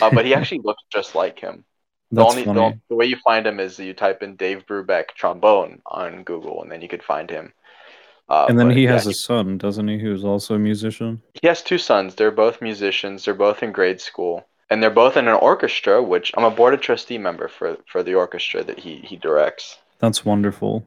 Uh, 0.00 0.10
but 0.10 0.24
he 0.24 0.34
actually 0.36 0.62
looks 0.64 0.82
just 0.92 1.14
like 1.14 1.38
him. 1.38 1.65
The 2.12 2.24
only 2.24 2.44
funny. 2.44 2.60
the, 2.60 2.80
the 2.90 2.94
way 2.94 3.06
you 3.06 3.16
find 3.16 3.46
him 3.46 3.58
is 3.58 3.78
you 3.78 3.92
type 3.92 4.22
in 4.22 4.36
Dave 4.36 4.64
Brubeck 4.66 5.08
trombone 5.14 5.82
on 5.86 6.22
Google, 6.22 6.62
and 6.62 6.70
then 6.70 6.80
you 6.80 6.88
could 6.88 7.02
find 7.02 7.28
him. 7.28 7.52
Uh, 8.28 8.46
and 8.48 8.58
then 8.58 8.68
but 8.68 8.76
he 8.76 8.84
yeah, 8.84 8.92
has 8.92 9.06
a 9.06 9.12
son, 9.12 9.58
doesn't 9.58 9.86
he, 9.86 9.98
who's 9.98 10.24
also 10.24 10.54
a 10.54 10.58
musician? 10.58 11.22
he 11.40 11.46
has 11.46 11.62
two 11.62 11.78
sons. 11.78 12.14
They're 12.14 12.30
both 12.30 12.60
musicians. 12.60 13.24
They're 13.24 13.34
both 13.34 13.62
in 13.62 13.72
grade 13.72 14.00
school, 14.00 14.46
and 14.68 14.82
they're 14.82 14.90
both 14.90 15.16
in 15.16 15.28
an 15.28 15.34
orchestra. 15.34 16.02
Which 16.02 16.32
I'm 16.36 16.44
a 16.44 16.50
board 16.50 16.74
of 16.74 16.80
trustee 16.80 17.18
member 17.18 17.48
for 17.48 17.76
for 17.86 18.02
the 18.02 18.14
orchestra 18.14 18.64
that 18.64 18.78
he 18.78 18.96
he 18.96 19.16
directs. 19.16 19.78
That's 19.98 20.24
wonderful. 20.24 20.86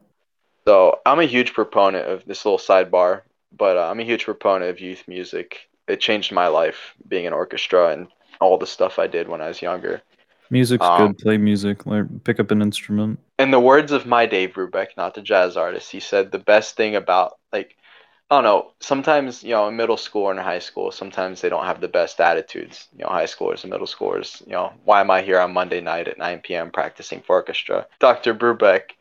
So 0.67 0.99
I'm 1.05 1.19
a 1.19 1.25
huge 1.25 1.53
proponent 1.53 2.07
of 2.07 2.25
this 2.25 2.45
little 2.45 2.59
sidebar, 2.59 3.21
but 3.57 3.77
uh, 3.77 3.89
I'm 3.89 3.99
a 3.99 4.03
huge 4.03 4.25
proponent 4.25 4.69
of 4.69 4.79
youth 4.79 5.03
music. 5.07 5.69
It 5.87 5.99
changed 5.99 6.31
my 6.31 6.47
life 6.47 6.93
being 7.07 7.25
an 7.25 7.33
orchestra 7.33 7.89
and 7.89 8.07
all 8.39 8.57
the 8.57 8.67
stuff 8.67 8.99
I 8.99 9.07
did 9.07 9.27
when 9.27 9.41
I 9.41 9.47
was 9.47 9.61
younger. 9.61 10.01
Music's 10.49 10.85
Um, 10.85 11.07
good. 11.07 11.17
Play 11.19 11.37
music. 11.37 11.85
Learn, 11.85 12.21
pick 12.23 12.39
up 12.39 12.51
an 12.51 12.61
instrument. 12.61 13.19
in 13.37 13.51
the 13.51 13.59
words 13.59 13.91
of 13.91 14.05
my 14.05 14.25
Dave 14.25 14.53
Brubeck, 14.53 14.97
not 14.97 15.13
the 15.13 15.21
jazz 15.21 15.55
artist, 15.57 15.91
he 15.91 15.99
said 15.99 16.31
the 16.31 16.39
best 16.39 16.75
thing 16.75 16.95
about 16.95 17.37
like 17.53 17.75
I 18.31 18.35
don't 18.35 18.43
know, 18.43 18.73
sometimes, 18.79 19.43
you 19.43 19.51
know, 19.51 19.67
in 19.69 19.75
middle 19.75 19.97
school 19.97 20.25
or 20.25 20.31
in 20.31 20.37
high 20.37 20.59
school, 20.59 20.91
sometimes 20.91 21.41
they 21.41 21.49
don't 21.49 21.65
have 21.65 21.81
the 21.81 21.87
best 21.87 22.21
attitudes. 22.21 22.87
You 22.95 23.03
know, 23.03 23.09
high 23.09 23.25
schoolers 23.25 23.63
and 23.63 23.71
middle 23.71 23.87
schoolers, 23.87 24.45
you 24.45 24.51
know, 24.53 24.71
why 24.83 25.01
am 25.01 25.09
I 25.09 25.23
here 25.23 25.39
on 25.39 25.51
Monday 25.53 25.81
night 25.81 26.07
at 26.07 26.19
9 26.19 26.41
p.m. 26.41 26.69
practicing 26.71 27.21
for 27.21 27.37
orchestra? 27.37 27.87
Dr. 27.99 28.35
Brubeck 28.35 28.91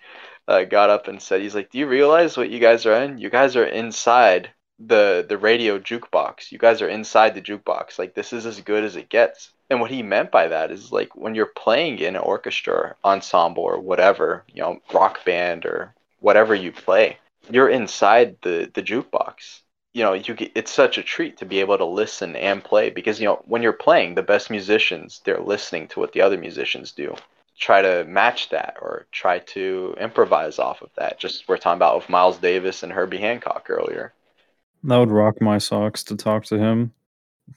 uh, 0.49 0.65
got 0.65 0.89
up 0.89 1.09
and 1.09 1.21
said, 1.21 1.43
he's 1.43 1.55
like, 1.55 1.71
do 1.71 1.79
you 1.79 1.87
realize 1.87 2.39
what 2.39 2.49
you 2.51 2.59
guys 2.59 2.87
are 2.87 3.03
in? 3.03 3.19
You 3.19 3.29
guys 3.29 3.55
are 3.57 3.67
inside 3.67 4.51
the 4.79 5.27
the 5.29 5.37
radio 5.37 5.79
jukebox. 5.79 6.51
You 6.53 6.59
guys 6.59 6.81
are 6.81 6.89
inside 6.89 7.35
the 7.35 7.43
jukebox. 7.43 7.99
Like 7.99 8.15
this 8.15 8.33
is 8.33 8.47
as 8.47 8.61
good 8.63 8.83
as 8.85 8.97
it 8.97 9.11
gets. 9.11 9.51
And 9.71 9.81
what 9.81 9.91
he 9.91 10.03
meant 10.03 10.31
by 10.31 10.49
that 10.49 10.71
is 10.71 10.93
like 10.93 11.15
when 11.15 11.35
you're 11.35 11.47
playing 11.47 11.99
in 11.99 12.17
an 12.17 12.23
orchestra, 12.23 12.97
ensemble, 13.05 13.63
or 13.65 13.79
whatever, 13.79 14.45
you 14.53 14.63
know, 14.63 14.81
rock 14.93 15.25
band 15.25 15.67
or 15.67 15.95
whatever 16.21 16.55
you 16.55 16.73
play, 16.73 17.19
you're 17.51 17.69
inside 17.69 18.37
the 18.43 18.71
the 18.73 18.83
jukebox. 18.83 19.61
You 19.93 20.05
know, 20.05 20.13
you 20.15 20.35
get, 20.35 20.53
it's 20.55 20.71
such 20.73 20.97
a 20.99 21.03
treat 21.03 21.39
to 21.39 21.47
be 21.47 21.61
able 21.61 21.77
to 21.79 21.85
listen 21.85 22.37
and 22.37 22.63
play 22.63 22.91
because 22.91 23.21
you 23.21 23.27
know 23.27 23.43
when 23.47 23.63
you're 23.63 23.73
playing, 23.73 24.15
the 24.15 24.23
best 24.23 24.51
musicians 24.51 25.21
they're 25.25 25.41
listening 25.41 25.89
to 25.89 26.01
what 26.01 26.13
the 26.13 26.23
other 26.23 26.39
musicians 26.39 26.93
do. 26.93 27.15
Try 27.59 27.83
to 27.83 28.05
match 28.05 28.51
that 28.51 28.77
or 28.81 29.07
try 29.13 29.41
to 29.41 29.95
improvise 30.01 30.59
off 30.59 30.81
of 30.81 30.91
that. 30.97 31.19
Just 31.19 31.49
we're 31.49 31.59
talking 31.59 31.79
about 31.79 31.97
with 31.97 32.09
Miles 32.09 32.39
Davis 32.39 32.83
and 32.83 32.93
Herbie 32.93 33.19
Hancock 33.19 33.67
earlier. 33.69 34.15
That 34.85 34.99
would 34.99 35.11
rock 35.11 35.41
my 35.43 35.59
socks 35.59 36.05
to 36.05 36.17
talk 36.17 36.45
to 36.47 36.59
him. 36.59 36.93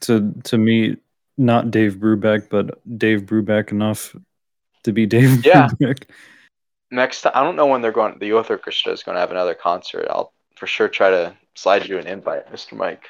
To 0.00 0.32
to 0.44 0.58
meet 0.58 0.98
not 1.42 1.70
Dave 1.70 1.96
Brubeck, 1.96 2.48
but 2.48 2.78
Dave 2.98 3.22
Brubeck 3.22 3.70
enough 3.72 4.14
to 4.84 4.92
be 4.92 5.06
Dave 5.06 5.44
Yeah. 5.44 5.68
Brubeck. 5.68 6.04
Next 6.90 7.22
time, 7.22 7.32
I 7.34 7.42
don't 7.42 7.56
know 7.56 7.66
when 7.66 7.80
they're 7.82 7.92
going. 7.92 8.18
The 8.18 8.26
youth 8.26 8.50
orchestra 8.50 8.92
is 8.92 9.02
going 9.02 9.14
to 9.16 9.20
have 9.20 9.30
another 9.30 9.54
concert. 9.54 10.06
I'll 10.10 10.32
for 10.56 10.66
sure 10.66 10.88
try 10.88 11.10
to 11.10 11.34
slide 11.54 11.88
you 11.88 11.98
an 11.98 12.06
invite, 12.06 12.50
Mr. 12.52 12.74
Mike. 12.76 13.04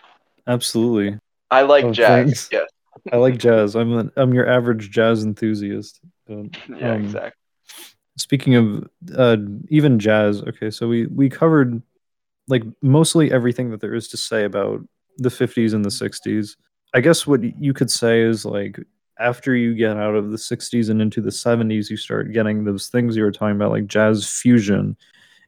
Absolutely. 0.47 1.19
I 1.51 1.63
like 1.63 1.85
Oh, 1.85 1.93
jazz. 1.93 2.25
thanks. 2.27 2.49
Yes. 2.53 2.69
I 3.13 3.17
like 3.17 3.39
jazz. 3.39 3.75
I'm 3.75 3.93
an, 3.97 4.13
I'm 4.17 4.33
your 4.35 4.49
average 4.49 4.91
jazz 4.91 5.25
enthusiast. 5.25 6.01
But, 6.27 6.47
Yeah. 6.69 6.93
um, 6.95 7.05
exactly. 7.05 7.33
Speaking 8.19 8.55
of 8.55 8.89
uh, 9.17 9.37
even 9.69 9.99
jazz, 9.99 10.43
okay, 10.43 10.71
so 10.71 10.87
we 10.87 11.07
we 11.07 11.29
covered 11.31 11.83
like 12.49 12.63
mostly 12.83 13.33
everything 13.33 13.71
that 13.71 13.81
there 13.81 13.95
is 13.95 14.09
to 14.09 14.17
say 14.17 14.45
about 14.45 14.81
the 15.19 15.31
50s 15.31 15.73
and 15.75 15.85
the 15.85 15.89
60s. 15.89 16.57
I 16.95 17.01
guess 17.01 17.27
what 17.27 17.43
you 17.61 17.73
could 17.73 17.91
say 17.91 18.21
is 18.23 18.45
like 18.45 18.79
after 19.19 19.55
you 19.55 19.75
get 19.75 19.97
out 19.97 20.15
of 20.15 20.31
the 20.31 20.37
60s 20.37 20.91
and 20.91 21.01
into 21.01 21.21
the 21.21 21.31
70s, 21.31 21.89
you 21.91 21.97
start 21.97 22.33
getting 22.33 22.65
those 22.65 22.89
things 22.89 23.17
you 23.17 23.23
were 23.23 23.33
talking 23.33 23.57
about, 23.57 23.71
like 23.71 23.87
jazz 23.87 24.27
fusion, 24.29 24.97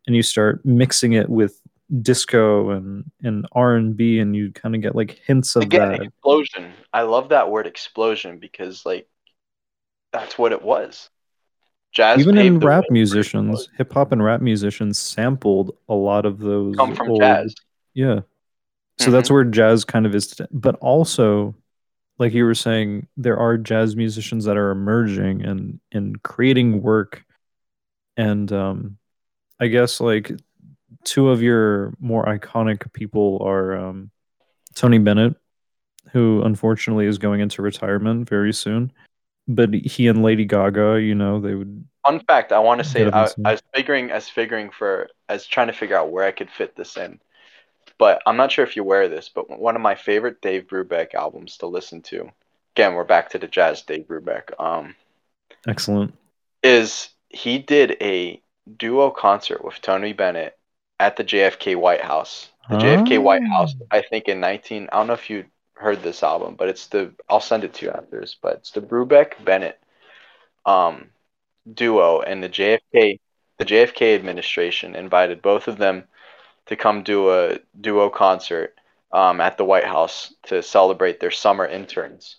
and 0.07 0.15
you 0.17 0.23
start 0.23 0.65
mixing 0.65 1.15
it 1.15 1.29
with 1.29 1.61
disco 2.01 2.71
and 2.71 3.05
and 3.23 3.47
R 3.53 3.75
and 3.77 3.97
B, 3.97 4.19
and 4.21 4.35
you 4.35 4.53
kind 4.53 4.75
of 4.75 4.81
get 4.81 4.95
like 4.95 5.21
hints 5.27 5.57
of 5.57 5.65
Again, 5.65 5.91
that. 5.93 6.03
explosion. 6.03 6.73
I 6.93 7.03
love 7.03 7.29
that 7.31 7.51
word 7.51 7.67
explosion 7.67 8.39
because 8.39 8.87
like 8.87 9.09
that's 10.13 10.39
what 10.39 10.53
it 10.53 10.63
was. 10.63 11.11
Jazz 11.93 12.19
Even 12.21 12.39
in 12.39 12.59
rap 12.59 12.85
musicians, 12.91 13.69
hip 13.77 13.93
hop 13.93 14.13
and 14.13 14.23
rap 14.23 14.41
musicians 14.41 14.99
sampled 14.99 15.77
a 15.89 15.95
lot 15.95 16.27
of 16.27 16.39
those 16.39 16.75
come 16.77 16.95
from 16.95 17.11
old- 17.11 17.21
jazz. 17.21 17.55
Yeah. 17.95 18.21
So 18.99 19.11
that's 19.11 19.29
Mm-hmm. 19.29 19.35
where 19.35 19.45
jazz 19.45 19.85
kind 19.85 20.07
of 20.07 20.15
is. 20.15 20.29
today. 20.29 20.49
But 20.53 20.77
also, 20.77 21.55
like 22.19 22.33
you 22.33 22.45
were 22.45 22.55
saying, 22.55 23.09
there 23.17 23.37
are 23.37 23.59
jazz 23.59 23.97
musicians 23.97 24.45
that 24.45 24.57
are 24.57 24.71
emerging 24.71 25.45
and 25.45 25.81
and 25.93 26.23
creating 26.23 26.81
work. 26.83 27.25
And 28.17 28.53
um, 28.53 28.99
I 29.59 29.67
guess 29.67 30.01
like 30.01 30.31
two 31.03 31.29
of 31.31 31.43
your 31.43 31.95
more 31.99 32.25
iconic 32.25 32.93
people 32.93 33.43
are 33.45 33.77
um, 33.77 34.11
Tony 34.75 34.99
Bennett, 34.99 35.35
who 36.13 36.43
unfortunately 36.43 37.07
is 37.07 37.19
going 37.19 37.41
into 37.41 37.63
retirement 37.63 38.29
very 38.29 38.53
soon. 38.53 38.93
But 39.49 39.75
he 39.75 40.07
and 40.09 40.23
Lady 40.23 40.45
Gaga, 40.45 41.01
you 41.03 41.15
know, 41.15 41.41
they 41.41 41.55
would. 41.55 41.85
Fun 42.07 42.21
fact: 42.21 42.53
I 42.53 42.61
want 42.61 42.79
to 42.79 42.85
say 42.85 43.11
I. 43.11 43.29
I 43.45 43.53
was 43.53 43.63
figuring, 43.75 44.11
as 44.11 44.29
figuring 44.29 44.71
for, 44.71 45.09
as 45.29 45.47
trying 45.47 45.67
to 45.67 45.73
figure 45.73 45.99
out 45.99 46.11
where 46.11 46.25
I 46.25 46.31
could 46.31 46.51
fit 46.51 46.77
this 46.77 46.97
in, 46.97 47.21
but 47.99 48.23
I'm 48.27 48.37
not 48.37 48.53
sure 48.53 48.65
if 48.65 48.77
you're 48.77 48.85
aware 48.85 49.03
of 49.03 49.11
this. 49.11 49.29
But 49.29 49.59
one 49.59 49.77
of 49.77 49.83
my 49.83 49.95
favorite 49.95 50.41
Dave 50.41 50.67
Brubeck 50.67 51.15
albums 51.15 51.59
to 51.59 51.67
listen 51.67 52.03
to, 52.03 52.31
again, 52.75 52.95
we're 52.95 53.05
back 53.05 53.31
to 53.31 53.39
the 53.39 53.49
jazz 53.49 53.83
Dave 53.83 54.07
Brubeck. 54.07 54.59
Um, 54.61 54.95
Excellent. 55.67 56.15
is 56.63 57.11
he 57.29 57.59
did 57.59 57.97
a 58.01 58.41
duo 58.77 59.11
concert 59.11 59.65
with 59.65 59.81
Tony 59.81 60.13
Bennett 60.13 60.57
at 61.01 61.17
the 61.17 61.25
JFK 61.25 61.77
White 61.77 62.01
House. 62.01 62.51
The 62.71 62.77
JFK 62.77 63.23
White. 63.23 63.47
House, 63.47 63.75
I 63.91 64.01
think 64.01 64.29
in 64.29 64.41
19, 64.41 64.89
I 64.91 64.97
don't 64.97 65.07
know 65.07 65.13
if 65.13 65.29
you 65.29 65.45
heard 65.75 66.03
this 66.03 66.23
album, 66.23 66.55
but 66.57 66.69
it's 66.69 66.87
the, 66.87 67.13
I'll 67.29 67.41
send 67.41 67.65
it 67.65 67.75
to 67.75 67.87
you 67.87 67.93
after 67.93 68.21
this, 68.21 68.37
but 68.41 68.55
it's 68.55 68.71
the 68.71 68.81
Brubeck 68.81 69.45
Bennett 69.45 69.79
um, 70.65 71.11
duo 71.73 72.23
and 72.23 72.43
the 72.43 72.49
JFK, 72.49 73.21
the 73.59 73.65
JFK 73.65 74.15
administration 74.15 74.95
invited 74.95 75.43
both 75.43 75.69
of 75.69 75.77
them 75.77 76.05
to 76.67 76.77
come 76.77 77.03
do 77.03 77.31
a 77.31 77.59
duo 77.81 78.09
concert 78.11 78.75
um, 79.13 79.41
at 79.41 79.57
the 79.59 79.65
White 79.65 79.85
House 79.87 80.35
to 80.45 80.63
celebrate 80.63 81.21
their 81.21 81.31
summer 81.31 81.67
interns. 81.67 82.37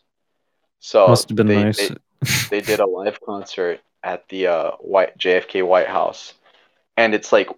So 0.79 1.07
Must 1.07 1.29
have 1.29 1.35
been 1.35 1.47
they- 1.47 1.63
nice. 1.63 1.77
they- 1.77 1.95
they 2.49 2.61
did 2.61 2.79
a 2.79 2.85
live 2.87 3.19
concert 3.21 3.81
at 4.03 4.27
the 4.29 4.47
uh, 4.47 4.71
White 4.79 5.15
JFK 5.17 5.61
White 5.65 5.87
House, 5.87 6.33
and 6.97 7.13
it's 7.13 7.31
like 7.31 7.49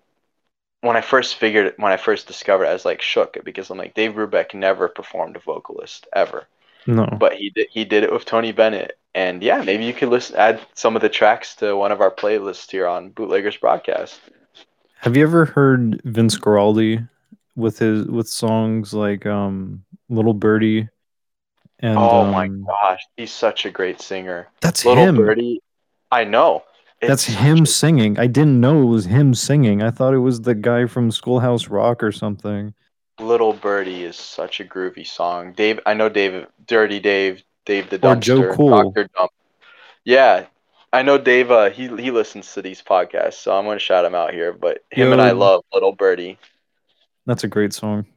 when 0.81 0.97
I 0.97 1.01
first 1.01 1.35
figured 1.35 1.73
when 1.77 1.91
I 1.93 1.97
first 1.97 2.27
discovered 2.27 2.65
it, 2.65 2.69
I 2.69 2.73
was 2.73 2.83
like 2.85 3.01
shook 3.01 3.37
because 3.45 3.69
I'm 3.69 3.77
like 3.77 3.93
Dave 3.93 4.11
Brubeck 4.13 4.53
never 4.53 4.89
performed 4.89 5.35
a 5.37 5.39
vocalist 5.39 6.05
ever. 6.13 6.47
No. 6.85 7.05
But 7.17 7.33
he 7.35 7.49
did 7.51 7.67
he 7.71 7.85
did 7.85 8.03
it 8.03 8.11
with 8.11 8.25
Tony 8.25 8.51
Bennett. 8.51 8.97
And 9.15 9.41
yeah, 9.41 9.61
maybe 9.61 9.85
you 9.85 9.93
could 9.93 10.09
listen 10.09 10.35
add 10.35 10.59
some 10.73 10.95
of 10.95 11.01
the 11.01 11.09
tracks 11.09 11.55
to 11.57 11.75
one 11.77 11.91
of 11.91 12.01
our 12.01 12.11
playlists 12.11 12.69
here 12.69 12.87
on 12.87 13.09
Bootleggers 13.09 13.57
Broadcast. 13.57 14.19
Have 14.99 15.15
you 15.15 15.23
ever 15.23 15.45
heard 15.45 16.01
Vince 16.03 16.37
Guaraldi 16.37 17.07
with 17.55 17.79
his 17.79 18.05
with 18.07 18.27
songs 18.27 18.93
like 18.93 19.25
um 19.25 19.83
Little 20.09 20.33
Birdie 20.33 20.89
and 21.79 21.97
oh 21.97 22.21
um, 22.21 22.31
my 22.31 22.47
gosh, 22.47 23.05
he's 23.17 23.31
such 23.31 23.65
a 23.65 23.69
great 23.71 24.01
singer. 24.01 24.47
That's 24.61 24.83
Little 24.85 25.05
him. 25.05 25.15
Birdie, 25.17 25.61
I 26.11 26.23
know. 26.23 26.63
It's 26.99 27.09
That's 27.09 27.25
him 27.25 27.63
a- 27.63 27.65
singing. 27.67 28.17
I 28.17 28.25
didn't 28.25 28.59
know 28.59 28.81
it 28.81 28.85
was 28.85 29.05
him 29.05 29.35
singing. 29.35 29.83
I 29.83 29.91
thought 29.91 30.15
it 30.15 30.19
was 30.19 30.41
the 30.41 30.55
guy 30.55 30.87
from 30.87 31.11
Schoolhouse 31.11 31.67
Rock 31.67 32.01
or 32.01 32.11
something. 32.11 32.73
Little 33.19 33.53
Birdie 33.53 34.03
is 34.03 34.15
such 34.15 34.59
a 34.59 34.63
groovy 34.65 35.05
song. 35.05 35.53
Dave, 35.53 35.79
I 35.85 35.93
know 35.93 36.09
Dave, 36.09 36.47
Dirty 36.65 36.99
Dave, 36.99 37.43
Dave 37.65 37.89
the 37.91 37.97
Or 37.97 38.15
Dumpster, 38.15 38.21
Joe 38.21 38.53
Cool. 38.55 38.91
Dr. 38.91 39.09
Dump. 39.15 39.31
Yeah, 40.05 40.45
I 40.97 41.03
know 41.03 41.19
Dave. 41.19 41.51
Uh, 41.51 41.69
he 41.69 41.87
he 42.01 42.09
listens 42.09 42.51
to 42.55 42.61
these 42.63 42.81
podcasts, 42.81 43.35
so 43.35 43.55
I'm 43.55 43.65
gonna 43.65 43.77
shout 43.77 44.03
him 44.03 44.15
out 44.15 44.33
here. 44.33 44.51
But 44.51 44.79
him 44.89 45.11
and 45.11 45.21
I 45.21 45.31
love 45.31 45.63
Little 45.71 45.93
Birdie. 45.93 46.39
That's 47.27 47.43
a 47.43 47.47
great 47.47 47.71
song. 47.71 48.07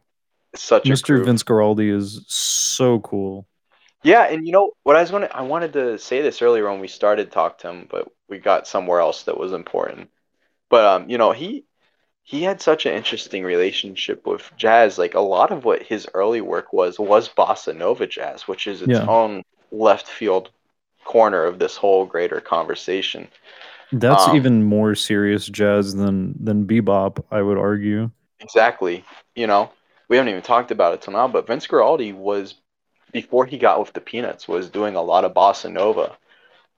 Such 0.54 0.88
a 0.88 0.92
Mr. 0.92 1.22
Vince 1.22 1.42
Guaraldi 1.42 1.94
is 1.94 2.24
so 2.26 3.00
cool. 3.00 3.46
Yeah, 4.02 4.22
and 4.22 4.46
you 4.46 4.52
know 4.52 4.72
what 4.82 4.96
I 4.96 5.02
was 5.02 5.10
going 5.10 5.24
to 5.24 5.36
I 5.36 5.42
wanted 5.42 5.74
to 5.74 5.98
say 5.98 6.22
this 6.22 6.40
earlier 6.40 6.70
when 6.70 6.80
we 6.80 6.88
started 6.88 7.30
talk 7.30 7.58
to 7.58 7.68
him, 7.68 7.86
but 7.90 8.08
we 8.30 8.38
got 8.38 8.66
somewhere 8.66 9.00
else 9.00 9.24
that 9.24 9.36
was 9.36 9.52
important. 9.52 10.08
But 10.70 10.86
um, 10.86 11.10
you 11.10 11.18
know, 11.18 11.32
he 11.32 11.66
he 12.22 12.44
had 12.44 12.62
such 12.62 12.86
an 12.86 12.94
interesting 12.94 13.44
relationship 13.44 14.26
with 14.26 14.50
jazz. 14.56 14.96
Like 14.96 15.12
a 15.12 15.20
lot 15.20 15.50
of 15.50 15.66
what 15.66 15.82
his 15.82 16.08
early 16.14 16.40
work 16.40 16.72
was 16.72 16.98
was 16.98 17.28
bossa 17.28 17.76
nova 17.76 18.06
jazz, 18.06 18.48
which 18.48 18.66
is 18.66 18.80
its 18.80 18.92
Yeah. 18.92 19.04
own 19.06 19.42
left 19.70 20.08
field 20.08 20.48
corner 21.04 21.44
of 21.44 21.58
this 21.58 21.76
whole 21.76 22.06
greater 22.06 22.40
conversation. 22.40 23.28
That's 23.92 24.28
Um, 24.28 24.34
even 24.34 24.62
more 24.64 24.94
serious 24.94 25.46
jazz 25.46 25.94
than 25.94 26.34
than 26.42 26.66
bebop, 26.66 27.24
I 27.30 27.42
would 27.42 27.58
argue. 27.58 28.10
Exactly. 28.40 29.04
You 29.34 29.46
know, 29.46 29.70
we 30.08 30.16
haven't 30.16 30.30
even 30.30 30.42
talked 30.42 30.70
about 30.70 30.94
it 30.94 31.02
till 31.02 31.12
now, 31.12 31.28
but 31.28 31.46
Vince 31.46 31.66
Guaraldi 31.66 32.14
was 32.14 32.54
before 33.12 33.46
he 33.46 33.58
got 33.58 33.80
with 33.80 33.92
the 33.92 34.00
Peanuts 34.00 34.48
was 34.48 34.70
doing 34.70 34.96
a 34.96 35.02
lot 35.02 35.24
of 35.24 35.34
bossa 35.34 35.72
nova, 35.72 36.18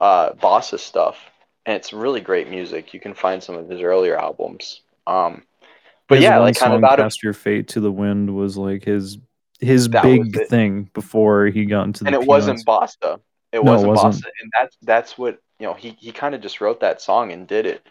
uh, 0.01 0.31
bossa 0.33 0.79
stuff, 0.79 1.19
and 1.65 1.75
it's 1.77 1.93
really 1.93 2.21
great 2.21 2.49
music. 2.49 2.93
You 2.93 2.99
can 3.01 3.13
find 3.15 3.43
some 3.43 3.55
of 3.55 3.69
his 3.69 3.81
earlier 3.81 4.17
albums. 4.17 4.81
Um, 5.07 5.43
but 6.07 6.19
His 6.19 6.23
yeah, 6.23 6.39
like 6.39 6.57
kind 6.57 6.73
of 6.73 6.83
out 6.83 6.99
of 6.99 7.13
Your 7.23 7.33
Fate 7.33 7.67
to 7.69 7.79
the 7.79 7.91
Wind" 7.91 8.35
was 8.35 8.57
like 8.57 8.83
his 8.83 9.17
his 9.59 9.87
big 9.87 10.43
thing 10.47 10.89
before 10.93 11.47
he 11.47 11.65
got 11.65 11.83
into 11.85 12.05
the. 12.05 12.09
and 12.09 12.15
it 12.15 12.23
wasn't 12.23 12.59
Peanuts. 12.59 12.65
bossa. 12.65 13.19
It 13.53 13.59
No, 13.61 13.81
wasn't 13.81 13.93
wasn't. 13.93 13.95
bossa, 13.95 14.25
and 14.41 14.51
that's 14.53 14.77
that's 14.83 15.17
what 15.19 15.39
you 15.59 15.67
know. 15.67 15.73
He 15.75 15.91
he 15.99 16.11
kind 16.11 16.35
of 16.35 16.41
just 16.41 16.61
wrote 16.61 16.81
that 16.81 17.01
song 17.01 17.31
and 17.33 17.47
did 17.47 17.67
it, 17.67 17.87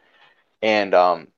and 0.62 0.94
um, 0.94 1.28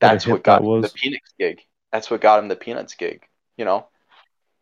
that's 0.00 0.30
what 0.30 0.44
got 0.44 0.60
that 0.60 0.62
him 0.62 0.80
the. 0.80 0.90
Peanuts 0.94 1.32
gig. 1.38 1.60
That's 1.92 2.10
what 2.10 2.20
got 2.20 2.40
him 2.40 2.48
the 2.48 2.56
Peanuts 2.56 2.94
gig. 2.94 3.22
You 3.56 3.64
know, 3.64 3.86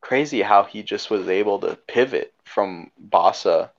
crazy 0.01 0.43
how 0.43 0.65
he 0.65 0.83
just 0.83 1.11
was 1.11 1.29
able 1.29 1.61
to 1.61 1.77
pivot 1.89 2.33
from 2.45 2.91
bossa, 3.11 3.71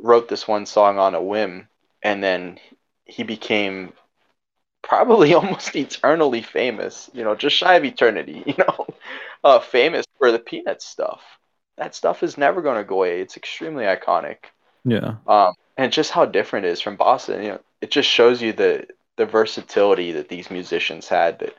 wrote 0.00 0.28
this 0.28 0.46
one 0.48 0.66
song 0.66 0.98
on 0.98 1.14
a 1.14 1.22
whim, 1.22 1.68
and 2.02 2.22
then 2.22 2.58
he 3.04 3.22
became 3.24 3.92
probably 4.82 5.34
almost 5.34 5.74
eternally 5.76 6.42
famous. 6.42 7.10
You 7.14 7.24
know, 7.24 7.34
just 7.34 7.56
shy 7.56 7.74
of 7.76 7.84
eternity. 7.84 8.42
You 8.46 8.54
know, 8.58 8.86
uh, 9.44 9.60
famous 9.60 10.06
for 10.18 10.30
the 10.32 10.38
Peanuts 10.38 10.86
stuff. 10.86 11.22
That 11.76 11.94
stuff 11.94 12.22
is 12.22 12.38
never 12.38 12.62
going 12.62 12.76
to 12.76 12.84
go 12.84 12.96
away. 12.96 13.20
It's 13.20 13.36
extremely 13.36 13.84
iconic. 13.84 14.36
Yeah, 14.84 15.16
Um, 15.26 15.54
and 15.76 15.92
just 15.92 16.10
how 16.10 16.24
different 16.24 16.66
it 16.66 16.70
is 16.70 16.80
from 16.80 16.96
Boston. 16.96 17.42
You 17.42 17.48
know, 17.52 17.60
it 17.80 17.90
just 17.90 18.08
shows 18.08 18.42
you 18.42 18.52
the 18.52 18.86
the 19.16 19.26
versatility 19.26 20.12
that 20.12 20.28
these 20.28 20.50
musicians 20.50 21.08
had. 21.08 21.38
That 21.38 21.54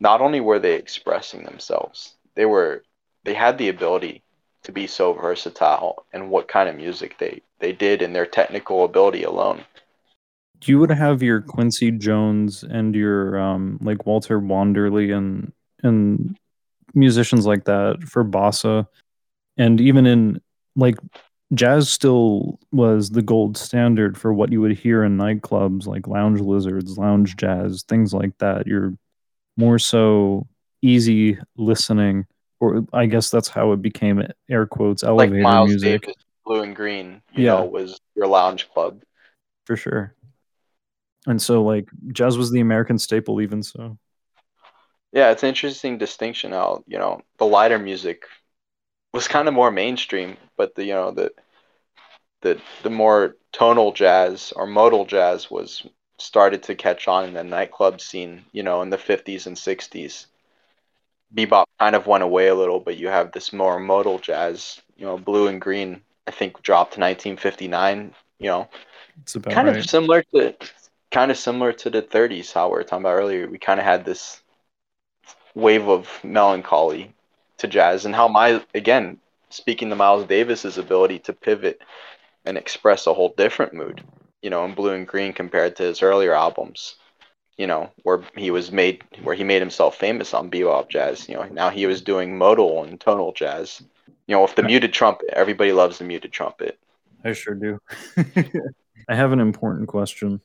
not 0.00 0.20
only 0.20 0.40
were 0.40 0.58
they 0.58 0.74
expressing 0.74 1.44
themselves, 1.44 2.14
they 2.34 2.44
were 2.44 2.82
they 3.24 3.34
had 3.34 3.58
the 3.58 3.68
ability 3.68 4.22
to 4.64 4.72
be 4.72 4.86
so 4.86 5.12
versatile 5.12 6.04
and 6.12 6.30
what 6.30 6.48
kind 6.48 6.68
of 6.68 6.76
music 6.76 7.16
they 7.18 7.40
they 7.60 7.72
did 7.72 8.02
in 8.02 8.12
their 8.12 8.26
technical 8.26 8.84
ability 8.84 9.22
alone. 9.22 9.64
Do 10.60 10.72
you 10.72 10.78
would 10.78 10.90
have 10.90 11.22
your 11.22 11.40
Quincy 11.40 11.90
Jones 11.90 12.62
and 12.62 12.94
your 12.94 13.38
um 13.38 13.78
like 13.80 14.06
Walter 14.06 14.40
Wanderley 14.40 15.16
and 15.16 15.52
and 15.82 16.36
musicians 16.94 17.46
like 17.46 17.64
that 17.64 18.02
for 18.08 18.24
bossa, 18.24 18.86
and 19.56 19.80
even 19.80 20.06
in 20.06 20.40
like 20.74 20.96
jazz 21.54 21.88
still 21.88 22.58
was 22.72 23.10
the 23.10 23.22
gold 23.22 23.56
standard 23.56 24.18
for 24.18 24.32
what 24.32 24.50
you 24.52 24.60
would 24.60 24.76
hear 24.76 25.04
in 25.04 25.16
nightclubs 25.16 25.86
like 25.86 26.06
lounge 26.06 26.40
lizards, 26.40 26.98
lounge 26.98 27.36
jazz, 27.36 27.84
things 27.88 28.12
like 28.12 28.36
that. 28.38 28.66
You're 28.66 28.94
more 29.56 29.78
so 29.78 30.46
easy 30.82 31.38
listening, 31.56 32.26
or 32.60 32.84
I 32.92 33.06
guess 33.06 33.30
that's 33.30 33.48
how 33.48 33.72
it 33.72 33.82
became 33.82 34.22
air 34.50 34.66
quotes 34.66 35.02
Like 35.02 35.30
elevator 35.30 35.42
Miles 35.42 35.68
music 35.70 36.02
Davis, 36.02 36.16
Blue 36.44 36.62
and 36.62 36.76
Green, 36.76 37.22
you 37.32 37.44
Yeah. 37.44 37.60
know, 37.60 37.64
was 37.64 38.00
your 38.14 38.26
lounge 38.26 38.68
club. 38.70 39.02
for 39.64 39.76
sure. 39.76 40.14
And 41.26 41.40
so 41.42 41.62
like 41.62 41.88
jazz 42.12 42.38
was 42.38 42.50
the 42.50 42.60
American 42.60 42.98
staple 42.98 43.40
even 43.40 43.62
so. 43.62 43.98
Yeah, 45.12 45.30
it's 45.30 45.42
an 45.42 45.48
interesting 45.48 45.98
distinction 45.98 46.52
how, 46.52 46.84
you 46.86 46.98
know, 46.98 47.22
the 47.38 47.46
lighter 47.46 47.78
music 47.78 48.24
was 49.16 49.28
kind 49.28 49.48
of 49.48 49.54
more 49.54 49.72
mainstream, 49.72 50.38
but 50.56 50.76
the, 50.76 50.84
you 50.84 50.94
know, 50.94 51.10
the 51.12 51.32
the 52.42 52.60
the 52.82 52.90
more 52.90 53.36
tonal 53.52 53.92
jazz 53.92 54.52
or 54.56 54.66
modal 54.66 55.04
jazz 55.06 55.50
was 55.50 55.86
started 56.18 56.62
to 56.64 56.74
catch 56.74 57.08
on 57.08 57.24
in 57.24 57.34
the 57.34 57.44
nightclub 57.44 58.00
scene, 58.00 58.44
you 58.52 58.62
know, 58.62 58.82
in 58.82 58.90
the 58.90 58.98
50s 58.98 59.46
and 59.46 59.58
60s. 59.58 60.26
Bebop 61.34 61.66
kind 61.80 61.96
of 61.96 62.06
went 62.06 62.24
away 62.24 62.48
a 62.48 62.54
little, 62.54 62.80
but 62.80 62.98
you 62.98 63.08
have 63.08 63.32
this 63.32 63.52
more 63.52 63.80
modal 63.80 64.18
jazz, 64.18 64.80
you 64.96 65.06
know, 65.06 65.18
blue 65.18 65.48
and 65.48 65.60
green, 65.60 66.02
I 66.26 66.32
think 66.32 66.62
dropped 66.62 66.96
in 66.96 67.02
1959, 67.02 68.14
you 68.40 68.48
know, 68.48 68.68
It's 69.22 69.34
about 69.36 69.54
kind 69.54 69.68
right. 69.68 69.76
of 69.76 69.84
similar 69.84 70.22
to 70.34 70.56
kind 71.12 71.30
of 71.30 71.38
similar 71.38 71.72
to 71.74 71.90
the 71.90 72.02
30s 72.02 72.52
how 72.52 72.68
we 72.68 72.74
were 72.74 72.84
talking 72.84 73.04
about 73.04 73.14
earlier 73.14 73.48
we 73.48 73.58
kind 73.58 73.80
of 73.80 73.86
had 73.86 74.04
this 74.04 74.42
wave 75.56 75.88
of 75.88 76.22
melancholy 76.22 77.12
to 77.58 77.66
jazz 77.66 78.04
and 78.04 78.14
how 78.14 78.28
my 78.28 78.62
again 78.74 79.18
speaking 79.50 79.90
to 79.90 79.96
miles 79.96 80.26
davis's 80.26 80.78
ability 80.78 81.18
to 81.18 81.32
pivot 81.32 81.80
and 82.44 82.56
express 82.56 83.06
a 83.06 83.14
whole 83.14 83.34
different 83.36 83.74
mood 83.74 84.02
you 84.42 84.50
know 84.50 84.64
in 84.64 84.74
blue 84.74 84.92
and 84.92 85.06
green 85.06 85.32
compared 85.32 85.76
to 85.76 85.82
his 85.82 86.02
earlier 86.02 86.34
albums 86.34 86.96
you 87.56 87.66
know 87.66 87.90
where 88.02 88.22
he 88.36 88.50
was 88.50 88.70
made 88.70 89.02
where 89.22 89.34
he 89.34 89.44
made 89.44 89.62
himself 89.62 89.96
famous 89.96 90.34
on 90.34 90.50
bebop 90.50 90.88
jazz 90.88 91.28
you 91.28 91.34
know 91.34 91.44
now 91.52 91.70
he 91.70 91.86
was 91.86 92.02
doing 92.02 92.36
modal 92.36 92.84
and 92.84 93.00
tonal 93.00 93.32
jazz 93.32 93.82
you 94.26 94.34
know 94.34 94.42
with 94.42 94.54
the 94.54 94.62
muted 94.62 94.92
trumpet 94.92 95.28
everybody 95.32 95.72
loves 95.72 95.98
the 95.98 96.04
muted 96.04 96.32
trumpet 96.32 96.78
I 97.26 97.32
sure 97.32 97.54
do. 97.54 97.80
I 99.08 99.14
have 99.14 99.32
an 99.32 99.40
important 99.40 99.88
question 99.88 100.40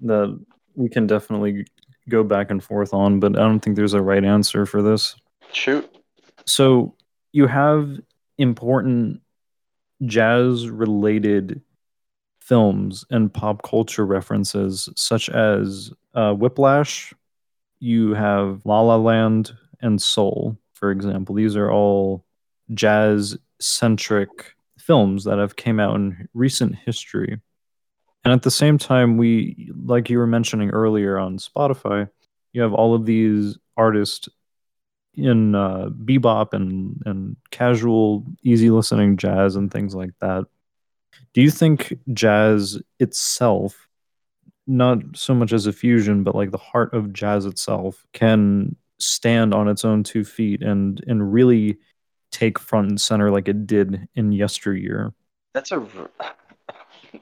that 0.00 0.38
we 0.74 0.88
can 0.88 1.06
definitely 1.06 1.66
go 2.08 2.24
back 2.24 2.50
and 2.50 2.62
forth 2.62 2.92
on, 2.92 3.20
but 3.20 3.36
I 3.38 3.42
don't 3.42 3.60
think 3.60 3.76
there's 3.76 3.94
a 3.94 4.02
right 4.02 4.24
answer 4.24 4.66
for 4.66 4.82
this. 4.82 5.16
shoot 5.52 5.88
So 6.46 6.94
you 7.32 7.46
have 7.46 8.00
important 8.38 9.20
jazz 10.04 10.68
related 10.68 11.62
films 12.40 13.04
and 13.10 13.32
pop 13.32 13.62
culture 13.62 14.06
references 14.06 14.88
such 14.94 15.28
as 15.28 15.92
uh, 16.14 16.32
Whiplash, 16.32 17.12
you 17.80 18.14
have 18.14 18.60
La 18.64 18.80
La 18.80 18.96
Land 18.96 19.52
and 19.80 20.00
Soul, 20.00 20.56
for 20.72 20.90
example. 20.90 21.34
These 21.34 21.56
are 21.56 21.70
all 21.70 22.24
jazz 22.72 23.36
centric 23.60 24.28
films 24.78 25.24
that 25.24 25.38
have 25.38 25.56
came 25.56 25.80
out 25.80 25.96
in 25.96 26.28
recent 26.34 26.76
history. 26.76 27.40
And 28.24 28.32
at 28.32 28.42
the 28.42 28.50
same 28.50 28.78
time, 28.78 29.16
we 29.16 29.70
like 29.84 30.10
you 30.10 30.18
were 30.18 30.26
mentioning 30.26 30.70
earlier 30.70 31.18
on 31.18 31.38
Spotify, 31.38 32.08
you 32.52 32.62
have 32.62 32.72
all 32.72 32.94
of 32.94 33.06
these 33.06 33.58
artists 33.76 34.28
in 35.16 35.54
uh, 35.54 35.88
bebop 36.04 36.52
and 36.52 37.02
and 37.06 37.36
casual, 37.50 38.24
easy 38.42 38.70
listening 38.70 39.16
jazz 39.16 39.56
and 39.56 39.70
things 39.70 39.94
like 39.94 40.12
that. 40.20 40.44
Do 41.32 41.42
you 41.42 41.50
think 41.50 41.98
jazz 42.12 42.80
itself, 42.98 43.88
not 44.66 44.98
so 45.14 45.34
much 45.34 45.52
as 45.52 45.66
a 45.66 45.72
fusion, 45.72 46.24
but 46.24 46.34
like 46.34 46.50
the 46.50 46.58
heart 46.58 46.94
of 46.94 47.12
jazz 47.12 47.46
itself, 47.46 48.06
can 48.12 48.76
stand 48.98 49.52
on 49.52 49.68
its 49.68 49.84
own 49.84 50.02
two 50.02 50.24
feet 50.24 50.62
and 50.62 51.02
and 51.06 51.32
really 51.32 51.78
take 52.30 52.58
front 52.58 52.88
and 52.88 53.00
center 53.00 53.30
like 53.30 53.48
it 53.48 53.66
did 53.66 54.08
in 54.14 54.32
yesteryear? 54.32 55.12
That's 55.54 55.72
a 55.72 55.86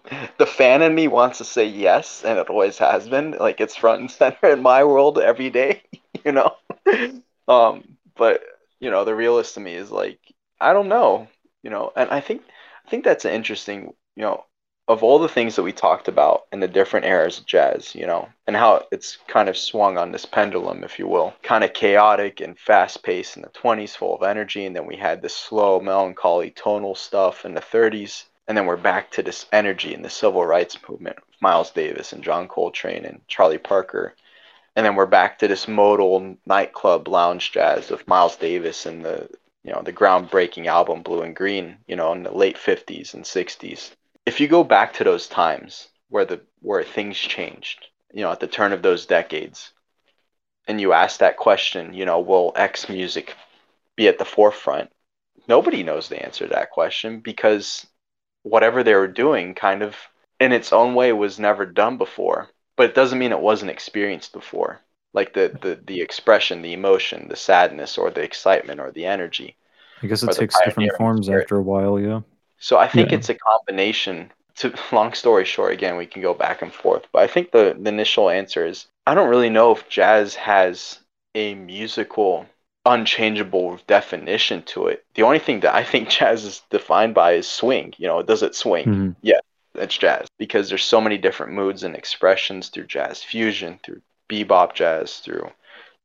the 0.39 0.47
fan 0.47 0.83
in 0.83 0.95
me 0.95 1.09
wants 1.09 1.39
to 1.39 1.45
say 1.45 1.65
yes, 1.65 2.25
and 2.25 2.39
it 2.39 2.49
always 2.49 2.79
has 2.79 3.09
been. 3.09 3.33
Like 3.33 3.61
it's 3.61 3.77
front 3.77 4.01
and 4.01 4.11
center 4.11 4.51
in 4.51 4.63
my 4.63 4.85
world 4.85 5.19
every 5.19 5.51
day. 5.51 5.83
you 6.25 6.33
know. 6.33 6.55
Um, 7.49 7.97
but 8.17 8.43
you 8.81 8.91
know, 8.91 9.05
the 9.05 9.15
realist 9.15 9.55
to 9.55 9.61
me 9.61 9.75
is 9.75 9.91
like, 9.91 10.19
I 10.61 10.73
don't 10.73 10.89
know, 10.89 11.29
you 11.63 11.71
know, 11.71 11.93
and 11.97 12.11
I 12.11 12.21
think 12.21 12.43
I 12.87 12.91
think 12.91 13.05
that's 13.05 13.25
an 13.25 13.33
interesting, 13.33 13.95
you 14.17 14.23
know, 14.23 14.45
of 14.87 15.03
all 15.03 15.19
the 15.19 15.29
things 15.29 15.57
that 15.57 15.63
we 15.63 15.73
talked 15.73 16.09
about 16.09 16.43
in 16.53 16.61
the 16.61 16.69
different 16.69 17.07
eras 17.07 17.39
of 17.39 17.47
jazz, 17.47 17.95
you 17.95 18.07
know, 18.07 18.29
and 18.47 18.55
how 18.55 18.85
it's 18.93 19.17
kind 19.29 19.49
of 19.49 19.57
swung 19.57 19.97
on 19.97 20.13
this 20.13 20.27
pendulum, 20.27 20.85
if 20.85 20.99
you 20.99 21.09
will, 21.09 21.33
kind 21.43 21.65
of 21.65 21.73
chaotic 21.73 22.41
and 22.41 22.59
fast 22.59 23.03
paced 23.03 23.37
in 23.37 23.43
the 23.43 23.49
20s, 23.49 23.97
full 23.97 24.15
of 24.15 24.23
energy. 24.23 24.67
And 24.67 24.77
then 24.77 24.87
we 24.87 24.97
had 24.97 25.23
this 25.23 25.35
slow, 25.35 25.81
melancholy, 25.81 26.51
tonal 26.51 26.95
stuff 26.95 27.47
in 27.47 27.55
the 27.55 27.63
30s. 27.63 28.25
And 28.47 28.59
then 28.59 28.67
we're 28.67 28.77
back 28.77 29.11
to 29.13 29.23
this 29.23 29.47
energy 29.53 29.95
in 29.95 30.03
the 30.03 30.11
civil 30.11 30.45
rights 30.45 30.77
movement, 30.87 31.17
Miles 31.41 31.71
Davis 31.71 32.13
and 32.13 32.23
John 32.23 32.47
Coltrane 32.47 33.07
and 33.07 33.27
Charlie 33.27 33.57
Parker. 33.57 34.15
And 34.77 34.85
then 34.85 34.97
we're 34.97 35.07
back 35.07 35.39
to 35.39 35.49
this 35.49 35.69
modal 35.69 36.37
nightclub 36.47 37.09
lounge 37.09 37.53
jazz 37.53 37.91
of 37.91 38.07
Miles 38.09 38.37
Davis 38.37 38.87
and 38.87 39.05
the 39.05 39.29
you 39.63 39.73
know 39.73 39.83
the 39.83 39.93
groundbreaking 39.93 40.67
album 40.67 41.03
Blue 41.03 41.23
and 41.23 41.35
Green, 41.35 41.79
you 41.87 41.97
know, 41.97 42.13
in 42.13 42.23
the 42.23 42.33
late 42.33 42.57
50s 42.57 43.15
and 43.15 43.25
60s 43.25 43.93
if 44.27 44.41
you 44.41 44.49
go 44.49 44.65
back 44.65 44.95
to 44.95 45.05
those 45.05 45.29
times 45.29 45.89
where 46.09 46.25
the 46.25 46.41
where 46.61 46.83
things 46.83 47.19
changed, 47.19 47.87
you 48.13 48.23
know, 48.23 48.33
at 48.33 48.41
the 48.41 48.47
turn 48.47 48.73
of 48.73 48.83
those 48.83 49.07
decades, 49.07 49.73
and 50.67 50.81
you 50.81 50.93
ask 50.93 51.19
that 51.19 51.37
question, 51.37 51.93
you 51.95 52.07
know, 52.07 52.21
will 52.21 52.53
X 52.57 52.89
music 52.89 53.35
be 53.97 54.09
at 54.09 54.19
the 54.19 54.25
forefront? 54.25 54.91
Nobody 55.47 55.83
knows 55.83 56.09
the 56.09 56.25
answer 56.25 56.47
to 56.47 56.55
that 56.55 56.71
question 56.71 57.21
because 57.21 57.87
whatever 58.43 58.83
they 58.83 58.95
were 58.95 59.09
doing 59.09 59.55
kind 59.55 59.83
of 59.83 59.97
in 60.41 60.53
its 60.53 60.73
own 60.73 60.95
way 60.95 61.13
was 61.13 61.39
never 61.39 61.67
done 61.67 61.99
before. 61.99 62.49
But 62.77 62.91
it 62.91 62.95
doesn't 62.95 63.19
mean 63.19 63.33
it 63.33 63.41
wasn't 63.41 63.71
experienced 63.71 64.33
before. 64.33 64.81
Like 65.13 65.33
the, 65.33 65.57
the, 65.61 65.79
the 65.87 66.01
expression, 66.01 66.63
the 66.63 66.73
emotion, 66.73 67.29
the 67.29 67.37
sadness, 67.37 67.97
or 67.99 68.11
the 68.11 68.23
excitement, 68.23 68.81
or 68.81 68.91
the 68.91 69.07
energy. 69.07 69.57
I 70.03 70.07
guess 70.07 70.23
it 70.23 70.33
takes 70.33 70.61
different 70.65 70.93
forms 70.97 71.27
spirit. 71.27 71.43
after 71.43 71.57
a 71.57 71.63
while, 71.63 72.01
yeah. 72.01 72.21
So 72.59 72.79
I 72.79 72.89
think 72.89 73.11
yeah. 73.11 73.19
it's 73.19 73.29
a 73.29 73.35
combination. 73.35 74.33
To 74.57 74.75
long 74.93 75.15
story 75.15 75.45
short, 75.45 75.73
again, 75.73 75.97
we 75.97 76.07
can 76.07 76.23
go 76.23 76.35
back 76.35 76.63
and 76.63 76.73
forth, 76.73 77.07
but 77.13 77.23
I 77.23 77.27
think 77.27 77.53
the, 77.53 77.77
the 77.79 77.89
initial 77.89 78.29
answer 78.29 78.67
is 78.67 78.87
I 79.07 79.15
don't 79.15 79.29
really 79.29 79.51
know 79.51 79.73
if 79.73 79.89
jazz 79.89 80.35
has 80.35 80.99
a 81.35 81.55
musical 81.55 82.47
unchangeable 82.87 83.79
definition 83.87 84.63
to 84.63 84.89
it. 84.89 85.05
The 85.15 85.23
only 85.23 85.39
thing 85.39 85.61
that 85.61 85.75
I 85.75 85.85
think 85.85 86.09
jazz 86.19 86.45
is 86.45 86.63
defined 86.71 87.15
by 87.15 87.33
is 87.33 87.49
swing. 87.49 87.95
You 87.99 88.09
know, 88.09 88.23
does 88.23 88.43
it 88.43 88.55
swing? 88.55 88.87
Mm-hmm. 88.87 89.11
Yeah, 89.23 89.41
it's 89.75 89.97
jazz 89.97 90.27
because 90.39 90.69
there's 90.69 90.85
so 90.85 91.01
many 91.01 91.19
different 91.19 91.53
moods 91.53 91.83
and 91.83 91.95
expressions 91.95 92.69
through 92.69 92.87
jazz 92.87 93.23
fusion, 93.23 93.79
through 93.83 94.01
bebop 94.29 94.75
jazz, 94.75 95.19
through 95.19 95.51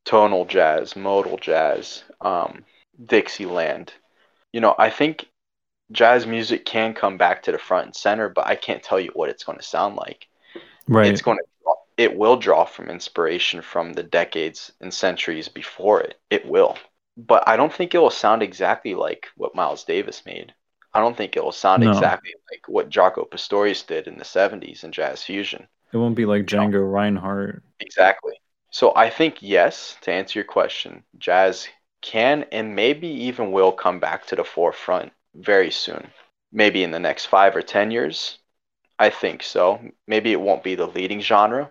tonal 0.06 0.46
jazz, 0.46 0.96
modal 0.96 1.38
jazz, 1.38 2.04
um, 2.22 2.66
Dixieland. 3.06 3.94
You 4.52 4.62
know, 4.62 4.76
I 4.78 4.90
think 4.90 5.28
jazz 5.92 6.26
music 6.26 6.66
can 6.66 6.94
come 6.94 7.18
back 7.18 7.44
to 7.44 7.52
the 7.52 7.58
front 7.58 7.86
and 7.88 7.96
center, 7.96 8.30
but 8.30 8.48
I 8.48 8.56
can't 8.56 8.84
tell 8.84 9.00
you 9.00 9.12
what 9.14 9.30
it's 9.30 9.44
going 9.44 9.58
to 9.58 9.64
sound 9.64 9.96
like. 9.96 10.28
Right. 10.88 11.08
It's 11.08 11.22
going 11.22 11.38
to 11.38 11.44
it 12.00 12.16
will 12.16 12.38
draw 12.38 12.64
from 12.64 12.90
inspiration 12.90 13.62
from 13.62 13.92
the 13.92 14.04
decades 14.04 14.72
and 14.80 14.94
centuries 14.94 15.50
before 15.50 16.00
it. 16.00 16.18
It 16.30 16.46
will. 16.46 16.78
But 17.18 17.44
I 17.46 17.58
don't 17.58 17.74
think 17.74 17.94
it 17.94 17.98
will 17.98 18.10
sound 18.10 18.42
exactly 18.42 18.96
like 18.96 19.28
what 19.36 19.54
Miles 19.54 19.84
Davis 19.84 20.26
made. 20.26 20.54
I 21.00 21.02
don't 21.02 21.16
think 21.16 21.38
it 21.38 21.44
will 21.44 21.54
sound 21.54 21.82
no. 21.82 21.92
exactly 21.92 22.34
like 22.52 22.68
what 22.68 22.90
Jaco 22.90 23.30
Pastorius 23.30 23.84
did 23.84 24.06
in 24.06 24.18
the 24.18 24.26
70s 24.26 24.84
in 24.84 24.92
jazz 24.92 25.24
fusion. 25.24 25.66
It 25.94 25.98
won't 25.98 26.16
be 26.16 26.26
like 26.26 26.46
Django 26.46 26.74
no. 26.74 26.80
Reinhardt. 26.82 27.64
Exactly. 27.80 28.34
So 28.72 28.94
I 28.98 29.10
think 29.10 29.38
yes, 29.40 29.96
to 30.02 30.12
answer 30.12 30.40
your 30.40 30.46
question, 30.46 31.04
jazz 31.18 31.70
can 32.02 32.46
and 32.52 32.76
maybe 32.76 33.08
even 33.08 33.54
will 33.54 33.72
come 33.72 34.02
back 34.02 34.26
to 34.28 34.36
the 34.36 34.44
forefront 34.44 35.14
very 35.36 35.72
soon. 35.72 36.12
Maybe 36.52 36.84
in 36.84 36.92
the 36.92 37.00
next 37.00 37.28
five 37.28 37.56
or 37.56 37.62
10 37.62 37.92
years. 37.92 38.40
I 39.00 39.10
think 39.10 39.42
so. 39.42 39.80
Maybe 40.06 40.34
it 40.34 40.42
won't 40.42 40.64
be 40.64 40.76
the 40.76 40.88
leading 40.88 41.22
genre. 41.22 41.70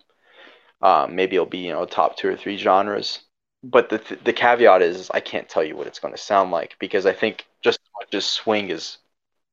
Um, 0.80 1.14
maybe 1.14 1.36
it'll 1.36 1.44
be, 1.44 1.58
you 1.58 1.72
know, 1.72 1.84
top 1.84 2.16
two 2.16 2.28
or 2.28 2.36
three 2.36 2.56
genres. 2.56 3.18
But 3.62 3.90
the, 3.90 3.98
th- 3.98 4.24
the 4.24 4.32
caveat 4.32 4.80
is 4.80 5.10
I 5.12 5.20
can't 5.20 5.50
tell 5.50 5.62
you 5.62 5.76
what 5.76 5.86
it's 5.86 5.98
going 5.98 6.14
to 6.14 6.20
sound 6.20 6.50
like 6.50 6.76
because 6.78 7.04
I 7.04 7.12
think 7.12 7.44
just 7.62 7.78
just 8.10 8.32
swing 8.32 8.70
is 8.70 8.98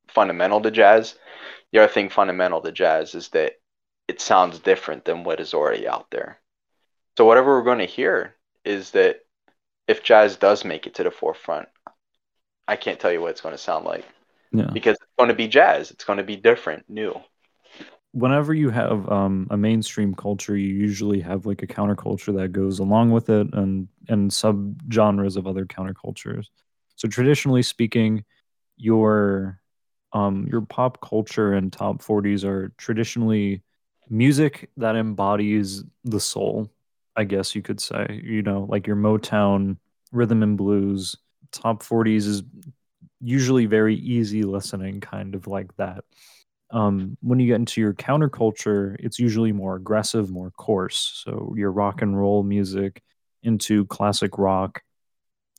fundamental 0.08 0.62
to 0.62 0.72
jazz. 0.72 1.16
The 1.72 1.80
other 1.80 1.92
thing 1.92 2.10
fundamental 2.10 2.62
to 2.62 2.72
jazz 2.72 3.16
is 3.16 3.30
that 3.30 3.54
it 4.08 4.22
sounds 4.22 4.60
different 4.60 5.06
than 5.06 5.24
what 5.24 5.40
is 5.40 5.54
already 5.54 5.88
out 5.88 6.12
there. 6.12 6.40
So 7.18 7.26
whatever 7.26 7.58
we're 7.58 7.64
going 7.64 7.80
to 7.80 7.86
hear 7.86 8.36
is 8.64 8.92
that 8.92 9.22
if 9.88 10.04
jazz 10.04 10.36
does 10.36 10.66
make 10.66 10.88
it 10.88 10.96
to 10.96 11.04
the 11.04 11.12
forefront, 11.12 11.68
I 12.68 12.76
can't 12.76 13.00
tell 13.00 13.12
you 13.12 13.22
what 13.22 13.32
it's 13.32 13.42
going 13.42 13.54
to 13.54 13.62
sound 13.62 13.86
like. 13.86 14.06
Yeah. 14.52 14.70
Because 14.72 14.96
it's 14.96 15.12
going 15.18 15.30
to 15.30 15.36
be 15.36 15.48
jazz. 15.48 15.92
It's 15.92 16.04
going 16.04 16.18
to 16.18 16.24
be 16.24 16.36
different, 16.36 16.90
new. 16.90 17.20
Whenever 18.12 18.54
you 18.54 18.70
have 18.70 19.10
um, 19.12 19.48
a 19.50 19.58
mainstream 19.58 20.16
culture, 20.16 20.56
you 20.56 20.74
usually 20.74 21.20
have 21.20 21.46
like 21.46 21.62
a 21.62 21.68
counterculture 21.68 22.34
that 22.38 22.54
goes 22.54 22.80
along 22.80 23.12
with 23.12 23.30
it, 23.30 23.54
and 23.54 23.90
and 24.08 24.32
sub 24.32 24.82
genres 24.90 25.36
of 25.36 25.48
other 25.48 25.66
countercultures. 25.66 26.46
So 26.96 27.10
traditionally 27.10 27.62
speaking, 27.62 28.24
your 28.78 29.60
um, 30.16 30.48
your 30.50 30.62
pop 30.62 31.02
culture 31.02 31.54
and 31.54 31.74
top 31.74 32.02
40s 32.02 32.46
are 32.46 32.72
traditionally 32.78 33.62
music 34.10 34.70
that 34.78 34.96
embodies 34.96 35.84
the 36.06 36.22
soul, 36.22 36.72
I 37.18 37.26
guess 37.26 37.54
you 37.54 37.62
could 37.62 37.82
say. 37.82 38.22
You 38.24 38.42
know, 38.42 38.66
like 38.70 38.88
your 38.88 38.96
Motown 38.96 39.78
rhythm 40.14 40.42
and 40.42 40.58
blues, 40.58 41.18
top 41.52 41.84
40s 41.84 42.28
is 42.28 42.44
usually 43.20 43.66
very 43.66 43.96
easy 43.96 44.44
listening, 44.44 45.02
kind 45.02 45.36
of 45.36 45.48
like 45.48 45.76
that. 45.76 46.06
Um, 46.72 47.18
when 47.22 47.42
you 47.42 47.48
get 47.48 47.56
into 47.56 47.82
your 47.82 47.94
counterculture, 47.94 48.96
it's 49.00 49.20
usually 49.20 49.52
more 49.52 49.76
aggressive, 49.76 50.30
more 50.30 50.52
coarse. 50.52 51.24
So 51.26 51.54
your 51.58 51.74
rock 51.74 52.02
and 52.02 52.18
roll 52.18 52.42
music 52.42 53.04
into 53.44 53.86
classic 53.88 54.38
rock 54.38 54.82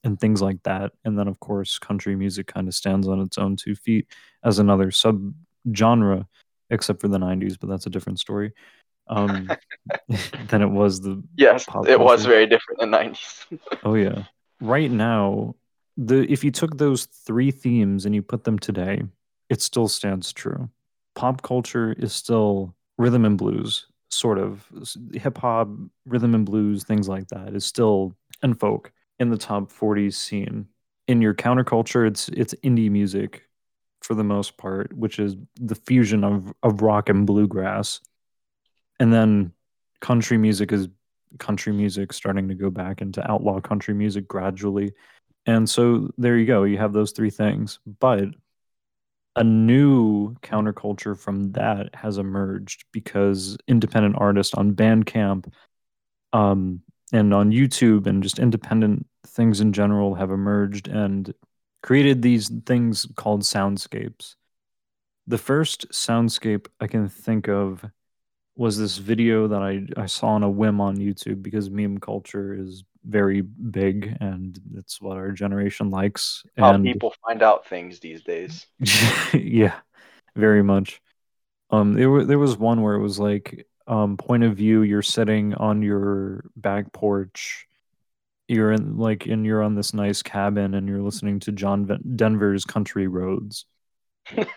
and 0.07 0.19
things 0.20 0.41
like 0.41 0.62
that. 0.62 0.93
And 1.05 1.19
then, 1.19 1.27
of 1.27 1.41
course, 1.41 1.78
country 1.78 2.15
music 2.15 2.47
kind 2.47 2.69
of 2.69 2.74
stands 2.74 3.09
on 3.09 3.20
its 3.20 3.37
own 3.37 3.57
two 3.57 3.74
feet 3.74 4.07
as 4.45 4.61
another 4.61 4.93
sub 4.93 5.35
genre, 5.74 6.27
except 6.70 7.01
for 7.01 7.09
the 7.09 7.19
90s, 7.19 7.59
but 7.61 7.69
that's 7.69 7.87
a 7.87 7.91
different 7.91 8.20
story. 8.20 8.53
Um, 9.09 9.51
than 10.49 10.62
it 10.62 10.70
was 10.70 11.01
the 11.01 11.23
yes, 11.37 11.66
it 11.87 12.01
was 12.01 12.24
very 12.24 12.47
different 12.47 12.83
in 12.83 12.91
the 12.91 12.97
90s. 12.97 13.61
oh 13.85 13.95
yeah, 13.95 14.24
right 14.61 14.91
now 14.91 15.55
the 15.97 16.31
if 16.31 16.43
you 16.43 16.51
took 16.51 16.77
those 16.77 17.07
three 17.07 17.51
themes 17.51 18.05
and 18.05 18.15
you 18.15 18.23
put 18.23 18.45
them 18.45 18.59
today, 18.59 19.03
it 19.49 19.62
still 19.62 19.87
stands 19.87 20.33
true. 20.33 20.69
Pop 21.15 21.43
culture 21.43 21.93
is 21.93 22.12
still 22.12 22.74
rhythm 22.99 23.24
and 23.24 23.39
blues, 23.39 23.87
sort 24.11 24.39
of 24.39 24.66
hip 25.12 25.39
hop, 25.39 25.69
rhythm 26.05 26.35
and 26.35 26.45
blues, 26.45 26.83
things 26.83 27.09
like 27.09 27.28
that 27.28 27.55
is 27.55 27.65
still 27.65 28.12
and 28.43 28.59
folk 28.59 28.93
in 29.19 29.31
the 29.31 29.39
top 29.39 29.73
40s 29.73 30.15
scene. 30.15 30.67
In 31.09 31.23
your 31.23 31.35
counterculture, 31.35 32.07
it's 32.07 32.29
it's 32.31 32.55
indie 32.65 32.91
music 32.91 33.43
for 34.03 34.15
the 34.15 34.25
most 34.25 34.57
part, 34.57 34.93
which 34.93 35.19
is 35.19 35.37
the 35.57 35.75
fusion 35.75 36.25
of, 36.25 36.53
of 36.63 36.83
rock 36.83 37.09
and 37.09 37.27
bluegrass. 37.27 38.01
And 38.99 39.13
then 39.13 39.53
country 40.01 40.39
music 40.39 40.73
is 40.73 40.89
country 41.39 41.73
music 41.73 42.13
starting 42.13 42.49
to 42.49 42.55
go 42.55 42.71
back 42.71 43.01
into 43.01 43.29
outlaw 43.31 43.61
country 43.61 43.95
music 43.95 44.27
gradually 44.27 44.93
and 45.47 45.71
so 45.71 46.11
there 46.19 46.37
you 46.37 46.45
go. 46.45 46.65
You 46.65 46.79
have 46.79 46.93
those 46.93 47.13
three 47.13 47.31
things. 47.31 47.79
But 48.01 48.25
a 49.37 49.45
new 49.45 50.35
counterculture 50.37 51.17
from 51.17 51.53
that 51.53 51.95
has 51.95 52.19
emerged 52.19 52.85
because 52.93 53.57
independent 53.69 54.17
artists 54.19 54.55
on 54.55 54.75
Bandcamp 54.75 55.53
um, 56.33 56.83
and 57.12 57.33
on 57.33 57.51
YouTube 57.51 58.07
and 58.07 58.23
just 58.23 58.39
independent 58.39 59.07
things 59.27 59.61
in 59.61 59.73
general 59.73 60.15
have 60.15 60.31
emerged 60.31 60.89
and 60.89 61.33
created 61.83 62.23
these 62.23 62.51
things 62.65 63.07
called 63.16 63.43
soundscapes. 63.43 64.35
The 65.27 65.39
first 65.39 65.89
soundscape 65.91 66.66
I 66.81 66.87
can 66.87 67.09
think 67.09 67.49
of 67.49 67.85
was 68.57 68.78
this 68.78 68.97
video 68.97 69.49
that 69.49 69.62
I, 69.62 69.87
I 70.01 70.07
saw 70.07 70.28
on 70.28 70.43
a 70.43 70.51
whim 70.51 70.81
on 70.81 70.97
YouTube 70.97 71.43
because 71.43 71.69
meme 71.70 71.99
culture 71.99 72.55
is 72.55 72.85
very 73.05 73.43
big 73.43 74.16
and 74.20 74.59
it's 74.74 75.01
what 75.01 75.16
our 75.16 75.31
generation 75.31 75.91
likes. 75.91 76.43
How 76.57 76.73
and 76.73 76.85
people 76.85 77.15
find 77.27 77.43
out 77.43 77.66
things 77.66 78.01
these 78.01 78.23
days. 78.23 78.66
yeah, 79.35 79.74
very 80.35 80.62
much. 80.62 81.01
Um, 81.70 81.95
there, 81.95 82.24
there 82.24 82.39
was 82.39 82.57
one 82.57 82.83
where 82.83 82.95
it 82.95 83.03
was 83.03 83.19
like, 83.19 83.66
um, 83.87 84.17
point 84.17 84.45
of 84.45 84.57
view, 84.57 84.83
you're 84.83 85.03
sitting 85.03 85.55
on 85.55 85.83
your 85.83 86.45
back 86.57 86.93
porch. 86.93 87.67
You're 88.49 88.73
in 88.73 88.97
like, 88.97 89.27
and 89.27 89.45
you're 89.45 89.63
on 89.63 89.75
this 89.75 89.93
nice 89.93 90.23
cabin, 90.23 90.75
and 90.75 90.89
you're 90.89 91.03
listening 91.03 91.41
to 91.41 91.53
John 91.53 92.01
Denver's 92.17 92.65
Country 92.65 93.09
Roads. 93.09 93.67
and 94.37 94.49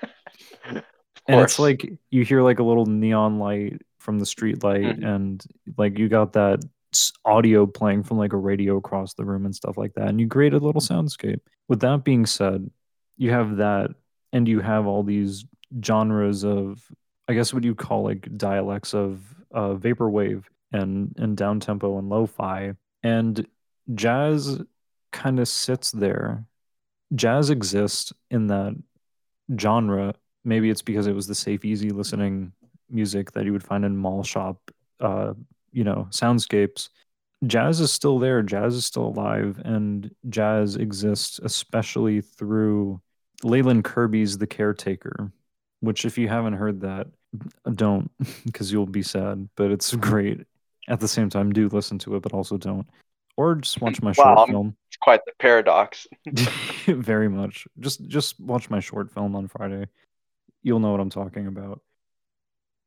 it's 1.27 1.60
like 1.60 1.91
you 2.10 2.23
hear 2.23 2.41
like 2.41 2.60
a 2.60 2.64
little 2.64 2.85
neon 2.85 3.39
light 3.39 3.81
from 3.99 4.19
the 4.19 4.26
street 4.26 4.64
light, 4.64 4.81
mm-hmm. 4.81 5.03
and 5.03 5.43
like 5.77 5.97
you 5.97 6.07
got 6.07 6.34
that 6.34 6.64
audio 7.26 7.65
playing 7.65 8.03
from 8.03 8.18
like 8.18 8.34
a 8.34 8.38
radio 8.38 8.77
across 8.77 9.14
the 9.14 9.23
room 9.23 9.45
and 9.45 9.56
stuff 9.56 9.77
like 9.77 9.93
that 9.93 10.07
and 10.07 10.19
you 10.19 10.27
create 10.27 10.53
a 10.53 10.57
little 10.57 10.81
soundscape 10.81 11.39
with 11.68 11.81
that 11.81 12.03
being 12.03 12.26
said 12.26 12.68
you 13.18 13.30
have 13.30 13.57
that 13.57 13.91
and 14.34 14.47
you 14.47 14.60
have 14.60 14.88
all 14.88 15.03
these 15.03 15.45
genres 15.84 16.43
of 16.43 16.81
i 17.30 17.34
guess 17.34 17.53
what 17.53 17.64
you 17.64 17.73
call 17.73 18.03
like 18.03 18.27
dialects 18.38 18.93
of 18.93 19.22
uh, 19.51 19.73
vaporwave 19.76 20.43
and 20.72 21.15
and 21.18 21.35
down 21.35 21.60
tempo 21.60 21.97
and 21.97 22.10
lo-fi. 22.10 22.73
And 23.03 23.47
jazz 23.95 24.61
kind 25.11 25.39
of 25.39 25.47
sits 25.47 25.91
there. 25.91 26.45
Jazz 27.15 27.49
exists 27.49 28.14
in 28.30 28.47
that 28.47 28.76
genre. 29.60 30.14
Maybe 30.43 30.69
it's 30.69 30.81
because 30.81 31.07
it 31.07 31.15
was 31.15 31.27
the 31.27 31.35
safe 31.35 31.65
easy 31.65 31.89
listening 31.89 32.53
music 32.89 33.31
that 33.31 33.45
you 33.45 33.51
would 33.51 33.64
find 33.64 33.85
in 33.85 33.97
mall 33.97 34.23
shop 34.23 34.72
uh, 34.99 35.34
you 35.72 35.84
know 35.84 36.07
soundscapes. 36.11 36.89
Jazz 37.47 37.80
is 37.80 37.91
still 37.91 38.19
there. 38.19 38.41
Jazz 38.41 38.76
is 38.76 38.85
still 38.85 39.07
alive 39.07 39.61
and 39.64 40.14
jazz 40.27 40.76
exists 40.76 41.39
especially 41.41 42.22
through 42.22 43.01
Leyland 43.43 43.85
Kirby's 43.85 44.38
The 44.38 44.47
Caretaker, 44.47 45.31
which 45.80 46.03
if 46.03 46.18
you 46.18 46.27
haven't 46.27 46.53
heard 46.53 46.81
that, 46.81 47.07
don't 47.73 48.11
because 48.45 48.72
you'll 48.72 48.85
be 48.85 49.03
sad, 49.03 49.49
but 49.56 49.72
it's 49.72 49.95
great. 49.95 50.41
At 50.88 50.99
the 50.99 51.07
same 51.07 51.30
time, 51.30 51.51
do 51.51 51.69
listen 51.69 51.99
to 51.99 52.15
it, 52.15 52.22
but 52.23 52.34
also 52.34 52.57
don't. 52.57 52.88
Or 53.38 53.56
just 53.56 53.80
watch 53.80 54.01
my 54.01 54.14
Wow, 54.18 54.35
short 54.35 54.49
film. 54.49 54.76
It's 54.89 54.97
quite 54.97 55.22
the 55.26 55.31
paradox. 55.39 56.07
Very 56.88 57.30
much. 57.30 57.68
Just 57.80 58.06
just 58.07 58.39
watch 58.39 58.69
my 58.69 58.80
short 58.80 59.11
film 59.11 59.35
on 59.35 59.47
Friday. 59.47 59.85
You'll 60.64 60.80
know 60.80 60.91
what 60.91 60.99
I'm 60.99 61.10
talking 61.11 61.47
about. 61.47 61.80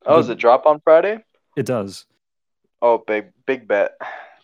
Oh, 0.04 0.20
The- 0.20 0.32
it 0.32 0.38
drop 0.38 0.66
on 0.66 0.80
Friday? 0.80 1.24
It 1.56 1.64
does. 1.66 2.06
Oh, 2.82 2.98
big 3.06 3.26
big 3.46 3.66
bet. 3.68 3.92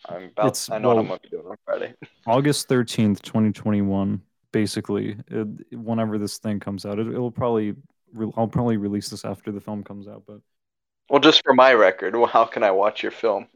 I'm 0.07 0.23
about. 0.29 0.45
It's- 0.47 0.69
I 0.71 0.79
know 0.79 0.87
what 0.89 0.97
I'm 0.99 1.07
gonna 1.07 1.19
be 1.21 1.29
doing 1.29 1.45
on 1.45 1.57
Friday. 1.65 1.93
August 2.25 2.69
13th, 2.69 3.21
2021, 3.21 4.21
basically. 4.51 5.17
It, 5.27 5.47
whenever 5.77 6.17
this 6.17 6.37
thing 6.39 6.59
comes 6.59 6.85
out, 6.85 6.97
it, 6.97 7.07
it'll 7.07 7.29
probably 7.31 7.75
re- 8.13 8.31
I'll 8.37 8.47
probably 8.47 8.77
release 8.77 9.09
this 9.09 9.25
after 9.25 9.51
the 9.51 9.61
film 9.61 9.83
comes 9.83 10.07
out, 10.07 10.23
but 10.27 10.41
Well, 11.09 11.19
just 11.19 11.43
for 11.43 11.53
my 11.53 11.73
record, 11.73 12.15
well, 12.15 12.25
how 12.27 12.45
can 12.45 12.63
I 12.63 12.71
watch 12.71 13.03
your 13.03 13.11
film? 13.11 13.47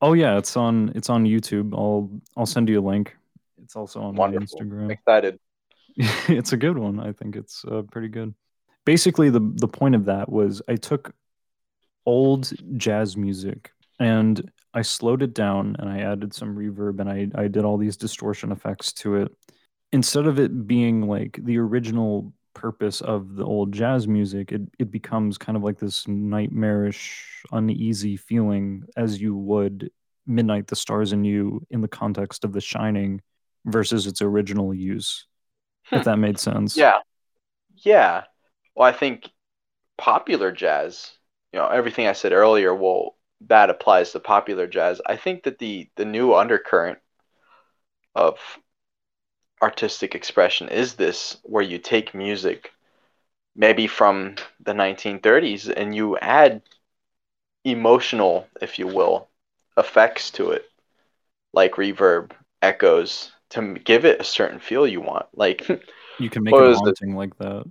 Oh 0.00 0.14
yeah, 0.14 0.38
it's 0.38 0.56
on 0.56 0.92
it's 0.94 1.08
on 1.10 1.24
YouTube. 1.24 1.74
I'll 1.74 2.10
I'll 2.36 2.46
send 2.46 2.68
you 2.68 2.80
a 2.80 2.86
link. 2.86 3.16
It's 3.62 3.76
also 3.76 4.00
on 4.00 4.16
Wonderful. 4.16 4.58
my 4.58 4.86
I'm 4.86 4.90
Instagram. 4.90 4.90
excited. 4.90 5.38
it's 5.96 6.52
a 6.52 6.56
good 6.56 6.78
one. 6.78 7.00
I 7.00 7.12
think 7.12 7.36
it's 7.36 7.64
uh, 7.64 7.82
pretty 7.90 8.08
good. 8.08 8.34
Basically, 8.84 9.30
the 9.30 9.40
the 9.56 9.68
point 9.68 9.94
of 9.94 10.06
that 10.06 10.28
was 10.30 10.62
I 10.68 10.76
took 10.76 11.14
old 12.06 12.52
jazz 12.76 13.16
music 13.16 13.72
and 14.00 14.50
I 14.74 14.82
slowed 14.82 15.22
it 15.22 15.34
down 15.34 15.76
and 15.78 15.88
I 15.88 16.00
added 16.00 16.34
some 16.34 16.56
reverb 16.56 17.00
and 17.00 17.08
I 17.08 17.28
I 17.40 17.48
did 17.48 17.64
all 17.64 17.76
these 17.78 17.96
distortion 17.96 18.52
effects 18.52 18.92
to 18.94 19.16
it. 19.16 19.32
Instead 19.92 20.26
of 20.26 20.38
it 20.40 20.66
being 20.66 21.02
like 21.06 21.38
the 21.42 21.58
original 21.58 22.32
purpose 22.62 23.00
of 23.00 23.34
the 23.36 23.44
old 23.44 23.72
jazz 23.72 24.06
music, 24.08 24.52
it 24.52 24.62
it 24.78 24.90
becomes 24.90 25.38
kind 25.38 25.56
of 25.56 25.64
like 25.64 25.78
this 25.78 26.06
nightmarish, 26.08 27.44
uneasy 27.52 28.16
feeling 28.16 28.84
as 28.96 29.20
you 29.20 29.36
would 29.36 29.90
Midnight 30.26 30.68
the 30.68 30.76
Stars 30.76 31.12
and 31.12 31.26
You 31.26 31.66
in 31.70 31.80
the 31.80 31.88
context 31.88 32.44
of 32.44 32.52
The 32.52 32.60
Shining 32.60 33.20
versus 33.66 34.06
its 34.06 34.22
original 34.22 34.72
use. 34.74 35.26
If 35.92 36.04
Hmm. 36.04 36.10
that 36.10 36.18
made 36.18 36.38
sense. 36.38 36.76
Yeah, 36.76 36.98
yeah. 37.84 38.24
Well, 38.74 38.88
I 38.88 38.92
think 38.92 39.28
popular 39.98 40.52
jazz. 40.52 41.12
You 41.52 41.60
know, 41.60 41.68
everything 41.68 42.06
I 42.06 42.12
said 42.14 42.32
earlier. 42.32 42.74
Well, 42.74 43.16
that 43.48 43.70
applies 43.70 44.12
to 44.12 44.20
popular 44.20 44.66
jazz. 44.66 45.00
I 45.06 45.16
think 45.16 45.44
that 45.44 45.58
the 45.58 45.90
the 45.96 46.04
new 46.04 46.34
undercurrent 46.34 46.98
of 48.14 48.38
artistic 49.62 50.14
expression 50.14 50.68
is 50.68 50.94
this, 50.94 51.38
where 51.44 51.62
you 51.62 51.78
take 51.78 52.14
music, 52.14 52.72
maybe 53.56 53.86
from 53.88 54.36
the 54.60 54.74
1930s, 54.74 55.68
and 55.68 55.94
you 55.94 56.18
add 56.18 56.62
emotional, 57.64 58.46
if 58.60 58.78
you 58.78 58.86
will, 58.86 59.28
effects 59.76 60.30
to 60.32 60.50
it, 60.50 60.64
like 61.52 61.74
reverb, 61.74 62.32
echoes, 62.62 63.32
to 63.50 63.74
give 63.76 64.04
it 64.04 64.20
a 64.20 64.24
certain 64.24 64.60
feel 64.60 64.86
you 64.86 65.00
want. 65.00 65.26
Like, 65.34 65.66
You 66.18 66.30
can 66.30 66.42
make 66.42 66.58
What 66.58 66.60
it 66.60 66.64
was 66.64 66.80
it? 66.84 66.98
haunting 66.98 67.14
like 67.16 67.36
that. 67.38 67.64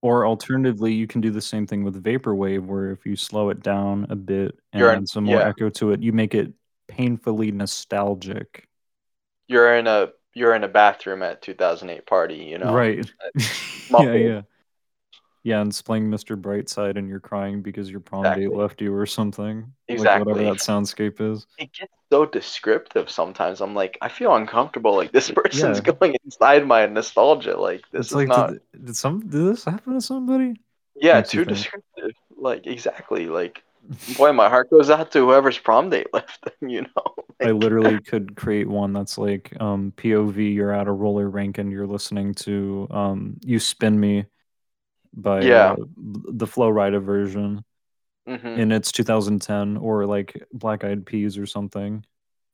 Or 0.00 0.24
alternatively, 0.26 0.92
you 0.94 1.08
can 1.08 1.20
do 1.20 1.30
the 1.30 1.40
same 1.40 1.66
thing 1.66 1.82
with 1.82 2.02
vaporwave, 2.02 2.64
where 2.66 2.92
if 2.92 3.04
you 3.04 3.16
slow 3.16 3.50
it 3.50 3.62
down 3.62 4.06
a 4.10 4.16
bit 4.16 4.56
and 4.72 4.86
in- 4.88 4.88
add 4.88 5.08
some 5.08 5.24
more 5.24 5.42
yeah. 5.42 5.44
echo 5.44 5.70
to 5.70 5.90
it, 5.92 6.02
you 6.02 6.12
make 6.12 6.34
it 6.34 6.52
painfully 6.86 7.50
nostalgic. 7.50 8.68
you're 9.46 9.74
in 9.74 9.86
a 9.86 10.08
you're 10.38 10.54
in 10.54 10.64
a 10.64 10.68
bathroom 10.68 11.22
at 11.22 11.42
2008 11.42 12.06
party, 12.06 12.36
you 12.36 12.58
know. 12.58 12.72
Right. 12.72 13.06
Uh, 13.24 13.30
yeah, 13.98 14.14
yeah. 14.14 14.42
Yeah, 15.42 15.60
and 15.60 15.70
it's 15.70 15.82
playing 15.82 16.10
Mr. 16.10 16.36
Brightside 16.36 16.96
and 16.98 17.08
you're 17.08 17.20
crying 17.20 17.62
because 17.62 17.90
your 17.90 18.00
prom 18.00 18.32
date 18.32 18.52
left 18.52 18.80
you 18.80 18.94
or 18.94 19.06
something. 19.06 19.72
Like 19.88 19.96
Exactly. 19.96 20.18
whatever 20.18 20.42
that 20.44 20.58
soundscape 20.58 21.20
is. 21.20 21.46
It 21.56 21.72
gets 21.72 21.92
so 22.12 22.26
descriptive 22.26 23.10
sometimes. 23.10 23.60
I'm 23.60 23.74
like, 23.74 23.98
I 24.00 24.08
feel 24.08 24.34
uncomfortable. 24.34 24.96
Like 24.96 25.12
this 25.12 25.30
person's 25.34 25.80
Yeah. 25.80 25.82
going 25.82 26.16
inside 26.24 26.66
my 26.66 26.86
nostalgia. 26.86 27.56
Like 27.58 27.88
this 27.90 28.06
it's 28.06 28.12
is 28.12 28.14
like 28.14 28.28
not. 28.28 28.50
did, 28.50 28.60
did 28.84 28.96
some 28.96 29.20
did 29.20 29.30
this 29.46 29.64
happen 29.64 29.94
to 29.94 30.00
somebody? 30.00 30.60
yeah, 30.96 31.14
makes 31.18 31.30
too 31.30 31.44
descriptive. 31.44 32.12
Like 32.36 32.66
exactly. 32.66 33.26
Like 33.26 33.62
boy, 34.16 34.32
my 34.32 34.48
heart 34.48 34.70
goes 34.70 34.90
out 34.90 35.10
to 35.12 35.20
whoever's 35.20 35.58
prom 35.58 35.90
date 35.90 36.08
left 36.12 36.42
them. 36.44 36.68
You 36.68 36.82
know. 36.82 37.14
I 37.40 37.52
literally 37.52 38.00
could 38.06 38.36
create 38.36 38.68
one 38.68 38.92
that's 38.92 39.16
like 39.18 39.54
um, 39.60 39.92
POV. 39.96 40.54
You're 40.54 40.72
at 40.72 40.88
a 40.88 40.92
roller 40.92 41.28
rink 41.28 41.58
and 41.58 41.70
you're 41.70 41.86
listening 41.86 42.34
to 42.34 42.88
um, 42.90 43.36
"You 43.44 43.58
Spin 43.58 43.98
Me" 43.98 44.26
by 45.14 45.42
Yeah. 45.42 45.72
uh, 45.72 45.76
the 45.96 46.46
Flo 46.46 46.70
Rida 46.70 47.02
version, 47.02 47.64
mhm. 48.28 48.58
and 48.58 48.72
it's 48.72 48.92
2010 48.92 49.76
or 49.76 50.06
like 50.06 50.42
Black 50.52 50.84
Eyed 50.84 51.06
Peas 51.06 51.38
or 51.38 51.46
something. 51.46 52.04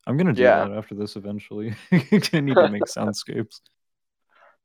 I'm 0.06 0.16
gonna 0.18 0.34
do 0.34 0.42
Yeah. 0.42 0.66
that 0.66 0.76
after 0.76 0.94
this 0.94 1.16
eventually. 1.16 1.74
I 1.92 2.40
need 2.40 2.54
to 2.54 2.68
make 2.68 2.84
soundscapes. 2.84 3.60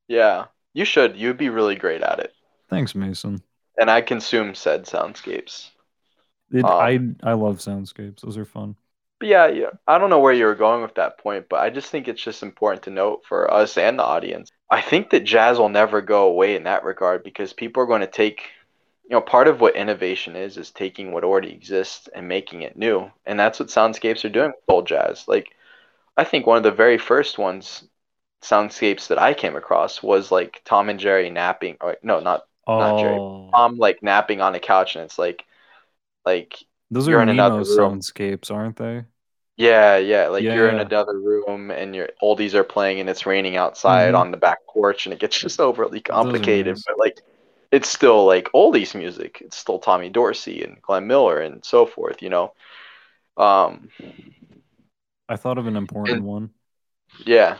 Yeah, 0.08 0.46
you 0.74 0.86
should. 0.86 1.16
You'd 1.16 1.38
be 1.38 1.50
really 1.50 1.76
great 1.76 2.02
at 2.02 2.20
it. 2.20 2.34
Thanks, 2.70 2.94
Mason. 2.94 3.42
And 3.80 3.90
I 3.90 4.02
consume 4.02 4.54
said 4.54 4.86
soundscapes. 4.86 5.70
It, 6.52 6.66
Um, 6.66 6.80
I 6.80 7.00
I 7.24 7.34
love 7.34 7.58
soundscapes. 7.60 8.22
Those 8.22 8.38
are 8.38 8.46
fun. 8.46 8.76
But 9.20 9.28
yeah, 9.28 9.48
yeah, 9.48 9.70
I 9.88 9.98
don't 9.98 10.10
know 10.10 10.20
where 10.20 10.34
you 10.34 10.46
were 10.46 10.56
going 10.56 10.82
with 10.82 10.96
that 10.96 11.18
point, 11.18 11.48
but 11.50 11.60
I 11.60 11.70
just 11.70 11.90
think 11.92 12.08
it's 12.08 12.22
just 12.24 12.42
important 12.44 12.84
to 12.84 12.90
note 12.90 13.26
for 13.26 13.52
us 13.54 13.78
and 13.78 14.00
the 14.00 14.04
audience. 14.04 14.50
I 14.70 14.82
think 14.82 15.10
that 15.10 15.26
jazz 15.26 15.58
will 15.60 15.70
never 15.70 16.02
go 16.02 16.28
away 16.28 16.56
in 16.56 16.64
that 16.64 16.84
regard 16.86 17.24
because 17.24 17.52
people 17.54 17.84
are 17.84 17.88
going 17.88 18.02
to 18.02 18.08
take, 18.08 18.44
you 19.04 19.12
know, 19.12 19.22
part 19.22 19.48
of 19.48 19.60
what 19.62 19.76
innovation 19.76 20.36
is 20.36 20.58
is 20.58 20.72
taking 20.72 21.12
what 21.12 21.24
already 21.26 21.52
exists 21.52 22.08
and 22.14 22.28
making 22.28 22.62
it 22.62 22.78
new, 22.78 23.12
and 23.26 23.40
that's 23.40 23.60
what 23.60 23.70
soundscapes 23.70 24.24
are 24.26 24.30
doing 24.30 24.52
with 24.52 24.64
old 24.70 24.88
jazz. 24.88 25.28
Like, 25.28 25.50
I 26.18 26.24
think 26.26 26.46
one 26.48 26.58
of 26.58 26.64
the 26.64 26.72
very 26.72 26.98
first 26.98 27.38
ones, 27.40 27.84
soundscapes 28.42 29.08
that 29.10 29.20
I 29.20 29.34
came 29.34 29.56
across 29.56 30.04
was 30.04 30.32
like 30.32 30.62
Tom 30.66 30.90
and 30.90 31.00
Jerry 31.00 31.30
napping, 31.32 31.78
or 31.82 31.98
no, 32.04 32.20
not 32.20 32.48
Not 32.80 32.98
Jerry. 32.98 33.22
Oh, 33.22 33.50
Tom 33.56 33.78
like 33.78 34.04
napping 34.04 34.42
on 34.42 34.56
a 34.56 34.60
couch, 34.60 34.96
and 34.96 35.06
it's 35.06 35.20
like, 35.20 35.46
like 36.26 36.58
those 36.92 37.08
you're 37.08 37.20
are 37.20 37.24
in 37.24 37.30
another 37.30 37.58
room. 37.60 38.00
soundscapes, 38.00 38.52
aren't 38.52 38.78
they? 38.78 39.06
Yeah, 39.58 39.98
yeah. 39.98 40.28
Like 40.30 40.44
Yeah, 40.44 40.56
you're 40.56 40.70
in 40.70 40.80
another 40.80 41.20
room 41.20 41.70
and 41.72 41.94
your 41.96 42.10
oldies 42.24 42.54
are 42.54 42.64
playing 42.64 43.00
and 43.02 43.10
it's 43.10 43.26
raining 43.26 43.58
outside 43.58 44.14
Mhm. 44.14 44.20
on 44.20 44.32
the 44.32 44.38
back 44.38 44.60
porch 44.68 45.06
and 45.06 45.14
it 45.14 45.20
gets 45.20 45.38
just 45.40 45.60
overly 45.60 46.00
complicated. 46.02 46.76
nice. 46.76 46.84
But 46.88 46.98
like 47.00 47.20
it's 47.72 47.90
still 47.90 48.26
like 48.26 48.50
oldies 48.54 48.96
music. 48.96 49.42
It's 49.42 49.58
still 49.58 49.80
Tommy 49.80 50.10
Dorsey 50.10 50.64
and 50.64 50.82
Glenn 50.82 51.08
Miller 51.08 51.40
and 51.42 51.64
so 51.66 51.86
forth, 51.86 52.22
you 52.22 52.30
know. 52.30 52.54
Um 53.38 53.90
I 55.28 55.36
thought 55.36 55.58
of 55.58 55.68
an 55.68 55.76
important 55.76 56.18
And- 56.20 56.26
one. 56.26 56.50
yeah. 57.26 57.58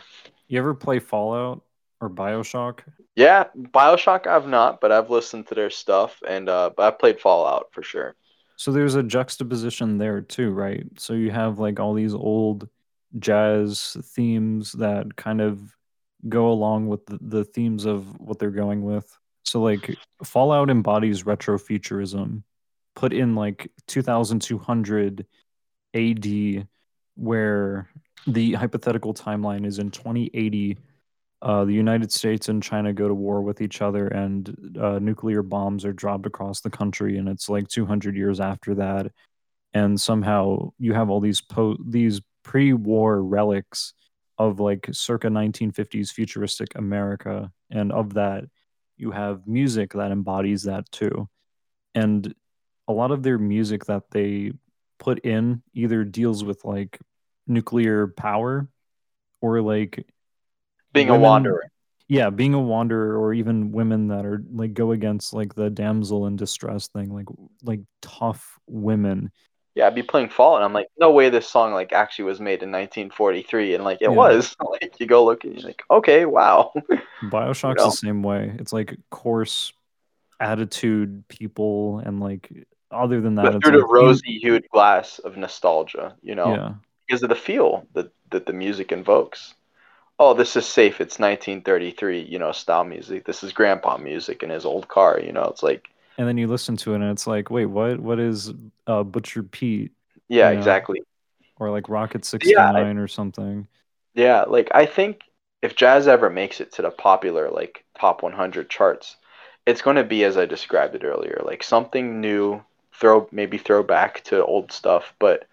You 0.48 0.58
ever 0.58 0.74
play 0.74 0.98
Fallout 0.98 1.62
or 2.00 2.10
Bioshock? 2.10 2.80
Yeah, 3.14 3.44
BioShock 3.56 4.26
I've 4.26 4.48
not, 4.48 4.80
but 4.80 4.90
I've 4.90 5.10
listened 5.10 5.46
to 5.48 5.54
their 5.54 5.70
stuff 5.70 6.22
and 6.26 6.48
uh 6.48 6.70
but 6.76 6.82
I've 6.84 6.98
played 6.98 7.20
Fallout 7.20 7.68
for 7.72 7.82
sure. 7.82 8.16
So 8.60 8.72
there's 8.72 8.94
a 8.94 9.02
juxtaposition 9.02 9.96
there 9.96 10.20
too, 10.20 10.50
right? 10.50 10.84
So 10.98 11.14
you 11.14 11.30
have 11.30 11.58
like 11.58 11.80
all 11.80 11.94
these 11.94 12.12
old 12.12 12.68
jazz 13.18 13.96
themes 14.04 14.72
that 14.72 15.16
kind 15.16 15.40
of 15.40 15.74
go 16.28 16.50
along 16.50 16.88
with 16.88 17.06
the, 17.06 17.18
the 17.22 17.44
themes 17.46 17.86
of 17.86 18.20
what 18.20 18.38
they're 18.38 18.50
going 18.50 18.82
with. 18.82 19.18
So 19.44 19.62
like 19.62 19.96
Fallout 20.22 20.68
embodies 20.68 21.22
retrofuturism 21.22 22.42
put 22.94 23.14
in 23.14 23.34
like 23.34 23.72
2200 23.86 25.26
AD 25.94 26.68
where 27.14 27.88
the 28.26 28.52
hypothetical 28.52 29.14
timeline 29.14 29.64
is 29.64 29.78
in 29.78 29.90
2080 29.90 30.76
uh, 31.42 31.64
the 31.64 31.72
United 31.72 32.12
States 32.12 32.48
and 32.48 32.62
China 32.62 32.92
go 32.92 33.08
to 33.08 33.14
war 33.14 33.40
with 33.42 33.60
each 33.60 33.80
other, 33.80 34.08
and 34.08 34.76
uh, 34.78 34.98
nuclear 34.98 35.42
bombs 35.42 35.84
are 35.84 35.92
dropped 35.92 36.26
across 36.26 36.60
the 36.60 36.70
country. 36.70 37.16
And 37.16 37.28
it's 37.28 37.48
like 37.48 37.68
200 37.68 38.16
years 38.16 38.40
after 38.40 38.74
that, 38.76 39.10
and 39.72 39.98
somehow 40.00 40.72
you 40.78 40.92
have 40.92 41.08
all 41.08 41.20
these 41.20 41.40
po- 41.40 41.78
these 41.86 42.20
pre-war 42.42 43.22
relics 43.22 43.94
of 44.38 44.60
like 44.60 44.88
circa 44.92 45.28
1950s 45.28 46.10
futuristic 46.10 46.74
America, 46.74 47.50
and 47.70 47.90
of 47.92 48.14
that 48.14 48.44
you 48.96 49.10
have 49.10 49.46
music 49.46 49.92
that 49.94 50.12
embodies 50.12 50.64
that 50.64 50.90
too, 50.92 51.28
and 51.94 52.34
a 52.86 52.92
lot 52.92 53.12
of 53.12 53.22
their 53.22 53.38
music 53.38 53.86
that 53.86 54.02
they 54.10 54.52
put 54.98 55.20
in 55.20 55.62
either 55.72 56.04
deals 56.04 56.44
with 56.44 56.64
like 56.64 56.98
nuclear 57.46 58.08
power 58.08 58.68
or 59.40 59.62
like 59.62 60.06
being 60.92 61.08
women- 61.08 61.20
a 61.20 61.24
wanderer. 61.24 61.64
yeah 62.08 62.30
being 62.30 62.54
a 62.54 62.60
wanderer 62.60 63.16
or 63.16 63.32
even 63.34 63.72
women 63.72 64.08
that 64.08 64.24
are 64.26 64.42
like 64.52 64.74
go 64.74 64.92
against 64.92 65.32
like 65.32 65.54
the 65.54 65.70
damsel 65.70 66.26
in 66.26 66.36
distress 66.36 66.88
thing 66.88 67.12
like 67.14 67.26
like 67.62 67.80
tough 68.02 68.58
women 68.66 69.30
Yeah, 69.76 69.86
I'd 69.86 69.94
be 69.94 70.02
playing 70.02 70.30
Fallout. 70.30 70.56
And 70.58 70.64
I'm 70.64 70.72
like, 70.74 70.88
no 70.98 71.12
way 71.12 71.30
this 71.30 71.46
song 71.48 71.72
like 71.72 71.92
actually 71.92 72.24
was 72.24 72.40
made 72.40 72.62
in 72.64 72.72
1943, 72.72 73.76
and 73.76 73.84
like 73.84 73.98
it 74.02 74.10
Yeah. 74.10 74.16
was. 74.16 74.56
Like 74.70 74.98
you 74.98 75.06
go 75.06 75.24
look 75.24 75.44
and 75.44 75.54
you're 75.54 75.62
like, 75.62 75.82
okay, 75.88 76.24
wow. 76.26 76.72
bioshock's 77.22 77.78
know? 77.78 77.90
the 77.90 77.90
same 78.06 78.22
way 78.22 78.52
it's 78.58 78.72
like 78.72 78.96
coarse 79.10 79.72
attitude 80.40 81.22
people 81.28 82.00
and 82.00 82.18
like 82.20 82.50
other 82.90 83.20
than 83.20 83.34
that 83.36 83.42
but 83.44 83.54
it's 83.56 83.68
through 83.68 83.78
the 83.78 83.84
like, 83.86 83.92
rosy-hued 83.92 84.64
glass 84.72 85.18
of 85.20 85.36
nostalgia, 85.36 86.16
you 86.22 86.34
know, 86.34 86.52
yeah 86.54 86.72
because 87.06 87.22
of 87.22 87.28
the 87.28 87.36
feel 87.36 87.86
that 87.94 88.10
that 88.30 88.46
the 88.46 88.52
music 88.52 88.90
invokes. 88.92 89.54
Oh, 90.20 90.34
this 90.34 90.54
is 90.54 90.68
safe. 90.68 91.00
It's 91.00 91.18
1933, 91.18 92.20
you 92.22 92.38
know, 92.38 92.52
style 92.52 92.84
music. 92.84 93.24
This 93.24 93.42
is 93.42 93.52
grandpa 93.52 93.96
music 93.98 94.44
in 94.44 94.50
his 94.50 94.64
old 94.64 94.86
car. 94.86 95.18
You 95.18 95.32
know, 95.32 95.44
it's 95.46 95.64
like, 95.64 95.88
and 96.18 96.28
then 96.28 96.36
you 96.38 96.46
listen 96.46 96.76
to 96.78 96.92
it 96.92 96.96
and 96.96 97.10
it's 97.10 97.26
like 97.26 97.50
wait 97.50 97.66
what 97.66 98.00
what 98.00 98.18
is 98.20 98.52
uh 98.86 99.02
butcher 99.02 99.42
pete 99.42 99.92
yeah, 100.28 100.50
Yeah. 100.50 100.50
exactly. 100.50 101.02
or 101.58 101.70
like 101.70 101.88
rocket 101.88 102.24
69 102.24 102.98
or 102.98 103.08
something 103.08 103.68
Yeah, 104.14 104.42
like 104.42 104.68
I 104.72 104.86
think 104.86 105.22
if 105.62 105.74
jazz 105.76 106.06
ever 106.06 106.30
makes 106.30 106.60
it 106.60 106.70
to 106.74 106.82
the 106.82 106.90
popular 106.92 107.50
like 107.50 107.84
top 107.98 108.22
100 108.22 108.70
charts, 108.70 109.16
it's 109.66 109.82
going 109.82 109.96
to 109.96 110.04
be 110.04 110.22
as 110.24 110.36
I 110.36 110.46
described 110.46 110.94
it 110.94 111.02
earlier, 111.04 111.40
like 111.44 111.62
something 111.64 112.20
new, 112.20 112.62
throw 112.94 113.28
maybe 113.32 113.58
throw 113.58 113.82
back 113.82 114.22
to 114.24 114.44
old 114.44 114.70
stuff, 114.72 115.12
but 115.18 115.46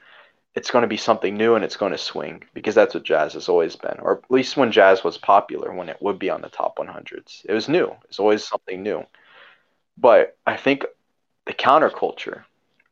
it's 0.58 0.72
going 0.72 0.82
to 0.82 0.88
be 0.88 0.98
something 0.98 1.38
new 1.38 1.54
and 1.54 1.64
it's 1.64 1.78
going 1.78 1.92
to 1.92 2.00
swing 2.00 2.44
because 2.56 2.74
that's 2.74 2.96
what 2.96 3.04
jazz 3.04 3.34
has 3.34 3.48
always 3.48 3.76
been, 3.76 4.00
or 4.00 4.18
at 4.18 4.32
least 4.32 4.58
when 4.58 4.72
jazz 4.72 5.04
was 5.04 5.16
popular, 5.16 5.72
when 5.72 5.88
it 5.88 6.02
would 6.02 6.18
be 6.18 6.32
on 6.32 6.42
the 6.42 6.50
top 6.50 6.78
100s. 6.78 7.46
It 7.46 7.54
was 7.54 7.70
new. 7.70 7.96
It's 8.06 8.18
always 8.18 8.44
something 8.44 8.82
new. 8.82 9.06
But 10.00 10.36
I 10.48 10.58
think 10.58 10.84
the 11.46 11.54
counterculture 11.54 12.44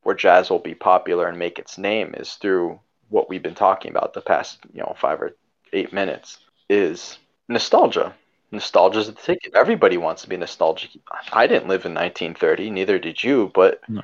where 0.04 0.14
jazz 0.14 0.52
will 0.52 0.60
be 0.60 0.76
popular 0.76 1.28
and 1.28 1.40
make 1.40 1.58
its 1.58 1.80
name 1.80 2.14
is 2.16 2.36
through 2.36 2.80
what 3.10 3.30
we've 3.30 3.42
been 3.42 3.56
talking 3.56 3.90
about 3.90 4.14
the 4.14 4.22
past, 4.22 4.60
you 4.72 4.82
know, 4.82 4.96
5 5.00 5.22
or 5.24 5.36
8 5.74 5.92
minutes 5.92 6.38
is 6.70 7.18
nostalgia. 7.50 8.14
Nostalgia 8.52 9.00
is 9.00 9.08
the 9.08 9.14
ticket. 9.14 9.56
Everybody 9.56 9.98
wants 9.98 10.22
to 10.22 10.30
be 10.30 10.38
nostalgic. 10.38 10.92
I 11.34 11.48
didn't 11.48 11.68
live 11.68 11.88
in 11.88 11.96
1930, 11.96 12.70
neither 12.70 13.00
did 13.00 13.24
you, 13.24 13.52
but 13.56 13.82
no 13.90 14.04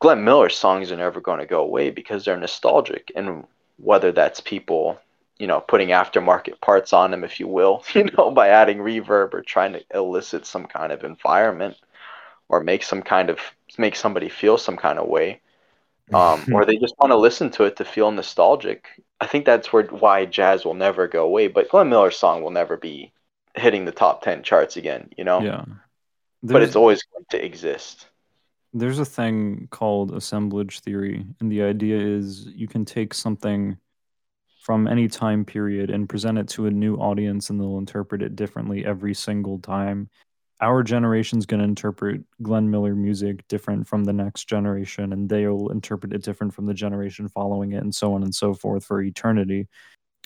Glenn 0.00 0.24
Miller's 0.24 0.56
songs 0.56 0.92
are 0.92 0.96
never 0.96 1.20
going 1.20 1.40
to 1.40 1.46
go 1.46 1.60
away 1.62 1.90
because 1.90 2.24
they're 2.24 2.36
nostalgic. 2.36 3.10
And 3.16 3.46
whether 3.78 4.12
that's 4.12 4.40
people, 4.40 5.00
you 5.38 5.46
know, 5.46 5.60
putting 5.60 5.88
aftermarket 5.88 6.60
parts 6.60 6.92
on 6.92 7.10
them, 7.10 7.24
if 7.24 7.40
you 7.40 7.48
will, 7.48 7.84
you 7.94 8.04
know, 8.04 8.30
by 8.30 8.48
adding 8.48 8.78
reverb 8.78 9.34
or 9.34 9.42
trying 9.42 9.72
to 9.74 9.84
elicit 9.94 10.46
some 10.46 10.66
kind 10.66 10.92
of 10.92 11.04
environment 11.04 11.76
or 12.48 12.62
make 12.62 12.82
some 12.82 13.02
kind 13.02 13.30
of 13.30 13.40
make 13.78 13.96
somebody 13.96 14.28
feel 14.28 14.58
some 14.58 14.76
kind 14.76 14.98
of 14.98 15.08
way. 15.08 15.40
Um, 16.12 16.46
or 16.52 16.64
they 16.64 16.76
just 16.76 16.94
want 16.98 17.12
to 17.12 17.16
listen 17.16 17.50
to 17.52 17.64
it 17.64 17.76
to 17.76 17.84
feel 17.84 18.10
nostalgic. 18.10 18.86
I 19.20 19.26
think 19.26 19.44
that's 19.46 19.72
where 19.72 19.84
why 19.84 20.24
jazz 20.26 20.64
will 20.64 20.74
never 20.74 21.08
go 21.08 21.24
away, 21.24 21.48
but 21.48 21.68
Glenn 21.70 21.88
Miller's 21.88 22.18
song 22.18 22.42
will 22.42 22.50
never 22.50 22.76
be 22.76 23.12
hitting 23.54 23.84
the 23.84 23.92
top 23.92 24.22
10 24.22 24.42
charts 24.42 24.76
again, 24.76 25.10
you 25.16 25.24
know? 25.24 25.40
yeah 25.42 25.64
But 26.42 26.62
it's 26.62 26.76
always 26.76 27.02
going 27.04 27.26
to 27.30 27.44
exist. 27.44 28.06
There's 28.72 28.98
a 28.98 29.04
thing 29.04 29.68
called 29.70 30.14
assemblage 30.14 30.80
theory, 30.80 31.24
and 31.40 31.50
the 31.50 31.62
idea 31.62 31.98
is 31.98 32.46
you 32.46 32.68
can 32.68 32.84
take 32.84 33.14
something 33.14 33.78
from 34.60 34.86
any 34.86 35.08
time 35.08 35.44
period 35.44 35.90
and 35.90 36.08
present 36.08 36.36
it 36.38 36.48
to 36.48 36.66
a 36.66 36.70
new 36.70 36.96
audience, 36.96 37.48
and 37.48 37.58
they'll 37.58 37.78
interpret 37.78 38.22
it 38.22 38.36
differently 38.36 38.84
every 38.84 39.14
single 39.14 39.58
time. 39.58 40.10
Our 40.60 40.82
generation's 40.82 41.46
going 41.46 41.60
to 41.60 41.64
interpret 41.64 42.22
Glenn 42.42 42.70
Miller 42.70 42.94
music 42.94 43.46
different 43.48 43.86
from 43.86 44.04
the 44.04 44.12
next 44.12 44.48
generation, 44.48 45.12
and 45.12 45.28
they'll 45.28 45.68
interpret 45.68 46.12
it 46.12 46.22
different 46.22 46.52
from 46.52 46.66
the 46.66 46.74
generation 46.74 47.28
following 47.28 47.72
it, 47.72 47.82
and 47.82 47.94
so 47.94 48.12
on 48.12 48.22
and 48.22 48.34
so 48.34 48.52
forth 48.52 48.84
for 48.84 49.00
eternity. 49.00 49.68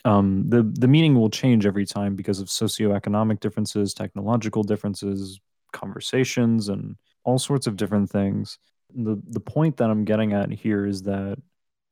Um, 0.05 0.49
the 0.49 0.65
the 0.65 0.89
meaning 0.89 1.15
will 1.15 1.31
change 1.31 1.65
every 1.65 1.87
time 1.87 2.17
because 2.17 2.41
of 2.41 2.49
socioeconomic 2.49 3.39
differences, 3.39 3.95
technological 3.95 4.65
differences, 4.65 5.39
conversations, 5.73 6.69
and 6.69 6.97
all 7.25 7.39
sorts 7.39 7.67
of 7.67 7.77
different 7.77 8.11
things. 8.11 8.59
The 8.95 9.21
the 9.29 9.41
point 9.41 9.79
that 9.79 9.91
I'm 9.91 10.05
getting 10.05 10.33
at 10.33 10.51
here 10.51 10.87
is 10.87 11.03
that 11.03 11.39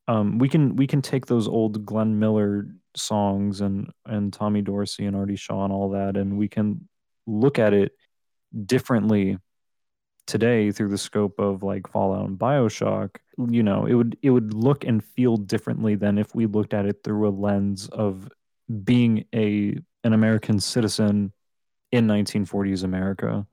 um, 0.09 0.39
we 0.39 0.48
can 0.48 0.77
we 0.77 0.86
can 0.86 1.02
take 1.02 1.27
those 1.27 1.48
old 1.48 1.85
Glenn 1.86 2.19
Miller 2.19 2.66
songs 2.97 3.61
and 3.61 3.90
and 4.07 4.32
Tommy 4.32 4.62
Dorsey 4.62 5.07
and 5.07 5.16
Artie 5.16 5.36
Shaw 5.36 5.65
and 5.65 5.73
all 5.73 5.90
that, 5.90 6.16
and 6.16 6.36
we 6.36 6.48
can 6.48 6.89
look 7.27 7.59
at 7.59 7.73
it 7.73 7.93
differently 8.66 9.39
today 10.27 10.70
through 10.70 10.89
the 10.89 10.98
scope 10.98 11.39
of 11.39 11.62
like 11.62 11.89
Fallout 11.89 12.27
and 12.27 12.39
Bioshock. 12.39 13.16
You 13.39 13.62
know, 13.62 13.86
it 13.86 13.94
would 13.94 14.16
it 14.23 14.31
would 14.31 14.52
look 14.52 14.85
and 14.85 15.02
feel 15.02 15.36
differently 15.36 15.94
than 15.94 16.19
if 16.19 16.35
we 16.35 16.47
looked 16.47 16.74
at 16.74 16.86
it 16.86 17.02
through 17.05 17.28
a 17.28 17.31
lens 17.31 17.89
of 17.89 18.28
being 18.85 19.24
a 19.35 19.77
an 20.05 20.12
American 20.12 20.61
citizen 20.61 21.32
in 21.93 22.07
1940s 22.07 22.85
America 22.85 23.47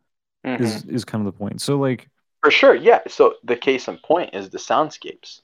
Mhm. 0.48 0.60
is 0.61 0.86
is 0.86 1.06
kind 1.06 1.26
of 1.26 1.34
the 1.34 1.38
point. 1.38 1.61
So 1.61 1.78
like 1.78 2.10
For 2.41 2.52
sure, 2.52 2.76
yeah. 2.76 3.02
So 3.07 3.36
the 3.44 3.56
case 3.57 3.88
in 3.88 3.98
point 3.98 4.34
is 4.34 4.49
the 4.49 4.57
soundscapes. 4.57 5.41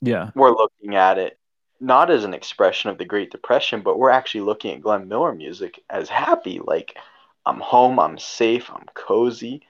yeah, 0.00 0.30
We're 0.34 0.50
looking 0.50 0.96
at 0.96 1.18
it 1.18 1.38
not 1.80 2.10
as 2.10 2.24
an 2.24 2.34
expression 2.34 2.90
of 2.90 2.98
the 2.98 3.04
Great 3.04 3.30
Depression, 3.30 3.82
but 3.82 3.98
we're 3.98 4.10
actually 4.10 4.42
looking 4.42 4.74
at 4.74 4.80
Glenn 4.80 5.08
Miller 5.08 5.34
music 5.34 5.82
as 5.90 6.08
happy. 6.08 6.60
Like, 6.64 6.96
I'm 7.46 7.60
home, 7.60 7.98
I'm 7.98 8.18
safe, 8.18 8.70
I'm 8.70 8.86
cozy. 8.94 9.62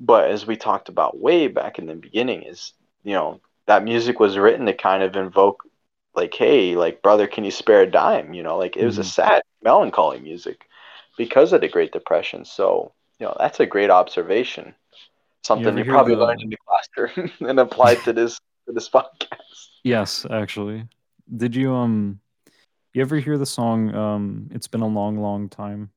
But 0.00 0.30
as 0.30 0.46
we 0.46 0.56
talked 0.56 0.88
about 0.88 1.18
way 1.18 1.48
back 1.48 1.78
in 1.78 1.86
the 1.86 1.94
beginning, 1.94 2.42
is, 2.42 2.72
you 3.04 3.14
know, 3.14 3.40
that 3.66 3.84
music 3.84 4.18
was 4.20 4.36
written 4.36 4.66
to 4.66 4.74
kind 4.74 5.02
of 5.02 5.16
invoke, 5.16 5.64
like, 6.14 6.34
hey, 6.34 6.76
like, 6.76 7.00
brother, 7.02 7.26
can 7.26 7.44
you 7.44 7.50
spare 7.50 7.82
a 7.82 7.90
dime? 7.90 8.34
You 8.34 8.42
know, 8.42 8.58
like, 8.58 8.76
it 8.76 8.84
was 8.84 8.98
a 8.98 9.02
Mhm. 9.02 9.04
sad, 9.04 9.42
melancholy 9.62 10.20
music 10.20 10.66
because 11.16 11.52
of 11.52 11.60
the 11.60 11.68
Great 11.68 11.92
Depression. 11.92 12.44
So, 12.44 12.92
you 13.22 13.28
know, 13.28 13.36
that's 13.38 13.60
a 13.60 13.66
great 13.66 13.88
observation. 13.88 14.74
Something 15.44 15.68
ever 15.78 15.78
you, 15.78 15.84
probably 15.92 16.16
the- 16.16 16.22
learned 16.22 16.42
in 16.42 16.50
the 16.50 16.56
classroom 16.66 17.30
and 17.48 17.60
applied 17.60 17.98
to 18.02 18.12
this 18.12 18.40
to 18.66 18.72
this 18.72 18.88
podcast. 18.90 19.68
yes, 19.84 20.26
actually. 20.28 20.88
Did 21.36 21.54
you 21.54 21.72
um 21.72 22.18
you 22.92 23.00
ever 23.00 23.16
hear 23.20 23.38
the 23.38 23.46
song 23.46 23.94
um 23.94 24.48
It's 24.52 24.66
been 24.66 24.80
a 24.82 24.88
long 24.88 25.18
long 25.18 25.48
time? 25.48 25.90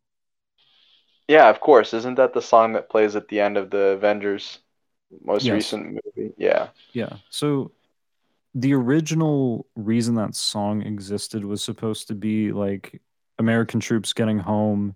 Yeah, 1.28 1.50
of 1.50 1.60
course. 1.62 1.96
Isn't 1.96 2.16
that 2.16 2.34
the 2.36 2.42
song 2.44 2.74
that 2.74 2.90
plays 2.90 3.16
at 3.16 3.28
the 3.30 3.40
end 3.40 3.58
of 3.58 3.72
the 3.72 3.98
Avengers 3.98 4.60
most 5.24 5.46
Yes. 5.46 5.54
recent 5.54 5.84
movie? 5.94 6.34
Yeah. 6.38 6.68
Yeah. 6.94 7.14
So 7.32 7.72
the 8.54 8.74
original 8.76 9.66
reason 9.76 10.14
that 10.16 10.36
song 10.36 10.84
existed 10.84 11.44
was 11.44 11.64
supposed 11.64 12.08
to 12.10 12.14
be 12.16 12.52
like 12.52 13.02
American 13.40 13.80
troops 13.80 14.14
getting 14.14 14.38
home 14.40 14.96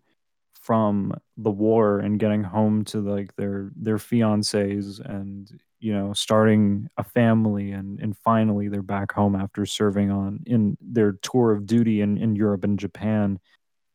from 0.69 1.11
the 1.35 1.49
war 1.49 1.97
and 1.97 2.19
getting 2.19 2.43
home 2.43 2.85
to 2.85 2.99
like 2.99 3.35
their 3.37 3.71
their 3.75 3.97
fiancés 3.97 4.99
and 5.03 5.59
you 5.79 5.91
know 5.91 6.13
starting 6.13 6.87
a 6.95 7.03
family 7.03 7.71
and 7.71 7.99
and 7.99 8.15
finally 8.15 8.67
they're 8.67 8.83
back 8.83 9.11
home 9.11 9.35
after 9.35 9.65
serving 9.65 10.11
on 10.11 10.43
in 10.45 10.77
their 10.79 11.13
tour 11.23 11.53
of 11.53 11.65
duty 11.65 12.01
in, 12.01 12.19
in 12.19 12.35
Europe 12.35 12.63
and 12.63 12.77
Japan. 12.77 13.39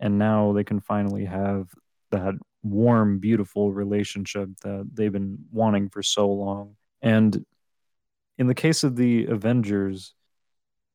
And 0.00 0.18
now 0.18 0.52
they 0.52 0.64
can 0.64 0.80
finally 0.80 1.26
have 1.26 1.68
that 2.10 2.34
warm 2.64 3.20
beautiful 3.20 3.72
relationship 3.72 4.48
that 4.64 4.90
they've 4.92 5.12
been 5.12 5.44
wanting 5.52 5.90
for 5.90 6.02
so 6.02 6.28
long. 6.28 6.74
And 7.02 7.46
in 8.36 8.48
the 8.48 8.54
case 8.56 8.82
of 8.82 8.96
the 8.96 9.26
Avengers, 9.26 10.12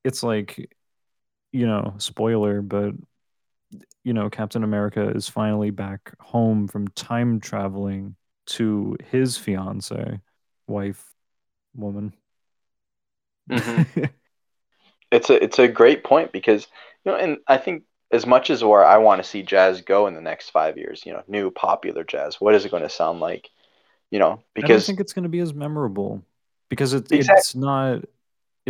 it's 0.03 0.23
like, 0.23 0.75
you 1.53 1.65
know, 1.65 1.93
spoiler, 1.99 2.61
but 2.61 2.95
you 4.09 4.13
know, 4.13 4.27
Captain 4.27 4.63
America 4.63 5.11
is 5.11 5.29
finally 5.29 5.69
back 5.69 6.15
home 6.19 6.67
from 6.67 6.87
time 6.89 7.39
traveling 7.39 8.15
to 8.47 8.97
his 9.11 9.37
fiance, 9.37 10.19
wife, 10.67 11.13
woman. 11.75 12.15
Mhm. 13.49 14.09
It's 15.11 15.29
a 15.29 15.43
it's 15.43 15.59
a 15.59 15.67
great 15.67 16.03
point 16.03 16.31
because 16.31 16.67
you 17.03 17.11
know, 17.11 17.17
and 17.17 17.37
I 17.47 17.57
think 17.57 17.83
as 18.11 18.25
much 18.25 18.49
as 18.49 18.63
where 18.63 18.83
I 18.83 18.97
want 18.97 19.21
to 19.23 19.29
see 19.29 19.43
jazz 19.43 19.81
go 19.81 20.07
in 20.07 20.13
the 20.15 20.21
next 20.21 20.49
five 20.49 20.77
years, 20.77 21.03
you 21.05 21.13
know, 21.13 21.23
new 21.27 21.51
popular 21.51 22.03
jazz, 22.03 22.39
what 22.39 22.55
is 22.55 22.65
it 22.65 22.71
going 22.71 22.83
to 22.83 22.89
sound 22.89 23.19
like? 23.19 23.49
You 24.11 24.19
know, 24.19 24.41
because 24.53 24.65
I 24.65 24.73
don't 24.75 24.85
think 24.85 24.99
it's 24.99 25.13
going 25.13 25.23
to 25.23 25.29
be 25.29 25.39
as 25.39 25.53
memorable 25.53 26.23
because 26.69 26.93
it, 26.93 27.11
Exactly. 27.11 27.39
it's 27.39 27.55
not 27.55 28.03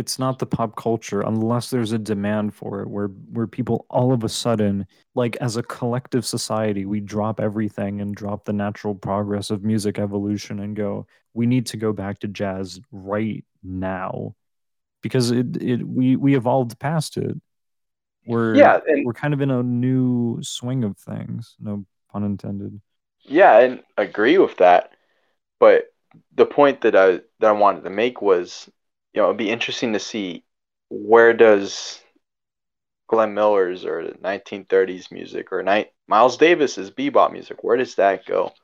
it's 0.00 0.18
not 0.18 0.38
the 0.38 0.46
pop 0.46 0.74
culture 0.74 1.20
unless 1.20 1.70
there's 1.70 1.92
a 1.92 1.98
demand 1.98 2.54
for 2.54 2.80
it 2.80 2.88
where 2.88 3.08
where 3.08 3.46
people 3.46 3.86
all 3.88 4.12
of 4.12 4.24
a 4.24 4.28
sudden 4.28 4.86
like 5.14 5.36
as 5.36 5.56
a 5.56 5.62
collective 5.62 6.26
society 6.26 6.84
we 6.86 6.98
drop 7.00 7.38
everything 7.38 8.00
and 8.00 8.16
drop 8.16 8.44
the 8.44 8.52
natural 8.52 8.94
progress 8.94 9.50
of 9.50 9.62
music 9.62 9.98
evolution 9.98 10.60
and 10.60 10.74
go 10.74 11.06
we 11.34 11.46
need 11.46 11.66
to 11.66 11.76
go 11.76 11.92
back 11.92 12.18
to 12.18 12.26
jazz 12.26 12.80
right 12.90 13.44
now 13.62 14.34
because 15.02 15.30
it 15.30 15.56
it 15.62 15.86
we 15.86 16.16
we 16.16 16.34
evolved 16.34 16.78
past 16.78 17.16
it 17.16 17.40
we're 18.26 18.56
Yeah, 18.56 18.80
and 18.86 19.06
we're 19.06 19.12
kind 19.12 19.34
of 19.34 19.40
in 19.40 19.50
a 19.50 19.62
new 19.62 20.38
swing 20.42 20.82
of 20.82 20.96
things 20.98 21.54
no 21.60 21.84
pun 22.10 22.24
intended 22.24 22.80
yeah, 23.22 23.58
and 23.58 23.82
agree 23.96 24.38
with 24.38 24.56
that. 24.58 24.92
But 25.58 25.92
the 26.34 26.46
point 26.46 26.80
that 26.82 26.96
I 26.96 27.20
that 27.38 27.48
I 27.48 27.52
wanted 27.52 27.84
to 27.84 27.90
make 27.90 28.22
was, 28.22 28.68
you 29.14 29.20
know, 29.22 29.26
it'd 29.28 29.36
be 29.38 29.50
interesting 29.50 29.92
to 29.94 30.00
see 30.00 30.44
where 30.88 31.32
does 31.32 32.00
Glenn 33.08 33.34
Miller's 33.34 33.84
or 33.84 34.14
1930s 34.22 35.10
music 35.10 35.52
or 35.52 35.62
night 35.62 35.92
Miles 36.06 36.38
Davis's 36.38 36.90
bebop 36.90 37.30
music, 37.30 37.62
where 37.62 37.76
does 37.76 37.96
that 37.96 38.24
go? 38.24 38.54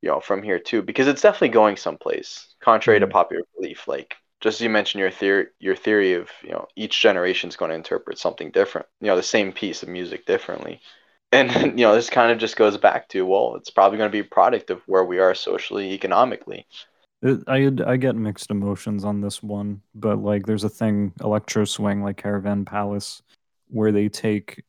You 0.00 0.10
know, 0.10 0.20
from 0.20 0.42
here 0.42 0.60
too, 0.60 0.82
because 0.82 1.08
it's 1.08 1.22
definitely 1.22 1.48
going 1.48 1.76
someplace, 1.76 2.54
contrary 2.60 3.00
to 3.00 3.06
Mhm. 3.06 3.10
popular 3.10 3.42
belief. 3.56 3.88
Like 3.88 4.16
just 4.40 4.58
as 4.60 4.62
you 4.62 4.70
mentioned 4.70 5.00
your 5.00 5.10
theory, 5.10 5.48
your 5.58 5.74
theory 5.76 6.14
of 6.14 6.30
you 6.42 6.50
know 6.50 6.68
each 6.76 7.00
generation 7.00 7.48
is 7.48 7.56
going 7.56 7.70
to 7.70 7.74
interpret 7.74 8.18
something 8.18 8.50
different. 8.52 8.86
You 9.00 9.08
know, 9.08 9.16
the 9.16 9.22
same 9.24 9.52
piece 9.52 9.82
of 9.82 9.88
music 9.88 10.24
differently. 10.26 10.80
And 11.32 11.50
you 11.78 11.84
know, 11.86 11.94
this 11.94 12.10
kind 12.10 12.30
of 12.32 12.38
just 12.38 12.56
goes 12.56 12.76
back 12.78 13.08
to 13.10 13.26
well, 13.26 13.56
it's 13.56 13.70
probably 13.70 13.98
going 13.98 14.08
to 14.10 14.12
be 14.12 14.26
a 14.26 14.34
product 14.34 14.70
of 14.70 14.82
where 14.86 15.04
we 15.04 15.18
are 15.18 15.34
socially, 15.34 15.92
economically. 15.92 16.66
It, 17.22 17.42
I 17.46 17.70
I 17.86 17.96
get 17.96 18.16
mixed 18.16 18.50
emotions 18.50 19.04
on 19.04 19.20
this 19.20 19.42
one, 19.42 19.82
but 19.94 20.16
mm-hmm. 20.16 20.26
like 20.26 20.46
there's 20.46 20.64
a 20.64 20.68
thing 20.68 21.12
electro 21.20 21.64
swing 21.64 22.02
like 22.02 22.16
Caravan 22.16 22.64
Palace 22.64 23.22
where 23.68 23.92
they 23.92 24.08
take 24.08 24.62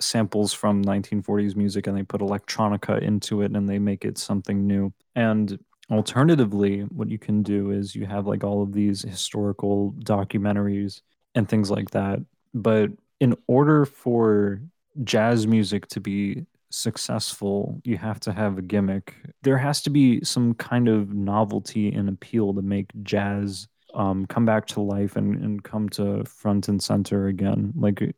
samples 0.00 0.52
from 0.52 0.82
1940s 0.84 1.54
music 1.56 1.86
and 1.86 1.96
they 1.96 2.02
put 2.02 2.20
electronica 2.20 3.00
into 3.00 3.42
it 3.42 3.52
and 3.54 3.68
they 3.68 3.78
make 3.78 4.04
it 4.04 4.18
something 4.18 4.66
new. 4.66 4.92
And 5.14 5.58
alternatively, 5.90 6.80
what 6.82 7.10
you 7.10 7.18
can 7.18 7.42
do 7.42 7.70
is 7.70 7.94
you 7.94 8.06
have 8.06 8.26
like 8.26 8.42
all 8.42 8.62
of 8.62 8.72
these 8.72 9.02
historical 9.02 9.92
documentaries 10.00 11.02
and 11.34 11.48
things 11.48 11.70
like 11.70 11.90
that. 11.90 12.20
But 12.54 12.90
in 13.20 13.36
order 13.46 13.84
for 13.84 14.60
jazz 15.04 15.46
music 15.46 15.86
to 15.88 16.00
be 16.00 16.46
successful, 16.70 17.80
you 17.84 17.96
have 17.98 18.20
to 18.20 18.32
have 18.32 18.58
a 18.58 18.62
gimmick. 18.62 19.14
There 19.42 19.58
has 19.58 19.82
to 19.82 19.90
be 19.90 20.22
some 20.24 20.54
kind 20.54 20.88
of 20.88 21.12
novelty 21.12 21.92
and 21.92 22.08
appeal 22.08 22.54
to 22.54 22.62
make 22.62 22.90
jazz 23.02 23.68
um, 23.94 24.26
come 24.26 24.44
back 24.44 24.66
to 24.68 24.80
life 24.80 25.16
and, 25.16 25.36
and 25.42 25.62
come 25.62 25.88
to 25.90 26.24
front 26.24 26.68
and 26.68 26.82
center 26.82 27.26
again. 27.26 27.72
Like, 27.76 28.14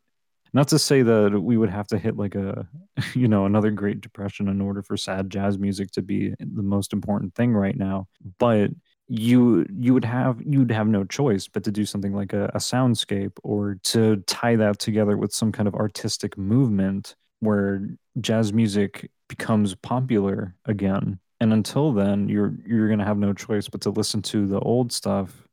not 0.52 0.68
to 0.68 0.78
say 0.78 1.00
that 1.02 1.40
we 1.40 1.56
would 1.56 1.70
have 1.70 1.86
to 1.88 1.98
hit 1.98 2.16
like 2.16 2.34
a, 2.34 2.68
you 3.14 3.26
know, 3.26 3.46
another 3.46 3.70
Great 3.70 4.00
Depression 4.00 4.48
in 4.48 4.60
order 4.60 4.82
for 4.82 4.96
sad 4.96 5.30
jazz 5.30 5.58
music 5.58 5.90
to 5.92 6.02
be 6.02 6.34
the 6.38 6.62
most 6.62 6.92
important 6.92 7.34
thing 7.34 7.54
right 7.54 7.76
now, 7.76 8.06
but 8.38 8.70
you 9.08 9.66
you 9.78 9.92
would 9.92 10.04
have 10.04 10.40
you'd 10.46 10.70
have 10.70 10.86
no 10.86 11.04
choice 11.04 11.46
but 11.46 11.64
to 11.64 11.70
do 11.70 11.84
something 11.84 12.14
like 12.14 12.32
a, 12.32 12.44
a 12.54 12.58
soundscape 12.58 13.32
or 13.42 13.76
to 13.82 14.16
tie 14.26 14.56
that 14.56 14.78
together 14.78 15.18
with 15.18 15.34
some 15.34 15.52
kind 15.52 15.68
of 15.68 15.74
artistic 15.74 16.38
movement 16.38 17.14
where 17.42 17.88
jazz 18.20 18.54
music 18.54 19.10
becomes 19.28 19.74
popular 19.76 20.56
again 20.66 21.20
and 21.40 21.52
until 21.52 21.92
then 21.92 22.28
you're 22.30 22.54
you're 22.66 22.88
going 22.88 23.00
to 23.00 23.06
have 23.06 23.18
no 23.18 23.34
choice 23.34 23.68
but 23.68 23.82
to 23.82 23.90
listen 23.90 24.22
to 24.22 24.46
the 24.48 24.60
old 24.60 24.92
stuff 24.92 25.48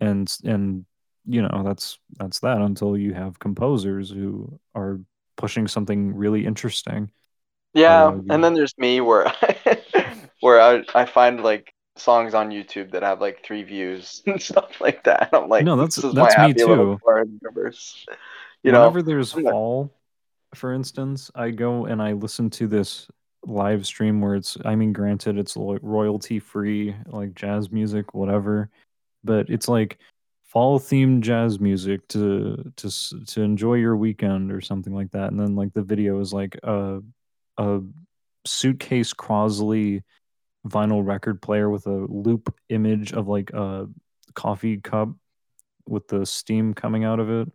and 0.00 0.36
and 0.44 0.86
you 1.26 1.42
know 1.42 1.62
that's 1.64 1.98
that's 2.18 2.40
that 2.40 2.58
until 2.62 2.96
you 2.96 3.14
have 3.14 3.38
composers 3.38 4.10
who 4.10 4.60
are 4.74 5.00
pushing 5.36 5.68
something 5.68 6.14
really 6.14 6.46
interesting 6.46 7.10
Yeah, 7.74 8.06
argue. 8.06 8.30
Uh, 8.30 8.34
and 8.34 8.44
then 8.44 8.54
there's 8.54 8.76
me 8.78 9.00
where 9.00 9.32
where 10.40 10.60
I 10.60 10.84
I 10.94 11.04
find 11.06 11.42
like 11.42 11.72
songs 11.96 12.34
on 12.34 12.50
YouTube 12.50 12.92
that 12.92 13.02
have 13.02 13.20
like 13.20 13.44
three 13.44 13.62
views 13.62 14.22
and 14.26 14.40
stuff 14.40 14.80
like 14.80 15.04
that. 15.04 15.30
I'm 15.32 15.48
like, 15.48 15.64
No, 15.64 15.76
that's- 15.76 15.96
that's 16.14 16.38
me 16.38 16.54
too. 16.54 17.00
corner 17.02 17.22
of 17.22 17.28
universe. 17.42 18.06
You 18.62 18.72
know, 18.72 18.80
whenever 18.80 19.02
there's 19.02 19.32
I'm 19.32 19.44
fall 19.44 19.92
for 20.56 20.72
instance 20.72 21.30
i 21.34 21.50
go 21.50 21.86
and 21.86 22.02
i 22.02 22.12
listen 22.12 22.50
to 22.50 22.66
this 22.66 23.08
live 23.44 23.86
stream 23.86 24.20
where 24.20 24.34
it's 24.34 24.56
i 24.64 24.74
mean 24.74 24.92
granted 24.92 25.38
it's 25.38 25.56
royalty 25.56 26.38
free 26.38 26.94
like 27.06 27.34
jazz 27.34 27.70
music 27.70 28.14
whatever 28.14 28.70
but 29.22 29.48
it's 29.48 29.68
like 29.68 29.98
fall 30.44 30.80
themed 30.80 31.20
jazz 31.20 31.60
music 31.60 32.06
to 32.08 32.72
to 32.76 32.90
to 33.26 33.42
enjoy 33.42 33.74
your 33.74 33.96
weekend 33.96 34.50
or 34.50 34.60
something 34.60 34.94
like 34.94 35.10
that 35.10 35.30
and 35.30 35.38
then 35.38 35.54
like 35.54 35.72
the 35.74 35.82
video 35.82 36.18
is 36.20 36.32
like 36.32 36.58
a 36.62 37.00
a 37.58 37.80
suitcase 38.44 39.12
crosley 39.12 40.02
vinyl 40.66 41.06
record 41.06 41.40
player 41.40 41.70
with 41.70 41.86
a 41.86 42.06
loop 42.08 42.54
image 42.68 43.12
of 43.12 43.28
like 43.28 43.50
a 43.52 43.86
coffee 44.34 44.78
cup 44.78 45.08
with 45.88 46.08
the 46.08 46.26
steam 46.26 46.74
coming 46.74 47.04
out 47.04 47.20
of 47.20 47.30
it 47.30 47.48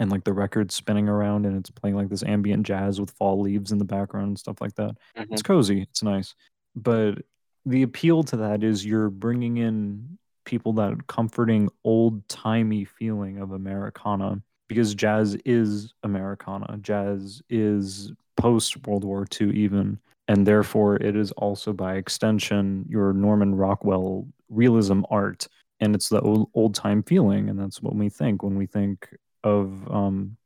and 0.00 0.10
like 0.10 0.24
the 0.24 0.32
record 0.32 0.72
spinning 0.72 1.08
around 1.08 1.46
and 1.46 1.56
it's 1.56 1.70
playing 1.70 1.94
like 1.94 2.08
this 2.08 2.24
ambient 2.24 2.66
jazz 2.66 2.98
with 2.98 3.10
fall 3.12 3.40
leaves 3.40 3.70
in 3.70 3.78
the 3.78 3.84
background 3.84 4.28
and 4.28 4.38
stuff 4.38 4.60
like 4.60 4.74
that. 4.74 4.96
Mhm. 5.16 5.28
It's 5.30 5.42
cozy, 5.42 5.82
it's 5.82 6.02
nice. 6.02 6.34
But 6.74 7.18
the 7.66 7.82
appeal 7.82 8.24
to 8.24 8.36
that 8.38 8.64
is 8.64 8.84
you're 8.84 9.10
bringing 9.10 9.58
in 9.58 10.18
people 10.46 10.72
that 10.72 11.06
comforting 11.06 11.68
old 11.84 12.26
timey 12.28 12.84
feeling 12.84 13.38
of 13.38 13.52
Americana 13.52 14.40
because 14.68 14.94
jazz 14.94 15.36
is 15.44 15.92
Americana. 16.02 16.78
Jazz 16.78 17.42
is 17.50 18.12
post 18.36 18.86
World 18.86 19.04
War 19.04 19.26
II 19.38 19.50
even 19.50 19.98
and 20.28 20.46
therefore 20.46 20.96
it 20.96 21.14
is 21.14 21.30
also 21.32 21.72
by 21.74 21.96
extension 21.96 22.86
your 22.88 23.12
Norman 23.12 23.54
Rockwell 23.54 24.26
realism 24.48 25.02
art 25.10 25.46
and 25.80 25.94
it's 25.94 26.08
the 26.08 26.20
old 26.54 26.74
time 26.74 27.02
feeling 27.02 27.50
and 27.50 27.58
that's 27.60 27.82
what 27.82 27.94
we 27.94 28.08
think 28.08 28.42
when 28.42 28.56
we 28.56 28.64
think 28.66 29.14
of 29.42 29.90
um 29.90 30.36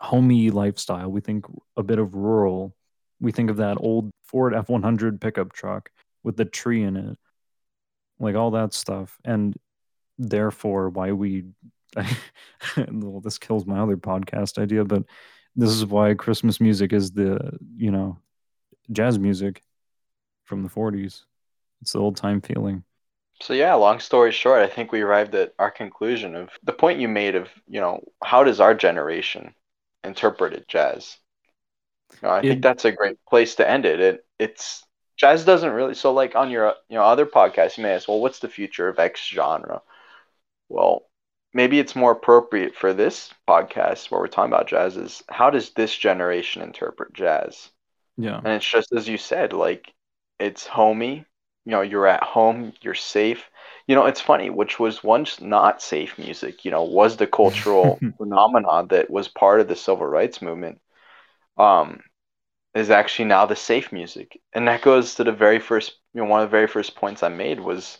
homey 0.00 0.50
lifestyle. 0.50 1.10
We 1.10 1.20
think 1.20 1.46
a 1.76 1.82
bit 1.82 1.98
of 1.98 2.14
rural. 2.14 2.74
We 3.20 3.32
think 3.32 3.50
of 3.50 3.56
that 3.58 3.78
old 3.80 4.10
ford 4.24 4.52
f100 4.52 5.20
pickup 5.20 5.52
truck 5.52 5.90
with 6.22 6.36
the 6.36 6.44
tree 6.44 6.82
in 6.82 6.96
it. 6.96 7.18
Like 8.18 8.34
all 8.34 8.52
that 8.52 8.74
stuff. 8.74 9.18
And 9.24 9.56
therefore 10.18 10.88
why 10.88 11.12
we 11.12 11.44
well 12.88 13.20
this 13.20 13.38
kills 13.38 13.66
my 13.66 13.78
other 13.78 13.96
podcast 13.96 14.58
idea 14.58 14.84
but 14.84 15.02
this 15.54 15.70
is 15.70 15.84
why 15.84 16.14
christmas 16.14 16.60
music 16.60 16.92
is 16.92 17.12
the 17.12 17.38
you 17.76 17.90
know 17.90 18.18
jazz 18.92 19.18
music 19.18 19.62
from 20.44 20.62
the 20.62 20.68
40s 20.68 21.24
it's 21.82 21.92
the 21.92 21.98
old 21.98 22.16
time 22.16 22.40
feeling 22.40 22.82
So 23.40 23.54
yeah, 23.54 23.72
long 23.74 24.00
story 24.00 24.30
short, 24.30 24.60
I 24.60 24.66
think 24.66 24.92
we 24.92 25.00
arrived 25.00 25.34
at 25.34 25.54
our 25.58 25.70
conclusion 25.70 26.34
of 26.34 26.50
the 26.62 26.74
point 26.74 27.00
you 27.00 27.08
made 27.08 27.34
of, 27.34 27.48
you 27.66 27.80
know, 27.80 28.02
how 28.22 28.44
does 28.44 28.60
our 28.60 28.74
generation 28.74 29.54
interpret 30.04 30.52
it, 30.52 30.68
jazz? 30.68 31.16
You 32.22 32.28
know, 32.28 32.34
I 32.34 32.42
think 32.42 32.62
that's 32.62 32.84
a 32.84 32.92
great 32.92 33.18
place 33.26 33.54
to 33.56 33.68
end 33.68 33.84
it. 33.86 34.00
It 34.00 34.26
it's 34.38 34.84
jazz 35.16 35.44
doesn't 35.44 35.72
really 35.72 35.94
so 35.94 36.12
like 36.12 36.34
on 36.36 36.50
your 36.50 36.74
you 36.88 36.96
know 36.96 37.04
other 37.04 37.26
podcasts 37.26 37.76
you 37.76 37.82
may 37.82 37.92
ask, 37.94 38.08
well, 38.08 38.20
what's 38.20 38.38
the 38.40 38.48
future 38.48 38.88
of 38.88 38.98
X 38.98 39.26
genre? 39.26 39.82
Well, 40.68 41.08
maybe 41.54 41.78
it's 41.80 41.96
more 41.96 42.12
appropriate 42.12 42.76
for 42.76 42.94
this 42.94 43.32
podcast 43.48 44.10
where 44.10 44.20
we're 44.20 44.28
talking 44.28 44.52
about 44.52 44.68
jazz 44.68 44.96
is 44.96 45.22
how 45.30 45.50
does 45.50 45.70
this 45.72 45.96
generation 45.96 46.62
interpret 46.62 47.12
jazz? 47.14 47.70
yeah 48.16 48.42
And 48.44 48.54
it's 48.54 48.66
just 48.70 48.92
as 48.92 49.08
you 49.08 49.18
said, 49.18 49.52
like 49.54 49.94
it's 50.40 50.66
homey. 50.66 51.26
You 51.66 51.72
know, 51.72 51.82
you're 51.82 52.08
at 52.08 52.24
home, 52.24 52.74
you're 52.82 52.94
safe. 52.94 53.50
You 53.88 53.96
know, 53.96 54.06
it's 54.06 54.22
funny, 54.22 54.50
which 54.50 54.80
was 54.80 55.04
once 55.04 55.42
not 55.42 55.82
safe 55.82 56.18
music, 56.18 56.64
you 56.64 56.72
know, 56.72 56.84
was 56.84 57.18
the 57.18 57.28
cultural 57.28 58.02
phenomenon 58.18 58.88
that 58.90 59.10
was 59.10 59.28
part 59.28 59.60
of 59.60 59.68
the 59.68 59.76
civil 59.76 60.06
rights 60.06 60.42
movement, 60.42 60.80
um, 61.58 62.00
is 62.74 62.90
actually 62.90 63.26
now 63.26 63.46
the 63.46 63.56
safe 63.56 63.92
music. 63.92 64.40
And 64.54 64.68
that 64.68 64.82
goes 64.82 65.16
to 65.16 65.24
the 65.24 65.32
very 65.32 65.60
first, 65.60 65.96
you 66.14 66.22
know, 66.22 66.28
one 66.28 66.42
of 66.42 66.48
the 66.48 66.52
very 66.56 66.68
first 66.68 66.96
points 66.96 67.22
I 67.24 67.30
made 67.30 67.60
was, 67.60 67.98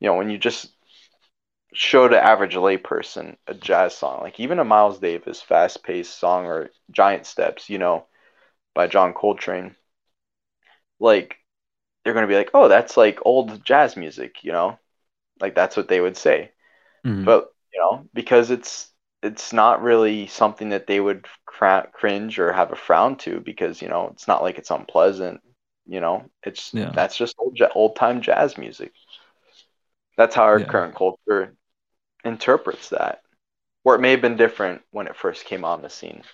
you 0.00 0.08
know, 0.08 0.16
when 0.16 0.30
you 0.30 0.38
just 0.38 0.70
show 1.74 2.08
the 2.08 2.20
average 2.22 2.54
layperson 2.54 3.36
a 3.46 3.54
jazz 3.54 3.94
song, 3.96 4.22
like 4.22 4.40
even 4.40 4.58
a 4.58 4.64
Miles 4.64 4.98
Davis 4.98 5.42
fast 5.42 5.82
paced 5.84 6.18
song 6.18 6.46
or 6.46 6.70
Giant 6.90 7.26
Steps, 7.26 7.68
you 7.70 7.78
know, 7.78 8.06
by 8.74 8.88
John 8.88 9.14
Coltrane, 9.14 9.76
like 11.00 11.36
they're 12.04 12.14
going 12.14 12.24
to 12.24 12.32
be 12.32 12.36
like, 12.36 12.50
oh, 12.54 12.68
that's 12.68 12.96
like 12.96 13.20
old 13.24 13.64
jazz 13.64 13.96
music, 13.96 14.44
you 14.44 14.52
know? 14.52 14.78
Like 15.40 15.54
that's 15.54 15.76
what 15.76 15.88
they 15.88 16.00
would 16.00 16.16
say. 16.16 16.52
Mhm. 17.04 17.24
But, 17.24 17.52
you 17.72 17.80
know, 17.80 18.06
because 18.14 18.50
it's 18.50 18.90
it's 19.22 19.52
not 19.52 19.82
really 19.82 20.26
something 20.26 20.70
that 20.70 20.86
they 20.86 21.00
would 21.00 21.26
cra- 21.46 21.88
cringe 21.92 22.38
or 22.38 22.52
have 22.52 22.72
a 22.72 22.76
frown 22.76 23.16
to 23.18 23.40
because, 23.40 23.82
you 23.82 23.88
know, 23.88 24.08
it's 24.12 24.28
not 24.28 24.42
like 24.42 24.58
it's 24.58 24.70
unpleasant, 24.70 25.42
you 25.86 26.00
know? 26.00 26.30
It's 26.44 26.72
Yeah. 26.72 26.90
that's 26.94 27.16
just 27.16 27.36
old 27.38 27.58
ja- 27.58 27.70
old-time 27.74 28.22
jazz 28.22 28.58
music. 28.58 28.92
That's 30.16 30.34
how 30.34 30.42
our 30.44 30.60
Yeah. 30.60 30.66
current 30.66 30.94
culture 30.94 31.54
interprets 32.24 32.90
that. 32.90 33.22
Or 33.84 33.94
it 33.96 34.00
may 34.00 34.12
have 34.12 34.22
been 34.22 34.36
different 34.36 34.82
when 34.92 35.06
it 35.08 35.16
first 35.16 35.44
came 35.46 35.64
on 35.64 35.82
the 35.82 35.90
scene. 35.90 36.24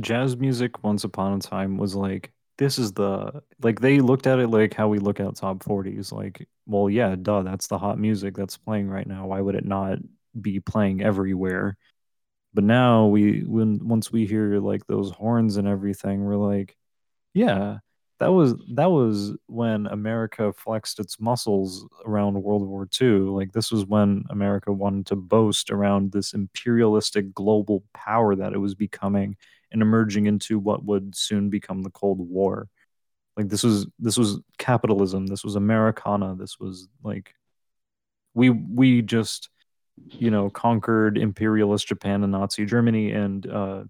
Jazz 0.00 0.36
music 0.36 0.82
once 0.84 1.04
upon 1.04 1.32
a 1.34 1.38
time 1.40 1.78
was 1.78 1.94
like 1.94 2.32
this 2.58 2.78
is 2.78 2.92
the 2.92 3.42
like 3.62 3.80
they 3.80 4.00
looked 4.00 4.26
at 4.26 4.38
it 4.38 4.48
like 4.48 4.74
how 4.74 4.88
we 4.88 4.98
look 4.98 5.20
at 5.20 5.36
top 5.36 5.62
40s 5.64 6.12
like 6.12 6.48
well 6.66 6.88
yeah 6.88 7.16
duh 7.20 7.42
that's 7.42 7.66
the 7.66 7.78
hot 7.78 7.98
music 7.98 8.36
that's 8.36 8.56
playing 8.56 8.88
right 8.88 9.06
now. 9.06 9.26
Why 9.26 9.40
would 9.40 9.54
it 9.56 9.64
not 9.64 9.98
be 10.40 10.60
playing 10.60 11.02
everywhere? 11.02 11.76
But 12.54 12.64
now 12.64 13.06
we 13.06 13.40
when 13.40 13.86
once 13.86 14.12
we 14.12 14.26
hear 14.26 14.60
like 14.60 14.86
those 14.86 15.10
horns 15.10 15.56
and 15.56 15.66
everything 15.68 16.24
we're 16.24 16.36
like 16.36 16.76
yeah 17.34 17.78
that 18.20 18.32
was 18.32 18.54
that 18.74 18.90
was 18.90 19.32
when 19.46 19.86
america 19.86 20.52
flexed 20.52 21.00
its 21.00 21.20
muscles 21.20 21.86
around 22.06 22.40
world 22.42 22.66
war 22.66 22.88
ii 23.02 23.08
like 23.08 23.52
this 23.52 23.72
was 23.72 23.84
when 23.84 24.24
america 24.30 24.72
wanted 24.72 25.04
to 25.06 25.16
boast 25.16 25.70
around 25.70 26.12
this 26.12 26.32
imperialistic 26.32 27.34
global 27.34 27.82
power 27.92 28.36
that 28.36 28.52
it 28.52 28.58
was 28.58 28.74
becoming 28.74 29.36
and 29.74 29.82
emerging 29.82 30.24
into 30.24 30.58
what 30.58 30.82
would 30.84 31.14
soon 31.14 31.50
become 31.50 31.82
the 31.82 31.90
cold 31.90 32.18
war. 32.18 32.68
Like 33.36 33.48
this 33.48 33.62
was 33.62 33.86
this 33.98 34.16
was 34.16 34.40
capitalism 34.56 35.26
this 35.26 35.42
was 35.42 35.56
americana 35.56 36.36
this 36.38 36.60
was 36.60 36.86
like 37.02 37.34
we 38.32 38.48
we 38.48 39.02
just 39.02 39.50
you 39.96 40.30
know 40.30 40.50
conquered 40.50 41.18
imperialist 41.18 41.88
japan 41.88 42.22
and 42.22 42.30
nazi 42.30 42.64
germany 42.64 43.10
and 43.10 43.44
uh 43.48 43.82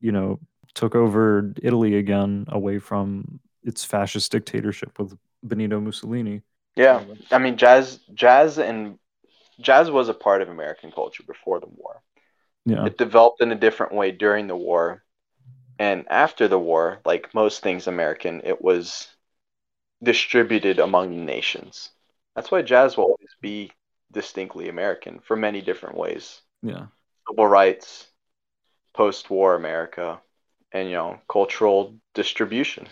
you 0.00 0.12
know 0.12 0.38
took 0.74 0.94
over 0.94 1.52
italy 1.60 1.96
again 1.96 2.44
away 2.48 2.78
from 2.78 3.40
its 3.64 3.84
fascist 3.84 4.30
dictatorship 4.30 4.96
with 4.98 5.16
benito 5.42 5.80
mussolini. 5.80 6.42
Yeah, 6.76 7.04
I 7.30 7.38
mean, 7.38 7.56
jazz, 7.56 8.00
jazz, 8.14 8.58
and 8.58 8.98
jazz 9.60 9.90
was 9.90 10.08
a 10.08 10.14
part 10.14 10.42
of 10.42 10.48
American 10.48 10.90
culture 10.90 11.22
before 11.22 11.60
the 11.60 11.68
war. 11.68 12.02
yeah. 12.64 12.86
It 12.86 12.98
developed 12.98 13.40
in 13.40 13.52
a 13.52 13.56
different 13.56 13.94
way 13.94 14.10
during 14.10 14.48
the 14.48 14.56
war, 14.56 15.03
and 15.78 16.06
after 16.08 16.48
the 16.48 16.58
war, 16.58 17.00
like 17.04 17.34
most 17.34 17.62
things 17.62 17.86
American, 17.86 18.42
it 18.44 18.60
was 18.62 19.08
distributed 20.02 20.78
among 20.78 21.10
the 21.10 21.24
nations. 21.24 21.90
That's 22.34 22.50
why 22.50 22.62
jazz 22.62 22.96
will 22.96 23.04
always 23.04 23.34
be 23.40 23.72
distinctly 24.12 24.68
American 24.68 25.20
for 25.20 25.36
many 25.36 25.60
different 25.60 25.96
ways. 25.96 26.40
yeah 26.62 26.86
Civil 27.28 27.46
rights, 27.46 28.06
post-war 28.94 29.54
America, 29.54 30.20
and 30.72 30.88
you 30.88 30.94
know, 30.94 31.20
cultural 31.28 31.94
distribution. 32.14 32.88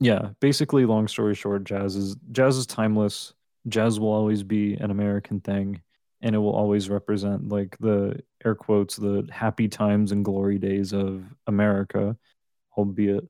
yeah 0.00 0.30
basically 0.40 0.86
long 0.86 1.08
story 1.08 1.34
short 1.34 1.64
jazz 1.64 1.96
is 1.96 2.16
jazz 2.32 2.56
is 2.56 2.66
timeless 2.66 3.34
jazz 3.68 4.00
will 4.00 4.08
always 4.12 4.42
be 4.42 4.74
an 4.74 4.90
american 4.90 5.40
thing 5.40 5.82
and 6.22 6.34
it 6.34 6.38
will 6.38 6.54
always 6.54 6.88
represent 6.88 7.48
like 7.48 7.76
the 7.80 8.18
air 8.44 8.54
quotes 8.54 8.96
the 8.96 9.28
happy 9.32 9.68
times 9.68 10.12
and 10.12 10.24
glory 10.24 10.58
days 10.58 10.92
of 10.92 11.24
america 11.46 12.16
albeit 12.76 13.24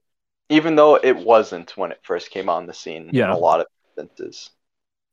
Even 0.50 0.76
though 0.76 0.96
it 0.96 1.16
wasn't 1.16 1.74
when 1.78 1.92
it 1.92 2.00
first 2.02 2.30
came 2.30 2.50
on 2.50 2.66
the 2.66 2.74
scene 2.74 3.08
Yeah. 3.10 3.24
in 3.24 3.30
a 3.30 3.38
lot 3.38 3.60
of 3.60 3.66
instances. 3.96 4.50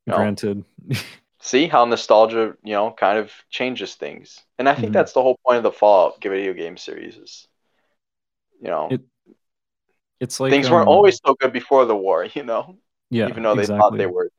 No. 0.06 0.16
granted 0.16 0.64
see 1.42 1.68
how 1.68 1.86
nostalgia, 1.86 2.56
you 2.64 2.74
know, 2.74 2.92
kind 2.92 3.18
of 3.20 3.32
changes 3.50 3.96
things. 3.96 4.42
And 4.58 4.68
I 4.68 4.76
think 4.76 4.92
Mhm. 4.92 4.94
that's 4.94 5.14
the 5.14 5.22
whole 5.22 5.40
point 5.46 5.58
of 5.58 5.64
the 5.64 5.72
Fallout 5.72 6.22
video 6.22 6.54
game 6.54 6.78
series 6.78 7.18
is, 7.18 7.48
you 8.62 8.70
know, 8.70 8.90
It- 8.92 9.02
it's 10.20 10.40
like 10.40 10.52
things 10.52 10.70
weren't 10.72 10.88
um, 10.88 10.94
always 10.94 11.20
so 11.26 11.34
good 11.36 11.54
before 11.54 11.86
the 11.86 11.96
war, 11.96 12.26
you 12.34 12.44
know, 12.44 12.78
yeah 13.10 13.28
even 13.30 13.44
though 13.44 13.56
they 13.56 13.62
exactly. 13.62 13.80
thought 13.80 13.98
they 13.98 14.06
were. 14.08 14.30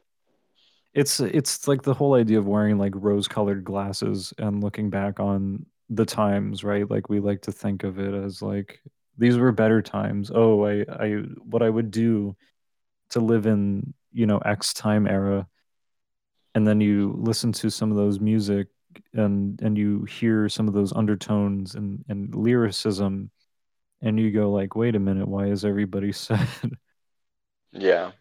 It's 0.94 1.20
it's 1.20 1.69
like 1.69 1.82
the 1.82 1.94
whole 1.94 2.15
idea 2.15 2.39
of 2.39 2.47
wearing 2.47 2.78
like 2.78 2.93
rose 2.97 3.28
colored 3.28 3.65
glasses 3.65 4.32
and 4.39 4.62
looking 4.62 4.90
back 4.90 5.20
on 5.20 5.66
the 5.90 6.05
times 6.05 6.65
right? 6.65 6.90
Like 6.90 7.09
we 7.09 7.20
like 7.20 7.43
to 7.43 7.52
think 7.52 7.85
of 7.85 7.98
it 7.98 8.15
as 8.15 8.43
like 8.43 8.81
these 9.16 9.36
were 9.39 9.52
better 9.52 9.82
times. 9.82 10.31
Oh 10.35 10.65
i 10.66 10.85
i 10.89 11.10
what 11.44 11.62
i 11.62 11.70
would 11.70 11.90
do 11.90 12.36
to 13.10 13.20
live 13.20 13.47
in 13.47 13.94
you 14.12 14.27
know 14.27 14.39
x 14.39 14.73
time 14.74 15.06
era. 15.06 15.47
And 16.55 16.66
then 16.66 16.81
you 16.81 17.15
listen 17.19 17.52
to 17.52 17.70
some 17.70 17.90
of 17.90 17.97
those 17.97 18.20
music 18.20 18.69
and 19.12 19.60
and 19.62 19.77
you 19.78 20.05
hear 20.05 20.48
some 20.48 20.66
of 20.69 20.74
those 20.74 20.93
undertones 20.93 21.74
and 21.74 22.05
and 22.09 22.35
lyricism. 22.35 23.31
And 24.02 24.19
you 24.19 24.31
go 24.31 24.51
like 24.51 24.74
wait 24.77 24.94
a 24.97 25.01
minute 25.01 25.28
why 25.28 25.47
is 25.47 25.65
everybody 25.65 26.12
sad? 26.27 26.48
Yeah. 27.73 28.12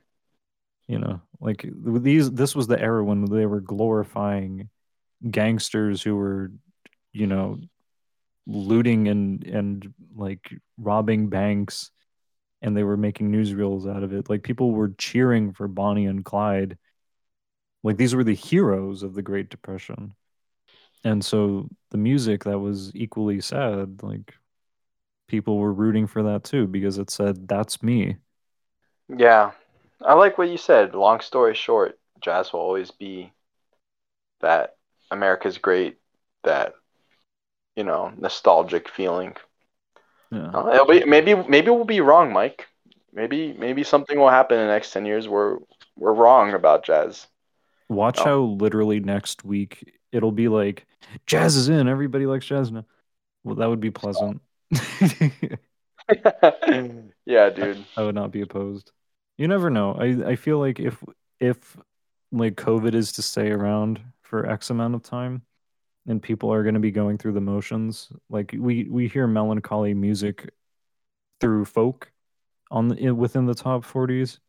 You 0.88 0.99
know 0.99 1.22
like 1.39 1.68
these 1.73 2.31
this 2.31 2.55
was 2.55 2.68
the 2.68 2.80
era 2.80 3.03
when 3.03 3.26
they 3.26 3.45
were 3.45 3.61
glorifying 3.61 4.69
gangsters 5.30 6.01
who 6.01 6.15
were 6.15 6.51
you 7.14 7.27
know 7.27 7.59
looting 8.45 9.07
and 9.07 9.43
and 9.45 9.93
like 10.15 10.53
robbing 10.77 11.27
banks 11.27 11.91
and 12.61 12.76
they 12.76 12.84
were 12.84 12.97
making 12.97 13.31
newsreels 13.31 13.93
out 13.93 14.03
of 14.03 14.14
it. 14.14 14.30
Like 14.30 14.43
people 14.43 14.72
were 14.72 14.89
cheering 14.97 15.53
for 15.53 15.68
bonnie 15.68 16.05
and 16.05 16.26
clyde. 16.26 16.77
Like 17.84 17.97
these 17.97 18.15
were 18.15 18.23
the 18.23 18.34
heroes 18.34 19.03
of 19.03 19.14
the 19.14 19.22
great 19.22 19.49
depression. 19.49 20.14
And 21.03 21.23
so 21.23 21.69
the 21.91 21.97
music 21.97 22.45
that 22.45 22.59
was 22.59 22.91
equally 22.95 23.39
sad 23.41 24.01
like 24.01 24.34
people 25.27 25.57
were 25.57 25.73
rooting 25.73 26.07
for 26.07 26.23
that 26.23 26.43
too 26.43 26.68
because 26.68 26.97
it 26.97 27.09
said 27.09 27.47
that's 27.47 27.84
me. 27.84 28.18
Yeah. 29.15 29.51
I 30.01 30.13
like 30.13 30.37
what 30.37 30.49
you 30.49 30.57
said. 30.57 30.93
Long 30.95 31.19
story 31.21 31.55
short, 31.55 31.97
jazz 32.21 32.53
will 32.53 32.59
always 32.59 32.91
be 32.91 33.31
that 34.41 34.75
America's 35.11 35.57
great, 35.57 35.97
that, 36.43 36.73
you 37.75 37.83
know, 37.83 38.11
nostalgic 38.17 38.89
feeling. 38.89 39.35
yeah 40.31 40.49
Uh, 40.53 40.67
it'll 40.73 40.85
be, 40.87 41.03
maybe 41.05 41.35
maybe 41.35 41.69
we'll 41.71 41.85
be 41.85 42.01
wrong, 42.01 42.31
Mike. 42.33 42.67
Maybe 43.13 43.53
maybe 43.53 43.83
something 43.83 44.19
will 44.19 44.29
happen 44.29 44.59
in 44.59 44.67
the 44.67 44.73
next 44.73 44.91
10 44.91 45.05
years 45.05 45.27
where 45.27 45.57
we're 45.95 46.13
wrong 46.13 46.53
about 46.53 46.85
jazz. 46.85 47.27
Watch 47.89 48.19
Oh. 48.19 48.23
how 48.25 48.39
literally 48.63 48.99
next 48.99 49.43
week 49.43 49.99
it'll 50.11 50.31
be 50.31 50.47
like 50.47 50.85
jazz 51.25 51.55
is 51.55 51.69
in. 51.69 51.87
Everybody 51.87 52.25
likes 52.25 52.45
jazz 52.45 52.71
now. 52.71 52.85
Well, 53.43 53.55
that 53.55 53.69
would 53.69 53.79
be 53.79 53.91
pleasant. 53.91 54.41
yeah, 57.25 57.49
dude. 57.49 57.83
I 57.95 58.03
would 58.03 58.15
not 58.15 58.31
be 58.31 58.41
opposed. 58.41 58.91
You 59.38 59.47
never 59.47 59.69
know. 59.69 59.93
I 59.93 60.31
I 60.31 60.35
feel 60.35 60.59
like 60.59 60.80
if 60.80 61.03
if 61.39 61.77
like 62.31 62.55
COVID 62.55 62.93
is 62.93 63.14
to 63.14 63.22
stay 63.22 63.51
around 63.51 64.01
for 64.22 64.45
X 64.45 64.69
amount 64.69 64.95
of 64.95 65.03
time, 65.03 65.43
and 66.07 66.22
people 66.22 66.51
are 66.53 66.64
going 66.64 66.76
to 66.76 66.80
be 66.81 66.91
going 66.91 67.18
through 67.18 67.34
the 67.34 67.41
motions, 67.41 68.09
like 68.30 68.55
we 68.57 68.85
we 68.85 69.07
hear 69.07 69.27
melancholy 69.27 69.93
music 69.93 70.49
through 71.39 71.65
folk 71.65 72.11
on 72.72 72.89
the, 72.89 73.11
within 73.11 73.45
the 73.45 73.55
top 73.55 73.84
40s 73.85 74.39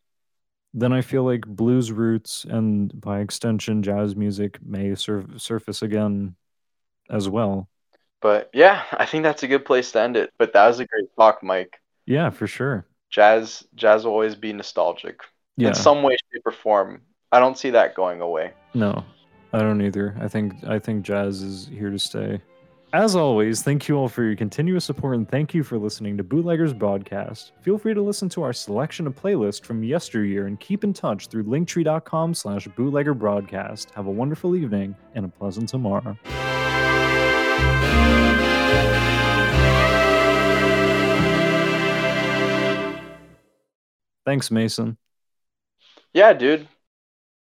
then 0.73 0.93
i 0.93 1.01
feel 1.01 1.23
like 1.23 1.45
blues 1.47 1.91
roots 1.91 2.45
and 2.49 2.99
by 2.99 3.19
extension 3.21 3.81
jazz 3.83 4.15
music 4.15 4.59
may 4.63 4.95
sur- 4.95 5.25
surface 5.37 5.81
again 5.81 6.35
as 7.09 7.29
well 7.29 7.69
But 8.21 8.49
yeah, 8.53 8.83
I 8.91 9.05
think 9.05 9.23
that's 9.23 9.43
a 9.43 9.47
good 9.47 9.65
place 9.65 9.91
to 9.93 10.01
end 10.01 10.17
it. 10.17 10.31
But 10.37 10.53
that 10.53 10.67
was 10.67 10.79
a 10.79 10.85
great 10.85 11.09
talk, 11.17 11.41
Mike. 11.43 11.79
yeah 12.05 12.29
for 12.29 12.47
sure 12.47 12.85
Jazz 13.09 13.63
jazz 13.75 14.05
will 14.05 14.11
always 14.13 14.35
be 14.35 14.53
nostalgic. 14.53 15.21
yeah 15.57 15.69
In 15.69 15.73
some 15.75 16.03
way, 16.03 16.15
shape, 16.31 16.43
or 16.45 16.51
form. 16.51 17.01
I 17.31 17.39
don't 17.39 17.57
see 17.57 17.69
that 17.71 17.95
going 17.95 18.21
away. 18.21 18.53
no 18.73 19.03
i 19.51 19.57
don't 19.59 19.81
either 19.81 20.15
i 20.21 20.27
think 20.27 20.53
i 20.67 20.77
think 20.77 21.03
jazz 21.03 21.41
is 21.41 21.67
here 21.71 21.89
to 21.89 21.97
stay 21.97 22.39
as 22.93 23.15
always 23.15 23.63
thank 23.63 23.87
you 23.87 23.95
all 23.97 24.07
for 24.07 24.21
your 24.23 24.35
continuous 24.35 24.85
support 24.85 25.15
and 25.15 25.27
thank 25.27 25.55
you 25.55 25.63
for 25.63 25.77
listening 25.79 26.15
to 26.17 26.23
bootleggers 26.23 26.71
broadcast 26.71 27.51
feel 27.61 27.77
free 27.79 27.95
to 27.95 28.01
listen 28.01 28.29
to 28.29 28.43
our 28.43 28.53
selection 28.53 29.07
of 29.07 29.15
playlist 29.15 29.63
from 29.65 29.83
yesteryear 29.83 30.45
and 30.45 30.59
keep 30.59 30.83
in 30.83 30.93
touch 30.93 31.27
through 31.29 31.43
linktree.com 31.43 32.33
slash 32.35 32.67
bootlegger 32.77 33.15
broadcast 33.15 33.89
have 33.91 34.05
a 34.05 34.11
wonderful 34.11 34.55
evening 34.55 34.95
and 35.15 35.25
a 35.25 35.29
pleasant 35.29 35.67
tomorrow 35.67 36.15
thanks 44.29 44.51
mason 44.51 44.95
Yeah, 46.13 46.33
dude. 46.33 46.67